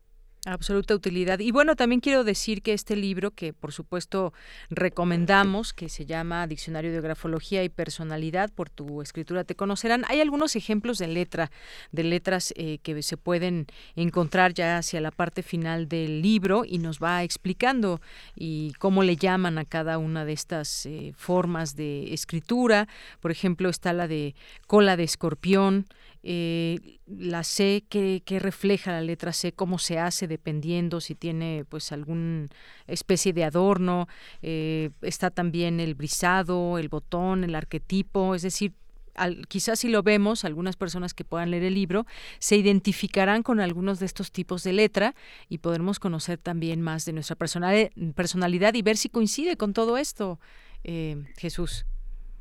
Absoluta 0.47 0.93
utilidad. 0.93 1.39
Y 1.39 1.49
bueno, 1.51 1.75
también 1.75 2.01
quiero 2.01 2.23
decir 2.23 2.61
que 2.61 2.73
este 2.73 2.95
libro, 2.95 3.31
que 3.31 3.51
por 3.51 3.71
supuesto 3.71 4.31
recomendamos, 4.69 5.73
que 5.73 5.89
se 5.89 6.05
llama 6.05 6.45
Diccionario 6.45 6.91
de 6.91 7.01
Grafología 7.01 7.63
y 7.63 7.69
Personalidad, 7.69 8.51
por 8.53 8.69
tu 8.69 9.01
escritura 9.01 9.43
te 9.43 9.55
conocerán, 9.55 10.05
hay 10.07 10.21
algunos 10.21 10.55
ejemplos 10.55 10.99
de 10.99 11.07
letra, 11.07 11.49
de 11.91 12.03
letras 12.03 12.53
eh, 12.57 12.77
que 12.83 13.01
se 13.01 13.17
pueden 13.17 13.65
encontrar 13.95 14.53
ya 14.53 14.77
hacia 14.77 15.01
la 15.01 15.09
parte 15.09 15.41
final 15.41 15.87
del 15.87 16.21
libro 16.21 16.63
y 16.63 16.77
nos 16.77 16.99
va 16.99 17.23
explicando 17.23 17.99
y 18.35 18.73
cómo 18.73 19.01
le 19.01 19.15
llaman 19.15 19.57
a 19.57 19.65
cada 19.65 19.97
una 19.97 20.25
de 20.25 20.33
estas 20.33 20.85
eh, 20.85 21.13
formas 21.17 21.75
de 21.75 22.13
escritura. 22.13 22.87
Por 23.19 23.31
ejemplo, 23.31 23.67
está 23.67 23.93
la 23.93 24.07
de 24.07 24.35
cola 24.67 24.95
de 24.95 25.05
escorpión, 25.05 25.87
eh, 26.27 26.99
la 27.05 27.43
C, 27.43 27.85
¿qué, 27.87 28.21
refleja 28.39 28.91
la 28.91 29.01
letra 29.01 29.31
C? 29.31 29.51
¿Cómo 29.51 29.77
se 29.77 29.99
hace 29.99 30.27
dependiendo 30.27 30.99
si 30.99 31.13
tiene 31.13 31.65
pues 31.69 31.91
alguna 31.91 32.47
especie 32.87 33.31
de 33.31 33.43
adorno? 33.43 34.07
Eh, 34.41 34.89
está 35.03 35.29
también 35.29 35.79
el 35.79 35.93
brisado, 35.93 36.79
el 36.79 36.89
botón, 36.89 37.43
el 37.43 37.53
arquetipo, 37.53 38.33
es 38.33 38.41
decir, 38.41 38.73
quizás 39.47 39.79
si 39.79 39.87
lo 39.87 40.01
vemos, 40.01 40.45
algunas 40.45 40.77
personas 40.77 41.13
que 41.13 41.23
puedan 41.23 41.51
leer 41.51 41.63
el 41.63 41.75
libro 41.75 42.07
se 42.39 42.57
identificarán 42.57 43.43
con 43.43 43.59
algunos 43.59 43.99
de 43.99 44.07
estos 44.07 44.31
tipos 44.31 44.63
de 44.63 44.73
letra 44.73 45.13
y 45.47 45.59
podremos 45.59 45.99
conocer 45.99 46.39
también 46.39 46.81
más 46.81 47.05
de 47.05 47.13
nuestra 47.13 47.35
personalidad 47.35 48.73
y 48.73 48.81
ver 48.81 48.97
si 48.97 49.09
coincide 49.09 49.57
con 49.57 49.73
todo 49.73 49.97
esto, 49.97 50.39
eh, 50.83 51.23
Jesús. 51.37 51.85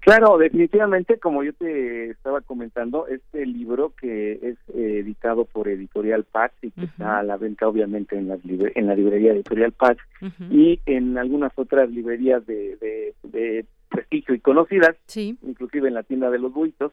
Claro, 0.05 0.37
definitivamente, 0.37 1.19
como 1.19 1.43
yo 1.43 1.55
te 1.55 2.11
estaba 2.11 2.43
comentando, 2.43 3.07
este 3.07 3.47
libro 3.47 3.95
que 3.99 4.33
es 4.33 4.59
eh, 4.75 4.99
editado 4.99 5.47
por 5.47 5.67
Editorial 5.67 6.25
Paz 6.25 6.53
y 6.61 6.73
que 6.73 6.85
está 6.85 7.21
a 7.21 7.23
la 7.23 7.39
venta 7.39 7.67
obviamente 7.67 8.19
en, 8.19 8.29
las 8.29 8.41
en 8.45 8.87
la 8.87 8.95
librería 8.95 9.33
Editorial 9.33 9.73
Paz 9.73 9.97
y 10.51 10.79
en 10.85 11.17
algunas 11.17 11.53
otras 11.57 11.89
librerías 11.89 12.45
de, 12.45 12.77
de, 13.23 13.65
prestigio 13.95 14.35
y 14.35 14.41
conocidas, 14.41 14.97
inclusive 15.15 15.89
en 15.89 15.95
la 15.95 16.03
tienda 16.03 16.31
de 16.31 16.39
los 16.39 16.53
buitos, 16.53 16.93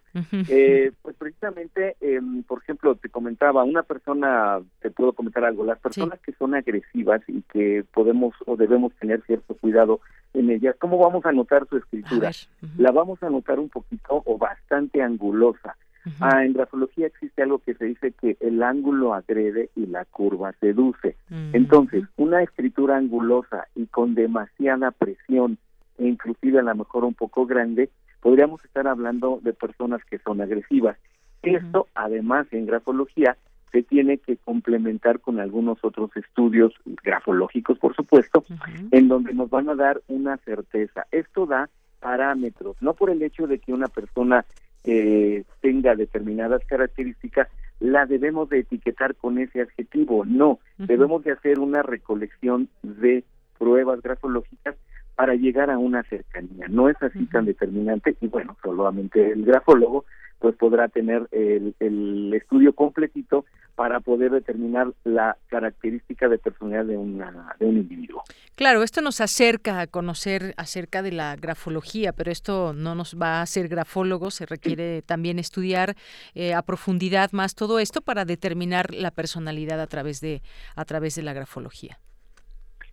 eh, 0.49 0.91
pues 1.01 1.15
precisamente, 1.17 1.95
em, 1.99 2.43
por 2.43 2.61
ejemplo, 2.61 2.95
te 2.95 3.09
comentaba, 3.09 3.63
una 3.63 3.83
persona, 3.83 4.59
te 4.81 4.91
puedo 4.91 5.13
comentar 5.13 5.43
algo, 5.43 5.65
las 5.65 5.79
personas 5.79 6.19
que 6.19 6.33
son 6.33 6.53
agresivas 6.55 7.21
y 7.27 7.41
que 7.43 7.83
podemos 7.93 8.33
o 8.45 8.55
debemos 8.55 8.93
tener 8.95 9.21
cierto 9.25 9.55
cuidado 9.55 9.99
en 10.33 10.49
ellas, 10.49 10.75
¿cómo 10.79 10.97
vamos 10.97 11.25
a 11.25 11.31
notar 11.31 11.67
su 11.67 11.77
escritura? 11.77 12.31
La 12.77 12.91
vamos 12.91 13.21
a 13.23 13.29
notar 13.29 13.59
un 13.59 13.69
poquito 13.69 14.21
o 14.25 14.37
bastante 14.37 15.01
angulosa. 15.01 15.75
Ah, 16.19 16.43
en 16.43 16.53
grafología 16.53 17.07
existe 17.07 17.43
algo 17.43 17.59
que 17.59 17.75
se 17.75 17.85
dice 17.85 18.11
que 18.19 18.35
el 18.39 18.63
ángulo 18.63 19.13
agrede 19.13 19.69
y 19.75 19.85
la 19.85 20.05
curva 20.05 20.53
seduce. 20.59 21.15
Entonces, 21.53 22.05
una 22.17 22.41
escritura 22.41 22.97
angulosa 22.97 23.67
y 23.75 23.85
con 23.85 24.15
demasiada 24.15 24.91
presión 24.91 25.57
e 26.01 26.07
inclusive 26.07 26.59
a 26.59 26.63
lo 26.63 26.75
mejor 26.75 27.05
un 27.05 27.13
poco 27.13 27.45
grande, 27.45 27.89
podríamos 28.21 28.63
estar 28.65 28.87
hablando 28.87 29.39
de 29.43 29.53
personas 29.53 30.03
que 30.05 30.17
son 30.19 30.41
agresivas. 30.41 30.97
Esto, 31.43 31.87
además, 31.95 32.47
en 32.51 32.65
grafología 32.65 33.37
se 33.71 33.83
tiene 33.83 34.17
que 34.17 34.37
complementar 34.37 35.19
con 35.19 35.39
algunos 35.39 35.83
otros 35.83 36.15
estudios 36.15 36.73
grafológicos, 37.03 37.79
por 37.79 37.95
supuesto, 37.95 38.43
en 38.91 39.07
donde 39.07 39.33
nos 39.33 39.49
van 39.49 39.69
a 39.69 39.75
dar 39.75 40.01
una 40.07 40.37
certeza. 40.37 41.05
Esto 41.11 41.45
da 41.45 41.69
parámetros, 41.99 42.75
no 42.81 42.93
por 42.93 43.11
el 43.11 43.21
hecho 43.21 43.47
de 43.47 43.59
que 43.59 43.73
una 43.73 43.87
persona 43.87 44.45
eh, 44.83 45.43
tenga 45.61 45.95
determinadas 45.95 46.65
características, 46.65 47.47
la 47.79 48.05
debemos 48.05 48.49
de 48.49 48.59
etiquetar 48.59 49.15
con 49.15 49.37
ese 49.37 49.61
adjetivo, 49.61 50.25
no, 50.25 50.59
debemos 50.77 51.23
de 51.23 51.31
hacer 51.31 51.59
una 51.59 51.81
recolección 51.81 52.69
de 52.83 53.23
pruebas 53.57 54.01
grafológicas 54.01 54.75
para 55.15 55.35
llegar 55.35 55.69
a 55.69 55.77
una 55.77 56.03
cercanía. 56.03 56.67
No 56.69 56.89
es 56.89 57.01
así 57.01 57.25
tan 57.27 57.45
determinante 57.45 58.15
y 58.21 58.27
bueno, 58.27 58.57
solamente 58.63 59.31
el 59.31 59.45
grafólogo 59.45 60.05
pues 60.41 60.55
podrá 60.55 60.87
tener 60.87 61.27
el, 61.31 61.75
el, 61.79 62.33
estudio 62.33 62.73
completito 62.73 63.45
para 63.75 63.99
poder 63.99 64.31
determinar 64.31 64.91
la 65.03 65.37
característica 65.47 66.27
de 66.27 66.39
personalidad 66.39 66.85
de, 66.85 66.97
una, 66.97 67.55
de 67.59 67.67
un 67.67 67.77
individuo. 67.77 68.23
Claro, 68.55 68.81
esto 68.81 69.01
nos 69.01 69.21
acerca 69.21 69.79
a 69.79 69.87
conocer 69.87 70.55
acerca 70.57 71.03
de 71.03 71.11
la 71.11 71.35
grafología, 71.35 72.11
pero 72.11 72.31
esto 72.31 72.73
no 72.73 72.95
nos 72.95 73.15
va 73.21 73.37
a 73.37 73.41
hacer 73.43 73.67
grafólogos, 73.67 74.33
se 74.33 74.47
requiere 74.47 75.03
también 75.03 75.37
estudiar 75.37 75.95
eh, 76.33 76.55
a 76.55 76.63
profundidad 76.63 77.31
más 77.33 77.53
todo 77.53 77.77
esto 77.77 78.01
para 78.01 78.25
determinar 78.25 78.95
la 78.95 79.11
personalidad 79.11 79.79
a 79.79 79.87
través 79.87 80.21
de, 80.21 80.41
a 80.75 80.85
través 80.85 81.13
de 81.13 81.21
la 81.21 81.33
grafología. 81.33 81.99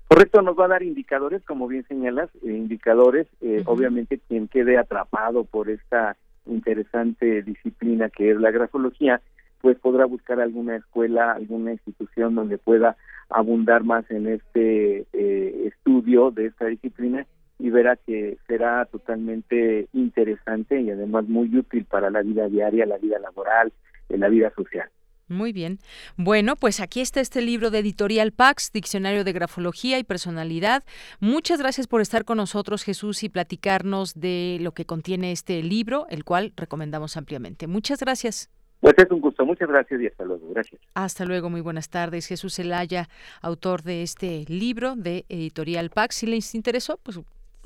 Correcto, 0.08 0.40
nos 0.40 0.58
va 0.58 0.64
a 0.64 0.68
dar 0.68 0.82
indicadores, 0.82 1.42
como 1.44 1.68
bien 1.68 1.86
señalas, 1.86 2.30
eh, 2.36 2.52
indicadores, 2.52 3.26
eh, 3.42 3.62
obviamente 3.66 4.18
quien 4.26 4.48
quede 4.48 4.78
atrapado 4.78 5.44
por 5.44 5.68
esta 5.68 6.16
interesante 6.46 7.42
disciplina 7.42 8.08
que 8.08 8.30
es 8.30 8.40
la 8.40 8.50
grafología, 8.50 9.20
pues 9.60 9.78
podrá 9.78 10.06
buscar 10.06 10.40
alguna 10.40 10.76
escuela, 10.76 11.32
alguna 11.32 11.72
institución 11.72 12.34
donde 12.34 12.56
pueda 12.56 12.96
abundar 13.28 13.84
más 13.84 14.10
en 14.10 14.28
este 14.28 15.06
eh, 15.12 15.68
estudio 15.68 16.30
de 16.30 16.46
esta 16.46 16.64
disciplina 16.66 17.26
y 17.58 17.68
verá 17.68 17.96
que 17.96 18.38
será 18.46 18.86
totalmente 18.86 19.88
interesante 19.92 20.80
y 20.80 20.90
además 20.90 21.28
muy 21.28 21.54
útil 21.54 21.84
para 21.84 22.08
la 22.08 22.22
vida 22.22 22.48
diaria, 22.48 22.86
la 22.86 22.96
vida 22.96 23.18
laboral, 23.18 23.72
en 24.08 24.20
la 24.20 24.28
vida 24.28 24.50
social. 24.56 24.88
Muy 25.28 25.52
bien. 25.52 25.78
Bueno, 26.16 26.56
pues 26.56 26.80
aquí 26.80 27.00
está 27.00 27.20
este 27.20 27.42
libro 27.42 27.70
de 27.70 27.80
Editorial 27.80 28.32
Pax, 28.32 28.72
Diccionario 28.72 29.24
de 29.24 29.32
Grafología 29.32 29.98
y 29.98 30.04
Personalidad. 30.04 30.84
Muchas 31.20 31.60
gracias 31.60 31.86
por 31.86 32.00
estar 32.00 32.24
con 32.24 32.38
nosotros, 32.38 32.82
Jesús, 32.82 33.22
y 33.22 33.28
platicarnos 33.28 34.18
de 34.18 34.58
lo 34.60 34.72
que 34.72 34.86
contiene 34.86 35.32
este 35.32 35.62
libro, 35.62 36.06
el 36.08 36.24
cual 36.24 36.52
recomendamos 36.56 37.16
ampliamente. 37.16 37.66
Muchas 37.66 38.00
gracias. 38.00 38.50
Pues 38.80 38.94
es 38.96 39.10
un 39.10 39.20
gusto, 39.20 39.44
muchas 39.44 39.68
gracias 39.68 40.00
y 40.00 40.06
hasta 40.06 40.24
luego. 40.24 40.48
Gracias. 40.50 40.80
Hasta 40.94 41.24
luego, 41.24 41.50
muy 41.50 41.60
buenas 41.60 41.88
tardes. 41.88 42.26
Jesús 42.26 42.54
Zelaya, 42.54 43.08
autor 43.42 43.82
de 43.82 44.02
este 44.02 44.44
libro 44.48 44.94
de 44.94 45.26
Editorial 45.28 45.90
Pax. 45.90 46.16
Si 46.16 46.26
les 46.26 46.54
interesó, 46.54 46.98
pues 47.02 47.18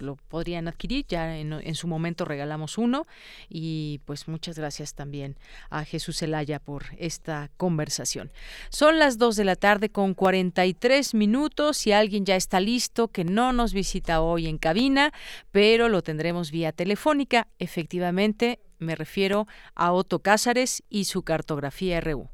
lo 0.02 0.16
podrían 0.16 0.68
adquirir. 0.68 1.06
Ya 1.08 1.38
en, 1.38 1.74
su 1.74 1.86
momento 1.86 2.24
regalamos 2.24 2.78
uno. 2.78 3.06
Y 3.48 4.00
pues 4.04 4.28
muchas 4.28 4.58
gracias 4.58 4.94
también 4.94 5.36
a 5.70 5.84
Jesús 5.84 6.18
Zelaya 6.18 6.58
por 6.58 6.84
esta 6.98 7.50
conversación. 7.56 8.32
Son 8.70 8.98
las 8.98 9.18
2 9.18 9.36
de 9.36 9.44
la 9.44 9.56
tarde 9.56 9.90
con 9.90 10.14
43 10.14 11.14
minutos. 11.14 11.76
Si 11.78 11.92
alguien 11.92 12.24
ya 12.24 12.36
está 12.36 12.60
listo, 12.60 13.08
que 13.08 13.24
no 13.24 13.52
nos 13.52 13.72
visita 13.72 14.20
hoy 14.20 14.46
en 14.46 14.58
cabina, 14.58 15.12
pero 15.50 15.88
lo 15.88 16.02
tendremos 16.02 16.50
vía 16.50 16.72
telefónica, 16.72 17.48
efectivamente 17.58 18.60
me 18.78 18.96
refiero 18.96 19.46
a 19.74 19.92
Otto 19.92 20.18
Cázares 20.18 20.82
y 20.90 21.04
su 21.04 21.22
cartografía 21.22 22.00
RU. 22.00 22.28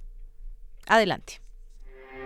Adelante. 0.86 1.47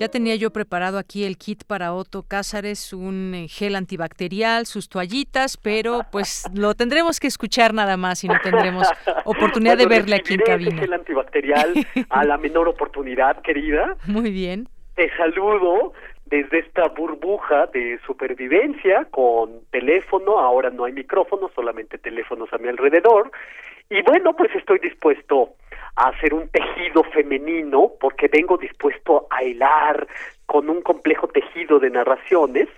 Ya 0.00 0.08
tenía 0.08 0.34
yo 0.34 0.50
preparado 0.50 0.96
aquí 0.96 1.24
el 1.24 1.36
kit 1.36 1.64
para 1.64 1.92
Otto 1.92 2.22
Cázares, 2.22 2.94
un 2.94 3.34
eh, 3.34 3.48
gel 3.48 3.76
antibacterial, 3.76 4.64
sus 4.64 4.88
toallitas, 4.88 5.58
pero 5.58 6.06
pues 6.10 6.44
lo 6.54 6.74
tendremos 6.74 7.20
que 7.20 7.26
escuchar 7.26 7.74
nada 7.74 7.98
más 7.98 8.24
y 8.24 8.28
no 8.28 8.40
tendremos 8.42 8.88
oportunidad 9.26 9.76
de 9.76 9.84
verle 9.84 10.16
aquí 10.16 10.32
en 10.32 10.40
cabina. 10.40 10.80
gel 10.80 10.94
antibacterial 10.94 11.74
a 12.08 12.24
la 12.24 12.38
menor 12.38 12.66
oportunidad, 12.66 13.42
querida. 13.42 13.94
Muy 14.06 14.30
bien. 14.30 14.70
Te 14.94 15.14
saludo 15.18 15.92
desde 16.24 16.60
esta 16.60 16.88
burbuja 16.88 17.66
de 17.66 18.00
supervivencia 18.06 19.06
con 19.10 19.50
teléfono, 19.70 20.38
ahora 20.38 20.70
no 20.70 20.86
hay 20.86 20.94
micrófono, 20.94 21.50
solamente 21.54 21.98
teléfonos 21.98 22.50
a 22.54 22.56
mi 22.56 22.68
alrededor. 22.68 23.30
Y 23.90 24.02
bueno, 24.02 24.34
pues 24.34 24.54
estoy 24.54 24.78
dispuesto 24.78 25.54
a 25.96 26.10
hacer 26.10 26.32
un 26.32 26.48
tejido 26.48 27.02
femenino 27.02 27.90
porque 28.00 28.28
vengo 28.28 28.56
dispuesto 28.56 29.26
a 29.30 29.42
hilar 29.42 30.06
con 30.46 30.70
un 30.70 30.80
complejo 30.80 31.26
tejido 31.26 31.80
de 31.80 31.90
narraciones, 31.90 32.68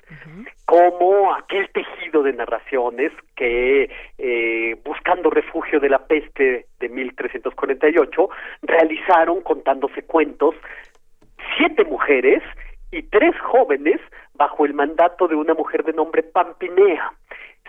como 0.64 1.34
aquel 1.34 1.68
tejido 1.70 2.22
de 2.22 2.32
narraciones 2.32 3.12
que, 3.36 3.90
eh, 4.16 4.76
buscando 4.84 5.28
refugio 5.28 5.80
de 5.80 5.90
la 5.90 5.98
peste 6.06 6.66
de 6.80 6.88
1348, 6.88 8.30
realizaron 8.62 9.42
contándose 9.42 10.02
cuentos 10.04 10.54
siete 11.56 11.84
mujeres 11.84 12.42
y 12.90 13.02
tres 13.02 13.38
jóvenes 13.40 14.00
bajo 14.34 14.64
el 14.64 14.72
mandato 14.72 15.28
de 15.28 15.34
una 15.34 15.52
mujer 15.52 15.84
de 15.84 15.92
nombre 15.92 16.22
Pampinea. 16.22 17.12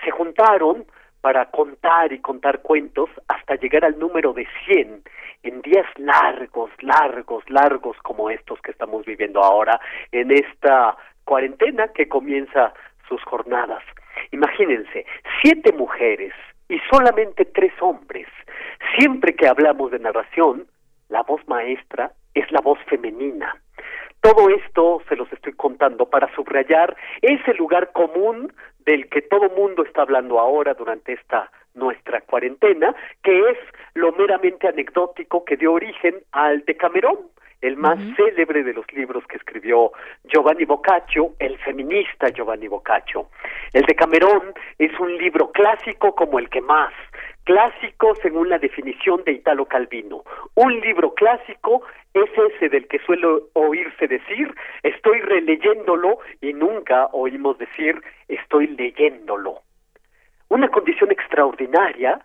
Se 0.04 0.12
juntaron 0.12 0.86
para 1.24 1.46
contar 1.46 2.12
y 2.12 2.20
contar 2.20 2.62
cuentos 2.62 3.10
hasta 3.30 3.56
llegar 3.56 3.86
al 3.86 3.98
número 3.98 4.34
de 4.34 4.46
100 4.66 5.04
en 5.44 5.62
días 5.62 5.86
largos, 5.96 6.70
largos, 6.82 7.50
largos 7.50 7.96
como 8.04 8.30
estos 8.30 8.60
que 8.60 8.72
estamos 8.72 9.06
viviendo 9.06 9.42
ahora 9.42 9.80
en 10.12 10.32
esta 10.32 10.98
cuarentena 11.24 11.88
que 11.94 12.10
comienza 12.10 12.74
sus 13.08 13.24
jornadas. 13.24 13.82
Imagínense, 14.32 15.06
siete 15.42 15.72
mujeres 15.72 16.34
y 16.68 16.78
solamente 16.92 17.46
tres 17.46 17.72
hombres. 17.80 18.28
Siempre 19.00 19.34
que 19.34 19.48
hablamos 19.48 19.92
de 19.92 20.00
narración, 20.00 20.68
la 21.08 21.24
voz 21.24 21.40
maestra 21.48 22.12
es 22.34 22.52
la 22.52 22.60
voz 22.60 22.80
femenina. 22.90 23.56
Todo 24.20 24.50
esto 24.50 25.02
se 25.08 25.16
los 25.16 25.32
estoy 25.32 25.54
contando 25.54 26.10
para 26.10 26.34
subrayar 26.36 26.98
ese 27.22 27.54
lugar 27.54 27.94
común 27.94 28.52
del 28.86 29.10
que 29.10 29.22
todo 29.22 29.50
mundo 29.50 29.84
está 29.84 30.02
hablando 30.02 30.40
ahora 30.40 30.74
durante 30.74 31.14
esta 31.14 31.52
nuestra 31.74 32.22
cuarentena, 32.22 32.96
que 33.24 33.50
es 33.50 33.58
lo 33.96 34.12
meramente 34.12 34.68
anecdótico 34.68 35.44
que 35.44 35.58
dio 35.58 35.74
origen 35.74 36.16
al 36.32 36.64
Decamerón, 36.66 37.18
el 37.64 37.78
más 37.78 37.98
célebre 38.18 38.62
de 38.62 38.74
los 38.74 38.86
libros 38.92 39.26
que 39.26 39.38
escribió 39.38 39.94
Giovanni 40.26 40.66
Boccaccio, 40.66 41.32
el 41.40 41.58
feminista 41.60 42.28
Giovanni 42.28 42.68
Boccaccio. 42.68 43.28
El 43.72 43.84
Decamerón 43.84 44.54
es 44.78 44.92
un 45.00 45.18
libro 45.18 45.50
clásico 45.52 46.14
como 46.14 46.40
el 46.40 46.50
que 46.50 46.60
más, 46.60 46.94
clásico 47.46 48.16
según 48.22 48.50
la 48.50 48.60
definición 48.60 49.24
de 49.24 49.32
Italo 49.32 49.66
Calvino. 49.66 50.24
Un 50.56 50.78
libro 50.82 51.14
clásico 51.14 51.84
es 52.14 52.30
ese 52.52 52.68
del 52.68 52.86
que 52.90 53.00
suele 53.00 53.28
oírse 53.54 54.10
decir, 54.10 54.54
estoy 54.84 55.22
releyéndolo 55.22 56.20
y 56.42 56.52
nunca 56.52 57.08
oímos 57.14 57.58
decir, 57.58 57.96
estoy 58.28 58.68
leyéndolo. 58.68 59.62
Una 60.50 60.68
condición 60.68 61.12
extraordinaria, 61.12 62.20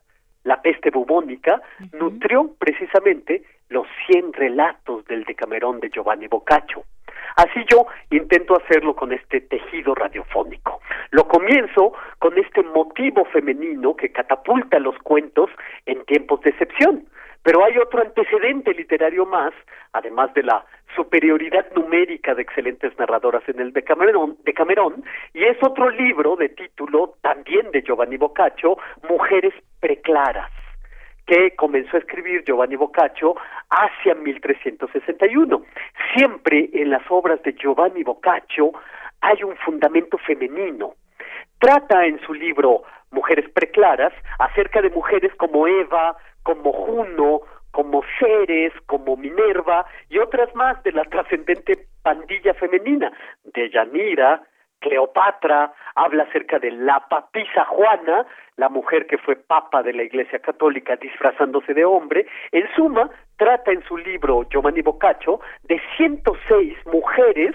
la 0.45 0.61
peste 0.63 0.91
bubónica, 0.91 1.61
nutrió 1.93 2.55
precisamente 2.59 3.43
los 3.69 3.87
100 4.07 4.33
relatos 4.33 5.05
del 5.07 5.25
Decamerón 5.25 5.81
de 5.81 5.91
Giovanni 5.91 6.27
Boccaccio. 6.27 6.85
Así 7.37 7.65
yo 7.71 7.87
intento 8.11 8.57
hacerlo 8.57 8.97
con 8.97 9.13
este 9.13 9.41
tejido 9.41 9.95
radiofónico. 9.95 10.81
Lo 11.11 11.29
comienzo 11.29 11.93
con 12.19 12.37
este 12.37 12.63
motivo 12.63 13.25
femenino 13.27 13.95
que 13.95 14.11
catapulta 14.11 14.79
los 14.81 14.99
cuentos 14.99 15.51
en 15.87 16.05
tiempos 16.05 16.41
de 16.41 16.51
excepción. 16.51 17.07
Pero 17.43 17.65
hay 17.65 17.79
otro 17.79 18.03
antecedente 18.03 18.75
literario 18.75 19.25
más, 19.27 19.53
además 19.93 20.33
de 20.35 20.43
la 20.43 20.65
superioridad 20.95 21.67
numérica 21.75 22.35
de 22.35 22.43
excelentes 22.43 22.99
narradoras 22.99 23.43
en 23.49 23.61
el 23.61 23.73
Decamerón, 23.73 24.37
Decamerón, 24.45 25.05
y 25.33 25.45
es 25.45 25.57
otro 25.63 25.91
libro 25.91 26.37
de 26.37 26.49
título 26.51 27.15
también 27.23 27.71
de 27.71 27.83
Giovanni 27.83 28.17
Boccaccio, 28.17 28.77
Mujeres 29.09 29.55
Preclaras 29.81 30.51
que 31.29 31.55
comenzó 31.57 31.97
a 31.97 32.01
escribir 32.01 32.43
Giovanni 32.45 32.77
Boccaccio 32.77 33.37
hacia 33.69 34.15
1361. 34.15 35.63
Siempre 36.17 36.71
en 36.73 36.89
las 36.89 37.03
obras 37.11 37.43
de 37.43 37.53
Giovanni 37.53 38.03
Boccaccio 38.03 38.73
hay 39.21 39.43
un 39.43 39.55
fundamento 39.57 40.17
femenino. 40.17 40.95
Trata 41.59 42.07
en 42.07 42.19
su 42.21 42.33
libro 42.33 42.83
Mujeres 43.11 43.49
Preclaras 43.51 44.13
acerca 44.39 44.81
de 44.81 44.89
mujeres 44.89 45.35
como 45.37 45.67
Eva, 45.67 46.17
como 46.49 46.73
Juno, 46.73 47.43
como 47.73 48.03
Ceres, 48.19 48.73
como 48.87 49.19
Minerva 49.19 49.85
y 50.09 50.17
otras 50.17 50.55
más 50.55 50.83
de 50.83 50.93
la 50.93 51.05
trascendente 51.05 51.77
pandilla 52.03 52.55
femenina, 52.55 53.13
de 53.45 53.69
Yanira, 53.69 54.43
Cleopatra, 54.81 55.75
habla 55.95 56.23
acerca 56.23 56.59
de 56.59 56.71
la 56.71 57.07
papisa 57.07 57.67
Juana, 57.67 58.25
la 58.57 58.71
mujer 58.71 59.07
que 59.07 59.19
fue 59.19 59.37
papa 59.37 59.83
de 59.83 59.93
la 59.93 60.05
Iglesia 60.05 60.39
Católica 60.39 60.97
disfrazándose 60.97 61.75
de 61.75 61.85
hombre. 61.85 62.27
En 62.51 62.67
suma, 62.75 63.11
trata 63.37 63.71
en 63.71 63.83
su 63.83 63.99
libro 63.99 64.47
Giovanni 64.49 64.81
Boccaccio 64.81 65.41
de 65.65 65.79
106 65.99 66.79
mujeres 66.87 67.55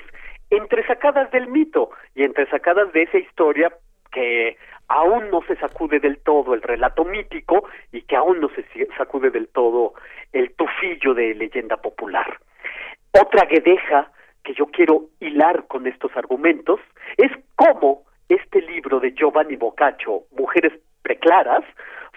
entresacadas 0.52 1.32
del 1.32 1.48
mito 1.48 1.90
y 2.14 2.26
entresacadas 2.26 2.94
de 2.94 3.02
esa 3.02 3.18
historia 3.18 3.74
que 4.14 4.58
aún 4.88 5.30
no 5.32 5.42
se 5.48 5.56
sacude 5.58 6.00
del 6.00 6.20
todo 6.20 6.54
el 6.54 6.62
relato 6.62 7.04
mítico 7.04 7.68
y 7.92 8.04
que 8.04 8.16
aún 8.16 8.40
no 8.40 8.50
se 8.50 8.66
sacude 8.96 9.32
del 9.32 9.48
todo 9.50 9.94
el 10.32 10.54
tufillo 10.54 11.14
de 11.14 11.34
leyenda 11.34 11.78
popular. 11.78 12.40
Otra 13.12 13.46
guedeja 13.46 14.12
que 14.44 14.54
yo 14.54 14.68
quiero 14.68 15.06
hilar 15.20 15.68
con 15.68 15.88
estos 15.88 16.16
argumentos 16.16 16.80
es 17.18 17.32
cómo 17.56 18.04
este 18.30 18.62
libro 18.62 19.00
de 19.00 19.14
Giovanni 19.14 19.56
Boccaccio, 19.56 20.24
Mujeres 20.32 20.74
Preclaras, 21.02 21.64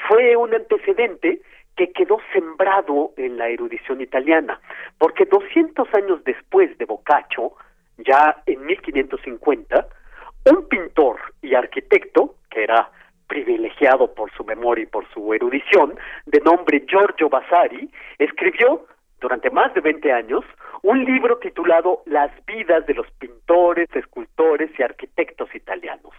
fue 0.08 0.36
un 0.36 0.54
antecedente 0.54 1.40
que 1.76 1.92
quedó 1.92 2.18
sembrado 2.32 3.12
en 3.16 3.36
la 3.36 3.48
erudición 3.48 4.00
italiana, 4.00 4.60
porque 4.98 5.26
200 5.26 5.86
años 5.94 6.24
después 6.24 6.76
de 6.78 6.86
Boccaccio, 6.86 7.52
ya 7.98 8.42
en 8.46 8.64
1550, 8.64 9.86
un 10.46 10.68
pintor 10.68 11.18
y 11.42 11.54
arquitecto, 11.54 12.36
que 12.50 12.64
era 12.64 12.90
privilegiado 13.26 14.14
por 14.14 14.30
su 14.32 14.44
memoria 14.44 14.84
y 14.84 14.86
por 14.86 15.08
su 15.12 15.34
erudición, 15.34 15.98
de 16.26 16.40
nombre 16.40 16.84
Giorgio 16.88 17.28
Vasari, 17.28 17.90
escribió 18.18 18.86
durante 19.20 19.50
más 19.50 19.74
de 19.74 19.80
20 19.80 20.12
años 20.12 20.44
un 20.82 21.04
libro 21.04 21.38
titulado 21.38 22.02
Las 22.06 22.30
vidas 22.46 22.86
de 22.86 22.94
los 22.94 23.10
pintores, 23.12 23.88
escultores 23.94 24.70
y 24.78 24.82
arquitectos 24.82 25.52
italianos. 25.54 26.12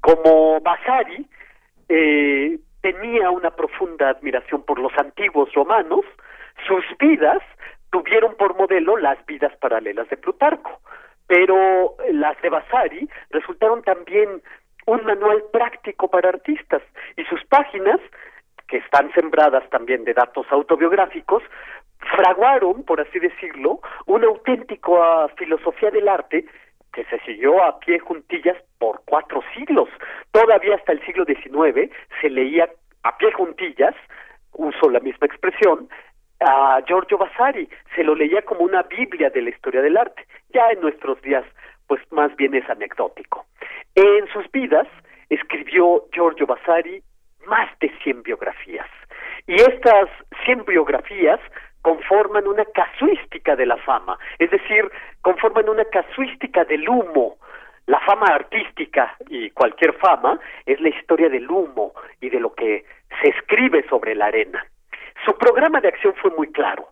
Como 0.00 0.60
Vasari 0.60 1.26
eh, 1.88 2.58
tenía 2.80 3.30
una 3.30 3.50
profunda 3.50 4.10
admiración 4.10 4.62
por 4.62 4.78
los 4.78 4.92
antiguos 4.98 5.52
romanos, 5.54 6.04
sus 6.66 6.84
vidas 6.98 7.42
tuvieron 7.90 8.36
por 8.36 8.56
modelo 8.56 8.96
las 8.96 9.24
vidas 9.26 9.54
paralelas 9.56 10.08
de 10.08 10.16
Plutarco, 10.16 10.80
pero 11.32 11.96
las 12.10 12.38
de 12.42 12.50
Vasari 12.50 13.08
resultaron 13.30 13.82
también 13.82 14.42
un 14.84 15.02
manual 15.02 15.42
práctico 15.50 16.08
para 16.08 16.28
artistas 16.28 16.82
y 17.16 17.24
sus 17.24 17.42
páginas 17.46 17.98
que 18.68 18.76
están 18.76 19.10
sembradas 19.14 19.66
también 19.70 20.04
de 20.04 20.12
datos 20.12 20.44
autobiográficos, 20.50 21.42
fraguaron, 22.00 22.82
por 22.84 23.00
así 23.00 23.18
decirlo, 23.18 23.80
una 24.04 24.26
auténtica 24.26 25.28
filosofía 25.38 25.90
del 25.90 26.06
arte 26.06 26.44
que 26.92 27.04
se 27.04 27.18
siguió 27.20 27.64
a 27.64 27.78
pie 27.78 27.98
juntillas 27.98 28.58
por 28.78 29.00
cuatro 29.06 29.42
siglos. 29.54 29.88
Todavía 30.32 30.74
hasta 30.74 30.92
el 30.92 31.02
siglo 31.06 31.24
XIX 31.24 31.90
se 32.20 32.28
leía 32.28 32.68
a 33.04 33.16
pie 33.16 33.32
juntillas, 33.32 33.94
uso 34.52 34.90
la 34.90 35.00
misma 35.00 35.28
expresión, 35.28 35.88
a 36.44 36.80
Giorgio 36.86 37.18
Vasari, 37.18 37.68
se 37.94 38.04
lo 38.04 38.14
leía 38.14 38.42
como 38.42 38.62
una 38.62 38.82
Biblia 38.82 39.30
de 39.30 39.42
la 39.42 39.50
historia 39.50 39.82
del 39.82 39.96
arte. 39.96 40.26
Ya 40.52 40.68
en 40.70 40.80
nuestros 40.80 41.20
días, 41.22 41.44
pues 41.86 42.00
más 42.10 42.34
bien 42.36 42.54
es 42.54 42.68
anecdótico. 42.68 43.46
En 43.94 44.26
sus 44.32 44.50
vidas 44.52 44.86
escribió 45.28 46.04
Giorgio 46.12 46.46
Vasari 46.46 47.02
más 47.46 47.68
de 47.80 47.90
100 48.02 48.22
biografías. 48.22 48.86
Y 49.46 49.54
estas 49.54 50.08
100 50.44 50.64
biografías 50.64 51.40
conforman 51.82 52.46
una 52.46 52.64
casuística 52.64 53.56
de 53.56 53.66
la 53.66 53.76
fama, 53.78 54.18
es 54.38 54.50
decir, 54.50 54.90
conforman 55.20 55.68
una 55.68 55.84
casuística 55.86 56.64
del 56.64 56.88
humo. 56.88 57.36
La 57.86 57.98
fama 58.00 58.26
artística 58.26 59.16
y 59.28 59.50
cualquier 59.50 59.92
fama 59.94 60.38
es 60.64 60.80
la 60.80 60.90
historia 60.90 61.28
del 61.28 61.50
humo 61.50 61.92
y 62.20 62.30
de 62.30 62.38
lo 62.38 62.54
que 62.54 62.84
se 63.20 63.28
escribe 63.30 63.84
sobre 63.88 64.14
la 64.14 64.26
arena. 64.26 64.64
Su 65.24 65.36
programa 65.36 65.80
de 65.80 65.88
acción 65.88 66.14
fue 66.20 66.30
muy 66.30 66.50
claro. 66.50 66.88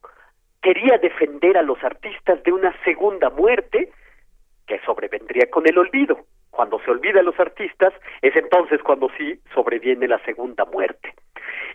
Quería 0.62 0.98
defender 0.98 1.56
a 1.56 1.62
los 1.62 1.82
artistas 1.82 2.42
de 2.44 2.52
una 2.52 2.74
segunda 2.84 3.30
muerte 3.30 3.90
que 4.66 4.78
sobrevendría 4.80 5.50
con 5.50 5.66
el 5.66 5.78
olvido. 5.78 6.18
Cuando 6.50 6.80
se 6.80 6.90
olvida 6.90 7.20
a 7.20 7.24
los 7.24 7.38
artistas, 7.38 7.92
es 8.22 8.34
entonces 8.36 8.82
cuando 8.82 9.08
sí 9.16 9.40
sobreviene 9.54 10.08
la 10.08 10.18
segunda 10.24 10.64
muerte. 10.64 11.14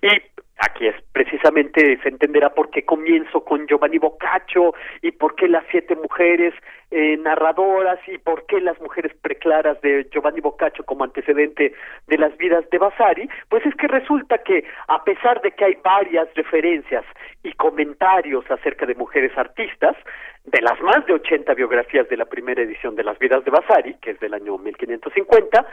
Y 0.02 0.10
aquí 0.57 0.88
es 0.88 0.95
precisamente 1.11 1.99
se 2.02 2.10
entenderá 2.10 2.53
por 2.53 2.69
qué 2.69 2.85
comienzo 2.85 3.43
con 3.43 3.68
Giovanni 3.68 3.97
Boccaccio 3.97 4.73
y 5.02 5.11
por 5.11 5.35
qué 5.35 5.47
las 5.47 5.64
siete 5.72 5.95
mujeres 5.95 6.53
eh, 6.91 7.18
narradoras 7.18 7.99
y 8.07 8.18
por 8.18 8.45
qué 8.45 8.61
las 8.61 8.80
mujeres 8.80 9.14
preclaras 9.22 9.80
de 9.81 10.07
Giovanni 10.11 10.41
Boccaccio 10.41 10.85
como 10.85 11.03
antecedente 11.03 11.73
de 12.07 12.18
las 12.18 12.35
vidas 12.38 12.69
de 12.69 12.77
Vasari, 12.77 13.30
pues 13.49 13.65
es 13.65 13.76
que 13.76 13.88
resulta 13.88 14.38
que 14.39 14.65
a 14.88 15.03
pesar 15.03 15.41
de 15.41 15.52
que 15.52 15.65
hay 15.65 15.77
varias 15.84 16.27
referencias 16.35 17.03
y 17.46 17.54
comentarios 17.54 18.44
acerca 18.50 18.86
de 18.86 18.96
mujeres 18.96 19.32
artistas, 19.38 19.96
de 20.44 20.62
las 20.62 20.80
más 20.82 21.06
de 21.06 21.14
80 21.14 21.54
biografías 21.54 22.10
de 22.10 22.18
la 22.18 22.26
primera 22.26 22.62
edición 22.62 22.96
de 22.96 23.04
las 23.04 23.18
vidas 23.20 23.46
de 23.46 23.52
Vasari, 23.52 23.96
que 24.02 24.12
es 24.12 24.20
del 24.20 24.34
año 24.34 24.58
1550, 24.58 25.66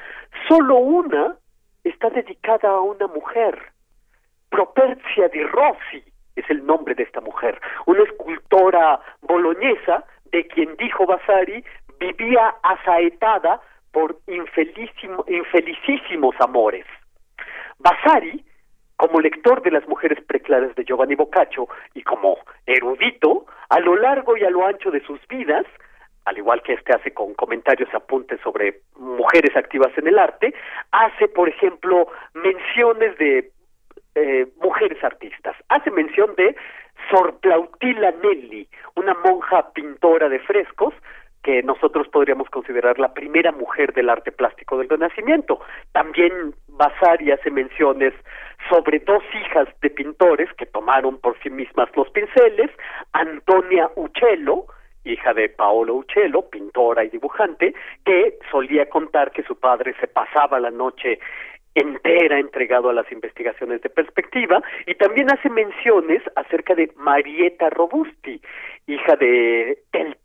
solo 0.49 0.77
una 0.77 1.36
está 1.82 2.11
dedicada 2.11 2.69
a 2.69 2.81
una 2.81 3.09
mujer 3.09 3.73
Properzia 4.53 5.28
di 5.28 5.43
Rossi 5.44 6.05
es 6.36 6.44
el 6.51 6.66
nombre 6.66 6.94
de 6.94 7.05
esta 7.05 7.23
mujer, 7.23 7.59
una 7.86 8.03
escultora 8.03 9.01
boloñesa 9.23 10.05
de 10.31 10.47
quien 10.47 10.77
dijo 10.77 11.07
Vasari 11.07 11.65
vivía 11.99 12.55
asaetada 12.62 13.62
por 13.93 14.19
infelicísimos 14.27 16.35
amores. 16.40 16.85
Vasari, 17.78 18.44
como 19.02 19.20
lector 19.20 19.60
de 19.62 19.72
las 19.72 19.88
mujeres 19.88 20.22
preclaras 20.28 20.76
de 20.76 20.84
Giovanni 20.84 21.16
Boccaccio 21.16 21.66
y 21.92 22.04
como 22.04 22.38
erudito, 22.66 23.46
a 23.68 23.80
lo 23.80 23.96
largo 23.96 24.36
y 24.36 24.44
a 24.44 24.50
lo 24.50 24.64
ancho 24.64 24.92
de 24.92 25.00
sus 25.00 25.18
vidas, 25.26 25.66
al 26.24 26.38
igual 26.38 26.62
que 26.62 26.74
este 26.74 26.92
hace 26.92 27.12
con 27.12 27.34
comentarios 27.34 27.92
apuntes 27.92 28.40
sobre 28.42 28.82
mujeres 28.96 29.56
activas 29.56 29.90
en 29.98 30.06
el 30.06 30.20
arte, 30.20 30.54
hace, 30.92 31.26
por 31.26 31.48
ejemplo, 31.48 32.06
menciones 32.34 33.18
de 33.18 33.50
eh, 34.14 34.46
mujeres 34.62 35.02
artistas. 35.02 35.56
Hace 35.68 35.90
mención 35.90 36.36
de 36.36 36.54
Sor 37.10 37.40
Plautila 37.40 38.12
Nelli, 38.22 38.68
una 38.94 39.14
monja 39.14 39.72
pintora 39.72 40.28
de 40.28 40.38
frescos, 40.38 40.94
que 41.43 41.62
nosotros 41.62 42.09
podríamos 42.09 42.48
considerar 42.51 42.98
la 42.98 43.12
primera 43.14 43.52
mujer 43.52 43.93
del 43.93 44.09
arte 44.09 44.32
plástico 44.32 44.78
del 44.78 44.89
Renacimiento. 44.89 45.60
También 45.93 46.55
Vasari 46.69 47.32
hace 47.32 47.51
menciones 47.51 48.14
sobre 48.69 49.01
dos 49.01 49.23
hijas 49.35 49.69
de 49.81 49.90
pintores 49.90 50.48
que 50.56 50.66
tomaron 50.66 51.19
por 51.19 51.36
sí 51.43 51.51
mismas 51.51 51.89
los 51.97 52.09
pinceles, 52.10 52.70
Antonia 53.12 53.90
Uccello, 53.97 54.66
hija 55.05 55.35
de 55.35 55.48
Paolo 55.48 55.97
Uccello, 55.97 56.48
pintora 56.48 57.05
y 57.05 57.09
dibujante, 57.09 57.74
que 58.05 58.39
solía 58.51 58.89
contar 58.89 59.32
que 59.32 59.43
su 59.43 59.59
padre 59.59 59.94
se 60.01 60.06
pasaba 60.06 60.60
la 60.60 60.70
noche 60.70 61.19
entera 61.74 62.39
entregado 62.39 62.90
a 62.90 62.93
las 62.93 63.11
investigaciones 63.11 63.81
de 63.82 63.89
perspectiva 63.89 64.62
y 64.86 64.94
también 64.94 65.32
hace 65.32 65.49
menciones 65.49 66.23
acerca 66.36 66.74
de 66.74 66.90
Marietta 66.97 67.70
Robusti, 67.70 68.40
hija 68.86 69.16
de 69.16 69.78
El 69.93 70.16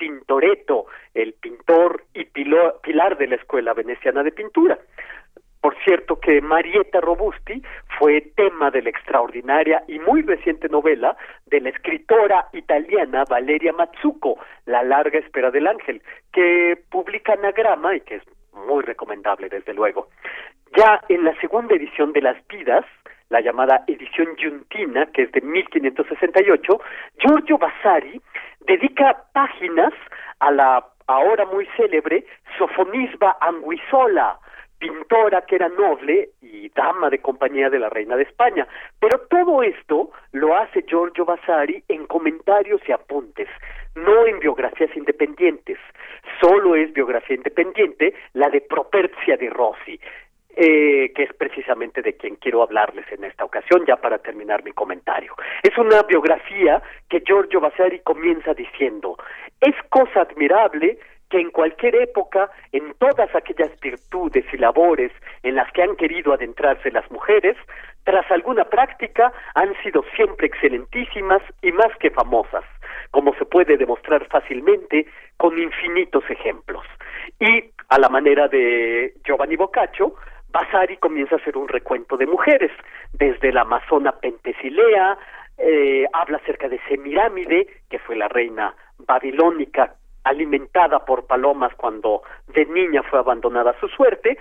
el 1.13 1.33
pintor 1.33 2.03
y 2.13 2.25
pilar 2.25 3.17
de 3.17 3.27
la 3.27 3.35
Escuela 3.35 3.73
Veneciana 3.73 4.23
de 4.23 4.31
Pintura. 4.31 4.77
Por 5.61 5.75
cierto 5.83 6.19
que 6.19 6.39
Marietta 6.39 7.01
Robusti 7.01 7.61
fue 7.97 8.21
tema 8.35 8.69
de 8.69 8.83
la 8.83 8.89
extraordinaria 8.89 9.83
y 9.87 9.99
muy 9.99 10.21
reciente 10.21 10.69
novela 10.69 11.17
de 11.47 11.59
la 11.61 11.69
escritora 11.69 12.47
italiana 12.53 13.25
Valeria 13.27 13.73
Mazzucco, 13.73 14.37
La 14.65 14.83
larga 14.83 15.19
espera 15.19 15.51
del 15.51 15.67
ángel, 15.67 16.01
que 16.31 16.77
publica 16.89 17.33
Anagrama 17.33 17.95
y 17.95 18.01
que 18.01 18.15
es 18.15 18.23
muy 18.65 18.83
recomendable 18.83 19.49
desde 19.49 19.73
luego. 19.73 20.07
Ya 20.75 21.01
en 21.09 21.23
la 21.23 21.39
segunda 21.39 21.75
edición 21.75 22.13
de 22.13 22.21
Las 22.21 22.37
Vidas, 22.47 22.85
la 23.29 23.41
llamada 23.41 23.83
edición 23.87 24.35
Giuntina, 24.37 25.05
que 25.07 25.23
es 25.23 25.31
de 25.31 25.41
1568, 25.41 26.81
Giorgio 27.17 27.57
Vasari 27.57 28.21
dedica 28.61 29.25
páginas 29.33 29.93
a 30.39 30.51
la 30.51 30.85
ahora 31.07 31.45
muy 31.45 31.67
célebre 31.77 32.25
Sofonisba 32.57 33.37
Anguissola, 33.39 34.39
pintora 34.79 35.41
que 35.41 35.55
era 35.55 35.69
noble 35.69 36.29
y 36.41 36.69
dama 36.69 37.09
de 37.09 37.19
compañía 37.19 37.69
de 37.69 37.79
la 37.79 37.89
reina 37.89 38.15
de 38.15 38.23
España. 38.23 38.67
Pero 38.99 39.19
todo 39.29 39.63
esto 39.63 40.11
lo 40.31 40.55
hace 40.55 40.83
Giorgio 40.87 41.25
Vasari 41.25 41.83
en 41.87 42.05
comentarios 42.07 42.81
y 42.87 42.91
apuntes, 42.91 43.47
no 43.95 44.25
en 44.25 44.39
biografías 44.39 44.95
independientes. 44.95 45.77
Solo 46.39 46.75
es 46.75 46.93
biografía 46.93 47.35
independiente 47.35 48.13
la 48.33 48.49
de 48.49 48.61
Properzia 48.61 49.37
de 49.37 49.49
Rossi, 49.49 49.99
eh, 50.55 51.11
que 51.13 51.23
es 51.23 51.33
precisamente 51.33 52.01
de 52.01 52.15
quien 52.15 52.35
quiero 52.35 52.63
hablarles 52.63 53.05
en 53.11 53.23
esta 53.23 53.45
ocasión, 53.45 53.85
ya 53.85 53.95
para 53.95 54.17
terminar 54.17 54.63
mi 54.63 54.71
comentario. 54.71 55.33
Es 55.61 55.77
una 55.77 56.01
biografía 56.03 56.81
que 57.09 57.21
Giorgio 57.25 57.59
Vasari 57.59 57.99
comienza 57.99 58.53
diciendo, 58.53 59.17
es 59.61 59.75
cosa 59.89 60.21
admirable 60.21 60.97
que 61.29 61.39
en 61.39 61.51
cualquier 61.51 61.95
época, 61.95 62.49
en 62.71 62.93
todas 62.99 63.33
aquellas 63.35 63.71
virtudes 63.79 64.45
y 64.53 64.57
labores 64.57 65.11
en 65.43 65.55
las 65.55 65.71
que 65.73 65.83
han 65.83 65.95
querido 65.95 66.33
adentrarse 66.33 66.91
las 66.91 67.09
mujeres, 67.11 67.57
tras 68.03 68.29
alguna 68.31 68.63
práctica 68.65 69.33
han 69.55 69.75
sido 69.83 70.03
siempre 70.15 70.47
excelentísimas 70.47 71.41
y 71.61 71.71
más 71.73 71.95
que 71.99 72.09
famosas, 72.09 72.63
como 73.11 73.33
se 73.35 73.45
puede 73.45 73.75
demostrar 73.75 74.25
fácilmente 74.27 75.05
con 75.35 75.57
infinitos 75.57 76.23
ejemplos. 76.29 76.85
Y 77.39 77.71
a 77.89 77.99
la 77.99 78.07
manera 78.07 78.47
de 78.47 79.13
Giovanni 79.25 79.57
Boccaccio, 79.57 80.15
Vasari 80.49 80.97
comienza 80.97 81.35
a 81.35 81.39
hacer 81.39 81.57
un 81.57 81.67
recuento 81.67 82.15
de 82.15 82.25
mujeres, 82.25 82.71
desde 83.11 83.51
la 83.51 83.61
amazona 83.61 84.13
Pentesilea, 84.13 85.17
eh, 85.57 86.05
habla 86.13 86.37
acerca 86.37 86.69
de 86.69 86.79
Semirámide, 86.87 87.67
que 87.89 87.99
fue 87.99 88.15
la 88.15 88.27
reina 88.27 88.73
babilónica 88.99 89.95
alimentada 90.27 91.05
por 91.05 91.25
palomas 91.25 91.73
cuando 91.75 92.23
de 92.47 92.65
niña 92.65 93.03
fue 93.03 93.19
abandonada 93.19 93.71
a 93.71 93.79
su 93.79 93.87
suerte. 93.87 94.37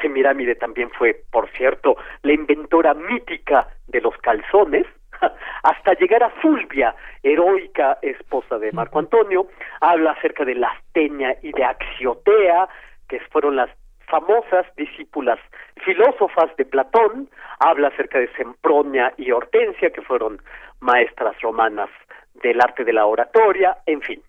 Semirámide 0.00 0.54
también 0.54 0.90
fue, 0.90 1.22
por 1.30 1.50
cierto, 1.50 1.96
la 2.22 2.32
inventora 2.32 2.94
mítica 2.94 3.68
de 3.86 4.00
los 4.00 4.16
calzones, 4.18 4.86
hasta 5.62 5.94
llegar 5.94 6.22
a 6.22 6.30
Fulvia, 6.30 6.94
heroica 7.22 7.98
esposa 8.02 8.58
de 8.58 8.72
Marco 8.72 8.98
Antonio, 8.98 9.46
habla 9.80 10.12
acerca 10.12 10.44
de 10.44 10.54
Lastenia 10.54 11.36
y 11.42 11.52
de 11.52 11.64
Axiotea, 11.64 12.68
que 13.08 13.20
fueron 13.30 13.56
las 13.56 13.70
famosas 14.08 14.66
discípulas 14.76 15.38
filósofas 15.84 16.54
de 16.56 16.64
Platón, 16.64 17.28
habla 17.58 17.88
acerca 17.88 18.18
de 18.18 18.28
Sempronia 18.34 19.12
y 19.16 19.30
Hortensia, 19.30 19.90
que 19.90 20.02
fueron 20.02 20.40
maestras 20.80 21.40
romanas 21.40 21.88
del 22.34 22.60
arte 22.60 22.84
de 22.84 22.92
la 22.92 23.06
oratoria, 23.06 23.78
en 23.86 24.00
fin. 24.02 24.22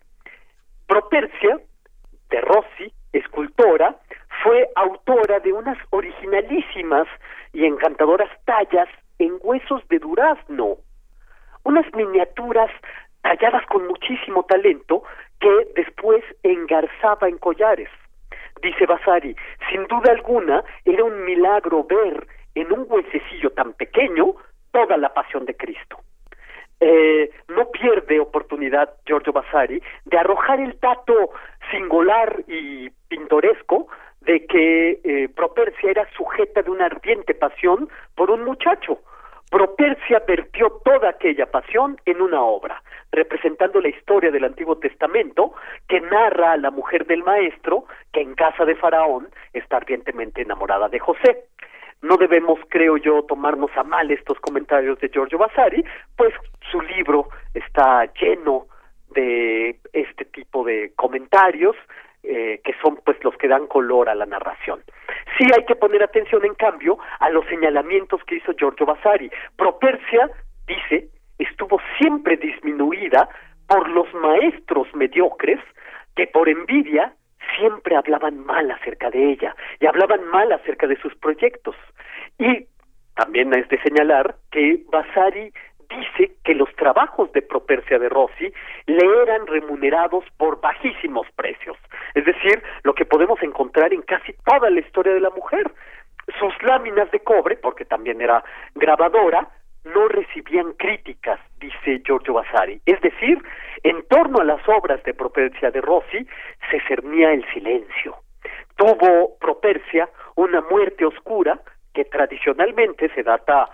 Propercia 0.86 1.60
de 2.30 2.40
Rossi, 2.40 2.92
escultora, 3.12 3.96
fue 4.42 4.68
autora 4.76 5.40
de 5.40 5.52
unas 5.52 5.78
originalísimas 5.90 7.08
y 7.52 7.64
encantadoras 7.64 8.28
tallas 8.44 8.88
en 9.18 9.38
huesos 9.42 9.86
de 9.88 9.98
durazno, 9.98 10.76
unas 11.62 11.86
miniaturas 11.94 12.70
talladas 13.22 13.64
con 13.66 13.86
muchísimo 13.86 14.44
talento 14.44 15.02
que 15.40 15.68
después 15.74 16.22
engarzaba 16.42 17.28
en 17.28 17.38
collares. 17.38 17.88
Dice 18.62 18.86
Vasari, 18.86 19.34
sin 19.70 19.86
duda 19.86 20.12
alguna 20.12 20.62
era 20.84 21.04
un 21.04 21.24
milagro 21.24 21.84
ver 21.84 22.26
en 22.54 22.72
un 22.72 22.86
huesecillo 22.88 23.50
tan 23.50 23.72
pequeño 23.72 24.34
toda 24.72 24.96
la 24.96 25.12
pasión 25.14 25.46
de 25.46 25.56
Cristo. 25.56 25.98
Eh, 26.86 27.30
no 27.48 27.70
pierde 27.70 28.20
oportunidad 28.20 28.90
Giorgio 29.06 29.32
Vasari 29.32 29.82
de 30.04 30.18
arrojar 30.18 30.60
el 30.60 30.78
tato 30.80 31.30
singular 31.70 32.44
y 32.46 32.90
pintoresco 33.08 33.88
de 34.20 34.44
que 34.44 35.00
eh, 35.02 35.30
Propercia 35.34 35.90
era 35.90 36.06
sujeta 36.14 36.60
de 36.60 36.70
una 36.70 36.84
ardiente 36.84 37.32
pasión 37.32 37.88
por 38.14 38.30
un 38.30 38.44
muchacho. 38.44 38.98
Propercia 39.50 40.22
vertió 40.28 40.80
toda 40.84 41.08
aquella 41.08 41.46
pasión 41.46 41.96
en 42.04 42.20
una 42.20 42.42
obra, 42.42 42.82
representando 43.12 43.80
la 43.80 43.88
historia 43.88 44.30
del 44.30 44.44
Antiguo 44.44 44.76
Testamento 44.76 45.54
que 45.88 46.02
narra 46.02 46.52
a 46.52 46.56
la 46.58 46.70
mujer 46.70 47.06
del 47.06 47.22
maestro 47.22 47.86
que 48.12 48.20
en 48.20 48.34
casa 48.34 48.66
de 48.66 48.74
Faraón 48.74 49.28
está 49.54 49.78
ardientemente 49.78 50.42
enamorada 50.42 50.90
de 50.90 50.98
José. 50.98 51.44
No 52.02 52.16
debemos, 52.16 52.58
creo 52.68 52.96
yo, 52.96 53.22
tomarnos 53.22 53.70
a 53.76 53.82
mal 53.82 54.10
estos 54.10 54.38
comentarios 54.40 54.98
de 55.00 55.08
Giorgio 55.08 55.38
Vasari, 55.38 55.84
pues 56.16 56.34
su 56.70 56.80
libro 56.80 57.28
está 57.54 58.04
lleno 58.20 58.66
de 59.14 59.78
este 59.92 60.24
tipo 60.26 60.64
de 60.64 60.92
comentarios 60.96 61.76
eh, 62.26 62.60
que 62.64 62.74
son 62.80 62.98
pues 63.04 63.22
los 63.22 63.36
que 63.36 63.48
dan 63.48 63.66
color 63.66 64.08
a 64.08 64.14
la 64.14 64.24
narración. 64.24 64.82
Sí 65.36 65.46
hay 65.54 65.64
que 65.66 65.76
poner 65.76 66.02
atención, 66.02 66.44
en 66.44 66.54
cambio, 66.54 66.98
a 67.20 67.28
los 67.28 67.44
señalamientos 67.46 68.24
que 68.24 68.36
hizo 68.36 68.54
Giorgio 68.54 68.86
Vasari. 68.86 69.30
Propercia, 69.56 70.30
dice, 70.66 71.08
estuvo 71.38 71.78
siempre 71.98 72.38
disminuida 72.38 73.28
por 73.66 73.88
los 73.90 74.12
maestros 74.14 74.88
mediocres 74.94 75.60
que 76.16 76.26
por 76.26 76.48
envidia 76.48 77.12
siempre 77.56 77.96
hablaban 77.96 78.44
mal 78.44 78.70
acerca 78.70 79.10
de 79.10 79.32
ella 79.32 79.54
y 79.80 79.86
hablaban 79.86 80.24
mal 80.28 80.52
acerca 80.52 80.86
de 80.86 80.96
sus 81.00 81.14
proyectos. 81.16 81.76
Y 82.38 82.66
también 83.14 83.54
es 83.54 83.68
de 83.68 83.80
señalar 83.82 84.36
que 84.50 84.82
Vasari 84.90 85.52
dice 85.88 86.34
que 86.44 86.54
los 86.54 86.74
trabajos 86.76 87.32
de 87.32 87.42
Propercia 87.42 87.98
de 87.98 88.08
Rossi 88.08 88.52
le 88.86 89.22
eran 89.22 89.46
remunerados 89.46 90.24
por 90.36 90.60
bajísimos 90.60 91.26
precios, 91.36 91.76
es 92.14 92.24
decir, 92.24 92.62
lo 92.82 92.94
que 92.94 93.04
podemos 93.04 93.42
encontrar 93.42 93.92
en 93.92 94.02
casi 94.02 94.32
toda 94.44 94.70
la 94.70 94.80
historia 94.80 95.14
de 95.14 95.20
la 95.20 95.30
mujer. 95.30 95.70
Sus 96.38 96.54
láminas 96.62 97.10
de 97.10 97.20
cobre, 97.20 97.56
porque 97.56 97.84
también 97.84 98.20
era 98.22 98.42
grabadora, 98.74 99.46
no 99.84 100.08
recibían 100.08 100.72
críticas, 100.74 101.40
dice 101.58 102.02
Giorgio 102.04 102.34
Vasari. 102.34 102.80
Es 102.86 103.00
decir, 103.00 103.38
en 103.82 104.02
torno 104.08 104.40
a 104.40 104.44
las 104.44 104.66
obras 104.68 105.02
de 105.04 105.14
Propercia 105.14 105.70
de 105.70 105.80
Rossi 105.80 106.26
se 106.70 106.80
cernía 106.88 107.32
el 107.32 107.44
silencio. 107.52 108.16
Tuvo 108.76 109.36
Propercia 109.38 110.08
una 110.36 110.60
muerte 110.62 111.04
oscura 111.04 111.60
que 111.92 112.04
tradicionalmente 112.04 113.08
se 113.14 113.22
data 113.22 113.68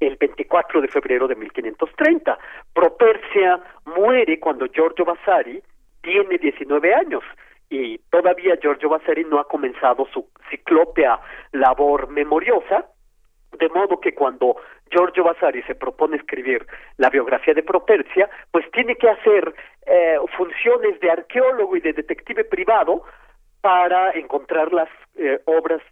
el 0.00 0.16
24 0.16 0.80
de 0.80 0.88
febrero 0.88 1.28
de 1.28 1.36
1530. 1.36 2.38
Propercia 2.72 3.60
muere 3.84 4.40
cuando 4.40 4.66
Giorgio 4.66 5.04
Vasari 5.04 5.62
tiene 6.02 6.38
19 6.38 6.94
años 6.94 7.22
y 7.68 7.98
todavía 8.10 8.56
Giorgio 8.60 8.88
Vasari 8.88 9.24
no 9.24 9.38
ha 9.38 9.46
comenzado 9.46 10.06
su 10.12 10.28
ciclópea 10.50 11.20
labor 11.52 12.08
memoriosa, 12.08 12.86
de 13.58 13.68
modo 13.68 14.00
que 14.00 14.14
cuando 14.14 14.56
Giorgio 14.90 15.24
Vasari 15.24 15.62
se 15.64 15.74
propone 15.74 16.16
escribir 16.16 16.66
la 16.96 17.10
biografía 17.10 17.54
de 17.54 17.62
Propercia, 17.62 18.28
pues 18.50 18.70
tiene 18.70 18.96
que 18.96 19.08
hacer 19.08 19.54
eh, 19.86 20.16
funciones 20.36 20.98
de 21.00 21.10
arqueólogo 21.10 21.76
y 21.76 21.80
de 21.80 21.92
detective 21.92 22.44
privado 22.44 23.02
para 23.60 24.12
encontrar 24.12 24.72
las 24.72 24.88
eh, 25.16 25.40
obras 25.44 25.82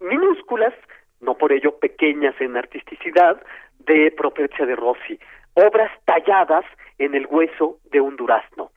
minúsculas 0.00 0.74
no 1.22 1.34
por 1.38 1.52
ello 1.52 1.78
pequeñas 1.78 2.34
en 2.40 2.56
artisticidad, 2.56 3.40
de 3.78 4.10
Propercia 4.10 4.66
de 4.66 4.76
Rossi. 4.76 5.18
obras 5.54 5.90
talladas 6.04 6.64
en 6.98 7.14
el 7.14 7.26
hueso 7.26 7.78
de 7.90 8.00
un 8.00 8.16
durazno. 8.16 8.70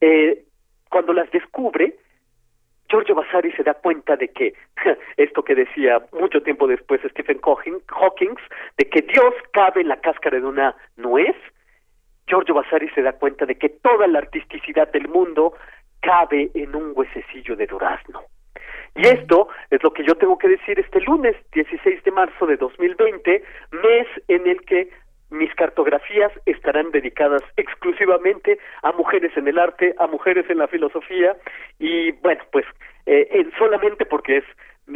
Eh, 0.00 0.44
cuando 0.90 1.12
las 1.12 1.30
descubre, 1.30 1.96
Giorgio 2.88 3.14
Vasari 3.14 3.52
se 3.52 3.62
da 3.62 3.74
cuenta 3.74 4.16
de 4.16 4.28
que 4.28 4.54
esto 5.16 5.42
que 5.42 5.54
decía 5.54 6.00
mucho 6.12 6.42
tiempo 6.42 6.66
después 6.66 7.00
Stephen 7.10 7.40
Hawking, 7.40 8.34
de 8.78 8.88
que 8.88 9.02
Dios 9.02 9.34
cabe 9.52 9.82
en 9.82 9.88
la 9.88 10.00
cáscara 10.00 10.38
de 10.38 10.46
una 10.46 10.74
nuez, 10.96 11.36
Giorgio 12.26 12.54
Vasari 12.54 12.88
se 12.90 13.02
da 13.02 13.12
cuenta 13.12 13.46
de 13.46 13.56
que 13.56 13.68
toda 13.68 14.06
la 14.06 14.18
artisticidad 14.18 14.90
del 14.92 15.08
mundo 15.08 15.54
cabe 16.00 16.50
en 16.54 16.74
un 16.74 16.92
huesecillo 16.94 17.56
de 17.56 17.66
durazno. 17.66 18.22
Y 18.94 19.06
esto 19.06 19.48
es 19.70 19.82
lo 19.82 19.92
que 19.92 20.04
yo 20.04 20.14
tengo 20.14 20.38
que 20.38 20.48
decir 20.48 20.78
este 20.80 21.00
lunes 21.02 21.36
16 21.52 22.02
de 22.02 22.10
marzo 22.10 22.46
de 22.46 22.56
2020, 22.56 23.42
mes 23.72 24.06
en 24.28 24.46
el 24.46 24.60
que 24.62 24.90
mis 25.30 25.52
cartografías 25.54 26.32
estarán 26.46 26.90
dedicadas 26.90 27.42
exclusivamente 27.56 28.58
a 28.82 28.92
mujeres 28.92 29.36
en 29.36 29.48
el 29.48 29.58
arte, 29.58 29.94
a 29.98 30.06
mujeres 30.06 30.48
en 30.48 30.58
la 30.58 30.68
filosofía 30.68 31.36
y 31.78 32.12
bueno, 32.12 32.42
pues 32.52 32.64
eh, 33.06 33.48
solamente 33.58 34.06
porque 34.06 34.38
es 34.38 34.44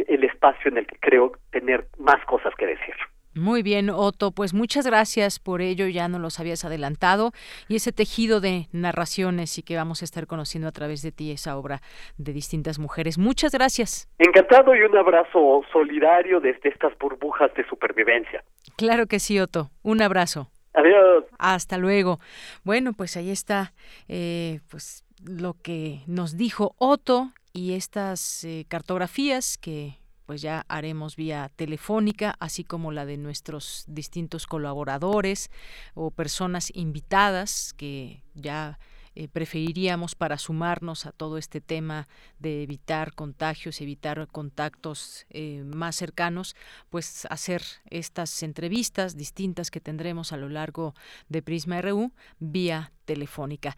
el 0.07 0.23
espacio 0.23 0.71
en 0.71 0.77
el 0.77 0.87
que 0.87 0.97
creo 0.99 1.33
tener 1.51 1.85
más 1.97 2.23
cosas 2.25 2.53
que 2.55 2.65
decir. 2.65 2.95
Muy 3.33 3.63
bien, 3.63 3.89
Otto, 3.89 4.31
pues 4.31 4.53
muchas 4.53 4.85
gracias 4.85 5.39
por 5.39 5.61
ello, 5.61 5.87
ya 5.87 6.09
nos 6.09 6.19
los 6.19 6.39
habías 6.39 6.65
adelantado, 6.65 7.31
y 7.69 7.77
ese 7.77 7.93
tejido 7.93 8.41
de 8.41 8.67
narraciones 8.73 9.57
y 9.57 9.63
que 9.63 9.77
vamos 9.77 10.01
a 10.01 10.05
estar 10.05 10.27
conociendo 10.27 10.67
a 10.67 10.71
través 10.71 11.01
de 11.01 11.13
ti, 11.13 11.31
esa 11.31 11.57
obra 11.57 11.81
de 12.17 12.33
distintas 12.33 12.77
mujeres. 12.77 13.17
Muchas 13.17 13.53
gracias. 13.53 14.09
Encantado 14.19 14.75
y 14.75 14.81
un 14.81 14.97
abrazo 14.97 15.61
solidario 15.71 16.41
desde 16.41 16.69
estas 16.69 16.97
burbujas 16.99 17.53
de 17.53 17.65
supervivencia. 17.67 18.43
Claro 18.75 19.07
que 19.07 19.19
sí, 19.19 19.39
Otto, 19.39 19.69
un 19.81 20.01
abrazo. 20.01 20.49
Adiós. 20.73 21.25
Hasta 21.37 21.77
luego. 21.77 22.19
Bueno, 22.63 22.93
pues 22.93 23.15
ahí 23.15 23.29
está, 23.29 23.73
eh, 24.07 24.59
pues 24.69 25.05
lo 25.25 25.53
que 25.61 26.01
nos 26.07 26.35
dijo 26.35 26.75
Otto 26.77 27.31
y 27.53 27.75
estas 27.75 28.43
eh, 28.43 28.65
cartografías 28.67 29.57
que 29.57 30.00
pues 30.25 30.41
ya 30.41 30.65
haremos 30.67 31.15
vía 31.15 31.51
telefónica, 31.55 32.35
así 32.39 32.63
como 32.63 32.91
la 32.91 33.05
de 33.05 33.17
nuestros 33.17 33.85
distintos 33.87 34.47
colaboradores 34.47 35.49
o 35.93 36.11
personas 36.11 36.71
invitadas 36.75 37.73
que 37.73 38.23
ya 38.33 38.79
eh, 39.13 39.27
preferiríamos 39.27 40.15
para 40.15 40.37
sumarnos 40.37 41.05
a 41.05 41.11
todo 41.11 41.37
este 41.37 41.59
tema 41.59 42.07
de 42.39 42.63
evitar 42.63 43.13
contagios, 43.13 43.81
evitar 43.81 44.25
contactos 44.27 45.25
eh, 45.29 45.63
más 45.65 45.97
cercanos, 45.97 46.55
pues 46.89 47.27
hacer 47.29 47.61
estas 47.89 48.41
entrevistas 48.41 49.17
distintas 49.17 49.69
que 49.69 49.81
tendremos 49.81 50.31
a 50.31 50.37
lo 50.37 50.47
largo 50.47 50.95
de 51.27 51.41
Prisma 51.41 51.81
RU 51.81 52.13
vía 52.39 52.93
telefónica. 53.03 53.75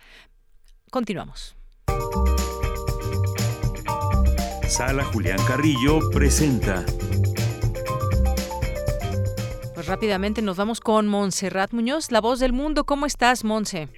Continuamos. 0.91 1.56
Sala 4.73 5.03
Julián 5.03 5.37
Carrillo 5.47 5.99
presenta. 6.11 6.83
Pues 9.75 9.85
rápidamente 9.85 10.41
nos 10.41 10.57
vamos 10.57 10.79
con 10.79 11.07
Montserrat 11.07 11.73
Muñoz, 11.73 12.11
la 12.11 12.21
voz 12.21 12.39
del 12.39 12.53
mundo. 12.53 12.83
¿Cómo 12.83 13.05
estás, 13.05 13.43
Monse? 13.43 13.89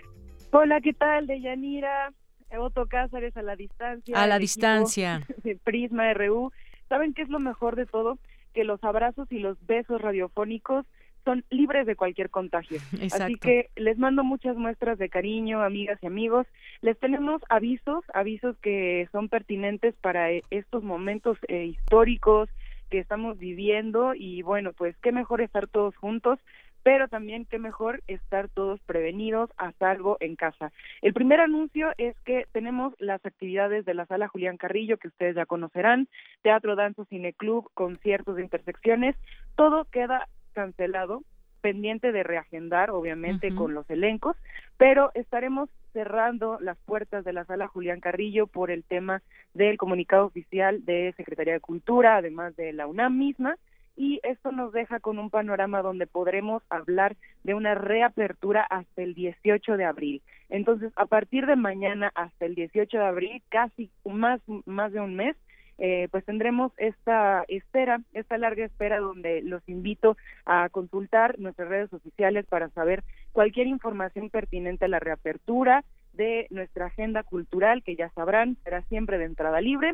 Hola, 0.51 0.81
¿qué 0.81 0.91
tal? 0.91 1.27
De 1.27 1.39
Yanira, 1.39 2.11
Otto 2.59 2.87
Cázares 2.87 3.37
a 3.37 3.41
la 3.41 3.55
distancia. 3.55 4.21
A 4.21 4.27
la 4.27 4.37
distancia. 4.37 5.25
De 5.45 5.55
Prisma 5.55 6.13
RU. 6.13 6.51
¿Saben 6.89 7.13
qué 7.13 7.21
es 7.21 7.29
lo 7.29 7.39
mejor 7.39 7.77
de 7.77 7.85
todo? 7.85 8.19
Que 8.53 8.65
los 8.65 8.83
abrazos 8.83 9.31
y 9.31 9.39
los 9.39 9.57
besos 9.65 10.01
radiofónicos 10.01 10.85
son 11.25 11.43
libres 11.49 11.85
de 11.85 11.95
cualquier 11.97 12.29
contagio. 12.29 12.79
Así 13.13 13.35
que 13.35 13.69
les 13.75 13.97
mando 13.97 14.23
muchas 14.23 14.55
muestras 14.55 14.97
de 14.97 15.09
cariño, 15.09 15.61
amigas 15.61 15.99
y 16.01 16.07
amigos. 16.07 16.47
Les 16.81 16.97
tenemos 16.99 17.41
avisos, 17.49 18.05
avisos 18.13 18.55
que 18.59 19.09
son 19.11 19.27
pertinentes 19.27 19.95
para 19.95 20.31
eh, 20.31 20.43
estos 20.51 20.83
momentos 20.83 21.37
eh, 21.49 21.65
históricos 21.65 22.49
que 22.89 22.99
estamos 22.99 23.37
viviendo 23.39 24.13
y 24.13 24.43
bueno, 24.43 24.71
pues 24.71 24.95
qué 24.99 25.11
mejor 25.11 25.41
estar 25.41 25.67
todos 25.67 25.95
juntos 25.97 26.39
pero 26.85 27.07
también 27.07 27.45
qué 27.45 27.57
mejor 27.57 28.03
estar 28.05 28.47
todos 28.47 28.79
prevenidos 28.81 29.49
a 29.57 29.71
salvo 29.79 30.17
en 30.19 30.35
casa. 30.35 30.71
El 31.01 31.15
primer 31.15 31.39
anuncio 31.39 31.91
es 31.97 32.15
que 32.25 32.45
tenemos 32.51 32.93
las 32.99 33.25
actividades 33.25 33.85
de 33.85 33.95
la 33.95 34.05
sala 34.05 34.27
Julián 34.27 34.57
Carrillo, 34.57 34.97
que 34.97 35.07
ustedes 35.07 35.35
ya 35.35 35.47
conocerán, 35.47 36.07
teatro, 36.43 36.75
danza, 36.75 37.03
cine 37.05 37.33
club, 37.33 37.71
conciertos 37.73 38.35
de 38.35 38.43
intersecciones, 38.43 39.15
todo 39.55 39.85
queda 39.85 40.27
cancelado, 40.55 41.21
pendiente 41.61 42.11
de 42.11 42.23
reagendar, 42.23 42.89
obviamente, 42.89 43.53
con 43.53 43.73
los 43.73 43.89
elencos, 43.89 44.35
pero 44.77 45.11
estaremos 45.13 45.69
cerrando 45.93 46.59
las 46.59 46.77
puertas 46.77 47.23
de 47.23 47.33
la 47.33 47.45
sala 47.45 47.67
Julián 47.67 47.99
Carrillo 47.99 48.47
por 48.47 48.71
el 48.71 48.83
tema 48.83 49.21
del 49.53 49.77
comunicado 49.77 50.25
oficial 50.25 50.85
de 50.85 51.13
Secretaría 51.17 51.53
de 51.53 51.59
Cultura, 51.59 52.17
además 52.17 52.55
de 52.55 52.73
la 52.73 52.87
UNAM 52.87 53.17
misma, 53.17 53.57
y 53.97 54.19
esto 54.23 54.51
nos 54.51 54.73
deja 54.73 54.99
con 54.99 55.19
un 55.19 55.29
panorama 55.29 55.81
donde 55.81 56.05
podremos 56.05 56.63
hablar 56.69 57.15
de 57.43 57.53
una 57.53 57.75
reapertura 57.75 58.61
hasta 58.61 59.01
el 59.01 59.13
18 59.13 59.77
de 59.77 59.85
abril. 59.85 60.21
Entonces, 60.49 60.91
a 60.95 61.05
partir 61.05 61.45
de 61.45 61.55
mañana 61.55 62.11
hasta 62.13 62.45
el 62.45 62.55
18 62.55 62.97
de 62.97 63.05
abril, 63.05 63.43
casi 63.49 63.89
más, 64.03 64.41
más 64.65 64.91
de 64.91 64.99
un 64.99 65.15
mes, 65.15 65.35
eh, 65.77 66.07
pues 66.11 66.23
tendremos 66.23 66.71
esta 66.77 67.43
espera, 67.47 67.99
esta 68.13 68.37
larga 68.37 68.65
espera 68.65 68.99
donde 68.99 69.41
los 69.41 69.67
invito 69.67 70.15
a 70.45 70.69
consultar 70.69 71.37
nuestras 71.39 71.67
redes 71.67 71.91
oficiales 71.91 72.45
para 72.45 72.69
saber 72.69 73.03
cualquier 73.33 73.67
información 73.67 74.29
pertinente 74.29 74.85
a 74.85 74.89
la 74.89 74.99
reapertura 74.99 75.83
de 76.13 76.47
nuestra 76.49 76.85
agenda 76.85 77.23
cultural, 77.23 77.83
que 77.83 77.95
ya 77.95 78.09
sabrán, 78.11 78.57
será 78.63 78.83
siempre 78.83 79.17
de 79.17 79.25
entrada 79.25 79.59
libre. 79.59 79.93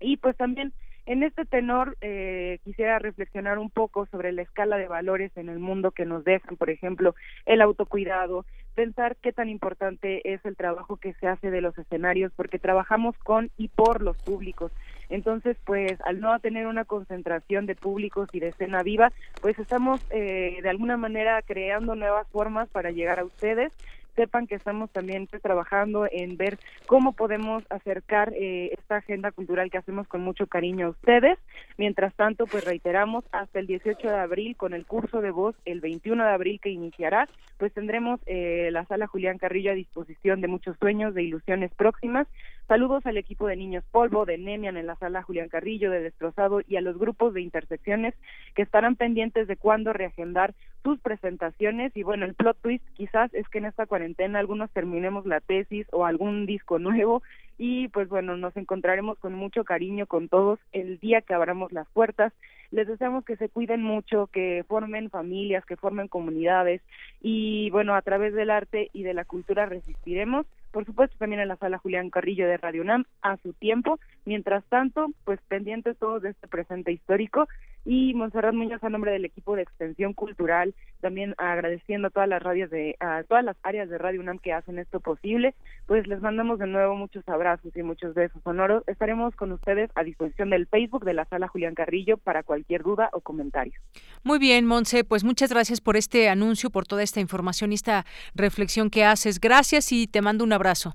Y 0.00 0.16
pues 0.16 0.36
también 0.36 0.72
en 1.06 1.22
este 1.22 1.44
tenor, 1.44 1.96
eh, 2.00 2.60
quisiera 2.64 2.98
reflexionar 2.98 3.58
un 3.58 3.70
poco 3.70 4.06
sobre 4.06 4.32
la 4.32 4.42
escala 4.42 4.76
de 4.76 4.86
valores 4.86 5.36
en 5.36 5.48
el 5.48 5.58
mundo 5.58 5.90
que 5.90 6.04
nos 6.04 6.24
dejan, 6.24 6.56
por 6.56 6.70
ejemplo, 6.70 7.14
el 7.44 7.60
autocuidado, 7.60 8.44
pensar 8.74 9.16
qué 9.16 9.32
tan 9.32 9.48
importante 9.48 10.32
es 10.32 10.44
el 10.44 10.56
trabajo 10.56 10.96
que 10.96 11.12
se 11.14 11.26
hace 11.26 11.50
de 11.50 11.60
los 11.60 11.76
escenarios, 11.76 12.32
porque 12.36 12.58
trabajamos 12.58 13.16
con 13.18 13.50
y 13.56 13.68
por 13.68 14.00
los 14.00 14.16
públicos. 14.18 14.72
Entonces, 15.08 15.56
pues 15.64 16.00
al 16.06 16.20
no 16.20 16.38
tener 16.38 16.66
una 16.66 16.84
concentración 16.84 17.66
de 17.66 17.74
públicos 17.74 18.28
y 18.32 18.40
de 18.40 18.48
escena 18.48 18.82
viva, 18.82 19.12
pues 19.40 19.58
estamos 19.58 20.00
eh, 20.10 20.60
de 20.62 20.68
alguna 20.68 20.96
manera 20.96 21.42
creando 21.42 21.94
nuevas 21.94 22.26
formas 22.28 22.68
para 22.68 22.92
llegar 22.92 23.18
a 23.18 23.24
ustedes 23.24 23.72
sepan 24.14 24.46
que 24.46 24.54
estamos 24.54 24.90
también 24.90 25.26
pues, 25.26 25.42
trabajando 25.42 26.06
en 26.10 26.36
ver 26.36 26.58
cómo 26.86 27.12
podemos 27.12 27.64
acercar 27.70 28.32
eh, 28.34 28.70
esta 28.78 28.96
agenda 28.96 29.32
cultural 29.32 29.70
que 29.70 29.78
hacemos 29.78 30.06
con 30.08 30.22
mucho 30.22 30.46
cariño 30.46 30.86
a 30.86 30.90
ustedes. 30.90 31.38
Mientras 31.78 32.14
tanto, 32.14 32.46
pues 32.46 32.64
reiteramos, 32.64 33.24
hasta 33.32 33.58
el 33.58 33.66
18 33.66 34.06
de 34.06 34.18
abril 34.18 34.56
con 34.56 34.74
el 34.74 34.86
curso 34.86 35.20
de 35.20 35.30
voz, 35.30 35.56
el 35.64 35.80
21 35.80 36.24
de 36.24 36.30
abril 36.30 36.60
que 36.60 36.70
iniciará, 36.70 37.28
pues 37.58 37.72
tendremos 37.72 38.20
eh, 38.26 38.70
la 38.72 38.84
sala 38.86 39.06
Julián 39.06 39.38
Carrillo 39.38 39.70
a 39.70 39.74
disposición 39.74 40.40
de 40.40 40.48
muchos 40.48 40.76
sueños, 40.78 41.14
de 41.14 41.22
ilusiones 41.22 41.72
próximas. 41.74 42.26
Saludos 42.68 43.04
al 43.06 43.16
equipo 43.16 43.46
de 43.46 43.56
Niños 43.56 43.84
Polvo, 43.90 44.24
de 44.24 44.38
Nemian 44.38 44.76
en 44.76 44.86
la 44.86 44.96
sala 44.96 45.22
Julián 45.22 45.48
Carrillo, 45.48 45.90
de 45.90 46.00
Destrozado 46.00 46.60
y 46.66 46.76
a 46.76 46.80
los 46.80 46.96
grupos 46.96 47.34
de 47.34 47.42
intersecciones 47.42 48.14
que 48.54 48.62
estarán 48.62 48.96
pendientes 48.96 49.46
de 49.48 49.56
cuándo 49.56 49.92
reagendar 49.92 50.54
sus 50.82 50.98
presentaciones. 51.00 51.96
Y 51.96 52.02
bueno, 52.02 52.24
el 52.24 52.34
plot 52.34 52.56
twist 52.60 52.84
quizás 52.94 53.32
es 53.34 53.48
que 53.48 53.58
en 53.58 53.66
esta 53.66 53.86
cuarentena 53.86 54.38
algunos 54.38 54.70
terminemos 54.70 55.26
la 55.26 55.40
tesis 55.40 55.86
o 55.92 56.04
algún 56.04 56.46
disco 56.46 56.78
nuevo 56.78 57.22
y 57.58 57.88
pues 57.88 58.08
bueno, 58.08 58.36
nos 58.36 58.56
encontraremos 58.56 59.18
con 59.18 59.34
mucho 59.34 59.64
cariño 59.64 60.06
con 60.06 60.28
todos 60.28 60.58
el 60.72 60.98
día 60.98 61.20
que 61.20 61.34
abramos 61.34 61.72
las 61.72 61.86
puertas. 61.88 62.32
Les 62.70 62.88
deseamos 62.88 63.24
que 63.24 63.36
se 63.36 63.48
cuiden 63.48 63.82
mucho, 63.82 64.28
que 64.32 64.64
formen 64.66 65.10
familias, 65.10 65.64
que 65.66 65.76
formen 65.76 66.08
comunidades 66.08 66.80
y 67.20 67.70
bueno, 67.70 67.94
a 67.94 68.02
través 68.02 68.34
del 68.34 68.50
arte 68.50 68.90
y 68.92 69.02
de 69.02 69.14
la 69.14 69.24
cultura 69.24 69.66
resistiremos 69.66 70.46
por 70.72 70.86
supuesto 70.86 71.16
también 71.18 71.40
en 71.40 71.48
la 71.48 71.56
sala 71.56 71.78
Julián 71.78 72.10
Carrillo 72.10 72.48
de 72.48 72.56
Radio 72.56 72.82
UNAM 72.82 73.04
a 73.20 73.36
su 73.36 73.52
tiempo. 73.52 74.00
Mientras 74.24 74.64
tanto, 74.64 75.08
pues 75.24 75.38
pendientes 75.48 75.98
todos 75.98 76.22
de 76.22 76.30
este 76.30 76.48
presente 76.48 76.92
histórico 76.92 77.46
y 77.84 78.14
Monserrat 78.14 78.54
Muñoz 78.54 78.82
a 78.82 78.88
nombre 78.88 79.10
del 79.10 79.24
equipo 79.24 79.56
de 79.56 79.62
extensión 79.62 80.14
cultural, 80.14 80.72
también 81.00 81.34
agradeciendo 81.36 82.08
a 82.08 82.10
todas 82.10 82.28
las 82.28 82.42
radios 82.42 82.70
de 82.70 82.96
a 83.00 83.24
todas 83.24 83.44
las 83.44 83.56
áreas 83.64 83.88
de 83.88 83.98
Radio 83.98 84.20
UNAM 84.20 84.38
que 84.38 84.52
hacen 84.52 84.78
esto 84.78 85.00
posible, 85.00 85.54
pues 85.86 86.06
les 86.06 86.20
mandamos 86.20 86.58
de 86.58 86.68
nuevo 86.68 86.94
muchos 86.94 87.28
abrazos 87.28 87.76
y 87.76 87.82
muchos 87.82 88.14
besos 88.14 88.40
sonoros. 88.42 88.84
Estaremos 88.86 89.34
con 89.34 89.52
ustedes 89.52 89.90
a 89.94 90.04
disposición 90.04 90.50
del 90.50 90.68
Facebook 90.68 91.04
de 91.04 91.14
la 91.14 91.24
sala 91.26 91.48
Julián 91.48 91.74
Carrillo 91.74 92.16
para 92.16 92.44
cualquier 92.44 92.82
duda 92.82 93.10
o 93.12 93.20
comentario. 93.20 93.74
Muy 94.22 94.38
bien, 94.38 94.64
Monse, 94.64 95.04
pues 95.04 95.24
muchas 95.24 95.50
gracias 95.50 95.80
por 95.80 95.96
este 95.96 96.28
anuncio, 96.28 96.70
por 96.70 96.86
toda 96.86 97.02
esta 97.02 97.20
información 97.20 97.72
y 97.72 97.74
esta 97.74 98.06
reflexión 98.34 98.88
que 98.88 99.04
haces. 99.04 99.40
Gracias 99.40 99.90
y 99.92 100.06
te 100.06 100.22
mando 100.22 100.44
un 100.44 100.52
abrazo 100.52 100.61
abrazo 100.62 100.94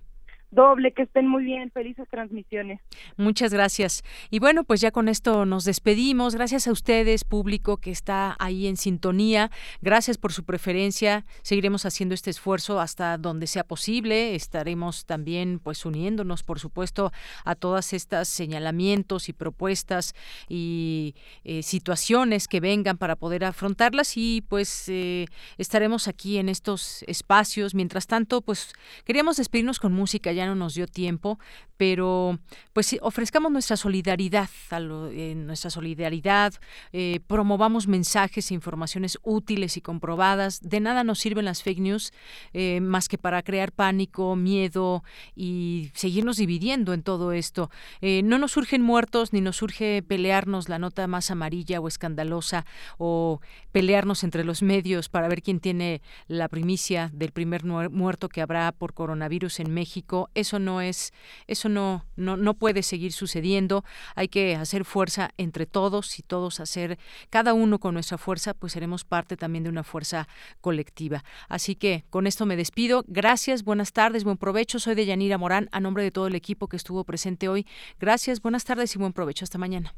doble, 0.51 0.93
que 0.93 1.03
estén 1.03 1.27
muy 1.27 1.43
bien, 1.43 1.71
felices 1.71 2.07
transmisiones. 2.09 2.79
Muchas 3.17 3.53
gracias. 3.53 4.03
Y 4.29 4.39
bueno, 4.39 4.63
pues 4.63 4.81
ya 4.81 4.91
con 4.91 5.09
esto 5.09 5.45
nos 5.45 5.65
despedimos. 5.65 6.35
Gracias 6.35 6.67
a 6.67 6.71
ustedes, 6.71 7.23
público 7.23 7.77
que 7.77 7.91
está 7.91 8.35
ahí 8.39 8.67
en 8.67 8.77
sintonía. 8.77 9.51
Gracias 9.81 10.17
por 10.17 10.31
su 10.31 10.43
preferencia. 10.43 11.25
Seguiremos 11.41 11.85
haciendo 11.85 12.15
este 12.15 12.29
esfuerzo 12.29 12.79
hasta 12.79 13.17
donde 13.17 13.47
sea 13.47 13.63
posible. 13.63 14.35
Estaremos 14.35 15.05
también 15.05 15.59
pues 15.59 15.85
uniéndonos, 15.85 16.43
por 16.43 16.59
supuesto, 16.59 17.11
a 17.43 17.55
todas 17.55 17.93
estas 17.93 18.27
señalamientos 18.27 19.29
y 19.29 19.33
propuestas 19.33 20.15
y 20.47 21.15
eh, 21.43 21.63
situaciones 21.63 22.47
que 22.47 22.59
vengan 22.59 22.97
para 22.97 23.15
poder 23.15 23.43
afrontarlas 23.43 24.15
y 24.15 24.43
pues 24.47 24.87
eh, 24.87 25.25
estaremos 25.57 26.07
aquí 26.07 26.37
en 26.37 26.47
estos 26.49 27.03
espacios. 27.03 27.75
Mientras 27.75 28.07
tanto, 28.07 28.41
pues 28.41 28.73
queríamos 29.03 29.37
despedirnos 29.37 29.79
con 29.79 29.93
música 29.93 30.31
ya 30.37 30.45
no 30.45 30.55
nos 30.55 30.75
dio 30.75 30.87
tiempo, 30.87 31.39
pero 31.77 32.39
pues 32.73 32.95
ofrezcamos 33.01 33.51
nuestra 33.51 33.77
solidaridad, 33.77 34.49
a 34.71 34.79
eh, 34.79 35.33
nuestra 35.35 35.69
solidaridad, 35.69 36.53
eh, 36.91 37.19
promovamos 37.27 37.87
mensajes 37.87 38.51
e 38.51 38.53
informaciones 38.53 39.17
útiles 39.23 39.77
y 39.77 39.81
comprobadas. 39.81 40.59
De 40.61 40.79
nada 40.79 41.03
nos 41.03 41.19
sirven 41.19 41.45
las 41.45 41.63
fake 41.63 41.79
news 41.79 42.13
eh, 42.53 42.81
más 42.81 43.07
que 43.07 43.17
para 43.17 43.43
crear 43.43 43.71
pánico, 43.71 44.35
miedo 44.35 45.03
y 45.35 45.91
seguirnos 45.93 46.37
dividiendo 46.37 46.93
en 46.93 47.03
todo 47.03 47.31
esto. 47.31 47.69
no 48.01 48.37
nos 48.39 48.51
surgen 48.51 48.81
muertos 48.81 49.33
ni 49.33 49.41
nos 49.41 49.57
surge 49.57 50.01
pelearnos 50.01 50.69
la 50.69 50.79
nota 50.79 51.07
más 51.07 51.31
amarilla 51.31 51.79
o 51.79 51.87
escandalosa 51.87 52.65
o 52.97 53.41
pelearnos 53.71 54.23
entre 54.23 54.43
los 54.43 54.61
medios 54.61 55.09
para 55.09 55.27
ver 55.27 55.41
quién 55.41 55.59
tiene 55.59 56.01
la 56.27 56.47
primicia 56.47 57.11
del 57.13 57.31
primer 57.31 57.63
muerto 57.63 58.29
que 58.29 58.41
habrá 58.41 58.71
por 58.71 58.93
coronavirus 58.93 59.59
en 59.59 59.73
México 59.73 60.26
eso 60.35 60.59
no 60.59 60.81
es, 60.81 61.13
eso 61.47 61.69
no, 61.69 62.05
no, 62.15 62.37
no 62.37 62.53
puede 62.53 62.83
seguir 62.83 63.13
sucediendo. 63.13 63.83
Hay 64.15 64.27
que 64.27 64.55
hacer 64.55 64.85
fuerza 64.85 65.31
entre 65.37 65.65
todos 65.65 66.19
y 66.19 66.23
todos 66.23 66.59
hacer, 66.59 66.97
cada 67.29 67.53
uno 67.53 67.79
con 67.79 67.93
nuestra 67.93 68.17
fuerza, 68.17 68.53
pues 68.53 68.73
seremos 68.73 69.03
parte 69.03 69.37
también 69.37 69.63
de 69.63 69.69
una 69.69 69.83
fuerza 69.83 70.27
colectiva. 70.61 71.23
Así 71.49 71.75
que 71.75 72.05
con 72.09 72.27
esto 72.27 72.45
me 72.45 72.55
despido. 72.55 73.03
Gracias, 73.07 73.63
buenas 73.63 73.93
tardes, 73.93 74.23
buen 74.23 74.37
provecho. 74.37 74.79
Soy 74.79 74.95
de 74.95 75.05
Yanira 75.05 75.37
Morán, 75.37 75.69
a 75.71 75.79
nombre 75.79 76.03
de 76.03 76.11
todo 76.11 76.27
el 76.27 76.35
equipo 76.35 76.67
que 76.67 76.77
estuvo 76.77 77.03
presente 77.03 77.47
hoy. 77.49 77.65
Gracias, 77.99 78.41
buenas 78.41 78.63
tardes 78.63 78.95
y 78.95 78.99
buen 78.99 79.13
provecho. 79.13 79.45
Hasta 79.45 79.57
mañana. 79.57 79.93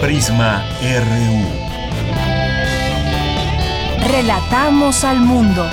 Prisma 0.00 0.62
RU. 0.82 1.73
Relatamos 4.06 5.02
al 5.02 5.20
mundo. 5.20 5.66